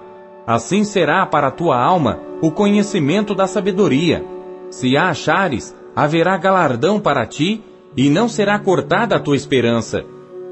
Assim 0.47 0.83
será 0.83 1.23
para 1.27 1.47
a 1.47 1.51
tua 1.51 1.79
alma 1.79 2.19
o 2.41 2.49
conhecimento 2.49 3.35
da 3.35 3.45
sabedoria. 3.45 4.25
Se 4.71 4.97
a 4.97 5.09
achares, 5.09 5.75
haverá 5.95 6.35
galardão 6.37 6.99
para 6.99 7.27
ti, 7.27 7.63
e 7.95 8.09
não 8.09 8.27
será 8.27 8.57
cortada 8.57 9.15
a 9.15 9.19
tua 9.19 9.35
esperança. 9.35 10.03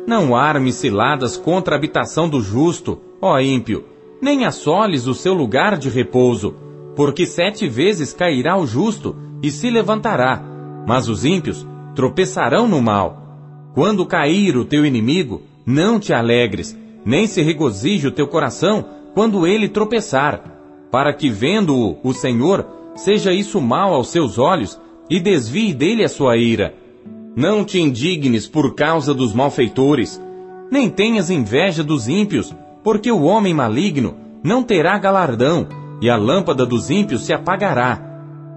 Não 0.08 0.36
armes 0.36 0.76
ciladas 0.76 1.36
contra 1.36 1.76
a 1.76 1.78
habitação 1.78 2.30
do 2.30 2.40
justo, 2.40 3.00
ó 3.20 3.40
ímpio, 3.40 3.84
nem 4.22 4.46
assoles 4.46 5.08
o 5.08 5.16
seu 5.16 5.34
lugar 5.34 5.78
de 5.78 5.90
repouso, 5.90 6.54
porque 6.96 7.26
sete 7.26 7.68
vezes 7.68 8.14
cairá 8.14 8.56
o 8.56 8.68
justo 8.68 9.16
e 9.42 9.50
se 9.50 9.72
levantará, 9.72 10.44
mas 10.88 11.10
os 11.10 11.26
ímpios 11.26 11.68
tropeçarão 11.96 12.68
no 12.68 12.80
mal. 12.82 13.18
Quando 13.74 14.06
cair 14.06 14.56
o 14.56 14.66
teu 14.66 14.86
inimigo, 14.86 15.42
não 15.66 16.00
te 16.00 16.14
alegres, 16.14 16.78
nem 17.06 17.28
se 17.28 17.42
regozije 17.42 18.08
o 18.08 18.12
teu 18.12 18.28
coração 18.28 18.86
quando 19.14 19.46
ele 19.46 19.68
tropeçar, 19.68 20.42
para 20.92 21.14
que 21.14 21.30
vendo-o 21.30 21.98
o 22.04 22.14
Senhor, 22.14 22.66
seja 22.96 23.34
isso 23.34 23.60
mal 23.62 23.94
aos 23.94 24.10
seus 24.10 24.38
olhos 24.38 24.80
e 25.10 25.20
desvie 25.20 25.74
dele 25.74 26.04
a 26.04 26.10
sua 26.10 26.38
ira. 26.38 26.74
Não 27.36 27.64
te 27.64 27.80
indignes 27.80 28.48
por 28.48 28.76
causa 28.76 29.14
dos 29.14 29.34
malfeitores, 29.34 30.22
nem 30.72 30.90
tenhas 30.90 31.30
inveja 31.30 31.84
dos 31.84 32.08
ímpios, 32.08 32.54
porque 32.84 33.12
o 33.12 33.24
homem 33.24 33.54
maligno 33.54 34.16
não 34.44 34.64
terá 34.64 34.98
galardão, 34.98 35.68
e 36.02 36.10
a 36.10 36.16
lâmpada 36.16 36.66
dos 36.66 36.90
ímpios 36.90 37.26
se 37.26 37.34
apagará. 37.34 38.02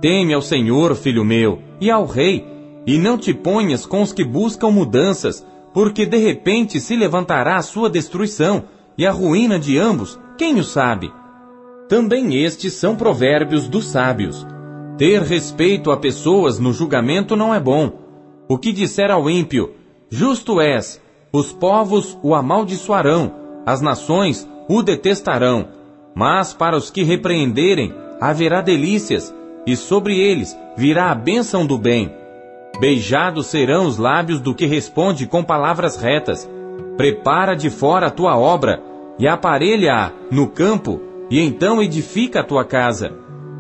Teme 0.01 0.33
ao 0.33 0.41
Senhor, 0.41 0.95
filho 0.95 1.25
meu, 1.25 1.61
e 1.81 1.91
ao 1.91 2.07
Rei, 2.07 2.47
e 2.87 2.99
não 2.99 3.19
te 3.19 3.35
ponhas 3.35 3.85
com 3.85 4.03
os 4.03 4.13
que 4.13 4.25
buscam 4.25 4.71
mudanças, 4.71 5.45
porque 5.75 6.07
de 6.07 6.17
repente 6.17 6.81
se 6.81 6.95
levantará 6.95 7.57
a 7.57 7.63
sua 7.63 7.91
destruição, 7.91 8.65
e 8.97 9.05
a 9.05 9.11
ruína 9.11 9.59
de 9.59 9.77
ambos, 9.77 10.19
quem 10.39 10.61
o 10.61 10.65
sabe? 10.65 11.13
Também 11.89 12.43
estes 12.43 12.75
são 12.75 12.95
provérbios 12.95 13.67
dos 13.67 13.87
sábios. 13.87 14.47
Ter 14.97 15.21
respeito 15.21 15.91
a 15.91 15.97
pessoas 15.97 16.61
no 16.61 16.73
julgamento 16.73 17.35
não 17.35 17.53
é 17.53 17.59
bom, 17.59 17.93
o 18.49 18.57
que 18.57 18.73
disser 18.73 19.11
ao 19.11 19.29
ímpio, 19.29 19.75
justo 20.09 20.61
és, 20.61 21.03
os 21.33 21.53
povos 21.53 22.17
o 22.23 22.37
amaldiçoarão, 22.37 23.35
as 23.67 23.81
nações 23.81 24.49
o 24.69 24.81
detestarão. 24.81 25.69
Mas 26.15 26.55
para 26.55 26.77
os 26.77 26.89
que 26.89 27.03
repreenderem, 27.03 27.93
haverá 28.21 28.61
delícias, 28.61 29.35
e 29.67 29.75
sobre 29.75 30.17
eles 30.17 30.57
virá 30.77 31.11
a 31.11 31.15
bênção 31.15 31.67
do 31.67 31.77
bem. 31.77 32.13
Beijados 32.81 33.47
serão 33.47 33.87
os 33.87 33.99
lábios 33.99 34.41
do 34.41 34.55
que 34.55 34.67
responde 34.67 35.27
com 35.27 35.45
palavras 35.45 35.97
retas. 35.97 36.49
Prepara 36.97 37.55
de 37.55 37.71
fora 37.71 38.07
a 38.07 38.11
tua 38.11 38.37
obra, 38.37 38.83
e 39.19 39.29
aparelha-a 39.29 40.13
no 40.31 40.49
campo, 40.49 41.01
e 41.31 41.41
então 41.41 41.83
edifica 41.83 42.41
a 42.41 42.45
tua 42.45 42.65
casa. 42.65 43.13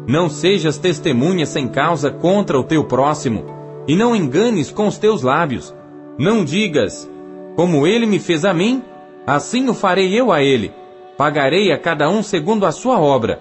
Não 0.06 0.28
sejas 0.28 0.78
testemunha 0.78 1.46
sem 1.46 1.68
causa 1.68 2.10
contra 2.10 2.58
o 2.58 2.64
teu 2.64 2.84
próximo, 2.84 3.44
e 3.86 3.94
não 3.94 4.14
enganes 4.14 4.70
com 4.70 4.86
os 4.86 4.98
teus 4.98 5.22
lábios. 5.22 5.74
Não 6.18 6.44
digas, 6.44 7.10
como 7.56 7.86
ele 7.86 8.06
me 8.06 8.18
fez 8.18 8.44
a 8.44 8.52
mim, 8.52 8.82
assim 9.26 9.68
o 9.68 9.74
farei 9.74 10.18
eu 10.18 10.32
a 10.32 10.42
ele. 10.42 10.72
Pagarei 11.16 11.72
a 11.72 11.78
cada 11.78 12.08
um 12.08 12.22
segundo 12.22 12.66
a 12.66 12.72
sua 12.72 12.98
obra. 13.00 13.40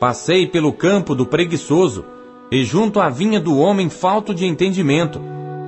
Passei 0.00 0.46
pelo 0.46 0.72
campo 0.72 1.14
do 1.14 1.26
preguiçoso, 1.26 2.04
e 2.52 2.64
junto 2.64 3.00
à 3.00 3.08
vinha 3.08 3.40
do 3.40 3.56
homem 3.56 3.88
falto 3.88 4.34
de 4.34 4.44
entendimento. 4.44 5.18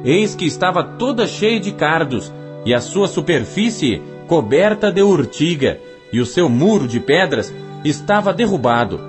Eis 0.04 0.34
que 0.34 0.44
estava 0.44 0.84
toda 0.84 1.26
cheia 1.26 1.58
de 1.58 1.72
cardos, 1.72 2.30
e 2.66 2.74
a 2.74 2.80
sua 2.80 3.08
superfície 3.08 4.02
coberta 4.28 4.92
de 4.92 5.00
urtiga, 5.00 5.80
e 6.12 6.20
o 6.20 6.26
seu 6.26 6.46
muro 6.46 6.86
de 6.86 7.00
pedras 7.00 7.52
estava 7.82 8.34
derrubado. 8.34 9.00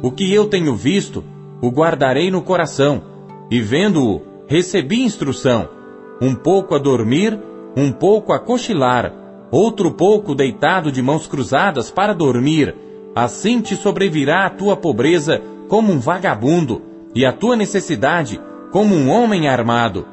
O 0.00 0.12
que 0.12 0.32
eu 0.32 0.46
tenho 0.46 0.76
visto, 0.76 1.24
o 1.60 1.70
guardarei 1.70 2.30
no 2.30 2.40
coração, 2.40 3.02
e 3.50 3.60
vendo-o, 3.60 4.22
recebi 4.46 5.02
instrução, 5.02 5.68
um 6.22 6.36
pouco 6.36 6.72
a 6.76 6.78
dormir, 6.78 7.36
um 7.76 7.90
pouco 7.90 8.32
a 8.32 8.38
cochilar, 8.38 9.12
outro 9.50 9.90
pouco 9.90 10.36
deitado 10.36 10.92
de 10.92 11.02
mãos 11.02 11.26
cruzadas 11.26 11.90
para 11.90 12.14
dormir. 12.14 12.76
Assim 13.12 13.60
te 13.60 13.74
sobrevirá 13.74 14.46
a 14.46 14.50
tua 14.50 14.76
pobreza 14.76 15.42
como 15.68 15.92
um 15.92 15.98
vagabundo, 15.98 16.93
e 17.14 17.24
a 17.24 17.32
tua 17.32 17.54
necessidade 17.54 18.40
como 18.72 18.94
um 18.94 19.08
homem 19.08 19.48
armado. 19.48 20.06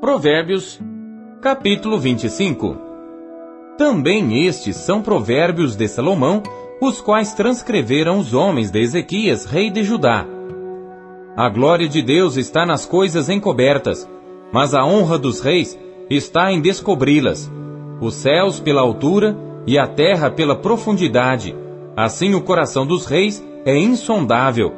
Provérbios, 0.00 0.80
capítulo 1.40 1.98
25 1.98 2.76
Também 3.78 4.44
estes 4.44 4.76
são 4.76 5.00
provérbios 5.00 5.76
de 5.76 5.86
Salomão, 5.86 6.42
os 6.80 7.00
quais 7.00 7.32
transcreveram 7.32 8.18
os 8.18 8.34
homens 8.34 8.72
de 8.72 8.80
Ezequias, 8.80 9.44
rei 9.44 9.70
de 9.70 9.84
Judá. 9.84 10.26
A 11.36 11.48
glória 11.48 11.88
de 11.88 12.02
Deus 12.02 12.36
está 12.36 12.66
nas 12.66 12.84
coisas 12.84 13.28
encobertas, 13.28 14.08
mas 14.52 14.74
a 14.74 14.84
honra 14.84 15.16
dos 15.16 15.40
reis 15.40 15.78
está 16.10 16.52
em 16.52 16.60
descobri-las. 16.60 17.50
Os 18.00 18.14
céus 18.14 18.58
pela 18.58 18.80
altura 18.80 19.36
e 19.66 19.78
a 19.78 19.86
terra 19.86 20.30
pela 20.30 20.56
profundidade. 20.56 21.54
Assim 21.96 22.34
o 22.34 22.40
coração 22.40 22.84
dos 22.84 23.06
reis 23.06 23.44
é 23.64 23.78
insondável. 23.78 24.74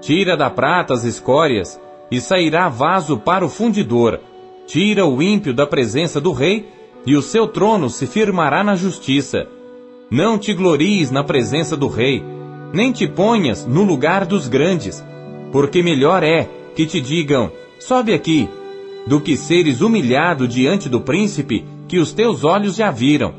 Tira 0.00 0.36
da 0.36 0.48
prata 0.48 0.94
as 0.94 1.04
escórias, 1.04 1.78
e 2.10 2.20
sairá 2.20 2.68
vaso 2.68 3.18
para 3.18 3.44
o 3.44 3.48
fundidor. 3.48 4.18
Tira 4.66 5.06
o 5.06 5.22
ímpio 5.22 5.52
da 5.52 5.66
presença 5.66 6.20
do 6.20 6.32
rei, 6.32 6.68
e 7.06 7.14
o 7.14 7.22
seu 7.22 7.46
trono 7.46 7.90
se 7.90 8.06
firmará 8.06 8.64
na 8.64 8.74
justiça. 8.74 9.46
Não 10.10 10.38
te 10.38 10.52
glories 10.54 11.10
na 11.10 11.22
presença 11.22 11.76
do 11.76 11.88
rei, 11.88 12.24
nem 12.72 12.92
te 12.92 13.06
ponhas 13.06 13.66
no 13.66 13.82
lugar 13.84 14.24
dos 14.24 14.48
grandes, 14.48 15.04
porque 15.52 15.82
melhor 15.82 16.22
é 16.22 16.48
que 16.74 16.86
te 16.86 17.00
digam, 17.00 17.50
sobe 17.78 18.12
aqui, 18.12 18.48
do 19.06 19.20
que 19.20 19.36
seres 19.36 19.80
humilhado 19.80 20.46
diante 20.46 20.88
do 20.88 21.00
príncipe 21.00 21.64
que 21.88 21.98
os 21.98 22.12
teus 22.12 22.44
olhos 22.44 22.76
já 22.76 22.90
viram. 22.90 23.34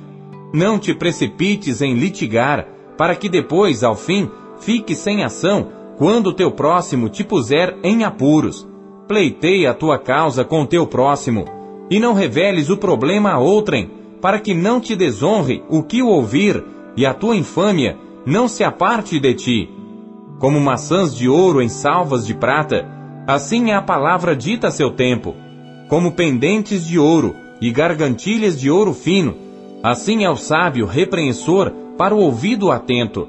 Não 0.54 0.78
te 0.78 0.94
precipites 0.94 1.82
em 1.82 1.94
litigar, 1.94 2.68
para 2.98 3.16
que 3.16 3.30
depois, 3.30 3.84
ao 3.84 3.96
fim, 3.96 4.30
fique 4.60 4.94
sem 4.94 5.24
ação, 5.24 5.70
quando 5.98 6.34
teu 6.34 6.52
próximo 6.52 7.10
te 7.10 7.24
puser 7.24 7.78
em 7.84 8.04
apuros. 8.04 8.68
Pleiteia 9.08 9.72
a 9.72 9.74
tua 9.74 9.98
causa 9.98 10.44
com 10.44 10.66
teu 10.66 10.86
próximo, 10.86 11.46
e 11.90 12.00
não 12.00 12.14
reveles 12.14 12.70
o 12.70 12.78
problema 12.78 13.32
a 13.32 13.40
outrem, 13.40 13.90
para 14.22 14.40
que 14.40 14.54
não 14.54 14.80
te 14.80 14.96
desonre 14.96 15.64
o 15.70 15.84
que 15.84 16.02
o 16.02 16.08
ouvir, 16.08 16.64
e 16.96 17.06
a 17.06 17.14
tua 17.14 17.36
infâmia 17.36 17.98
não 18.26 18.48
se 18.48 18.64
aparte 18.64 19.20
de 19.20 19.34
ti. 19.34 19.70
Como 20.40 20.60
maçãs 20.60 21.16
de 21.16 21.30
ouro 21.30 21.62
em 21.62 21.70
salvas 21.70 22.26
de 22.26 22.34
prata, 22.34 22.88
assim 23.28 23.72
é 23.72 23.76
a 23.76 23.82
palavra 23.82 24.36
dita 24.36 24.68
a 24.68 24.72
seu 24.72 24.92
tempo. 24.92 25.36
Como 25.92 26.14
pendentes 26.14 26.88
de 26.88 26.98
ouro 26.98 27.36
e 27.60 27.70
gargantilhas 27.70 28.58
de 28.58 28.72
ouro 28.72 28.94
fino, 28.94 29.36
assim 29.84 30.24
é 30.24 30.30
o 30.30 30.38
sábio 30.38 30.86
repreensor 30.86 31.70
para 31.98 32.16
o 32.16 32.20
ouvido 32.20 32.72
atento. 32.72 33.28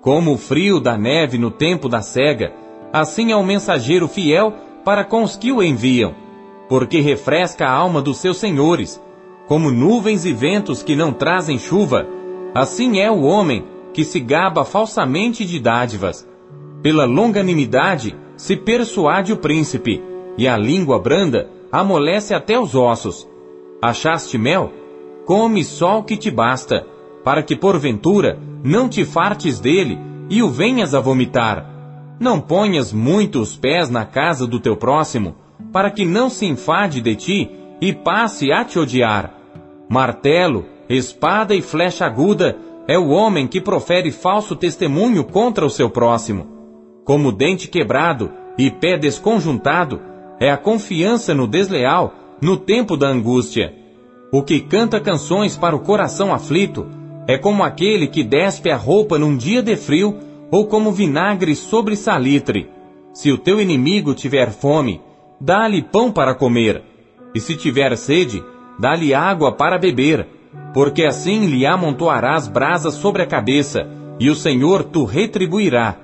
Como 0.00 0.32
o 0.32 0.38
frio 0.38 0.78
da 0.78 0.96
neve 0.96 1.36
no 1.36 1.50
tempo 1.50 1.88
da 1.88 2.00
cega, 2.00 2.52
assim 2.92 3.32
é 3.32 3.36
o 3.36 3.42
mensageiro 3.42 4.06
fiel 4.06 4.54
para 4.84 5.02
com 5.02 5.24
os 5.24 5.34
que 5.34 5.50
o 5.50 5.60
enviam, 5.60 6.14
porque 6.68 7.00
refresca 7.00 7.66
a 7.66 7.72
alma 7.72 8.00
dos 8.00 8.18
seus 8.18 8.36
senhores. 8.36 9.02
Como 9.48 9.72
nuvens 9.72 10.24
e 10.24 10.32
ventos 10.32 10.84
que 10.84 10.94
não 10.94 11.12
trazem 11.12 11.58
chuva, 11.58 12.06
assim 12.54 13.00
é 13.00 13.10
o 13.10 13.22
homem 13.22 13.64
que 13.92 14.04
se 14.04 14.20
gaba 14.20 14.64
falsamente 14.64 15.44
de 15.44 15.58
dádivas. 15.58 16.24
Pela 16.84 17.04
longanimidade 17.04 18.14
se 18.36 18.56
persuade 18.56 19.32
o 19.32 19.36
príncipe, 19.36 20.00
e 20.38 20.46
a 20.46 20.56
língua 20.56 21.00
branda 21.00 21.55
amolece 21.70 22.34
até 22.34 22.58
os 22.58 22.74
ossos. 22.74 23.28
Achaste 23.82 24.38
mel? 24.38 24.72
Come 25.24 25.64
só 25.64 25.98
o 25.98 26.04
que 26.04 26.16
te 26.16 26.30
basta 26.30 26.86
para 27.24 27.42
que 27.42 27.56
porventura 27.56 28.38
não 28.62 28.88
te 28.88 29.04
fartes 29.04 29.58
dele 29.58 29.98
e 30.30 30.42
o 30.42 30.48
venhas 30.48 30.94
a 30.94 31.00
vomitar. 31.00 31.68
Não 32.20 32.40
ponhas 32.40 32.92
muito 32.92 33.40
os 33.40 33.56
pés 33.56 33.90
na 33.90 34.04
casa 34.04 34.46
do 34.46 34.60
teu 34.60 34.76
próximo, 34.76 35.34
para 35.72 35.90
que 35.90 36.04
não 36.04 36.30
se 36.30 36.46
enfade 36.46 37.00
de 37.00 37.16
ti 37.16 37.50
e 37.80 37.92
passe 37.92 38.52
a 38.52 38.64
te 38.64 38.78
odiar. 38.78 39.34
Martelo, 39.88 40.66
espada 40.88 41.54
e 41.54 41.60
flecha 41.60 42.06
aguda 42.06 42.56
é 42.88 42.96
o 42.96 43.08
homem 43.08 43.48
que 43.48 43.60
profere 43.60 44.12
falso 44.12 44.54
testemunho 44.54 45.24
contra 45.24 45.66
o 45.66 45.70
seu 45.70 45.90
próximo. 45.90 46.46
Como 47.04 47.32
dente 47.32 47.68
quebrado 47.68 48.30
e 48.56 48.70
pé 48.70 48.96
desconjuntado 48.96 50.00
é 50.38 50.50
a 50.50 50.56
confiança 50.56 51.34
no 51.34 51.46
desleal 51.46 52.14
no 52.40 52.56
tempo 52.56 52.96
da 52.96 53.08
angústia. 53.08 53.74
O 54.32 54.42
que 54.42 54.60
canta 54.60 55.00
canções 55.00 55.56
para 55.56 55.74
o 55.74 55.80
coração 55.80 56.34
aflito 56.34 56.86
é 57.26 57.36
como 57.38 57.62
aquele 57.62 58.06
que 58.06 58.22
despe 58.22 58.70
a 58.70 58.76
roupa 58.76 59.18
num 59.18 59.36
dia 59.36 59.62
de 59.62 59.76
frio, 59.76 60.18
ou 60.50 60.66
como 60.66 60.92
vinagre 60.92 61.56
sobre 61.56 61.96
salitre. 61.96 62.68
Se 63.12 63.32
o 63.32 63.38
teu 63.38 63.60
inimigo 63.60 64.14
tiver 64.14 64.50
fome, 64.50 65.00
dá-lhe 65.40 65.82
pão 65.82 66.12
para 66.12 66.34
comer, 66.34 66.82
e 67.34 67.40
se 67.40 67.56
tiver 67.56 67.96
sede, 67.96 68.44
dá-lhe 68.78 69.12
água 69.12 69.52
para 69.52 69.78
beber, 69.78 70.26
porque 70.72 71.04
assim 71.04 71.46
lhe 71.46 71.66
amontoarás 71.66 72.46
brasas 72.46 72.94
sobre 72.94 73.22
a 73.22 73.26
cabeça, 73.26 73.88
e 74.20 74.30
o 74.30 74.36
Senhor 74.36 74.84
tu 74.84 75.04
retribuirá. 75.04 75.96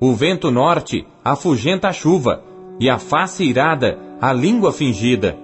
O 0.00 0.12
vento 0.14 0.50
norte 0.50 1.06
afugenta 1.24 1.88
a 1.88 1.92
chuva, 1.92 2.42
e 2.78 2.88
a 2.90 2.98
face 2.98 3.44
irada 3.44 3.98
a 4.20 4.32
língua 4.32 4.72
fingida. 4.72 5.36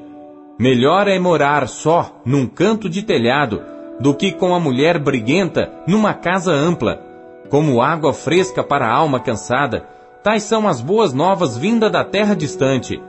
Melhor 0.59 1.09
é 1.09 1.18
morar 1.18 1.66
só 1.68 2.20
num 2.24 2.46
canto 2.46 2.88
de 2.88 3.02
telhado 3.02 3.62
do 4.00 4.14
que 4.14 4.32
com 4.32 4.54
a 4.54 4.60
mulher 4.60 4.98
briguenta 4.98 5.70
numa 5.86 6.14
casa 6.14 6.52
ampla. 6.52 7.00
Como 7.48 7.82
água 7.82 8.12
fresca 8.12 8.62
para 8.62 8.86
a 8.86 8.94
alma 8.94 9.20
cansada, 9.20 9.86
tais 10.22 10.42
são 10.42 10.66
as 10.66 10.80
boas 10.80 11.12
novas 11.12 11.56
vinda 11.56 11.90
da 11.90 12.04
terra 12.04 12.34
distante. 12.34 13.00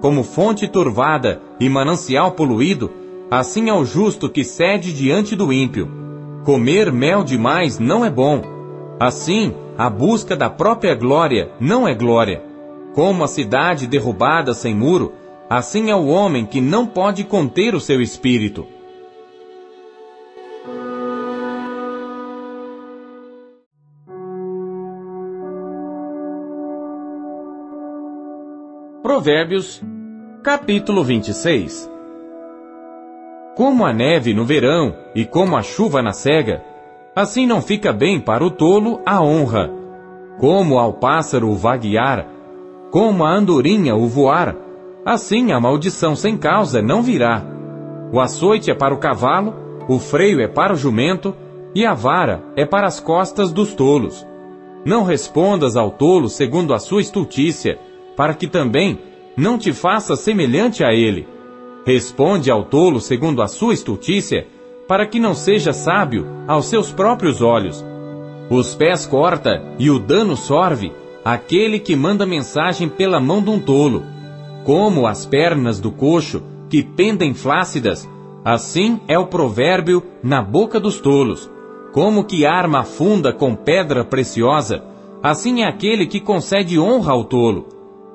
Como 0.00 0.24
fonte 0.24 0.66
turvada 0.66 1.40
e 1.60 1.68
manancial 1.68 2.32
poluído, 2.32 2.90
assim 3.30 3.68
é 3.68 3.72
o 3.72 3.84
justo 3.84 4.28
que 4.28 4.42
cede 4.42 4.92
diante 4.92 5.36
do 5.36 5.52
ímpio. 5.52 5.88
Comer 6.44 6.92
mel 6.92 7.22
demais 7.22 7.78
não 7.78 8.04
é 8.04 8.10
bom. 8.10 8.42
Assim, 8.98 9.54
a 9.78 9.88
busca 9.88 10.36
da 10.36 10.50
própria 10.50 10.94
glória 10.94 11.50
não 11.60 11.86
é 11.86 11.94
glória. 11.94 12.51
Como 12.94 13.24
a 13.24 13.28
cidade 13.28 13.86
derrubada 13.86 14.52
sem 14.52 14.74
muro, 14.74 15.14
assim 15.48 15.90
é 15.90 15.96
o 15.96 16.08
homem 16.08 16.44
que 16.44 16.60
não 16.60 16.86
pode 16.86 17.24
conter 17.24 17.74
o 17.74 17.80
seu 17.80 18.02
espírito. 18.02 18.66
Provérbios, 29.02 29.82
capítulo 30.42 31.02
26 31.02 31.90
Como 33.56 33.86
a 33.86 33.92
neve 33.92 34.34
no 34.34 34.44
verão 34.44 34.94
e 35.14 35.24
como 35.24 35.56
a 35.56 35.62
chuva 35.62 36.02
na 36.02 36.12
cega, 36.12 36.62
assim 37.16 37.46
não 37.46 37.62
fica 37.62 37.90
bem 37.90 38.20
para 38.20 38.44
o 38.44 38.50
tolo 38.50 39.00
a 39.06 39.22
honra. 39.22 39.70
Como 40.38 40.78
ao 40.78 40.94
pássaro 40.94 41.48
o 41.48 41.54
vaguear, 41.54 42.26
como 42.92 43.24
a 43.24 43.34
andorinha 43.34 43.96
o 43.96 44.06
voar, 44.06 44.54
assim 45.02 45.50
a 45.50 45.58
maldição 45.58 46.14
sem 46.14 46.36
causa 46.36 46.82
não 46.82 47.02
virá. 47.02 47.42
O 48.12 48.20
açoite 48.20 48.70
é 48.70 48.74
para 48.74 48.92
o 48.92 48.98
cavalo, 48.98 49.54
o 49.88 49.98
freio 49.98 50.42
é 50.42 50.46
para 50.46 50.74
o 50.74 50.76
jumento, 50.76 51.34
e 51.74 51.86
a 51.86 51.94
vara 51.94 52.44
é 52.54 52.66
para 52.66 52.86
as 52.86 53.00
costas 53.00 53.50
dos 53.50 53.72
tolos. 53.72 54.26
Não 54.84 55.04
respondas 55.04 55.74
ao 55.74 55.90
tolo 55.90 56.28
segundo 56.28 56.74
a 56.74 56.78
sua 56.78 57.00
estultícia, 57.00 57.78
para 58.14 58.34
que 58.34 58.46
também 58.46 58.98
não 59.34 59.56
te 59.56 59.72
faça 59.72 60.14
semelhante 60.14 60.84
a 60.84 60.92
ele. 60.92 61.26
Responde 61.86 62.50
ao 62.50 62.62
tolo 62.62 63.00
segundo 63.00 63.40
a 63.40 63.48
sua 63.48 63.72
estultícia, 63.72 64.46
para 64.86 65.06
que 65.06 65.18
não 65.18 65.32
seja 65.32 65.72
sábio 65.72 66.26
aos 66.46 66.66
seus 66.66 66.92
próprios 66.92 67.40
olhos. 67.40 67.82
Os 68.50 68.74
pés 68.74 69.06
corta 69.06 69.62
e 69.78 69.88
o 69.88 69.98
dano 69.98 70.36
sorve 70.36 70.92
aquele 71.24 71.78
que 71.78 71.94
manda 71.94 72.26
mensagem 72.26 72.88
pela 72.88 73.20
mão 73.20 73.42
de 73.42 73.50
um 73.50 73.60
tolo. 73.60 74.02
Como 74.64 75.06
as 75.06 75.24
pernas 75.24 75.80
do 75.80 75.90
coxo 75.90 76.42
que 76.68 76.82
pendem 76.82 77.34
flácidas, 77.34 78.08
assim 78.44 79.00
é 79.06 79.18
o 79.18 79.26
provérbio 79.26 80.02
na 80.22 80.42
boca 80.42 80.80
dos 80.80 81.00
tolos. 81.00 81.50
Como 81.92 82.24
que 82.24 82.46
arma 82.46 82.84
funda 82.84 83.32
com 83.32 83.54
pedra 83.54 84.04
preciosa, 84.04 84.82
assim 85.22 85.62
é 85.62 85.68
aquele 85.68 86.06
que 86.06 86.20
concede 86.20 86.78
honra 86.78 87.12
ao 87.12 87.24
tolo. 87.24 87.66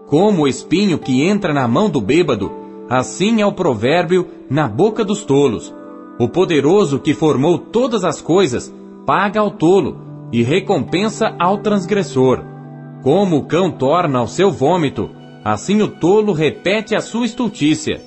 Como 0.08 0.44
o 0.44 0.48
espinho 0.48 0.98
que 0.98 1.24
entra 1.24 1.54
na 1.54 1.68
mão 1.68 1.90
do 1.90 2.02
bêbado, 2.02 2.52
assim 2.90 3.42
é 3.42 3.46
o 3.46 3.52
provérbio 3.52 4.28
na 4.50 4.68
boca 4.68 5.04
dos 5.04 5.24
tolos. 5.24 5.74
O 6.20 6.28
poderoso 6.28 7.00
que 7.00 7.14
formou 7.14 7.58
todas 7.58 8.04
as 8.04 8.22
coisas 8.22 8.74
paga 9.06 9.40
ao 9.40 9.52
tolo 9.52 9.98
e 10.32 10.42
recompensa 10.42 11.36
ao 11.38 11.60
transgressor. 11.60 12.57
Como 13.04 13.38
o 13.38 13.46
cão 13.46 13.72
torna 13.72 14.20
ao 14.20 14.28
seu 14.28 14.52
vômito, 14.52 15.10
assim 15.44 15.82
o 15.82 15.88
tolo 15.88 16.34
repete 16.34 16.96
a 16.96 17.02
sua 17.02 17.26
estultícia. 17.26 18.02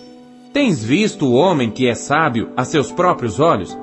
Tens 0.52 0.82
visto 0.82 1.26
o 1.26 1.34
homem 1.34 1.70
que 1.70 1.86
é 1.86 1.94
sábio 1.94 2.50
a 2.56 2.64
seus 2.64 2.90
próprios 2.90 3.40
olhos? 3.40 3.78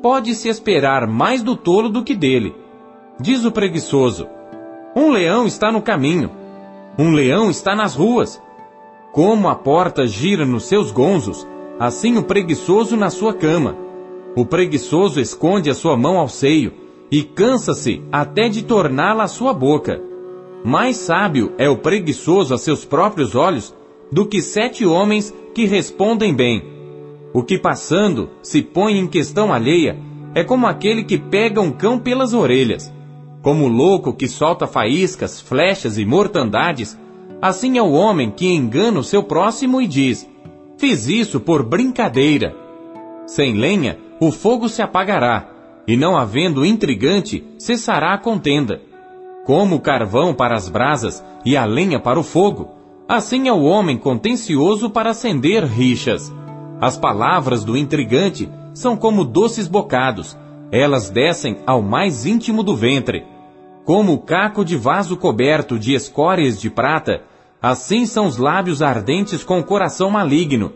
Pode-se 0.00 0.48
esperar 0.48 1.06
mais 1.06 1.42
do 1.42 1.56
tolo 1.56 1.88
do 1.88 2.02
que 2.02 2.14
dele. 2.14 2.54
Diz 3.20 3.44
o 3.44 3.50
preguiçoso: 3.50 4.28
Um 4.94 5.10
leão 5.10 5.46
está 5.46 5.72
no 5.72 5.82
caminho 5.82 6.30
um 6.98 7.12
leão 7.12 7.50
está 7.50 7.76
nas 7.76 7.94
ruas. 7.94 8.40
Como 9.12 9.48
a 9.48 9.54
porta 9.54 10.06
gira 10.06 10.46
nos 10.46 10.64
seus 10.64 10.90
gonzos, 10.90 11.46
assim 11.78 12.16
o 12.16 12.22
preguiçoso 12.22 12.96
na 12.96 13.10
sua 13.10 13.34
cama. 13.34 13.76
O 14.34 14.46
preguiçoso 14.46 15.20
esconde 15.20 15.68
a 15.68 15.74
sua 15.74 15.94
mão 15.94 16.18
ao 16.18 16.28
seio 16.28 16.72
e 17.10 17.22
cansa-se 17.22 18.02
até 18.10 18.48
de 18.48 18.62
torná-la 18.62 19.24
à 19.24 19.28
sua 19.28 19.52
boca. 19.52 20.02
Mais 20.66 20.96
sábio 20.96 21.52
é 21.58 21.68
o 21.70 21.76
preguiçoso 21.76 22.52
a 22.52 22.58
seus 22.58 22.84
próprios 22.84 23.36
olhos 23.36 23.72
do 24.10 24.26
que 24.26 24.42
sete 24.42 24.84
homens 24.84 25.32
que 25.54 25.64
respondem 25.64 26.34
bem. 26.34 26.60
O 27.32 27.44
que 27.44 27.56
passando 27.56 28.30
se 28.42 28.62
põe 28.62 28.98
em 28.98 29.06
questão 29.06 29.52
alheia 29.52 29.96
é 30.34 30.42
como 30.42 30.66
aquele 30.66 31.04
que 31.04 31.18
pega 31.18 31.60
um 31.60 31.70
cão 31.70 32.00
pelas 32.00 32.34
orelhas. 32.34 32.92
Como 33.42 33.66
o 33.66 33.68
louco 33.68 34.12
que 34.12 34.26
solta 34.26 34.66
faíscas, 34.66 35.40
flechas 35.40 35.98
e 35.98 36.04
mortandades, 36.04 36.98
assim 37.40 37.78
é 37.78 37.82
o 37.82 37.92
homem 37.92 38.28
que 38.28 38.48
engana 38.48 38.98
o 38.98 39.04
seu 39.04 39.22
próximo 39.22 39.80
e 39.80 39.86
diz: 39.86 40.28
Fiz 40.76 41.06
isso 41.06 41.38
por 41.38 41.62
brincadeira. 41.62 42.56
Sem 43.24 43.54
lenha, 43.54 44.00
o 44.18 44.32
fogo 44.32 44.68
se 44.68 44.82
apagará, 44.82 45.48
e 45.86 45.96
não 45.96 46.16
havendo 46.16 46.66
intrigante, 46.66 47.44
cessará 47.56 48.14
a 48.14 48.18
contenda. 48.18 48.82
Como 49.46 49.76
o 49.76 49.80
carvão 49.80 50.34
para 50.34 50.56
as 50.56 50.68
brasas 50.68 51.24
e 51.44 51.56
a 51.56 51.64
lenha 51.64 52.00
para 52.00 52.18
o 52.18 52.24
fogo, 52.24 52.68
assim 53.08 53.46
é 53.46 53.52
o 53.52 53.62
homem 53.62 53.96
contencioso 53.96 54.90
para 54.90 55.10
acender 55.10 55.64
rixas. 55.64 56.34
As 56.80 56.96
palavras 56.98 57.62
do 57.62 57.76
intrigante 57.76 58.50
são 58.74 58.96
como 58.96 59.24
doces 59.24 59.68
bocados, 59.68 60.36
elas 60.72 61.10
descem 61.10 61.58
ao 61.64 61.80
mais 61.80 62.26
íntimo 62.26 62.64
do 62.64 62.74
ventre. 62.74 63.24
Como 63.84 64.14
o 64.14 64.18
caco 64.18 64.64
de 64.64 64.76
vaso 64.76 65.16
coberto 65.16 65.78
de 65.78 65.94
escórias 65.94 66.60
de 66.60 66.68
prata, 66.68 67.22
assim 67.62 68.04
são 68.04 68.26
os 68.26 68.38
lábios 68.38 68.82
ardentes 68.82 69.44
com 69.44 69.60
o 69.60 69.64
coração 69.64 70.10
maligno. 70.10 70.72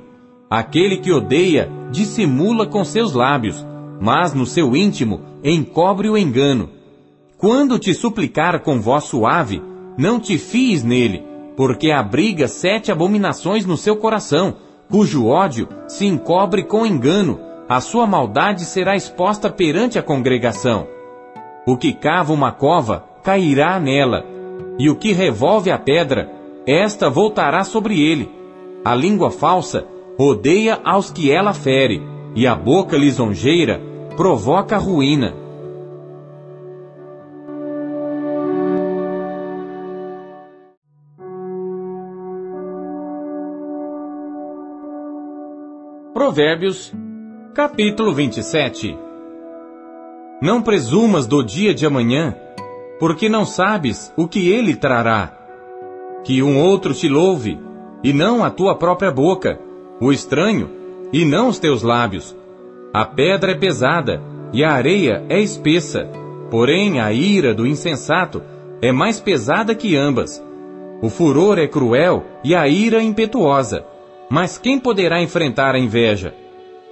Aquele 0.48 0.98
que 0.98 1.10
odeia 1.10 1.68
dissimula 1.90 2.68
com 2.68 2.84
seus 2.84 3.14
lábios, 3.14 3.66
mas 4.00 4.32
no 4.32 4.46
seu 4.46 4.76
íntimo 4.76 5.22
encobre 5.42 6.08
o 6.08 6.16
engano. 6.16 6.70
Quando 7.40 7.78
te 7.78 7.94
suplicar 7.94 8.60
com 8.60 8.78
voz 8.78 9.04
suave, 9.04 9.62
não 9.96 10.20
te 10.20 10.36
fies 10.36 10.84
nele, 10.84 11.24
porque 11.56 11.90
abriga 11.90 12.46
sete 12.46 12.92
abominações 12.92 13.64
no 13.64 13.78
seu 13.78 13.96
coração, 13.96 14.56
cujo 14.90 15.26
ódio 15.26 15.66
se 15.88 16.04
encobre 16.04 16.64
com 16.64 16.84
engano, 16.84 17.40
a 17.66 17.80
sua 17.80 18.06
maldade 18.06 18.66
será 18.66 18.94
exposta 18.94 19.48
perante 19.48 19.98
a 19.98 20.02
congregação. 20.02 20.86
O 21.66 21.78
que 21.78 21.94
cava 21.94 22.30
uma 22.30 22.52
cova, 22.52 23.06
cairá 23.22 23.80
nela, 23.80 24.22
e 24.78 24.90
o 24.90 24.96
que 24.96 25.12
revolve 25.12 25.70
a 25.70 25.78
pedra, 25.78 26.30
esta 26.66 27.08
voltará 27.08 27.64
sobre 27.64 28.02
ele. 28.02 28.30
A 28.84 28.94
língua 28.94 29.30
falsa 29.30 29.86
odeia 30.18 30.78
aos 30.84 31.10
que 31.10 31.32
ela 31.32 31.54
fere, 31.54 32.02
e 32.34 32.46
a 32.46 32.54
boca 32.54 32.98
lisonjeira 32.98 33.80
provoca 34.14 34.76
ruína. 34.76 35.34
Provérbios, 46.20 46.92
capítulo 47.54 48.12
27 48.12 48.94
Não 50.42 50.60
presumas 50.60 51.26
do 51.26 51.42
dia 51.42 51.72
de 51.72 51.86
amanhã, 51.86 52.36
porque 52.98 53.26
não 53.26 53.46
sabes 53.46 54.12
o 54.18 54.28
que 54.28 54.50
ele 54.50 54.76
trará. 54.76 55.32
Que 56.22 56.42
um 56.42 56.58
outro 56.58 56.92
te 56.92 57.08
louve, 57.08 57.58
e 58.04 58.12
não 58.12 58.44
a 58.44 58.50
tua 58.50 58.76
própria 58.76 59.10
boca, 59.10 59.58
o 59.98 60.12
estranho, 60.12 60.68
e 61.10 61.24
não 61.24 61.48
os 61.48 61.58
teus 61.58 61.82
lábios 61.82 62.36
a 62.92 63.06
pedra 63.06 63.52
é 63.52 63.54
pesada 63.54 64.20
e 64.52 64.62
a 64.62 64.72
areia 64.72 65.24
é 65.26 65.40
espessa, 65.40 66.06
porém 66.50 67.00
a 67.00 67.10
ira 67.14 67.54
do 67.54 67.66
insensato 67.66 68.42
é 68.82 68.92
mais 68.92 69.18
pesada 69.18 69.74
que 69.74 69.96
ambas. 69.96 70.44
O 71.00 71.08
furor 71.08 71.58
é 71.58 71.66
cruel 71.66 72.26
e 72.44 72.54
a 72.54 72.68
ira 72.68 73.02
impetuosa, 73.02 73.86
mas 74.30 74.56
quem 74.56 74.78
poderá 74.78 75.20
enfrentar 75.20 75.74
a 75.74 75.78
inveja? 75.78 76.32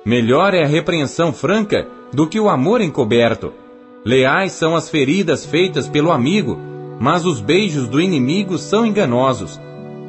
Melhor 0.05 0.55
é 0.55 0.65
a 0.65 0.67
repreensão 0.67 1.33
franca 1.33 1.87
do 2.13 2.27
que 2.27 2.41
o 2.41 2.49
amor 2.49 2.81
encoberto. 2.81 3.53
Leais 4.05 4.53
são 4.53 4.75
as 4.75 4.91
feridas 4.91 5.47
feitas 5.47 5.89
pelo 5.89 6.11
amigo, 6.11 6.59
mas 6.99 7.25
os 7.25 7.41
beijos 7.41 7.89
do 7.89 8.01
inimigo 8.01 8.59
são 8.59 8.85
enganosos. 8.85 9.61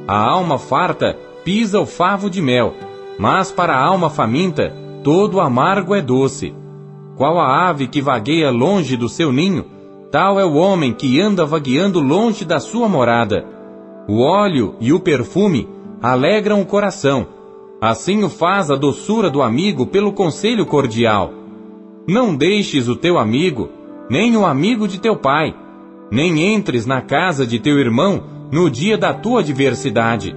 A 0.07 0.17
alma 0.17 0.57
farta 0.57 1.15
pisa 1.43 1.79
o 1.79 1.85
favo 1.85 2.31
de 2.31 2.41
mel, 2.41 2.73
mas 3.19 3.51
para 3.51 3.75
a 3.75 3.85
alma 3.85 4.09
faminta 4.09 4.73
todo 5.03 5.39
amargo 5.39 5.93
é 5.93 6.01
doce. 6.01 6.53
Qual 7.15 7.39
a 7.39 7.69
ave 7.69 7.87
que 7.87 8.01
vagueia 8.01 8.49
longe 8.49 8.97
do 8.97 9.07
seu 9.07 9.31
ninho, 9.31 9.65
tal 10.11 10.39
é 10.39 10.45
o 10.45 10.55
homem 10.55 10.93
que 10.93 11.19
anda 11.19 11.45
vagueando 11.45 11.99
longe 11.99 12.43
da 12.43 12.59
sua 12.59 12.89
morada. 12.89 13.45
O 14.07 14.21
óleo 14.21 14.75
e 14.79 14.91
o 14.91 14.99
perfume 14.99 15.67
alegram 16.01 16.61
o 16.61 16.65
coração, 16.65 17.27
assim 17.81 18.23
o 18.23 18.29
faz 18.29 18.71
a 18.71 18.75
doçura 18.75 19.29
do 19.29 19.41
amigo 19.41 19.85
pelo 19.85 20.13
conselho 20.13 20.65
cordial. 20.65 21.33
Não 22.07 22.35
deixes 22.35 22.87
o 22.87 22.95
teu 22.95 23.17
amigo, 23.17 23.69
nem 24.09 24.35
o 24.37 24.45
amigo 24.45 24.87
de 24.87 24.99
teu 24.99 25.15
pai, 25.15 25.53
nem 26.11 26.53
entres 26.53 26.85
na 26.85 27.01
casa 27.01 27.45
de 27.45 27.59
teu 27.59 27.77
irmão 27.77 28.23
no 28.51 28.69
dia 28.69 28.97
da 28.97 29.13
tua 29.13 29.41
adversidade. 29.41 30.35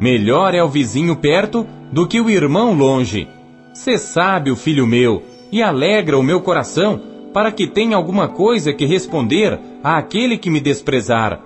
Melhor 0.00 0.54
é 0.54 0.62
o 0.62 0.68
vizinho 0.68 1.16
perto 1.16 1.66
do 1.90 2.06
que 2.06 2.20
o 2.20 2.28
irmão 2.28 2.74
longe. 2.74 3.28
Sê 3.72 3.96
sábio, 3.96 4.56
filho 4.56 4.86
meu, 4.86 5.22
e 5.50 5.62
alegra 5.62 6.18
o 6.18 6.22
meu 6.22 6.40
coração, 6.40 7.00
para 7.32 7.52
que 7.52 7.66
tenha 7.66 7.96
alguma 7.96 8.28
coisa 8.28 8.72
que 8.72 8.84
responder 8.84 9.58
àquele 9.82 10.36
que 10.36 10.50
me 10.50 10.60
desprezar. 10.60 11.40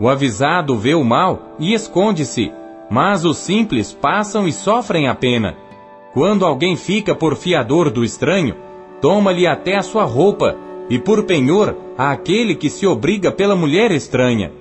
O 0.00 0.08
avisado 0.08 0.76
vê 0.76 0.94
o 0.94 1.04
mal 1.04 1.54
e 1.58 1.72
esconde-se, 1.72 2.50
mas 2.90 3.24
os 3.24 3.38
simples 3.38 3.92
passam 3.92 4.46
e 4.46 4.52
sofrem 4.52 5.08
a 5.08 5.14
pena. 5.14 5.56
Quando 6.12 6.44
alguém 6.44 6.76
fica 6.76 7.14
por 7.14 7.36
fiador 7.36 7.90
do 7.90 8.04
estranho, 8.04 8.54
toma-lhe 9.00 9.46
até 9.46 9.76
a 9.76 9.82
sua 9.82 10.04
roupa, 10.04 10.56
e 10.88 10.98
por 10.98 11.24
penhor 11.24 11.76
àquele 11.96 12.54
que 12.54 12.68
se 12.68 12.86
obriga 12.86 13.32
pela 13.32 13.56
mulher 13.56 13.90
estranha. 13.90 14.52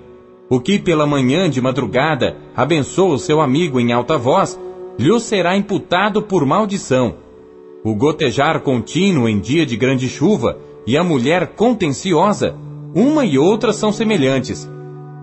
O 0.50 0.60
que 0.60 0.80
pela 0.80 1.06
manhã 1.06 1.50
de 1.50 1.62
madrugada 1.62 2.38
abençoa 2.56 3.16
o 3.16 3.20
seu 3.20 3.42
amigo 3.42 3.80
em 3.80 3.92
alta 3.92 4.18
voz, 4.18 4.60
lhe 4.98 5.20
será 5.20 5.56
imputado 5.58 6.22
por 6.22 6.46
maldição. 6.46 7.16
O 7.84 7.94
gotejar 7.96 8.62
contínuo 8.62 9.28
em 9.28 9.40
dia 9.40 9.66
de 9.66 9.76
grande 9.76 10.08
chuva 10.08 10.58
e 10.88 10.98
a 10.98 11.04
mulher 11.04 11.48
contenciosa, 11.56 12.56
uma 12.96 13.26
e 13.26 13.38
outra 13.38 13.74
são 13.74 13.92
semelhantes. 13.92 14.70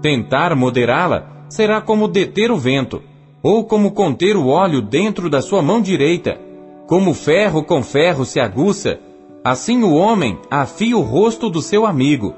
Tentar 0.03 0.55
moderá-la 0.57 1.40
será 1.51 1.81
como 1.81 2.09
deter 2.09 2.51
o 2.51 2.57
vento, 2.57 3.03
ou 3.43 3.65
como 3.65 3.91
conter 3.91 4.37
o 4.37 4.47
óleo 4.47 4.81
dentro 4.81 5.29
da 5.29 5.43
sua 5.43 5.61
mão 5.61 5.83
direita. 5.83 6.41
Como 6.87 7.13
ferro 7.13 7.65
com 7.65 7.83
ferro 7.83 8.25
se 8.25 8.41
aguça, 8.41 8.99
assim 9.45 9.83
o 9.83 9.93
homem 9.95 10.39
afia 10.51 10.97
o 10.97 11.03
rosto 11.03 11.51
do 11.51 11.61
seu 11.61 11.85
amigo. 11.85 12.35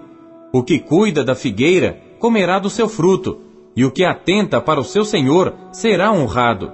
O 0.52 0.62
que 0.62 0.78
cuida 0.78 1.22
da 1.22 1.34
figueira 1.34 2.00
comerá 2.18 2.58
do 2.58 2.70
seu 2.70 2.88
fruto, 2.88 3.38
e 3.76 3.84
o 3.84 3.90
que 3.90 4.04
atenta 4.04 4.60
para 4.60 4.80
o 4.80 4.84
seu 4.84 5.04
senhor 5.04 5.54
será 5.72 6.10
honrado. 6.10 6.72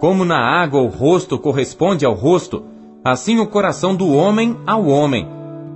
Como 0.00 0.24
na 0.24 0.38
água 0.38 0.80
o 0.80 0.88
rosto 0.88 1.38
corresponde 1.38 2.04
ao 2.04 2.14
rosto, 2.14 2.64
assim 3.04 3.38
o 3.38 3.46
coração 3.46 3.94
do 3.94 4.12
homem 4.12 4.56
ao 4.66 4.86
homem. 4.86 5.28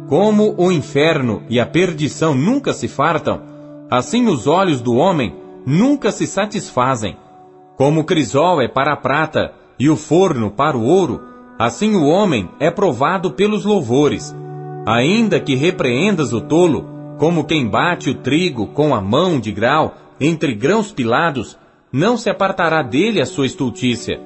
Como 0.08 0.54
o 0.58 0.72
inferno 0.72 1.42
e 1.48 1.60
a 1.60 1.66
perdição 1.66 2.34
nunca 2.34 2.72
se 2.72 2.88
fartam, 2.88 3.40
assim 3.88 4.26
os 4.26 4.46
olhos 4.46 4.80
do 4.80 4.94
homem 4.94 5.34
nunca 5.66 6.10
se 6.10 6.26
satisfazem. 6.26 7.16
Como 7.76 8.00
o 8.00 8.04
crisol 8.04 8.60
é 8.60 8.68
para 8.68 8.92
a 8.92 8.96
prata 8.96 9.52
e 9.78 9.88
o 9.88 9.96
forno 9.96 10.50
para 10.50 10.76
o 10.76 10.84
ouro, 10.84 11.20
assim 11.58 11.94
o 11.94 12.04
homem 12.04 12.48
é 12.58 12.70
provado 12.70 13.32
pelos 13.32 13.64
louvores. 13.64 14.34
Ainda 14.86 15.40
que 15.40 15.54
repreendas 15.54 16.32
o 16.32 16.40
tolo, 16.40 16.86
como 17.18 17.44
quem 17.44 17.68
bate 17.68 18.10
o 18.10 18.14
trigo 18.14 18.66
com 18.68 18.94
a 18.94 19.00
mão 19.00 19.38
de 19.38 19.52
grau 19.52 19.94
entre 20.18 20.54
grãos 20.54 20.92
pilados, 20.92 21.58
não 21.92 22.16
se 22.16 22.30
apartará 22.30 22.82
dele 22.82 23.20
a 23.20 23.26
sua 23.26 23.46
estultícia. 23.46 24.20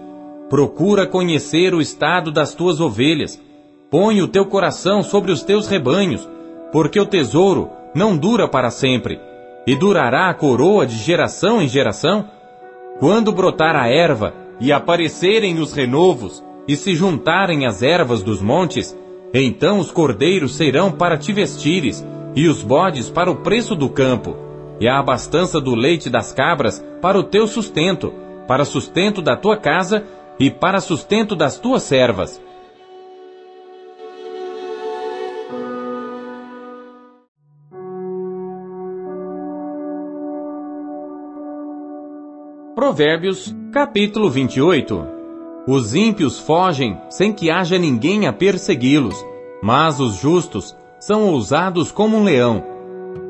Procura 0.50 1.06
conhecer 1.06 1.74
o 1.74 1.80
estado 1.80 2.30
das 2.30 2.54
tuas 2.54 2.80
ovelhas. 2.80 3.40
Põe 3.90 4.20
o 4.22 4.28
teu 4.28 4.46
coração 4.46 5.02
sobre 5.02 5.32
os 5.32 5.42
teus 5.42 5.66
rebanhos, 5.66 6.28
porque 6.72 6.98
o 6.98 7.06
tesouro 7.06 7.70
não 7.94 8.16
dura 8.16 8.48
para 8.48 8.70
sempre, 8.70 9.20
e 9.66 9.74
durará 9.74 10.28
a 10.28 10.34
coroa 10.34 10.86
de 10.86 10.96
geração 10.96 11.60
em 11.60 11.68
geração. 11.68 12.28
Quando 12.98 13.32
brotar 13.32 13.76
a 13.76 13.88
erva 13.88 14.34
e 14.60 14.72
aparecerem 14.72 15.58
os 15.58 15.72
renovos, 15.72 16.44
e 16.66 16.76
se 16.76 16.94
juntarem 16.94 17.66
as 17.66 17.82
ervas 17.82 18.22
dos 18.22 18.40
montes, 18.40 18.96
então 19.32 19.78
os 19.78 19.90
cordeiros 19.90 20.56
serão 20.56 20.90
para 20.90 21.18
te 21.18 21.32
vestires, 21.32 22.06
e 22.34 22.48
os 22.48 22.62
bodes 22.62 23.10
para 23.10 23.30
o 23.30 23.36
preço 23.36 23.74
do 23.74 23.88
campo 23.88 24.36
e 24.80 24.88
a 24.88 24.98
abastança 24.98 25.60
do 25.60 25.74
leite 25.74 26.10
das 26.10 26.32
cabras 26.32 26.84
para 27.00 27.18
o 27.18 27.22
teu 27.22 27.46
sustento, 27.46 28.12
para 28.46 28.64
sustento 28.64 29.22
da 29.22 29.36
tua 29.36 29.56
casa 29.56 30.04
e 30.38 30.50
para 30.50 30.80
sustento 30.80 31.36
das 31.36 31.58
tuas 31.58 31.82
servas. 31.84 32.40
Provérbios, 42.84 43.56
capítulo 43.72 44.28
28 44.28 45.06
Os 45.66 45.94
ímpios 45.94 46.38
fogem 46.38 46.98
sem 47.08 47.32
que 47.32 47.50
haja 47.50 47.78
ninguém 47.78 48.26
a 48.26 48.32
persegui-los, 48.32 49.16
mas 49.62 50.00
os 50.00 50.16
justos 50.16 50.76
são 51.00 51.30
ousados 51.30 51.90
como 51.90 52.18
um 52.18 52.22
leão. 52.22 52.62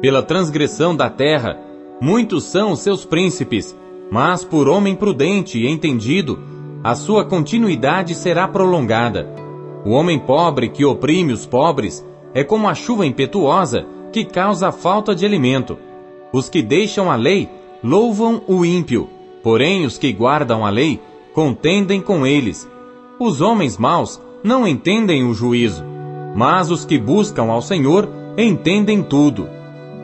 Pela 0.01 0.25
transgressão 0.25 0.97
da 0.97 1.09
terra, 1.09 1.57
muitos 2.01 2.43
são 2.43 2.73
os 2.73 2.81
seus 2.81 3.05
príncipes, 3.05 3.77
mas 4.11 4.45
por 4.45 4.69
homem 4.69 4.97
prudente 4.97 5.57
e 5.57 5.69
entendido, 5.69 6.37
a 6.83 6.97
sua 6.97 7.25
continuidade 7.25 8.13
será 8.17 8.49
prolongada. 8.49 9.33
O 9.85 9.91
homem 9.91 10.19
pobre 10.19 10.69
que 10.69 10.85
oprime 10.85 11.33
os 11.33 11.47
pobres 11.47 12.05
é 12.35 12.43
como 12.43 12.69
a 12.69 12.75
chuva 12.75 13.07
impetuosa 13.07 13.87
que 14.13 14.25
causa 14.25 14.73
falta 14.73 15.15
de 15.15 15.25
alimento. 15.25 15.79
Os 16.33 16.49
que 16.49 16.61
deixam 16.61 17.09
a 17.09 17.15
lei 17.15 17.49
louvam 17.85 18.43
o 18.49 18.65
ímpio, 18.65 19.09
porém 19.45 19.85
os 19.85 19.99
que 19.99 20.11
guardam 20.11 20.65
a 20.65 20.71
lei 20.71 20.99
contendem 21.35 22.01
com 22.01 22.27
eles. 22.27 22.69
Os 23.21 23.43
homens 23.43 23.77
maus 23.77 24.21
não 24.43 24.67
entendem 24.67 25.23
o 25.23 25.35
juízo, 25.35 25.85
mas 26.35 26.71
os 26.71 26.85
que 26.85 26.99
buscam 26.99 27.45
ao 27.51 27.61
Senhor 27.61 28.09
entendem 28.39 29.03
tudo. 29.03 29.47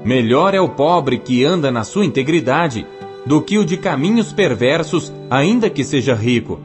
Melhor 0.04 0.54
é 0.54 0.60
o 0.60 0.68
pobre 0.68 1.18
que 1.18 1.44
anda 1.44 1.70
na 1.70 1.84
sua 1.84 2.04
integridade 2.04 2.86
do 3.24 3.40
que 3.40 3.58
o 3.58 3.64
de 3.64 3.76
caminhos 3.76 4.32
perversos, 4.32 5.12
ainda 5.30 5.70
que 5.70 5.84
seja 5.84 6.14
rico. 6.14 6.60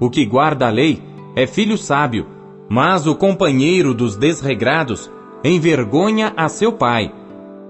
O 0.00 0.08
que 0.08 0.24
guarda 0.24 0.66
a 0.66 0.70
lei 0.70 1.02
é 1.36 1.46
filho 1.46 1.76
sábio, 1.76 2.26
mas 2.68 3.06
o 3.06 3.14
companheiro 3.14 3.94
dos 3.94 4.16
desregrados 4.16 5.10
envergonha 5.42 6.32
a 6.36 6.48
seu 6.48 6.72
pai. 6.72 7.12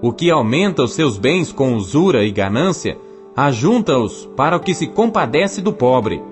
O 0.01 0.13
que 0.13 0.29
aumenta 0.31 0.83
os 0.83 0.93
seus 0.93 1.17
bens 1.17 1.51
com 1.51 1.75
usura 1.75 2.23
e 2.23 2.31
ganância, 2.31 2.97
ajunta-os 3.35 4.29
para 4.35 4.55
o 4.55 4.59
que 4.59 4.73
se 4.73 4.87
compadece 4.87 5.61
do 5.61 5.73
pobre. 5.73 6.23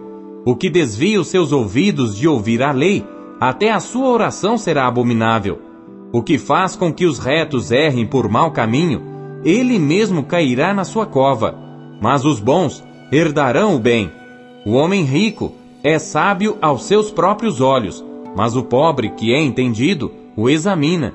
O 0.46 0.56
que 0.56 0.70
desvia 0.70 1.20
os 1.20 1.28
seus 1.28 1.52
ouvidos 1.52 2.18
de 2.18 2.28
ouvir 2.28 2.64
a 2.64 2.72
lei, 2.72 3.06
até 3.40 3.72
a 3.72 3.80
sua 3.80 4.08
oração 4.08 4.58
será 4.58 4.88
abominável. 4.88 5.60
O 6.14 6.22
que 6.22 6.38
faz 6.38 6.76
com 6.76 6.94
que 6.94 7.06
os 7.06 7.20
retos 7.20 7.72
errem 7.72 8.06
por 8.06 8.30
mau 8.30 8.52
caminho, 8.52 9.02
ele 9.44 9.78
mesmo 9.78 10.24
cairá 10.24 10.74
na 10.74 10.86
sua 10.86 11.06
cova. 11.06 11.56
Mas 12.02 12.24
os 12.24 12.40
bons 12.40 12.84
herdarão 13.12 13.76
o 13.76 13.80
bem. 13.80 14.10
O 14.66 14.74
homem 14.74 15.04
rico 15.04 15.54
é 15.84 16.00
sábio 16.00 16.58
aos 16.62 16.86
seus 16.86 17.12
próprios 17.12 17.60
olhos, 17.60 18.04
mas 18.36 18.56
o 18.56 18.64
pobre 18.64 19.10
que 19.10 19.34
é 19.34 19.42
entendido 19.42 20.12
o 20.38 20.50
examina. 20.50 21.14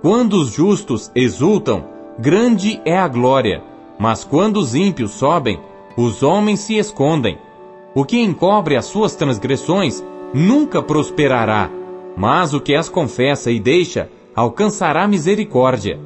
Quando 0.00 0.34
os 0.34 0.52
justos 0.52 1.10
exultam, 1.14 1.84
grande 2.18 2.80
é 2.84 2.96
a 2.96 3.08
glória, 3.08 3.62
mas 3.98 4.24
quando 4.24 4.56
os 4.56 4.74
ímpios 4.74 5.12
sobem, 5.12 5.58
os 5.96 6.22
homens 6.22 6.60
se 6.60 6.76
escondem. 6.76 7.38
O 7.94 8.04
que 8.04 8.20
encobre 8.20 8.76
as 8.76 8.86
suas 8.86 9.14
transgressões 9.14 10.04
nunca 10.32 10.82
prosperará, 10.82 11.70
mas 12.16 12.52
o 12.52 12.60
que 12.60 12.74
as 12.74 12.88
confessa 12.88 13.50
e 13.50 13.60
deixa 13.60 14.10
alcançará 14.34 15.06
misericórdia. 15.06 15.98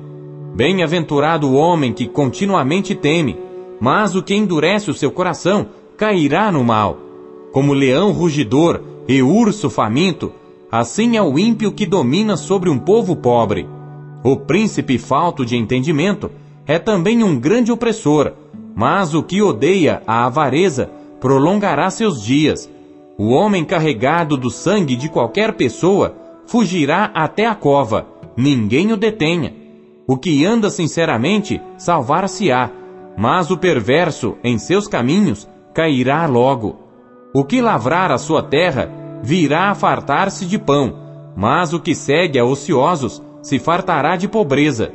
Bem-aventurado 0.54 1.48
o 1.48 1.54
homem 1.54 1.92
que 1.92 2.06
continuamente 2.06 2.94
teme, 2.94 3.38
mas 3.80 4.14
o 4.14 4.22
que 4.22 4.34
endurece 4.34 4.90
o 4.90 4.94
seu 4.94 5.10
coração 5.10 5.68
cairá 5.96 6.52
no 6.52 6.62
mal. 6.62 6.98
Como 7.52 7.72
leão 7.72 8.12
rugidor 8.12 8.82
e 9.06 9.22
urso 9.22 9.70
faminto, 9.70 10.32
assim 10.70 11.16
é 11.16 11.22
o 11.22 11.38
ímpio 11.38 11.72
que 11.72 11.86
domina 11.86 12.36
sobre 12.36 12.68
um 12.68 12.78
povo 12.78 13.16
pobre. 13.16 13.66
O 14.22 14.36
príncipe 14.36 14.98
falto 14.98 15.46
de 15.46 15.56
entendimento 15.56 16.30
é 16.68 16.78
também 16.78 17.24
um 17.24 17.40
grande 17.40 17.72
opressor, 17.72 18.34
mas 18.76 19.14
o 19.14 19.22
que 19.22 19.40
odeia 19.40 20.02
a 20.06 20.26
avareza 20.26 20.90
prolongará 21.18 21.88
seus 21.88 22.22
dias. 22.22 22.70
O 23.16 23.30
homem 23.30 23.64
carregado 23.64 24.36
do 24.36 24.50
sangue 24.50 24.94
de 24.94 25.08
qualquer 25.08 25.54
pessoa 25.54 26.14
fugirá 26.46 27.10
até 27.14 27.46
a 27.46 27.54
cova, 27.54 28.06
ninguém 28.36 28.92
o 28.92 28.98
detenha. 28.98 29.54
O 30.06 30.16
que 30.18 30.44
anda 30.44 30.68
sinceramente 30.68 31.60
salvar-se-á, 31.78 32.70
mas 33.16 33.50
o 33.50 33.56
perverso 33.56 34.36
em 34.44 34.58
seus 34.58 34.86
caminhos 34.86 35.48
cairá 35.74 36.26
logo. 36.26 36.76
O 37.34 37.44
que 37.44 37.62
lavrar 37.62 38.12
a 38.12 38.18
sua 38.18 38.42
terra 38.42 38.90
virá 39.22 39.70
a 39.70 39.74
fartar-se 39.74 40.44
de 40.44 40.58
pão, 40.58 40.94
mas 41.34 41.72
o 41.72 41.80
que 41.80 41.94
segue 41.94 42.38
a 42.38 42.44
ociosos 42.44 43.22
se 43.42 43.58
fartará 43.58 44.16
de 44.16 44.28
pobreza. 44.28 44.92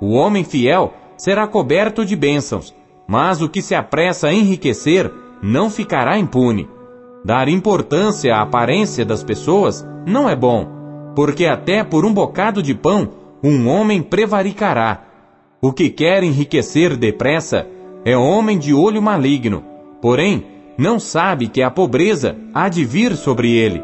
O 0.00 0.14
homem 0.14 0.42
fiel 0.42 0.94
será 1.20 1.46
coberto 1.46 2.02
de 2.02 2.16
bênçãos, 2.16 2.74
mas 3.06 3.42
o 3.42 3.48
que 3.48 3.60
se 3.60 3.74
apressa 3.74 4.28
a 4.28 4.32
enriquecer 4.32 5.12
não 5.42 5.68
ficará 5.68 6.18
impune. 6.18 6.66
Dar 7.22 7.46
importância 7.46 8.34
à 8.34 8.40
aparência 8.40 9.04
das 9.04 9.22
pessoas 9.22 9.86
não 10.06 10.30
é 10.30 10.34
bom, 10.34 10.66
porque 11.14 11.44
até 11.44 11.84
por 11.84 12.06
um 12.06 12.14
bocado 12.14 12.62
de 12.62 12.74
pão 12.74 13.10
um 13.44 13.68
homem 13.68 14.00
prevaricará. 14.00 15.02
O 15.60 15.74
que 15.74 15.90
quer 15.90 16.22
enriquecer 16.22 16.96
depressa 16.96 17.66
é 18.02 18.16
homem 18.16 18.58
de 18.58 18.72
olho 18.72 19.02
maligno, 19.02 19.62
porém 20.00 20.46
não 20.78 20.98
sabe 20.98 21.48
que 21.48 21.60
a 21.60 21.70
pobreza 21.70 22.34
há 22.54 22.70
de 22.70 22.82
vir 22.82 23.14
sobre 23.14 23.54
ele. 23.54 23.82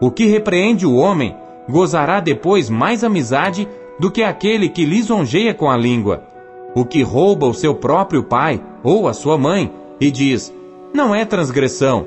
O 0.00 0.12
que 0.12 0.26
repreende 0.26 0.86
o 0.86 0.94
homem 0.94 1.34
gozará 1.68 2.20
depois 2.20 2.70
mais 2.70 3.02
amizade 3.02 3.66
do 3.98 4.12
que 4.12 4.22
aquele 4.22 4.68
que 4.68 4.84
lisonjeia 4.84 5.52
com 5.52 5.68
a 5.68 5.76
língua. 5.76 6.37
O 6.78 6.84
que 6.84 7.02
rouba 7.02 7.44
o 7.44 7.52
seu 7.52 7.74
próprio 7.74 8.22
pai 8.22 8.62
ou 8.84 9.08
a 9.08 9.12
sua 9.12 9.36
mãe 9.36 9.68
e 10.00 10.12
diz: 10.12 10.54
Não 10.94 11.12
é 11.12 11.24
transgressão. 11.24 12.06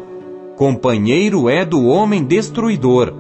Companheiro 0.56 1.50
é 1.50 1.66
do 1.66 1.88
homem 1.88 2.24
destruidor. 2.24 3.14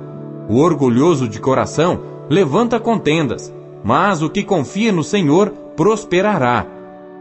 O 0.47 0.55
orgulhoso 0.55 1.27
de 1.27 1.41
coração 1.41 1.99
levanta 2.29 2.79
contendas, 2.79 3.53
mas 3.83 4.21
o 4.21 4.29
que 4.29 4.43
confia 4.43 4.93
no 4.93 5.03
Senhor 5.03 5.49
prosperará. 5.75 6.65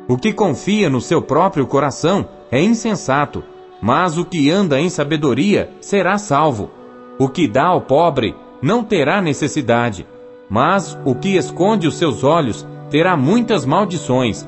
O 0.06 0.16
que 0.16 0.32
confia 0.32 0.88
no 0.88 1.00
seu 1.00 1.20
próprio 1.20 1.66
coração 1.66 2.28
é 2.52 2.62
insensato, 2.62 3.42
mas 3.82 4.16
o 4.16 4.24
que 4.24 4.48
anda 4.48 4.80
em 4.80 4.88
sabedoria 4.88 5.70
será 5.80 6.18
salvo. 6.18 6.70
O 7.18 7.28
que 7.28 7.48
dá 7.48 7.66
ao 7.66 7.80
pobre 7.80 8.36
não 8.62 8.84
terá 8.84 9.20
necessidade, 9.20 10.06
mas 10.48 10.96
o 11.04 11.16
que 11.16 11.36
esconde 11.36 11.88
os 11.88 11.98
seus 11.98 12.22
olhos 12.22 12.64
terá 12.90 13.16
muitas 13.16 13.64
maldições. 13.64 14.46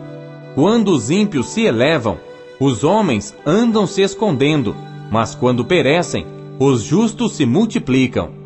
Quando 0.55 0.89
os 0.93 1.11
ímpios 1.11 1.47
se 1.47 1.63
elevam, 1.63 2.19
os 2.61 2.85
homens 2.85 3.35
andam 3.47 3.87
se 3.87 4.03
escondendo, 4.03 4.77
mas 5.11 5.35
quando 5.35 5.65
perecem, 5.65 6.27
os 6.59 6.83
justos 6.83 7.33
se 7.33 7.47
multiplicam. 7.47 8.43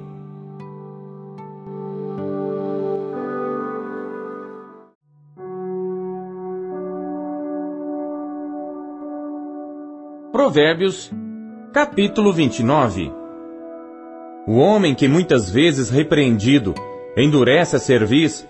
Provérbios, 10.33 11.11
capítulo 11.73 12.33
29 12.33 13.11
O 14.47 14.59
homem 14.59 14.95
que 14.95 15.09
muitas 15.09 15.51
vezes 15.51 15.91
repreendido 15.91 16.75
endurece 17.17 17.77
a 17.77 17.79
cerviz, 17.79 18.47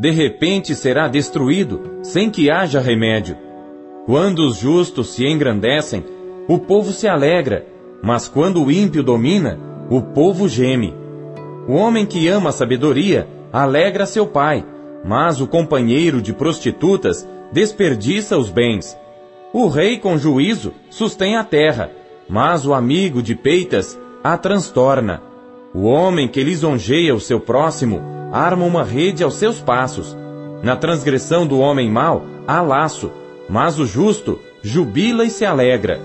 de 0.00 0.10
repente 0.10 0.74
será 0.74 1.08
destruído 1.08 1.98
sem 2.02 2.30
que 2.30 2.50
haja 2.50 2.80
remédio. 2.80 3.36
Quando 4.06 4.38
os 4.38 4.56
justos 4.56 5.10
se 5.10 5.26
engrandecem, 5.26 6.02
o 6.48 6.58
povo 6.58 6.90
se 6.90 7.06
alegra, 7.06 7.66
mas 8.02 8.26
quando 8.26 8.64
o 8.64 8.72
ímpio 8.72 9.02
domina, 9.02 9.60
o 9.90 10.00
povo 10.00 10.48
geme. 10.48 10.94
O 11.68 11.74
homem 11.74 12.06
que 12.06 12.28
ama 12.28 12.48
a 12.48 12.52
sabedoria 12.52 13.28
alegra 13.52 14.06
seu 14.06 14.26
pai, 14.26 14.64
mas 15.04 15.38
o 15.38 15.46
companheiro 15.46 16.22
de 16.22 16.32
prostitutas 16.32 17.28
desperdiça 17.52 18.38
os 18.38 18.48
bens. 18.48 18.96
O 19.52 19.68
rei 19.68 19.98
com 19.98 20.16
juízo 20.16 20.72
sustém 20.88 21.36
a 21.36 21.44
terra, 21.44 21.90
mas 22.26 22.64
o 22.64 22.72
amigo 22.72 23.22
de 23.22 23.34
peitas 23.34 24.00
a 24.24 24.38
transtorna. 24.38 25.20
O 25.74 25.82
homem 25.82 26.26
que 26.26 26.42
lisonjeia 26.42 27.14
o 27.14 27.20
seu 27.20 27.38
próximo 27.38 28.19
arma 28.32 28.64
uma 28.64 28.84
rede 28.84 29.22
aos 29.24 29.34
seus 29.34 29.60
passos. 29.60 30.16
Na 30.62 30.76
transgressão 30.76 31.46
do 31.46 31.58
homem 31.58 31.90
mau 31.90 32.24
há 32.46 32.60
laço, 32.60 33.10
mas 33.48 33.78
o 33.78 33.86
justo 33.86 34.38
jubila 34.62 35.24
e 35.24 35.30
se 35.30 35.44
alegra. 35.44 36.00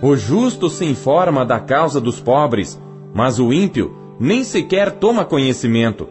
O 0.00 0.16
justo 0.16 0.68
se 0.68 0.84
informa 0.84 1.44
da 1.44 1.58
causa 1.58 2.00
dos 2.00 2.20
pobres, 2.20 2.80
mas 3.12 3.38
o 3.38 3.52
ímpio 3.52 3.92
nem 4.20 4.44
sequer 4.44 4.92
toma 4.92 5.24
conhecimento. 5.24 6.08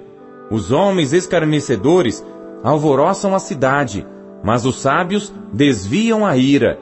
Os 0.51 0.71
homens 0.71 1.13
escarnecedores 1.13 2.25
alvoroçam 2.63 3.33
a 3.33 3.39
cidade, 3.39 4.05
mas 4.43 4.65
os 4.65 4.79
sábios 4.79 5.33
desviam 5.53 6.25
a 6.25 6.37
ira. 6.37 6.79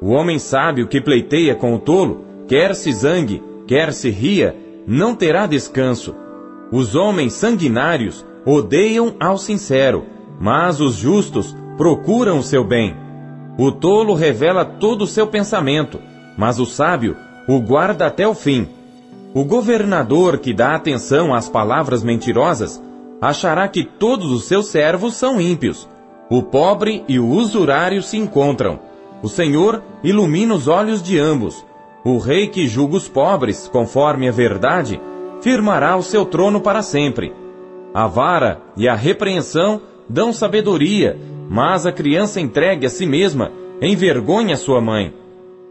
O 0.00 0.10
homem 0.10 0.38
sábio 0.38 0.86
que 0.86 1.00
pleiteia 1.00 1.54
com 1.54 1.74
o 1.74 1.78
tolo, 1.78 2.24
quer 2.46 2.74
se 2.74 2.92
zangue, 2.92 3.42
quer 3.66 3.92
se 3.92 4.10
ria, 4.10 4.56
não 4.86 5.14
terá 5.14 5.46
descanso. 5.46 6.14
Os 6.70 6.94
homens 6.94 7.32
sanguinários 7.32 8.24
odeiam 8.44 9.14
ao 9.20 9.38
sincero, 9.38 10.04
mas 10.40 10.80
os 10.80 10.94
justos 10.94 11.56
procuram 11.76 12.38
o 12.38 12.42
seu 12.42 12.64
bem. 12.64 12.96
O 13.58 13.70
tolo 13.70 14.14
revela 14.14 14.64
todo 14.64 15.02
o 15.02 15.06
seu 15.06 15.26
pensamento, 15.26 16.00
mas 16.36 16.58
o 16.58 16.66
sábio 16.66 17.16
o 17.48 17.60
guarda 17.60 18.06
até 18.06 18.26
o 18.26 18.34
fim. 18.34 18.68
O 19.32 19.44
governador 19.44 20.38
que 20.38 20.52
dá 20.52 20.74
atenção 20.74 21.32
às 21.32 21.48
palavras 21.48 22.02
mentirosas 22.02 22.82
achará 23.20 23.68
que 23.68 23.84
todos 23.84 24.30
os 24.30 24.44
seus 24.44 24.66
servos 24.66 25.14
são 25.14 25.40
ímpios. 25.40 25.88
O 26.28 26.42
pobre 26.42 27.04
e 27.06 27.18
o 27.18 27.28
usurário 27.28 28.02
se 28.02 28.16
encontram. 28.16 28.80
O 29.22 29.28
Senhor 29.28 29.82
ilumina 30.02 30.54
os 30.54 30.68
olhos 30.68 31.02
de 31.02 31.18
ambos. 31.18 31.64
O 32.04 32.18
rei 32.18 32.48
que 32.48 32.66
julga 32.66 32.96
os 32.96 33.08
pobres, 33.08 33.68
conforme 33.68 34.28
a 34.28 34.32
verdade, 34.32 35.00
firmará 35.46 35.96
o 35.96 36.02
seu 36.02 36.24
trono 36.24 36.60
para 36.60 36.82
sempre. 36.82 37.32
A 37.94 38.08
vara 38.08 38.60
e 38.76 38.88
a 38.88 38.96
repreensão 38.96 39.80
dão 40.08 40.32
sabedoria, 40.32 41.16
mas 41.48 41.86
a 41.86 41.92
criança 41.92 42.40
entregue 42.40 42.84
a 42.84 42.90
si 42.90 43.06
mesma 43.06 43.52
envergonha 43.80 44.56
sua 44.56 44.80
mãe. 44.80 45.14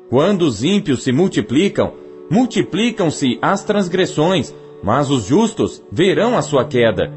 Quando 0.09 0.43
os 0.43 0.63
ímpios 0.63 1.03
se 1.03 1.11
multiplicam, 1.11 1.91
multiplicam-se 2.31 3.37
as 3.41 3.65
transgressões, 3.65 4.55
mas 4.81 5.09
os 5.11 5.25
justos 5.25 5.83
verão 5.91 6.37
a 6.37 6.41
sua 6.41 6.63
queda. 6.63 7.11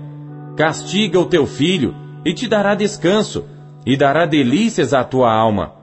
Castiga 0.56 1.20
o 1.20 1.26
teu 1.26 1.47
filho, 1.47 1.94
e 2.24 2.35
te 2.35 2.48
dará 2.48 2.74
descanso, 2.74 3.44
e 3.86 3.97
dará 3.97 4.26
delícias 4.26 4.93
à 4.93 5.05
tua 5.05 5.32
alma. 5.32 5.74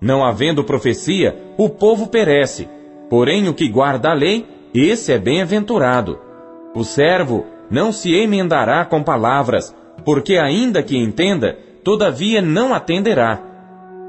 Não 0.00 0.24
havendo 0.24 0.62
profecia, 0.62 1.36
o 1.58 1.68
povo 1.68 2.06
perece, 2.06 2.68
porém 3.10 3.48
o 3.48 3.54
que 3.54 3.68
guarda 3.68 4.10
a 4.10 4.14
lei, 4.14 4.46
esse 4.74 5.12
é 5.12 5.18
bem-aventurado. 5.18 6.18
O 6.74 6.84
servo 6.84 7.46
não 7.70 7.92
se 7.92 8.14
emendará 8.14 8.84
com 8.84 9.02
palavras, 9.02 9.74
porque 10.04 10.36
ainda 10.36 10.82
que 10.82 10.96
entenda, 10.96 11.58
todavia 11.82 12.40
não 12.40 12.72
atenderá. 12.74 13.40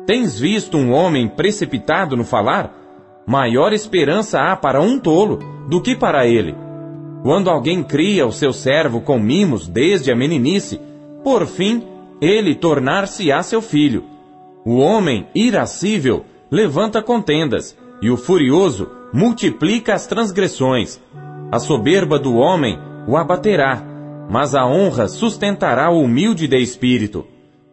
Tens 0.05 0.39
visto 0.39 0.77
um 0.77 0.91
homem 0.91 1.27
precipitado 1.27 2.17
no 2.17 2.23
falar? 2.23 2.77
Maior 3.25 3.71
esperança 3.71 4.39
há 4.39 4.55
para 4.55 4.81
um 4.81 4.99
tolo 4.99 5.39
do 5.69 5.81
que 5.81 5.95
para 5.95 6.27
ele. 6.27 6.55
Quando 7.23 7.49
alguém 7.49 7.83
cria 7.83 8.25
o 8.25 8.31
seu 8.31 8.51
servo 8.51 9.01
com 9.01 9.19
mimos 9.19 9.67
desde 9.67 10.11
a 10.11 10.15
meninice, 10.15 10.81
por 11.23 11.45
fim, 11.45 11.83
ele 12.19 12.55
tornar-se-á 12.55 13.43
seu 13.43 13.61
filho. 13.61 14.03
O 14.65 14.77
homem 14.77 15.27
irascível 15.33 16.25
levanta 16.49 17.01
contendas, 17.01 17.77
e 18.01 18.09
o 18.09 18.17
furioso 18.17 18.89
multiplica 19.13 19.93
as 19.93 20.07
transgressões. 20.07 20.99
A 21.51 21.59
soberba 21.59 22.17
do 22.17 22.35
homem 22.35 22.79
o 23.07 23.17
abaterá, 23.17 23.83
mas 24.29 24.55
a 24.55 24.65
honra 24.65 25.07
sustentará 25.07 25.89
o 25.89 26.01
humilde 26.01 26.47
de 26.47 26.57
espírito. 26.57 27.25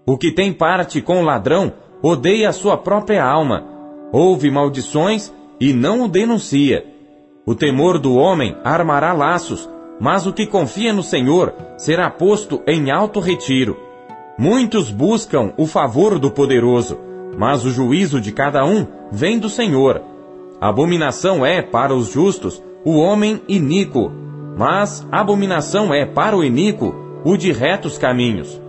O 0.06 0.16
que 0.16 0.32
tem 0.32 0.52
parte 0.52 1.01
com 1.01 1.20
o 1.20 1.24
ladrão 1.24 1.73
odeia 2.02 2.48
a 2.48 2.52
sua 2.52 2.77
própria 2.77 3.24
alma, 3.24 3.65
ouve 4.12 4.51
maldições 4.51 5.32
e 5.60 5.73
não 5.73 6.05
o 6.05 6.09
denuncia. 6.09 6.85
O 7.47 7.55
temor 7.55 7.98
do 7.98 8.15
homem 8.15 8.56
armará 8.65 9.12
laços, 9.12 9.69
mas 10.01 10.27
o 10.27 10.32
que 10.32 10.47
confia 10.47 10.93
no 10.93 11.02
Senhor 11.02 11.55
será 11.77 12.10
posto 12.10 12.62
em 12.66 12.90
alto 12.90 13.20
retiro. 13.20 13.77
Muitos 14.39 14.90
buscam 14.90 15.52
o 15.56 15.66
favor 15.66 16.19
do 16.19 16.31
poderoso, 16.31 16.98
mas 17.36 17.65
o 17.65 17.70
juízo 17.70 18.20
de 18.20 18.32
cada 18.32 18.65
um 18.65 18.86
vem 19.10 19.39
do 19.39 19.48
Senhor. 19.48 20.02
Abominação 20.61 21.47
é 21.47 21.63
para 21.63 21.95
os 21.95 22.11
justos 22.11 22.61
o 22.85 22.97
homem 22.97 23.41
iníquo, 23.47 24.11
mas 24.59 25.07
abominação 25.13 25.95
é 25.95 26.05
para 26.05 26.37
o 26.37 26.43
iníquo 26.43 26.93
o 27.25 27.37
de 27.37 27.53
retos 27.53 27.97
caminhos. 27.97 28.61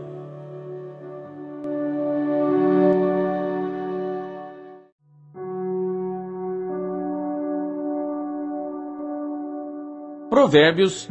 Provérbios, 10.30 11.10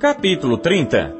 capítulo 0.00 0.58
30 0.58 1.14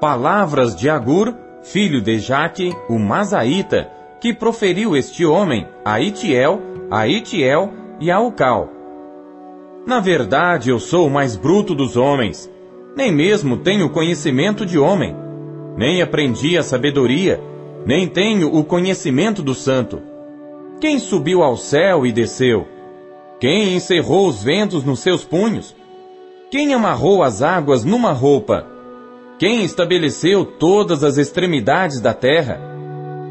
Palavras 0.00 0.74
de 0.74 0.90
Agur, 0.90 1.32
filho 1.62 2.02
de 2.02 2.18
Jaque, 2.18 2.72
o 2.88 2.98
Mazaíta, 2.98 3.88
que 4.20 4.34
proferiu 4.34 4.96
este 4.96 5.24
homem 5.24 5.68
a 5.84 6.00
Itiel, 6.00 6.60
a 6.90 7.08
Itiel 7.08 7.72
e 8.00 8.10
a 8.10 8.20
Ucal. 8.20 8.70
Na 9.86 10.00
verdade, 10.00 10.70
eu 10.70 10.78
sou 10.78 11.06
o 11.06 11.10
mais 11.10 11.36
bruto 11.36 11.74
dos 11.74 11.96
homens, 11.96 12.50
nem 12.96 13.12
mesmo 13.12 13.56
tenho 13.56 13.90
conhecimento 13.90 14.64
de 14.64 14.78
homem, 14.78 15.14
nem 15.76 16.00
aprendi 16.00 16.56
a 16.56 16.62
sabedoria, 16.62 17.40
nem 17.84 18.08
tenho 18.08 18.54
o 18.54 18.64
conhecimento 18.64 19.42
do 19.42 19.54
santo. 19.54 20.00
Quem 20.80 20.98
subiu 20.98 21.42
ao 21.42 21.56
céu 21.56 22.06
e 22.06 22.12
desceu? 22.12 22.66
Quem 23.40 23.74
encerrou 23.74 24.28
os 24.28 24.42
ventos 24.42 24.84
nos 24.84 25.00
seus 25.00 25.24
punhos? 25.24 25.74
Quem 26.50 26.72
amarrou 26.72 27.22
as 27.22 27.42
águas 27.42 27.84
numa 27.84 28.12
roupa? 28.12 28.66
Quem 29.38 29.64
estabeleceu 29.64 30.44
todas 30.44 31.04
as 31.04 31.18
extremidades 31.18 32.00
da 32.00 32.14
terra? 32.14 32.60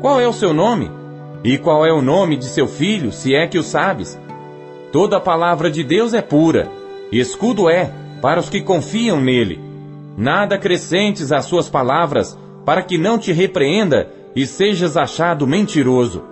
Qual 0.01 0.19
é 0.19 0.27
o 0.27 0.33
seu 0.33 0.53
nome? 0.53 1.04
E 1.45 1.59
qual 1.59 1.85
é 1.85 1.93
o 1.93 2.01
nome 2.01 2.37
de 2.37 2.45
seu 2.45 2.67
filho, 2.67 3.11
se 3.11 3.35
é 3.35 3.45
que 3.45 3.59
o 3.59 3.61
sabes? 3.61 4.19
Toda 4.91 5.17
a 5.17 5.21
palavra 5.21 5.69
de 5.69 5.83
Deus 5.83 6.15
é 6.15 6.21
pura, 6.21 6.67
escudo 7.11 7.69
é 7.69 7.91
para 8.19 8.39
os 8.39 8.49
que 8.49 8.61
confiam 8.61 9.21
nele. 9.21 9.61
Nada 10.17 10.55
acrescentes 10.55 11.31
às 11.31 11.45
suas 11.45 11.69
palavras, 11.69 12.35
para 12.65 12.81
que 12.81 12.97
não 12.97 13.19
te 13.19 13.31
repreenda 13.31 14.11
e 14.35 14.47
sejas 14.47 14.97
achado 14.97 15.45
mentiroso. 15.45 16.23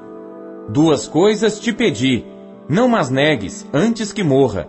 Duas 0.67 1.07
coisas 1.07 1.59
te 1.59 1.71
pedi, 1.71 2.25
não 2.67 2.87
mas 2.87 3.11
negues 3.11 3.69
antes 3.71 4.11
que 4.11 4.23
morra. 4.23 4.67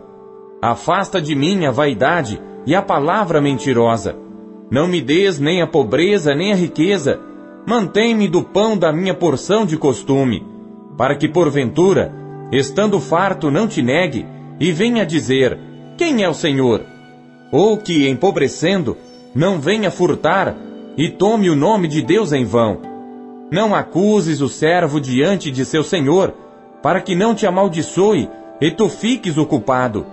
Afasta 0.61 1.23
de 1.23 1.35
mim 1.35 1.65
a 1.65 1.71
vaidade 1.71 2.39
e 2.67 2.75
a 2.75 2.83
palavra 2.83 3.41
mentirosa. 3.41 4.15
Não 4.71 4.87
me 4.87 5.01
des 5.01 5.39
nem 5.39 5.63
a 5.63 5.67
pobreza 5.67 6.35
nem 6.35 6.53
a 6.53 6.57
riqueza. 6.57 7.19
Mantém-me 7.67 8.29
do 8.29 8.43
pão 8.43 8.77
da 8.77 8.93
minha 8.93 9.15
porção 9.15 9.65
de 9.65 9.77
costume, 9.77 10.47
para 10.99 11.17
que 11.17 11.29
porventura, 11.29 12.13
estando 12.53 13.01
farto, 13.01 13.51
não 13.51 13.67
te 13.67 13.81
negue 13.81 14.27
e 14.61 14.71
venha 14.71 15.07
dizer: 15.07 15.59
Quem 15.97 16.23
é 16.23 16.29
o 16.29 16.35
Senhor? 16.35 16.83
Ou 17.51 17.79
que, 17.79 18.09
empobrecendo, 18.09 18.97
não 19.35 19.59
venha 19.59 19.91
furtar 19.91 20.57
e 20.97 21.09
tome 21.09 21.51
o 21.51 21.57
nome 21.57 21.89
de 21.89 22.03
Deus 22.03 22.33
em 22.33 22.45
vão. 22.45 22.81
Não 23.51 23.75
acuses 23.75 24.41
o 24.41 24.49
servo 24.49 25.01
diante 25.01 25.51
de 25.51 25.65
seu 25.65 25.83
senhor, 25.83 26.35
para 26.83 27.01
que 27.01 27.15
não 27.15 27.35
te 27.35 27.47
amaldiçoe 27.47 28.29
e 28.61 28.71
tu 28.71 28.89
fiques 28.89 29.37
ocupado. 29.39 30.07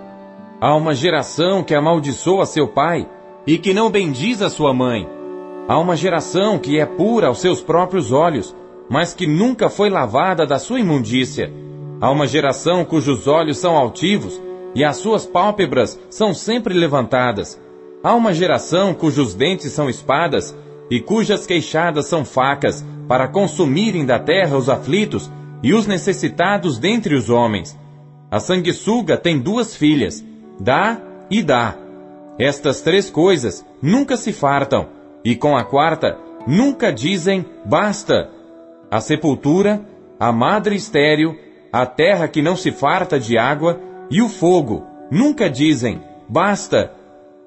Há 0.59 0.75
uma 0.75 0.93
geração 0.93 1.63
que 1.63 1.73
amaldiçoa 1.73 2.45
seu 2.45 2.67
pai 2.67 3.07
e 3.45 3.57
que 3.57 3.73
não 3.73 3.89
bendiz 3.89 4.41
a 4.41 4.49
sua 4.49 4.73
mãe. 4.73 5.07
Há 5.71 5.79
uma 5.79 5.95
geração 5.95 6.59
que 6.59 6.77
é 6.81 6.85
pura 6.85 7.27
aos 7.27 7.39
seus 7.39 7.61
próprios 7.61 8.11
olhos, 8.11 8.53
mas 8.89 9.13
que 9.13 9.25
nunca 9.25 9.69
foi 9.69 9.89
lavada 9.89 10.45
da 10.45 10.59
sua 10.59 10.81
imundícia. 10.81 11.49
Há 12.01 12.11
uma 12.11 12.27
geração 12.27 12.83
cujos 12.83 13.25
olhos 13.25 13.57
são 13.57 13.77
altivos 13.77 14.37
e 14.75 14.83
as 14.83 14.97
suas 14.97 15.25
pálpebras 15.25 15.97
são 16.09 16.33
sempre 16.33 16.73
levantadas. 16.73 17.57
Há 18.03 18.13
uma 18.13 18.33
geração 18.33 18.93
cujos 18.93 19.33
dentes 19.33 19.71
são 19.71 19.89
espadas 19.89 20.53
e 20.89 20.99
cujas 20.99 21.45
queixadas 21.47 22.05
são 22.05 22.25
facas 22.25 22.85
para 23.07 23.29
consumirem 23.29 24.05
da 24.05 24.19
terra 24.19 24.57
os 24.57 24.67
aflitos 24.67 25.31
e 25.63 25.73
os 25.73 25.87
necessitados 25.87 26.77
dentre 26.77 27.15
os 27.15 27.29
homens. 27.29 27.79
A 28.29 28.41
sanguessuga 28.41 29.15
tem 29.15 29.39
duas 29.39 29.73
filhas, 29.73 30.21
dá 30.59 30.97
e 31.29 31.41
dá. 31.41 31.77
Estas 32.37 32.81
três 32.81 33.09
coisas 33.09 33.65
nunca 33.81 34.17
se 34.17 34.33
fartam, 34.33 34.99
e 35.23 35.35
com 35.35 35.55
a 35.55 35.63
quarta 35.63 36.17
nunca 36.47 36.91
dizem 36.91 37.45
basta. 37.65 38.29
A 38.89 38.99
sepultura, 38.99 39.81
a 40.19 40.31
madre 40.31 40.75
estéril, 40.75 41.35
a 41.71 41.85
terra 41.85 42.27
que 42.27 42.41
não 42.41 42.55
se 42.55 42.71
farta 42.71 43.19
de 43.19 43.37
água 43.37 43.79
e 44.09 44.21
o 44.21 44.27
fogo 44.27 44.83
nunca 45.09 45.49
dizem 45.49 46.01
basta. 46.27 46.91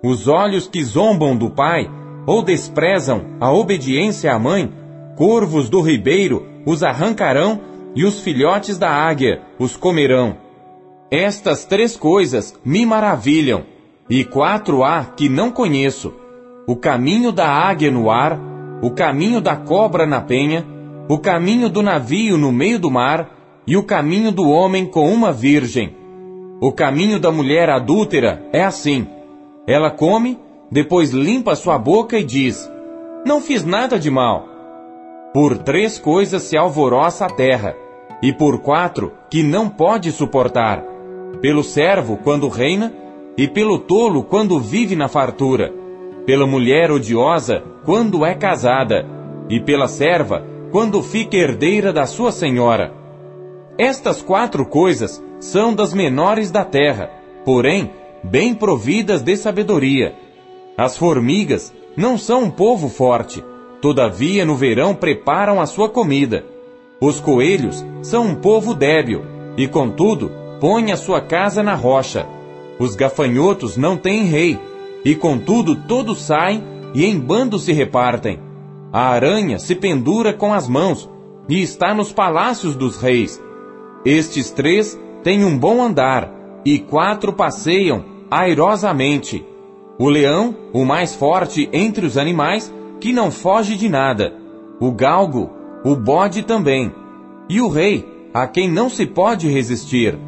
Os 0.02 0.28
olhos 0.28 0.68
que 0.68 0.82
zombam 0.82 1.36
do 1.36 1.50
pai 1.50 1.90
ou 2.26 2.42
desprezam 2.42 3.36
a 3.40 3.52
obediência 3.52 4.32
à 4.32 4.38
mãe, 4.38 4.72
corvos 5.16 5.68
do 5.68 5.80
ribeiro 5.80 6.46
os 6.66 6.82
arrancarão 6.82 7.60
e 7.94 8.04
os 8.04 8.20
filhotes 8.20 8.78
da 8.78 8.90
águia 8.90 9.42
os 9.58 9.76
comerão. 9.76 10.36
Estas 11.10 11.64
três 11.64 11.96
coisas 11.96 12.58
me 12.64 12.84
maravilham, 12.84 13.64
e 14.08 14.24
quatro 14.24 14.82
há 14.82 15.04
que 15.04 15.28
não 15.28 15.50
conheço: 15.50 16.12
o 16.66 16.76
caminho 16.76 17.30
da 17.30 17.46
águia 17.46 17.90
no 17.90 18.10
ar, 18.10 18.38
o 18.82 18.90
caminho 18.90 19.40
da 19.40 19.56
cobra 19.56 20.06
na 20.06 20.20
penha, 20.20 20.64
o 21.08 21.18
caminho 21.18 21.68
do 21.68 21.82
navio 21.82 22.38
no 22.38 22.50
meio 22.50 22.78
do 22.78 22.90
mar, 22.90 23.30
e 23.66 23.76
o 23.76 23.82
caminho 23.82 24.30
do 24.30 24.48
homem 24.48 24.86
com 24.86 25.10
uma 25.10 25.32
virgem. 25.32 25.94
O 26.60 26.72
caminho 26.72 27.18
da 27.18 27.30
mulher 27.30 27.68
adúltera 27.68 28.42
é 28.52 28.64
assim: 28.64 29.06
ela 29.66 29.90
come, 29.90 30.38
depois 30.70 31.10
limpa 31.10 31.54
sua 31.54 31.78
boca 31.78 32.18
e 32.18 32.24
diz: 32.24 32.70
Não 33.26 33.40
fiz 33.40 33.64
nada 33.64 33.98
de 33.98 34.10
mal. 34.10 34.46
Por 35.32 35.58
três 35.58 35.98
coisas 35.98 36.42
se 36.42 36.56
alvoroça 36.56 37.26
a 37.26 37.30
terra, 37.30 37.74
e 38.22 38.32
por 38.32 38.60
quatro 38.60 39.12
que 39.30 39.42
não 39.42 39.68
pode 39.68 40.12
suportar: 40.12 40.82
pelo 41.40 41.62
servo 41.62 42.18
quando 42.22 42.48
reina, 42.48 42.92
e 43.36 43.48
pelo 43.48 43.78
tolo 43.78 44.22
quando 44.22 44.60
vive 44.60 44.94
na 44.94 45.08
fartura, 45.08 45.83
pela 46.26 46.46
mulher 46.46 46.90
odiosa 46.90 47.62
quando 47.84 48.24
é 48.24 48.34
casada, 48.34 49.06
e 49.48 49.60
pela 49.60 49.88
serva 49.88 50.44
quando 50.70 51.02
fica 51.02 51.36
herdeira 51.36 51.92
da 51.92 52.06
sua 52.06 52.32
senhora. 52.32 52.92
Estas 53.78 54.22
quatro 54.22 54.64
coisas 54.64 55.22
são 55.38 55.74
das 55.74 55.92
menores 55.92 56.50
da 56.50 56.64
terra, 56.64 57.10
porém 57.44 57.90
bem 58.22 58.54
providas 58.54 59.22
de 59.22 59.36
sabedoria. 59.36 60.14
As 60.76 60.96
formigas 60.96 61.72
não 61.96 62.16
são 62.16 62.44
um 62.44 62.50
povo 62.50 62.88
forte, 62.88 63.44
todavia 63.80 64.44
no 64.44 64.56
verão 64.56 64.94
preparam 64.94 65.60
a 65.60 65.66
sua 65.66 65.88
comida. 65.88 66.44
Os 67.00 67.20
coelhos 67.20 67.84
são 68.02 68.26
um 68.26 68.34
povo 68.34 68.74
débil, 68.74 69.22
e 69.56 69.68
contudo 69.68 70.32
põe 70.60 70.90
a 70.90 70.96
sua 70.96 71.20
casa 71.20 71.62
na 71.62 71.74
rocha. 71.74 72.26
Os 72.78 72.96
gafanhotos 72.96 73.76
não 73.76 73.96
têm 73.96 74.24
rei, 74.24 74.58
e 75.04 75.14
contudo 75.14 75.76
todos 75.76 76.22
saem 76.22 76.62
e 76.94 77.04
em 77.04 77.18
bando 77.18 77.58
se 77.58 77.72
repartem. 77.72 78.38
A 78.92 79.08
aranha 79.08 79.58
se 79.58 79.74
pendura 79.74 80.32
com 80.32 80.54
as 80.54 80.68
mãos 80.68 81.10
e 81.48 81.60
está 81.60 81.92
nos 81.92 82.12
palácios 82.12 82.74
dos 82.76 82.96
reis. 82.96 83.42
Estes 84.04 84.50
três 84.50 84.98
têm 85.22 85.44
um 85.44 85.58
bom 85.58 85.82
andar 85.82 86.32
e 86.64 86.78
quatro 86.78 87.32
passeiam 87.32 88.04
airosamente. 88.30 89.44
O 89.98 90.08
leão, 90.08 90.56
o 90.72 90.84
mais 90.84 91.14
forte 91.14 91.68
entre 91.72 92.06
os 92.06 92.16
animais, 92.16 92.72
que 93.00 93.12
não 93.12 93.30
foge 93.30 93.76
de 93.76 93.88
nada. 93.88 94.34
O 94.80 94.90
galgo, 94.90 95.50
o 95.84 95.94
bode 95.94 96.42
também. 96.42 96.92
E 97.48 97.60
o 97.60 97.68
rei, 97.68 98.04
a 98.32 98.46
quem 98.46 98.70
não 98.70 98.88
se 98.88 99.06
pode 99.06 99.48
resistir. 99.48 100.18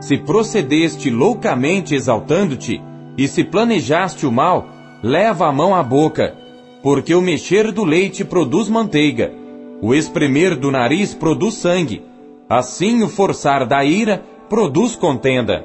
Se 0.00 0.16
procedeste 0.18 1.10
loucamente 1.10 1.94
exaltando-te, 1.94 2.80
e 3.16 3.28
se 3.28 3.44
planejaste 3.44 4.26
o 4.26 4.32
mal, 4.32 4.66
leva 5.02 5.46
a 5.46 5.52
mão 5.52 5.74
à 5.74 5.82
boca, 5.82 6.34
porque 6.82 7.14
o 7.14 7.20
mexer 7.20 7.72
do 7.72 7.84
leite 7.84 8.24
produz 8.24 8.68
manteiga, 8.68 9.32
o 9.80 9.94
espremer 9.94 10.56
do 10.56 10.70
nariz 10.70 11.14
produz 11.14 11.54
sangue, 11.54 12.02
assim 12.48 13.02
o 13.02 13.08
forçar 13.08 13.66
da 13.66 13.84
ira 13.84 14.22
produz 14.48 14.96
contenda. 14.96 15.64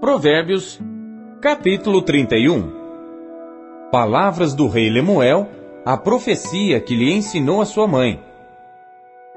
Provérbios, 0.00 0.80
capítulo 1.40 2.02
31 2.02 2.72
Palavras 3.92 4.54
do 4.54 4.66
rei 4.66 4.90
Lemuel, 4.90 5.57
a 5.88 5.96
profecia 5.96 6.78
que 6.82 6.94
lhe 6.94 7.10
ensinou 7.10 7.62
a 7.62 7.64
sua 7.64 7.88
mãe. 7.88 8.20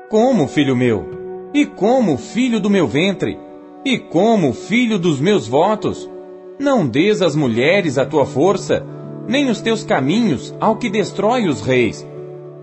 Como, 0.09 0.49
filho 0.49 0.75
meu? 0.75 1.49
E 1.53 1.65
como, 1.65 2.17
filho 2.17 2.59
do 2.59 2.69
meu 2.69 2.85
ventre? 2.85 3.39
E 3.85 3.97
como, 3.97 4.51
filho 4.51 4.99
dos 4.99 5.21
meus 5.21 5.47
votos? 5.47 6.11
Não 6.59 6.85
des 6.85 7.21
às 7.21 7.37
mulheres 7.37 7.97
a 7.97 8.05
tua 8.05 8.25
força, 8.25 8.85
nem 9.29 9.49
os 9.49 9.61
teus 9.61 9.85
caminhos 9.85 10.53
ao 10.59 10.75
que 10.75 10.89
destrói 10.89 11.47
os 11.47 11.61
reis. 11.61 12.05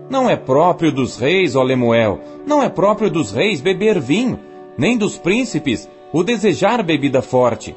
Não 0.07 0.29
é 0.29 0.35
próprio 0.35 0.91
dos 0.91 1.17
reis, 1.17 1.55
ó 1.55 1.63
Lemuel, 1.63 2.19
não 2.45 2.61
é 2.61 2.69
próprio 2.69 3.09
dos 3.09 3.31
reis 3.31 3.59
beber 3.59 3.99
vinho, 3.99 4.39
nem 4.77 4.99
dos 4.99 5.17
príncipes 5.17 5.89
o 6.13 6.23
desejar 6.23 6.83
bebida 6.83 7.23
forte, 7.23 7.75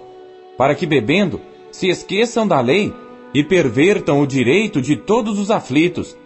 para 0.59 0.74
que 0.74 0.84
bebendo 0.84 1.40
se 1.70 1.89
esqueçam 1.89 2.47
da 2.47 2.60
lei 2.60 2.93
e 3.34 3.42
pervertam 3.42 4.20
o 4.20 4.26
direito 4.26 4.80
de 4.80 4.96
todos 4.96 5.38
os 5.38 5.50
aflitos. 5.50 6.16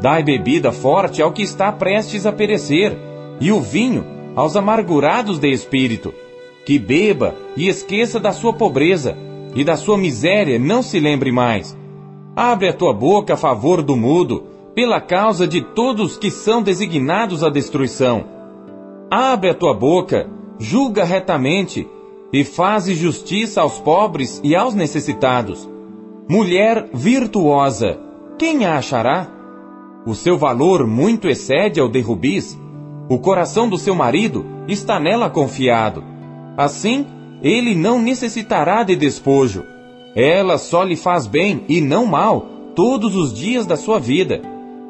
Dai 0.00 0.22
bebida 0.22 0.70
forte 0.70 1.20
ao 1.22 1.32
que 1.32 1.42
está 1.42 1.72
prestes 1.72 2.26
a 2.26 2.32
perecer, 2.32 2.96
e 3.40 3.50
o 3.50 3.60
vinho 3.60 4.04
aos 4.36 4.56
amargurados 4.56 5.38
de 5.38 5.50
espírito. 5.50 6.14
Que 6.64 6.78
beba 6.78 7.34
e 7.56 7.68
esqueça 7.68 8.20
da 8.20 8.32
sua 8.32 8.52
pobreza, 8.52 9.16
e 9.54 9.64
da 9.64 9.76
sua 9.76 9.98
miséria 9.98 10.58
não 10.58 10.82
se 10.82 11.00
lembre 11.00 11.32
mais. 11.32 11.76
Abre 12.36 12.68
a 12.68 12.72
tua 12.72 12.94
boca 12.94 13.34
a 13.34 13.36
favor 13.36 13.82
do 13.82 13.96
mudo, 13.96 14.44
pela 14.74 15.00
causa 15.00 15.46
de 15.46 15.60
todos 15.60 16.16
que 16.16 16.30
são 16.30 16.62
designados 16.62 17.42
à 17.44 17.50
destruição. 17.50 18.24
Abre 19.10 19.50
a 19.50 19.54
tua 19.54 19.74
boca, 19.74 20.30
julga 20.58 21.04
retamente, 21.04 21.86
e 22.32 22.44
faze 22.44 22.94
justiça 22.94 23.60
aos 23.60 23.78
pobres 23.80 24.40
e 24.42 24.56
aos 24.56 24.74
necessitados 24.74 25.68
Mulher 26.32 26.88
virtuosa, 26.94 28.00
quem 28.38 28.64
a 28.64 28.78
achará? 28.78 29.28
O 30.06 30.14
seu 30.14 30.38
valor 30.38 30.86
muito 30.86 31.28
excede 31.28 31.78
ao 31.78 31.90
de 31.90 32.00
rubis. 32.00 32.58
O 33.06 33.18
coração 33.18 33.68
do 33.68 33.76
seu 33.76 33.94
marido 33.94 34.46
está 34.66 34.98
nela 34.98 35.28
confiado. 35.28 36.02
Assim, 36.56 37.06
ele 37.42 37.74
não 37.74 38.00
necessitará 38.00 38.82
de 38.82 38.96
despojo. 38.96 39.62
Ela 40.16 40.56
só 40.56 40.82
lhe 40.82 40.96
faz 40.96 41.26
bem 41.26 41.64
e 41.68 41.82
não 41.82 42.06
mal 42.06 42.46
todos 42.74 43.14
os 43.14 43.34
dias 43.34 43.66
da 43.66 43.76
sua 43.76 43.98
vida. 43.98 44.40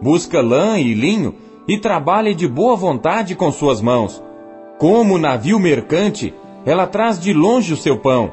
Busca 0.00 0.40
lã 0.40 0.78
e 0.78 0.94
linho 0.94 1.34
e 1.66 1.76
trabalha 1.76 2.32
de 2.32 2.46
boa 2.46 2.76
vontade 2.76 3.34
com 3.34 3.50
suas 3.50 3.80
mãos. 3.80 4.22
Como 4.78 5.18
navio 5.18 5.58
mercante, 5.58 6.32
ela 6.64 6.86
traz 6.86 7.18
de 7.18 7.32
longe 7.32 7.72
o 7.72 7.76
seu 7.76 7.98
pão. 7.98 8.30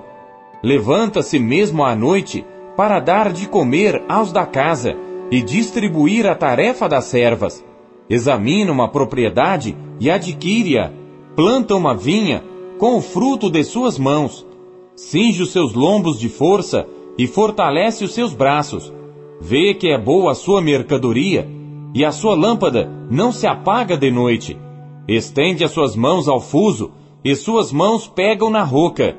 Levanta-se 0.62 1.40
mesmo 1.40 1.84
à 1.84 1.96
noite 1.96 2.46
para 2.80 3.02
dar 3.02 3.34
de 3.34 3.46
comer 3.46 4.02
aos 4.08 4.32
da 4.32 4.46
casa 4.46 4.96
e 5.30 5.42
distribuir 5.42 6.26
a 6.26 6.34
tarefa 6.34 6.88
das 6.88 7.04
servas. 7.04 7.62
Examina 8.10 8.72
uma 8.72 8.88
propriedade 8.88 9.76
e 10.00 10.10
adquire-a. 10.10 10.90
Planta 11.36 11.76
uma 11.76 11.94
vinha 11.94 12.42
com 12.78 12.96
o 12.96 13.02
fruto 13.02 13.50
de 13.50 13.66
suas 13.66 14.00
mãos. 14.00 14.48
Cinge 14.96 15.44
os 15.44 15.52
seus 15.52 15.74
lombos 15.74 16.18
de 16.18 16.30
força 16.30 16.88
e 17.18 17.28
fortalece 17.28 18.06
os 18.06 18.14
seus 18.14 18.34
braços. 18.34 18.94
Vê 19.42 19.74
que 19.74 19.90
é 19.90 19.98
boa 19.98 20.32
a 20.32 20.36
sua 20.36 20.62
mercadoria 20.62 21.46
e 21.94 22.06
a 22.06 22.14
sua 22.14 22.34
lâmpada 22.34 22.90
não 23.12 23.34
se 23.34 23.46
apaga 23.46 23.98
de 23.98 24.10
noite. 24.10 24.58
Estende 25.06 25.66
as 25.66 25.72
suas 25.72 25.98
mãos 25.98 26.30
ao 26.30 26.40
fuso 26.40 26.92
e 27.26 27.36
suas 27.36 27.74
mãos 27.74 28.08
pegam 28.08 28.50
na 28.50 28.64
roca. 28.64 29.18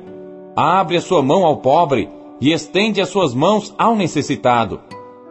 Abre 0.55 0.97
a 0.97 1.01
sua 1.01 1.21
mão 1.21 1.45
ao 1.45 1.57
pobre 1.57 2.09
e 2.41 2.51
estende 2.51 2.99
as 2.99 3.09
suas 3.09 3.35
mãos 3.35 3.73
ao 3.77 3.95
necessitado. 3.95 4.81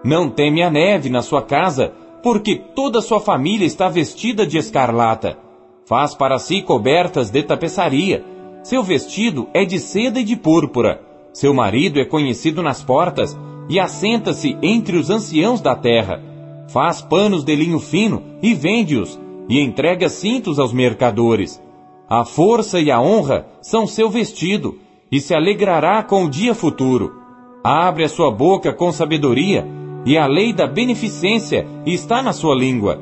Não 0.04 0.30
teme 0.30 0.62
a 0.62 0.70
neve 0.70 1.10
na 1.10 1.20
sua 1.20 1.42
casa, 1.42 1.92
porque 2.22 2.54
toda 2.56 3.00
a 3.00 3.02
sua 3.02 3.20
família 3.20 3.66
está 3.66 3.88
vestida 3.88 4.46
de 4.46 4.56
escarlata. 4.56 5.36
Faz 5.84 6.14
para 6.14 6.38
si 6.38 6.62
cobertas 6.62 7.30
de 7.30 7.42
tapeçaria. 7.42 8.24
Seu 8.62 8.82
vestido 8.82 9.48
é 9.52 9.64
de 9.64 9.80
seda 9.80 10.20
e 10.20 10.24
de 10.24 10.36
púrpura. 10.36 11.02
Seu 11.32 11.52
marido 11.52 11.98
é 11.98 12.04
conhecido 12.04 12.62
nas 12.62 12.82
portas 12.82 13.36
e 13.68 13.80
assenta-se 13.80 14.56
entre 14.62 14.96
os 14.96 15.10
anciãos 15.10 15.60
da 15.60 15.74
terra. 15.74 16.22
Faz 16.68 17.02
panos 17.02 17.42
de 17.42 17.54
linho 17.56 17.80
fino 17.80 18.22
e 18.40 18.54
vende-os, 18.54 19.18
e 19.48 19.60
entrega 19.60 20.08
cintos 20.08 20.58
aos 20.58 20.72
mercadores. 20.72 21.60
A 22.08 22.24
força 22.24 22.80
e 22.80 22.90
a 22.90 23.00
honra 23.00 23.46
são 23.60 23.86
seu 23.86 24.08
vestido, 24.08 24.78
e 25.10 25.20
se 25.20 25.34
alegrará 25.34 26.02
com 26.02 26.24
o 26.24 26.30
dia 26.30 26.54
futuro. 26.54 27.14
Abre 27.62 28.04
a 28.04 28.08
sua 28.08 28.30
boca 28.30 28.72
com 28.72 28.92
sabedoria, 28.92 29.66
e 30.06 30.16
a 30.16 30.26
lei 30.26 30.52
da 30.52 30.66
beneficência 30.66 31.66
está 31.84 32.22
na 32.22 32.32
sua 32.32 32.54
língua. 32.54 33.00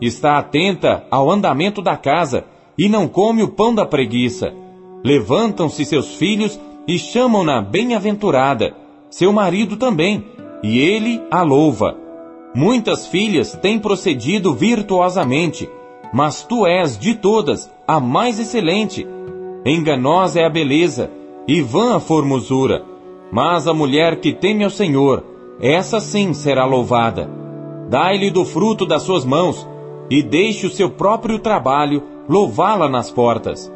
Está 0.00 0.38
atenta 0.38 1.04
ao 1.10 1.30
andamento 1.30 1.80
da 1.80 1.96
casa, 1.96 2.44
e 2.78 2.88
não 2.88 3.08
come 3.08 3.42
o 3.42 3.48
pão 3.48 3.74
da 3.74 3.86
preguiça. 3.86 4.52
Levantam-se 5.02 5.84
seus 5.84 6.16
filhos 6.16 6.60
e 6.86 6.98
chamam-na 6.98 7.60
bem-aventurada, 7.60 8.74
seu 9.10 9.32
marido 9.32 9.76
também, 9.76 10.24
e 10.62 10.78
ele 10.78 11.22
a 11.30 11.42
louva. 11.42 11.96
Muitas 12.54 13.06
filhas 13.06 13.52
têm 13.54 13.78
procedido 13.78 14.54
virtuosamente, 14.54 15.68
mas 16.12 16.42
tu 16.42 16.66
és 16.66 16.98
de 16.98 17.14
todas 17.14 17.70
a 17.86 17.98
mais 17.98 18.38
excelente. 18.38 19.06
Enganosa 19.64 20.40
é 20.40 20.46
a 20.46 20.50
beleza, 20.50 21.10
e 21.46 21.60
vã 21.60 21.96
a 21.96 22.00
formosura. 22.00 22.84
Mas 23.30 23.66
a 23.66 23.74
mulher 23.74 24.20
que 24.20 24.32
teme 24.32 24.64
ao 24.64 24.70
Senhor, 24.70 25.24
essa 25.60 26.00
sim 26.00 26.32
será 26.32 26.64
louvada. 26.64 27.30
Dai-lhe 27.88 28.30
do 28.30 28.44
fruto 28.44 28.84
das 28.84 29.02
suas 29.02 29.24
mãos, 29.24 29.66
e 30.10 30.22
deixe 30.22 30.66
o 30.66 30.70
seu 30.70 30.90
próprio 30.90 31.38
trabalho 31.38 32.02
louvá-la 32.28 32.88
nas 32.88 33.10
portas. 33.10 33.72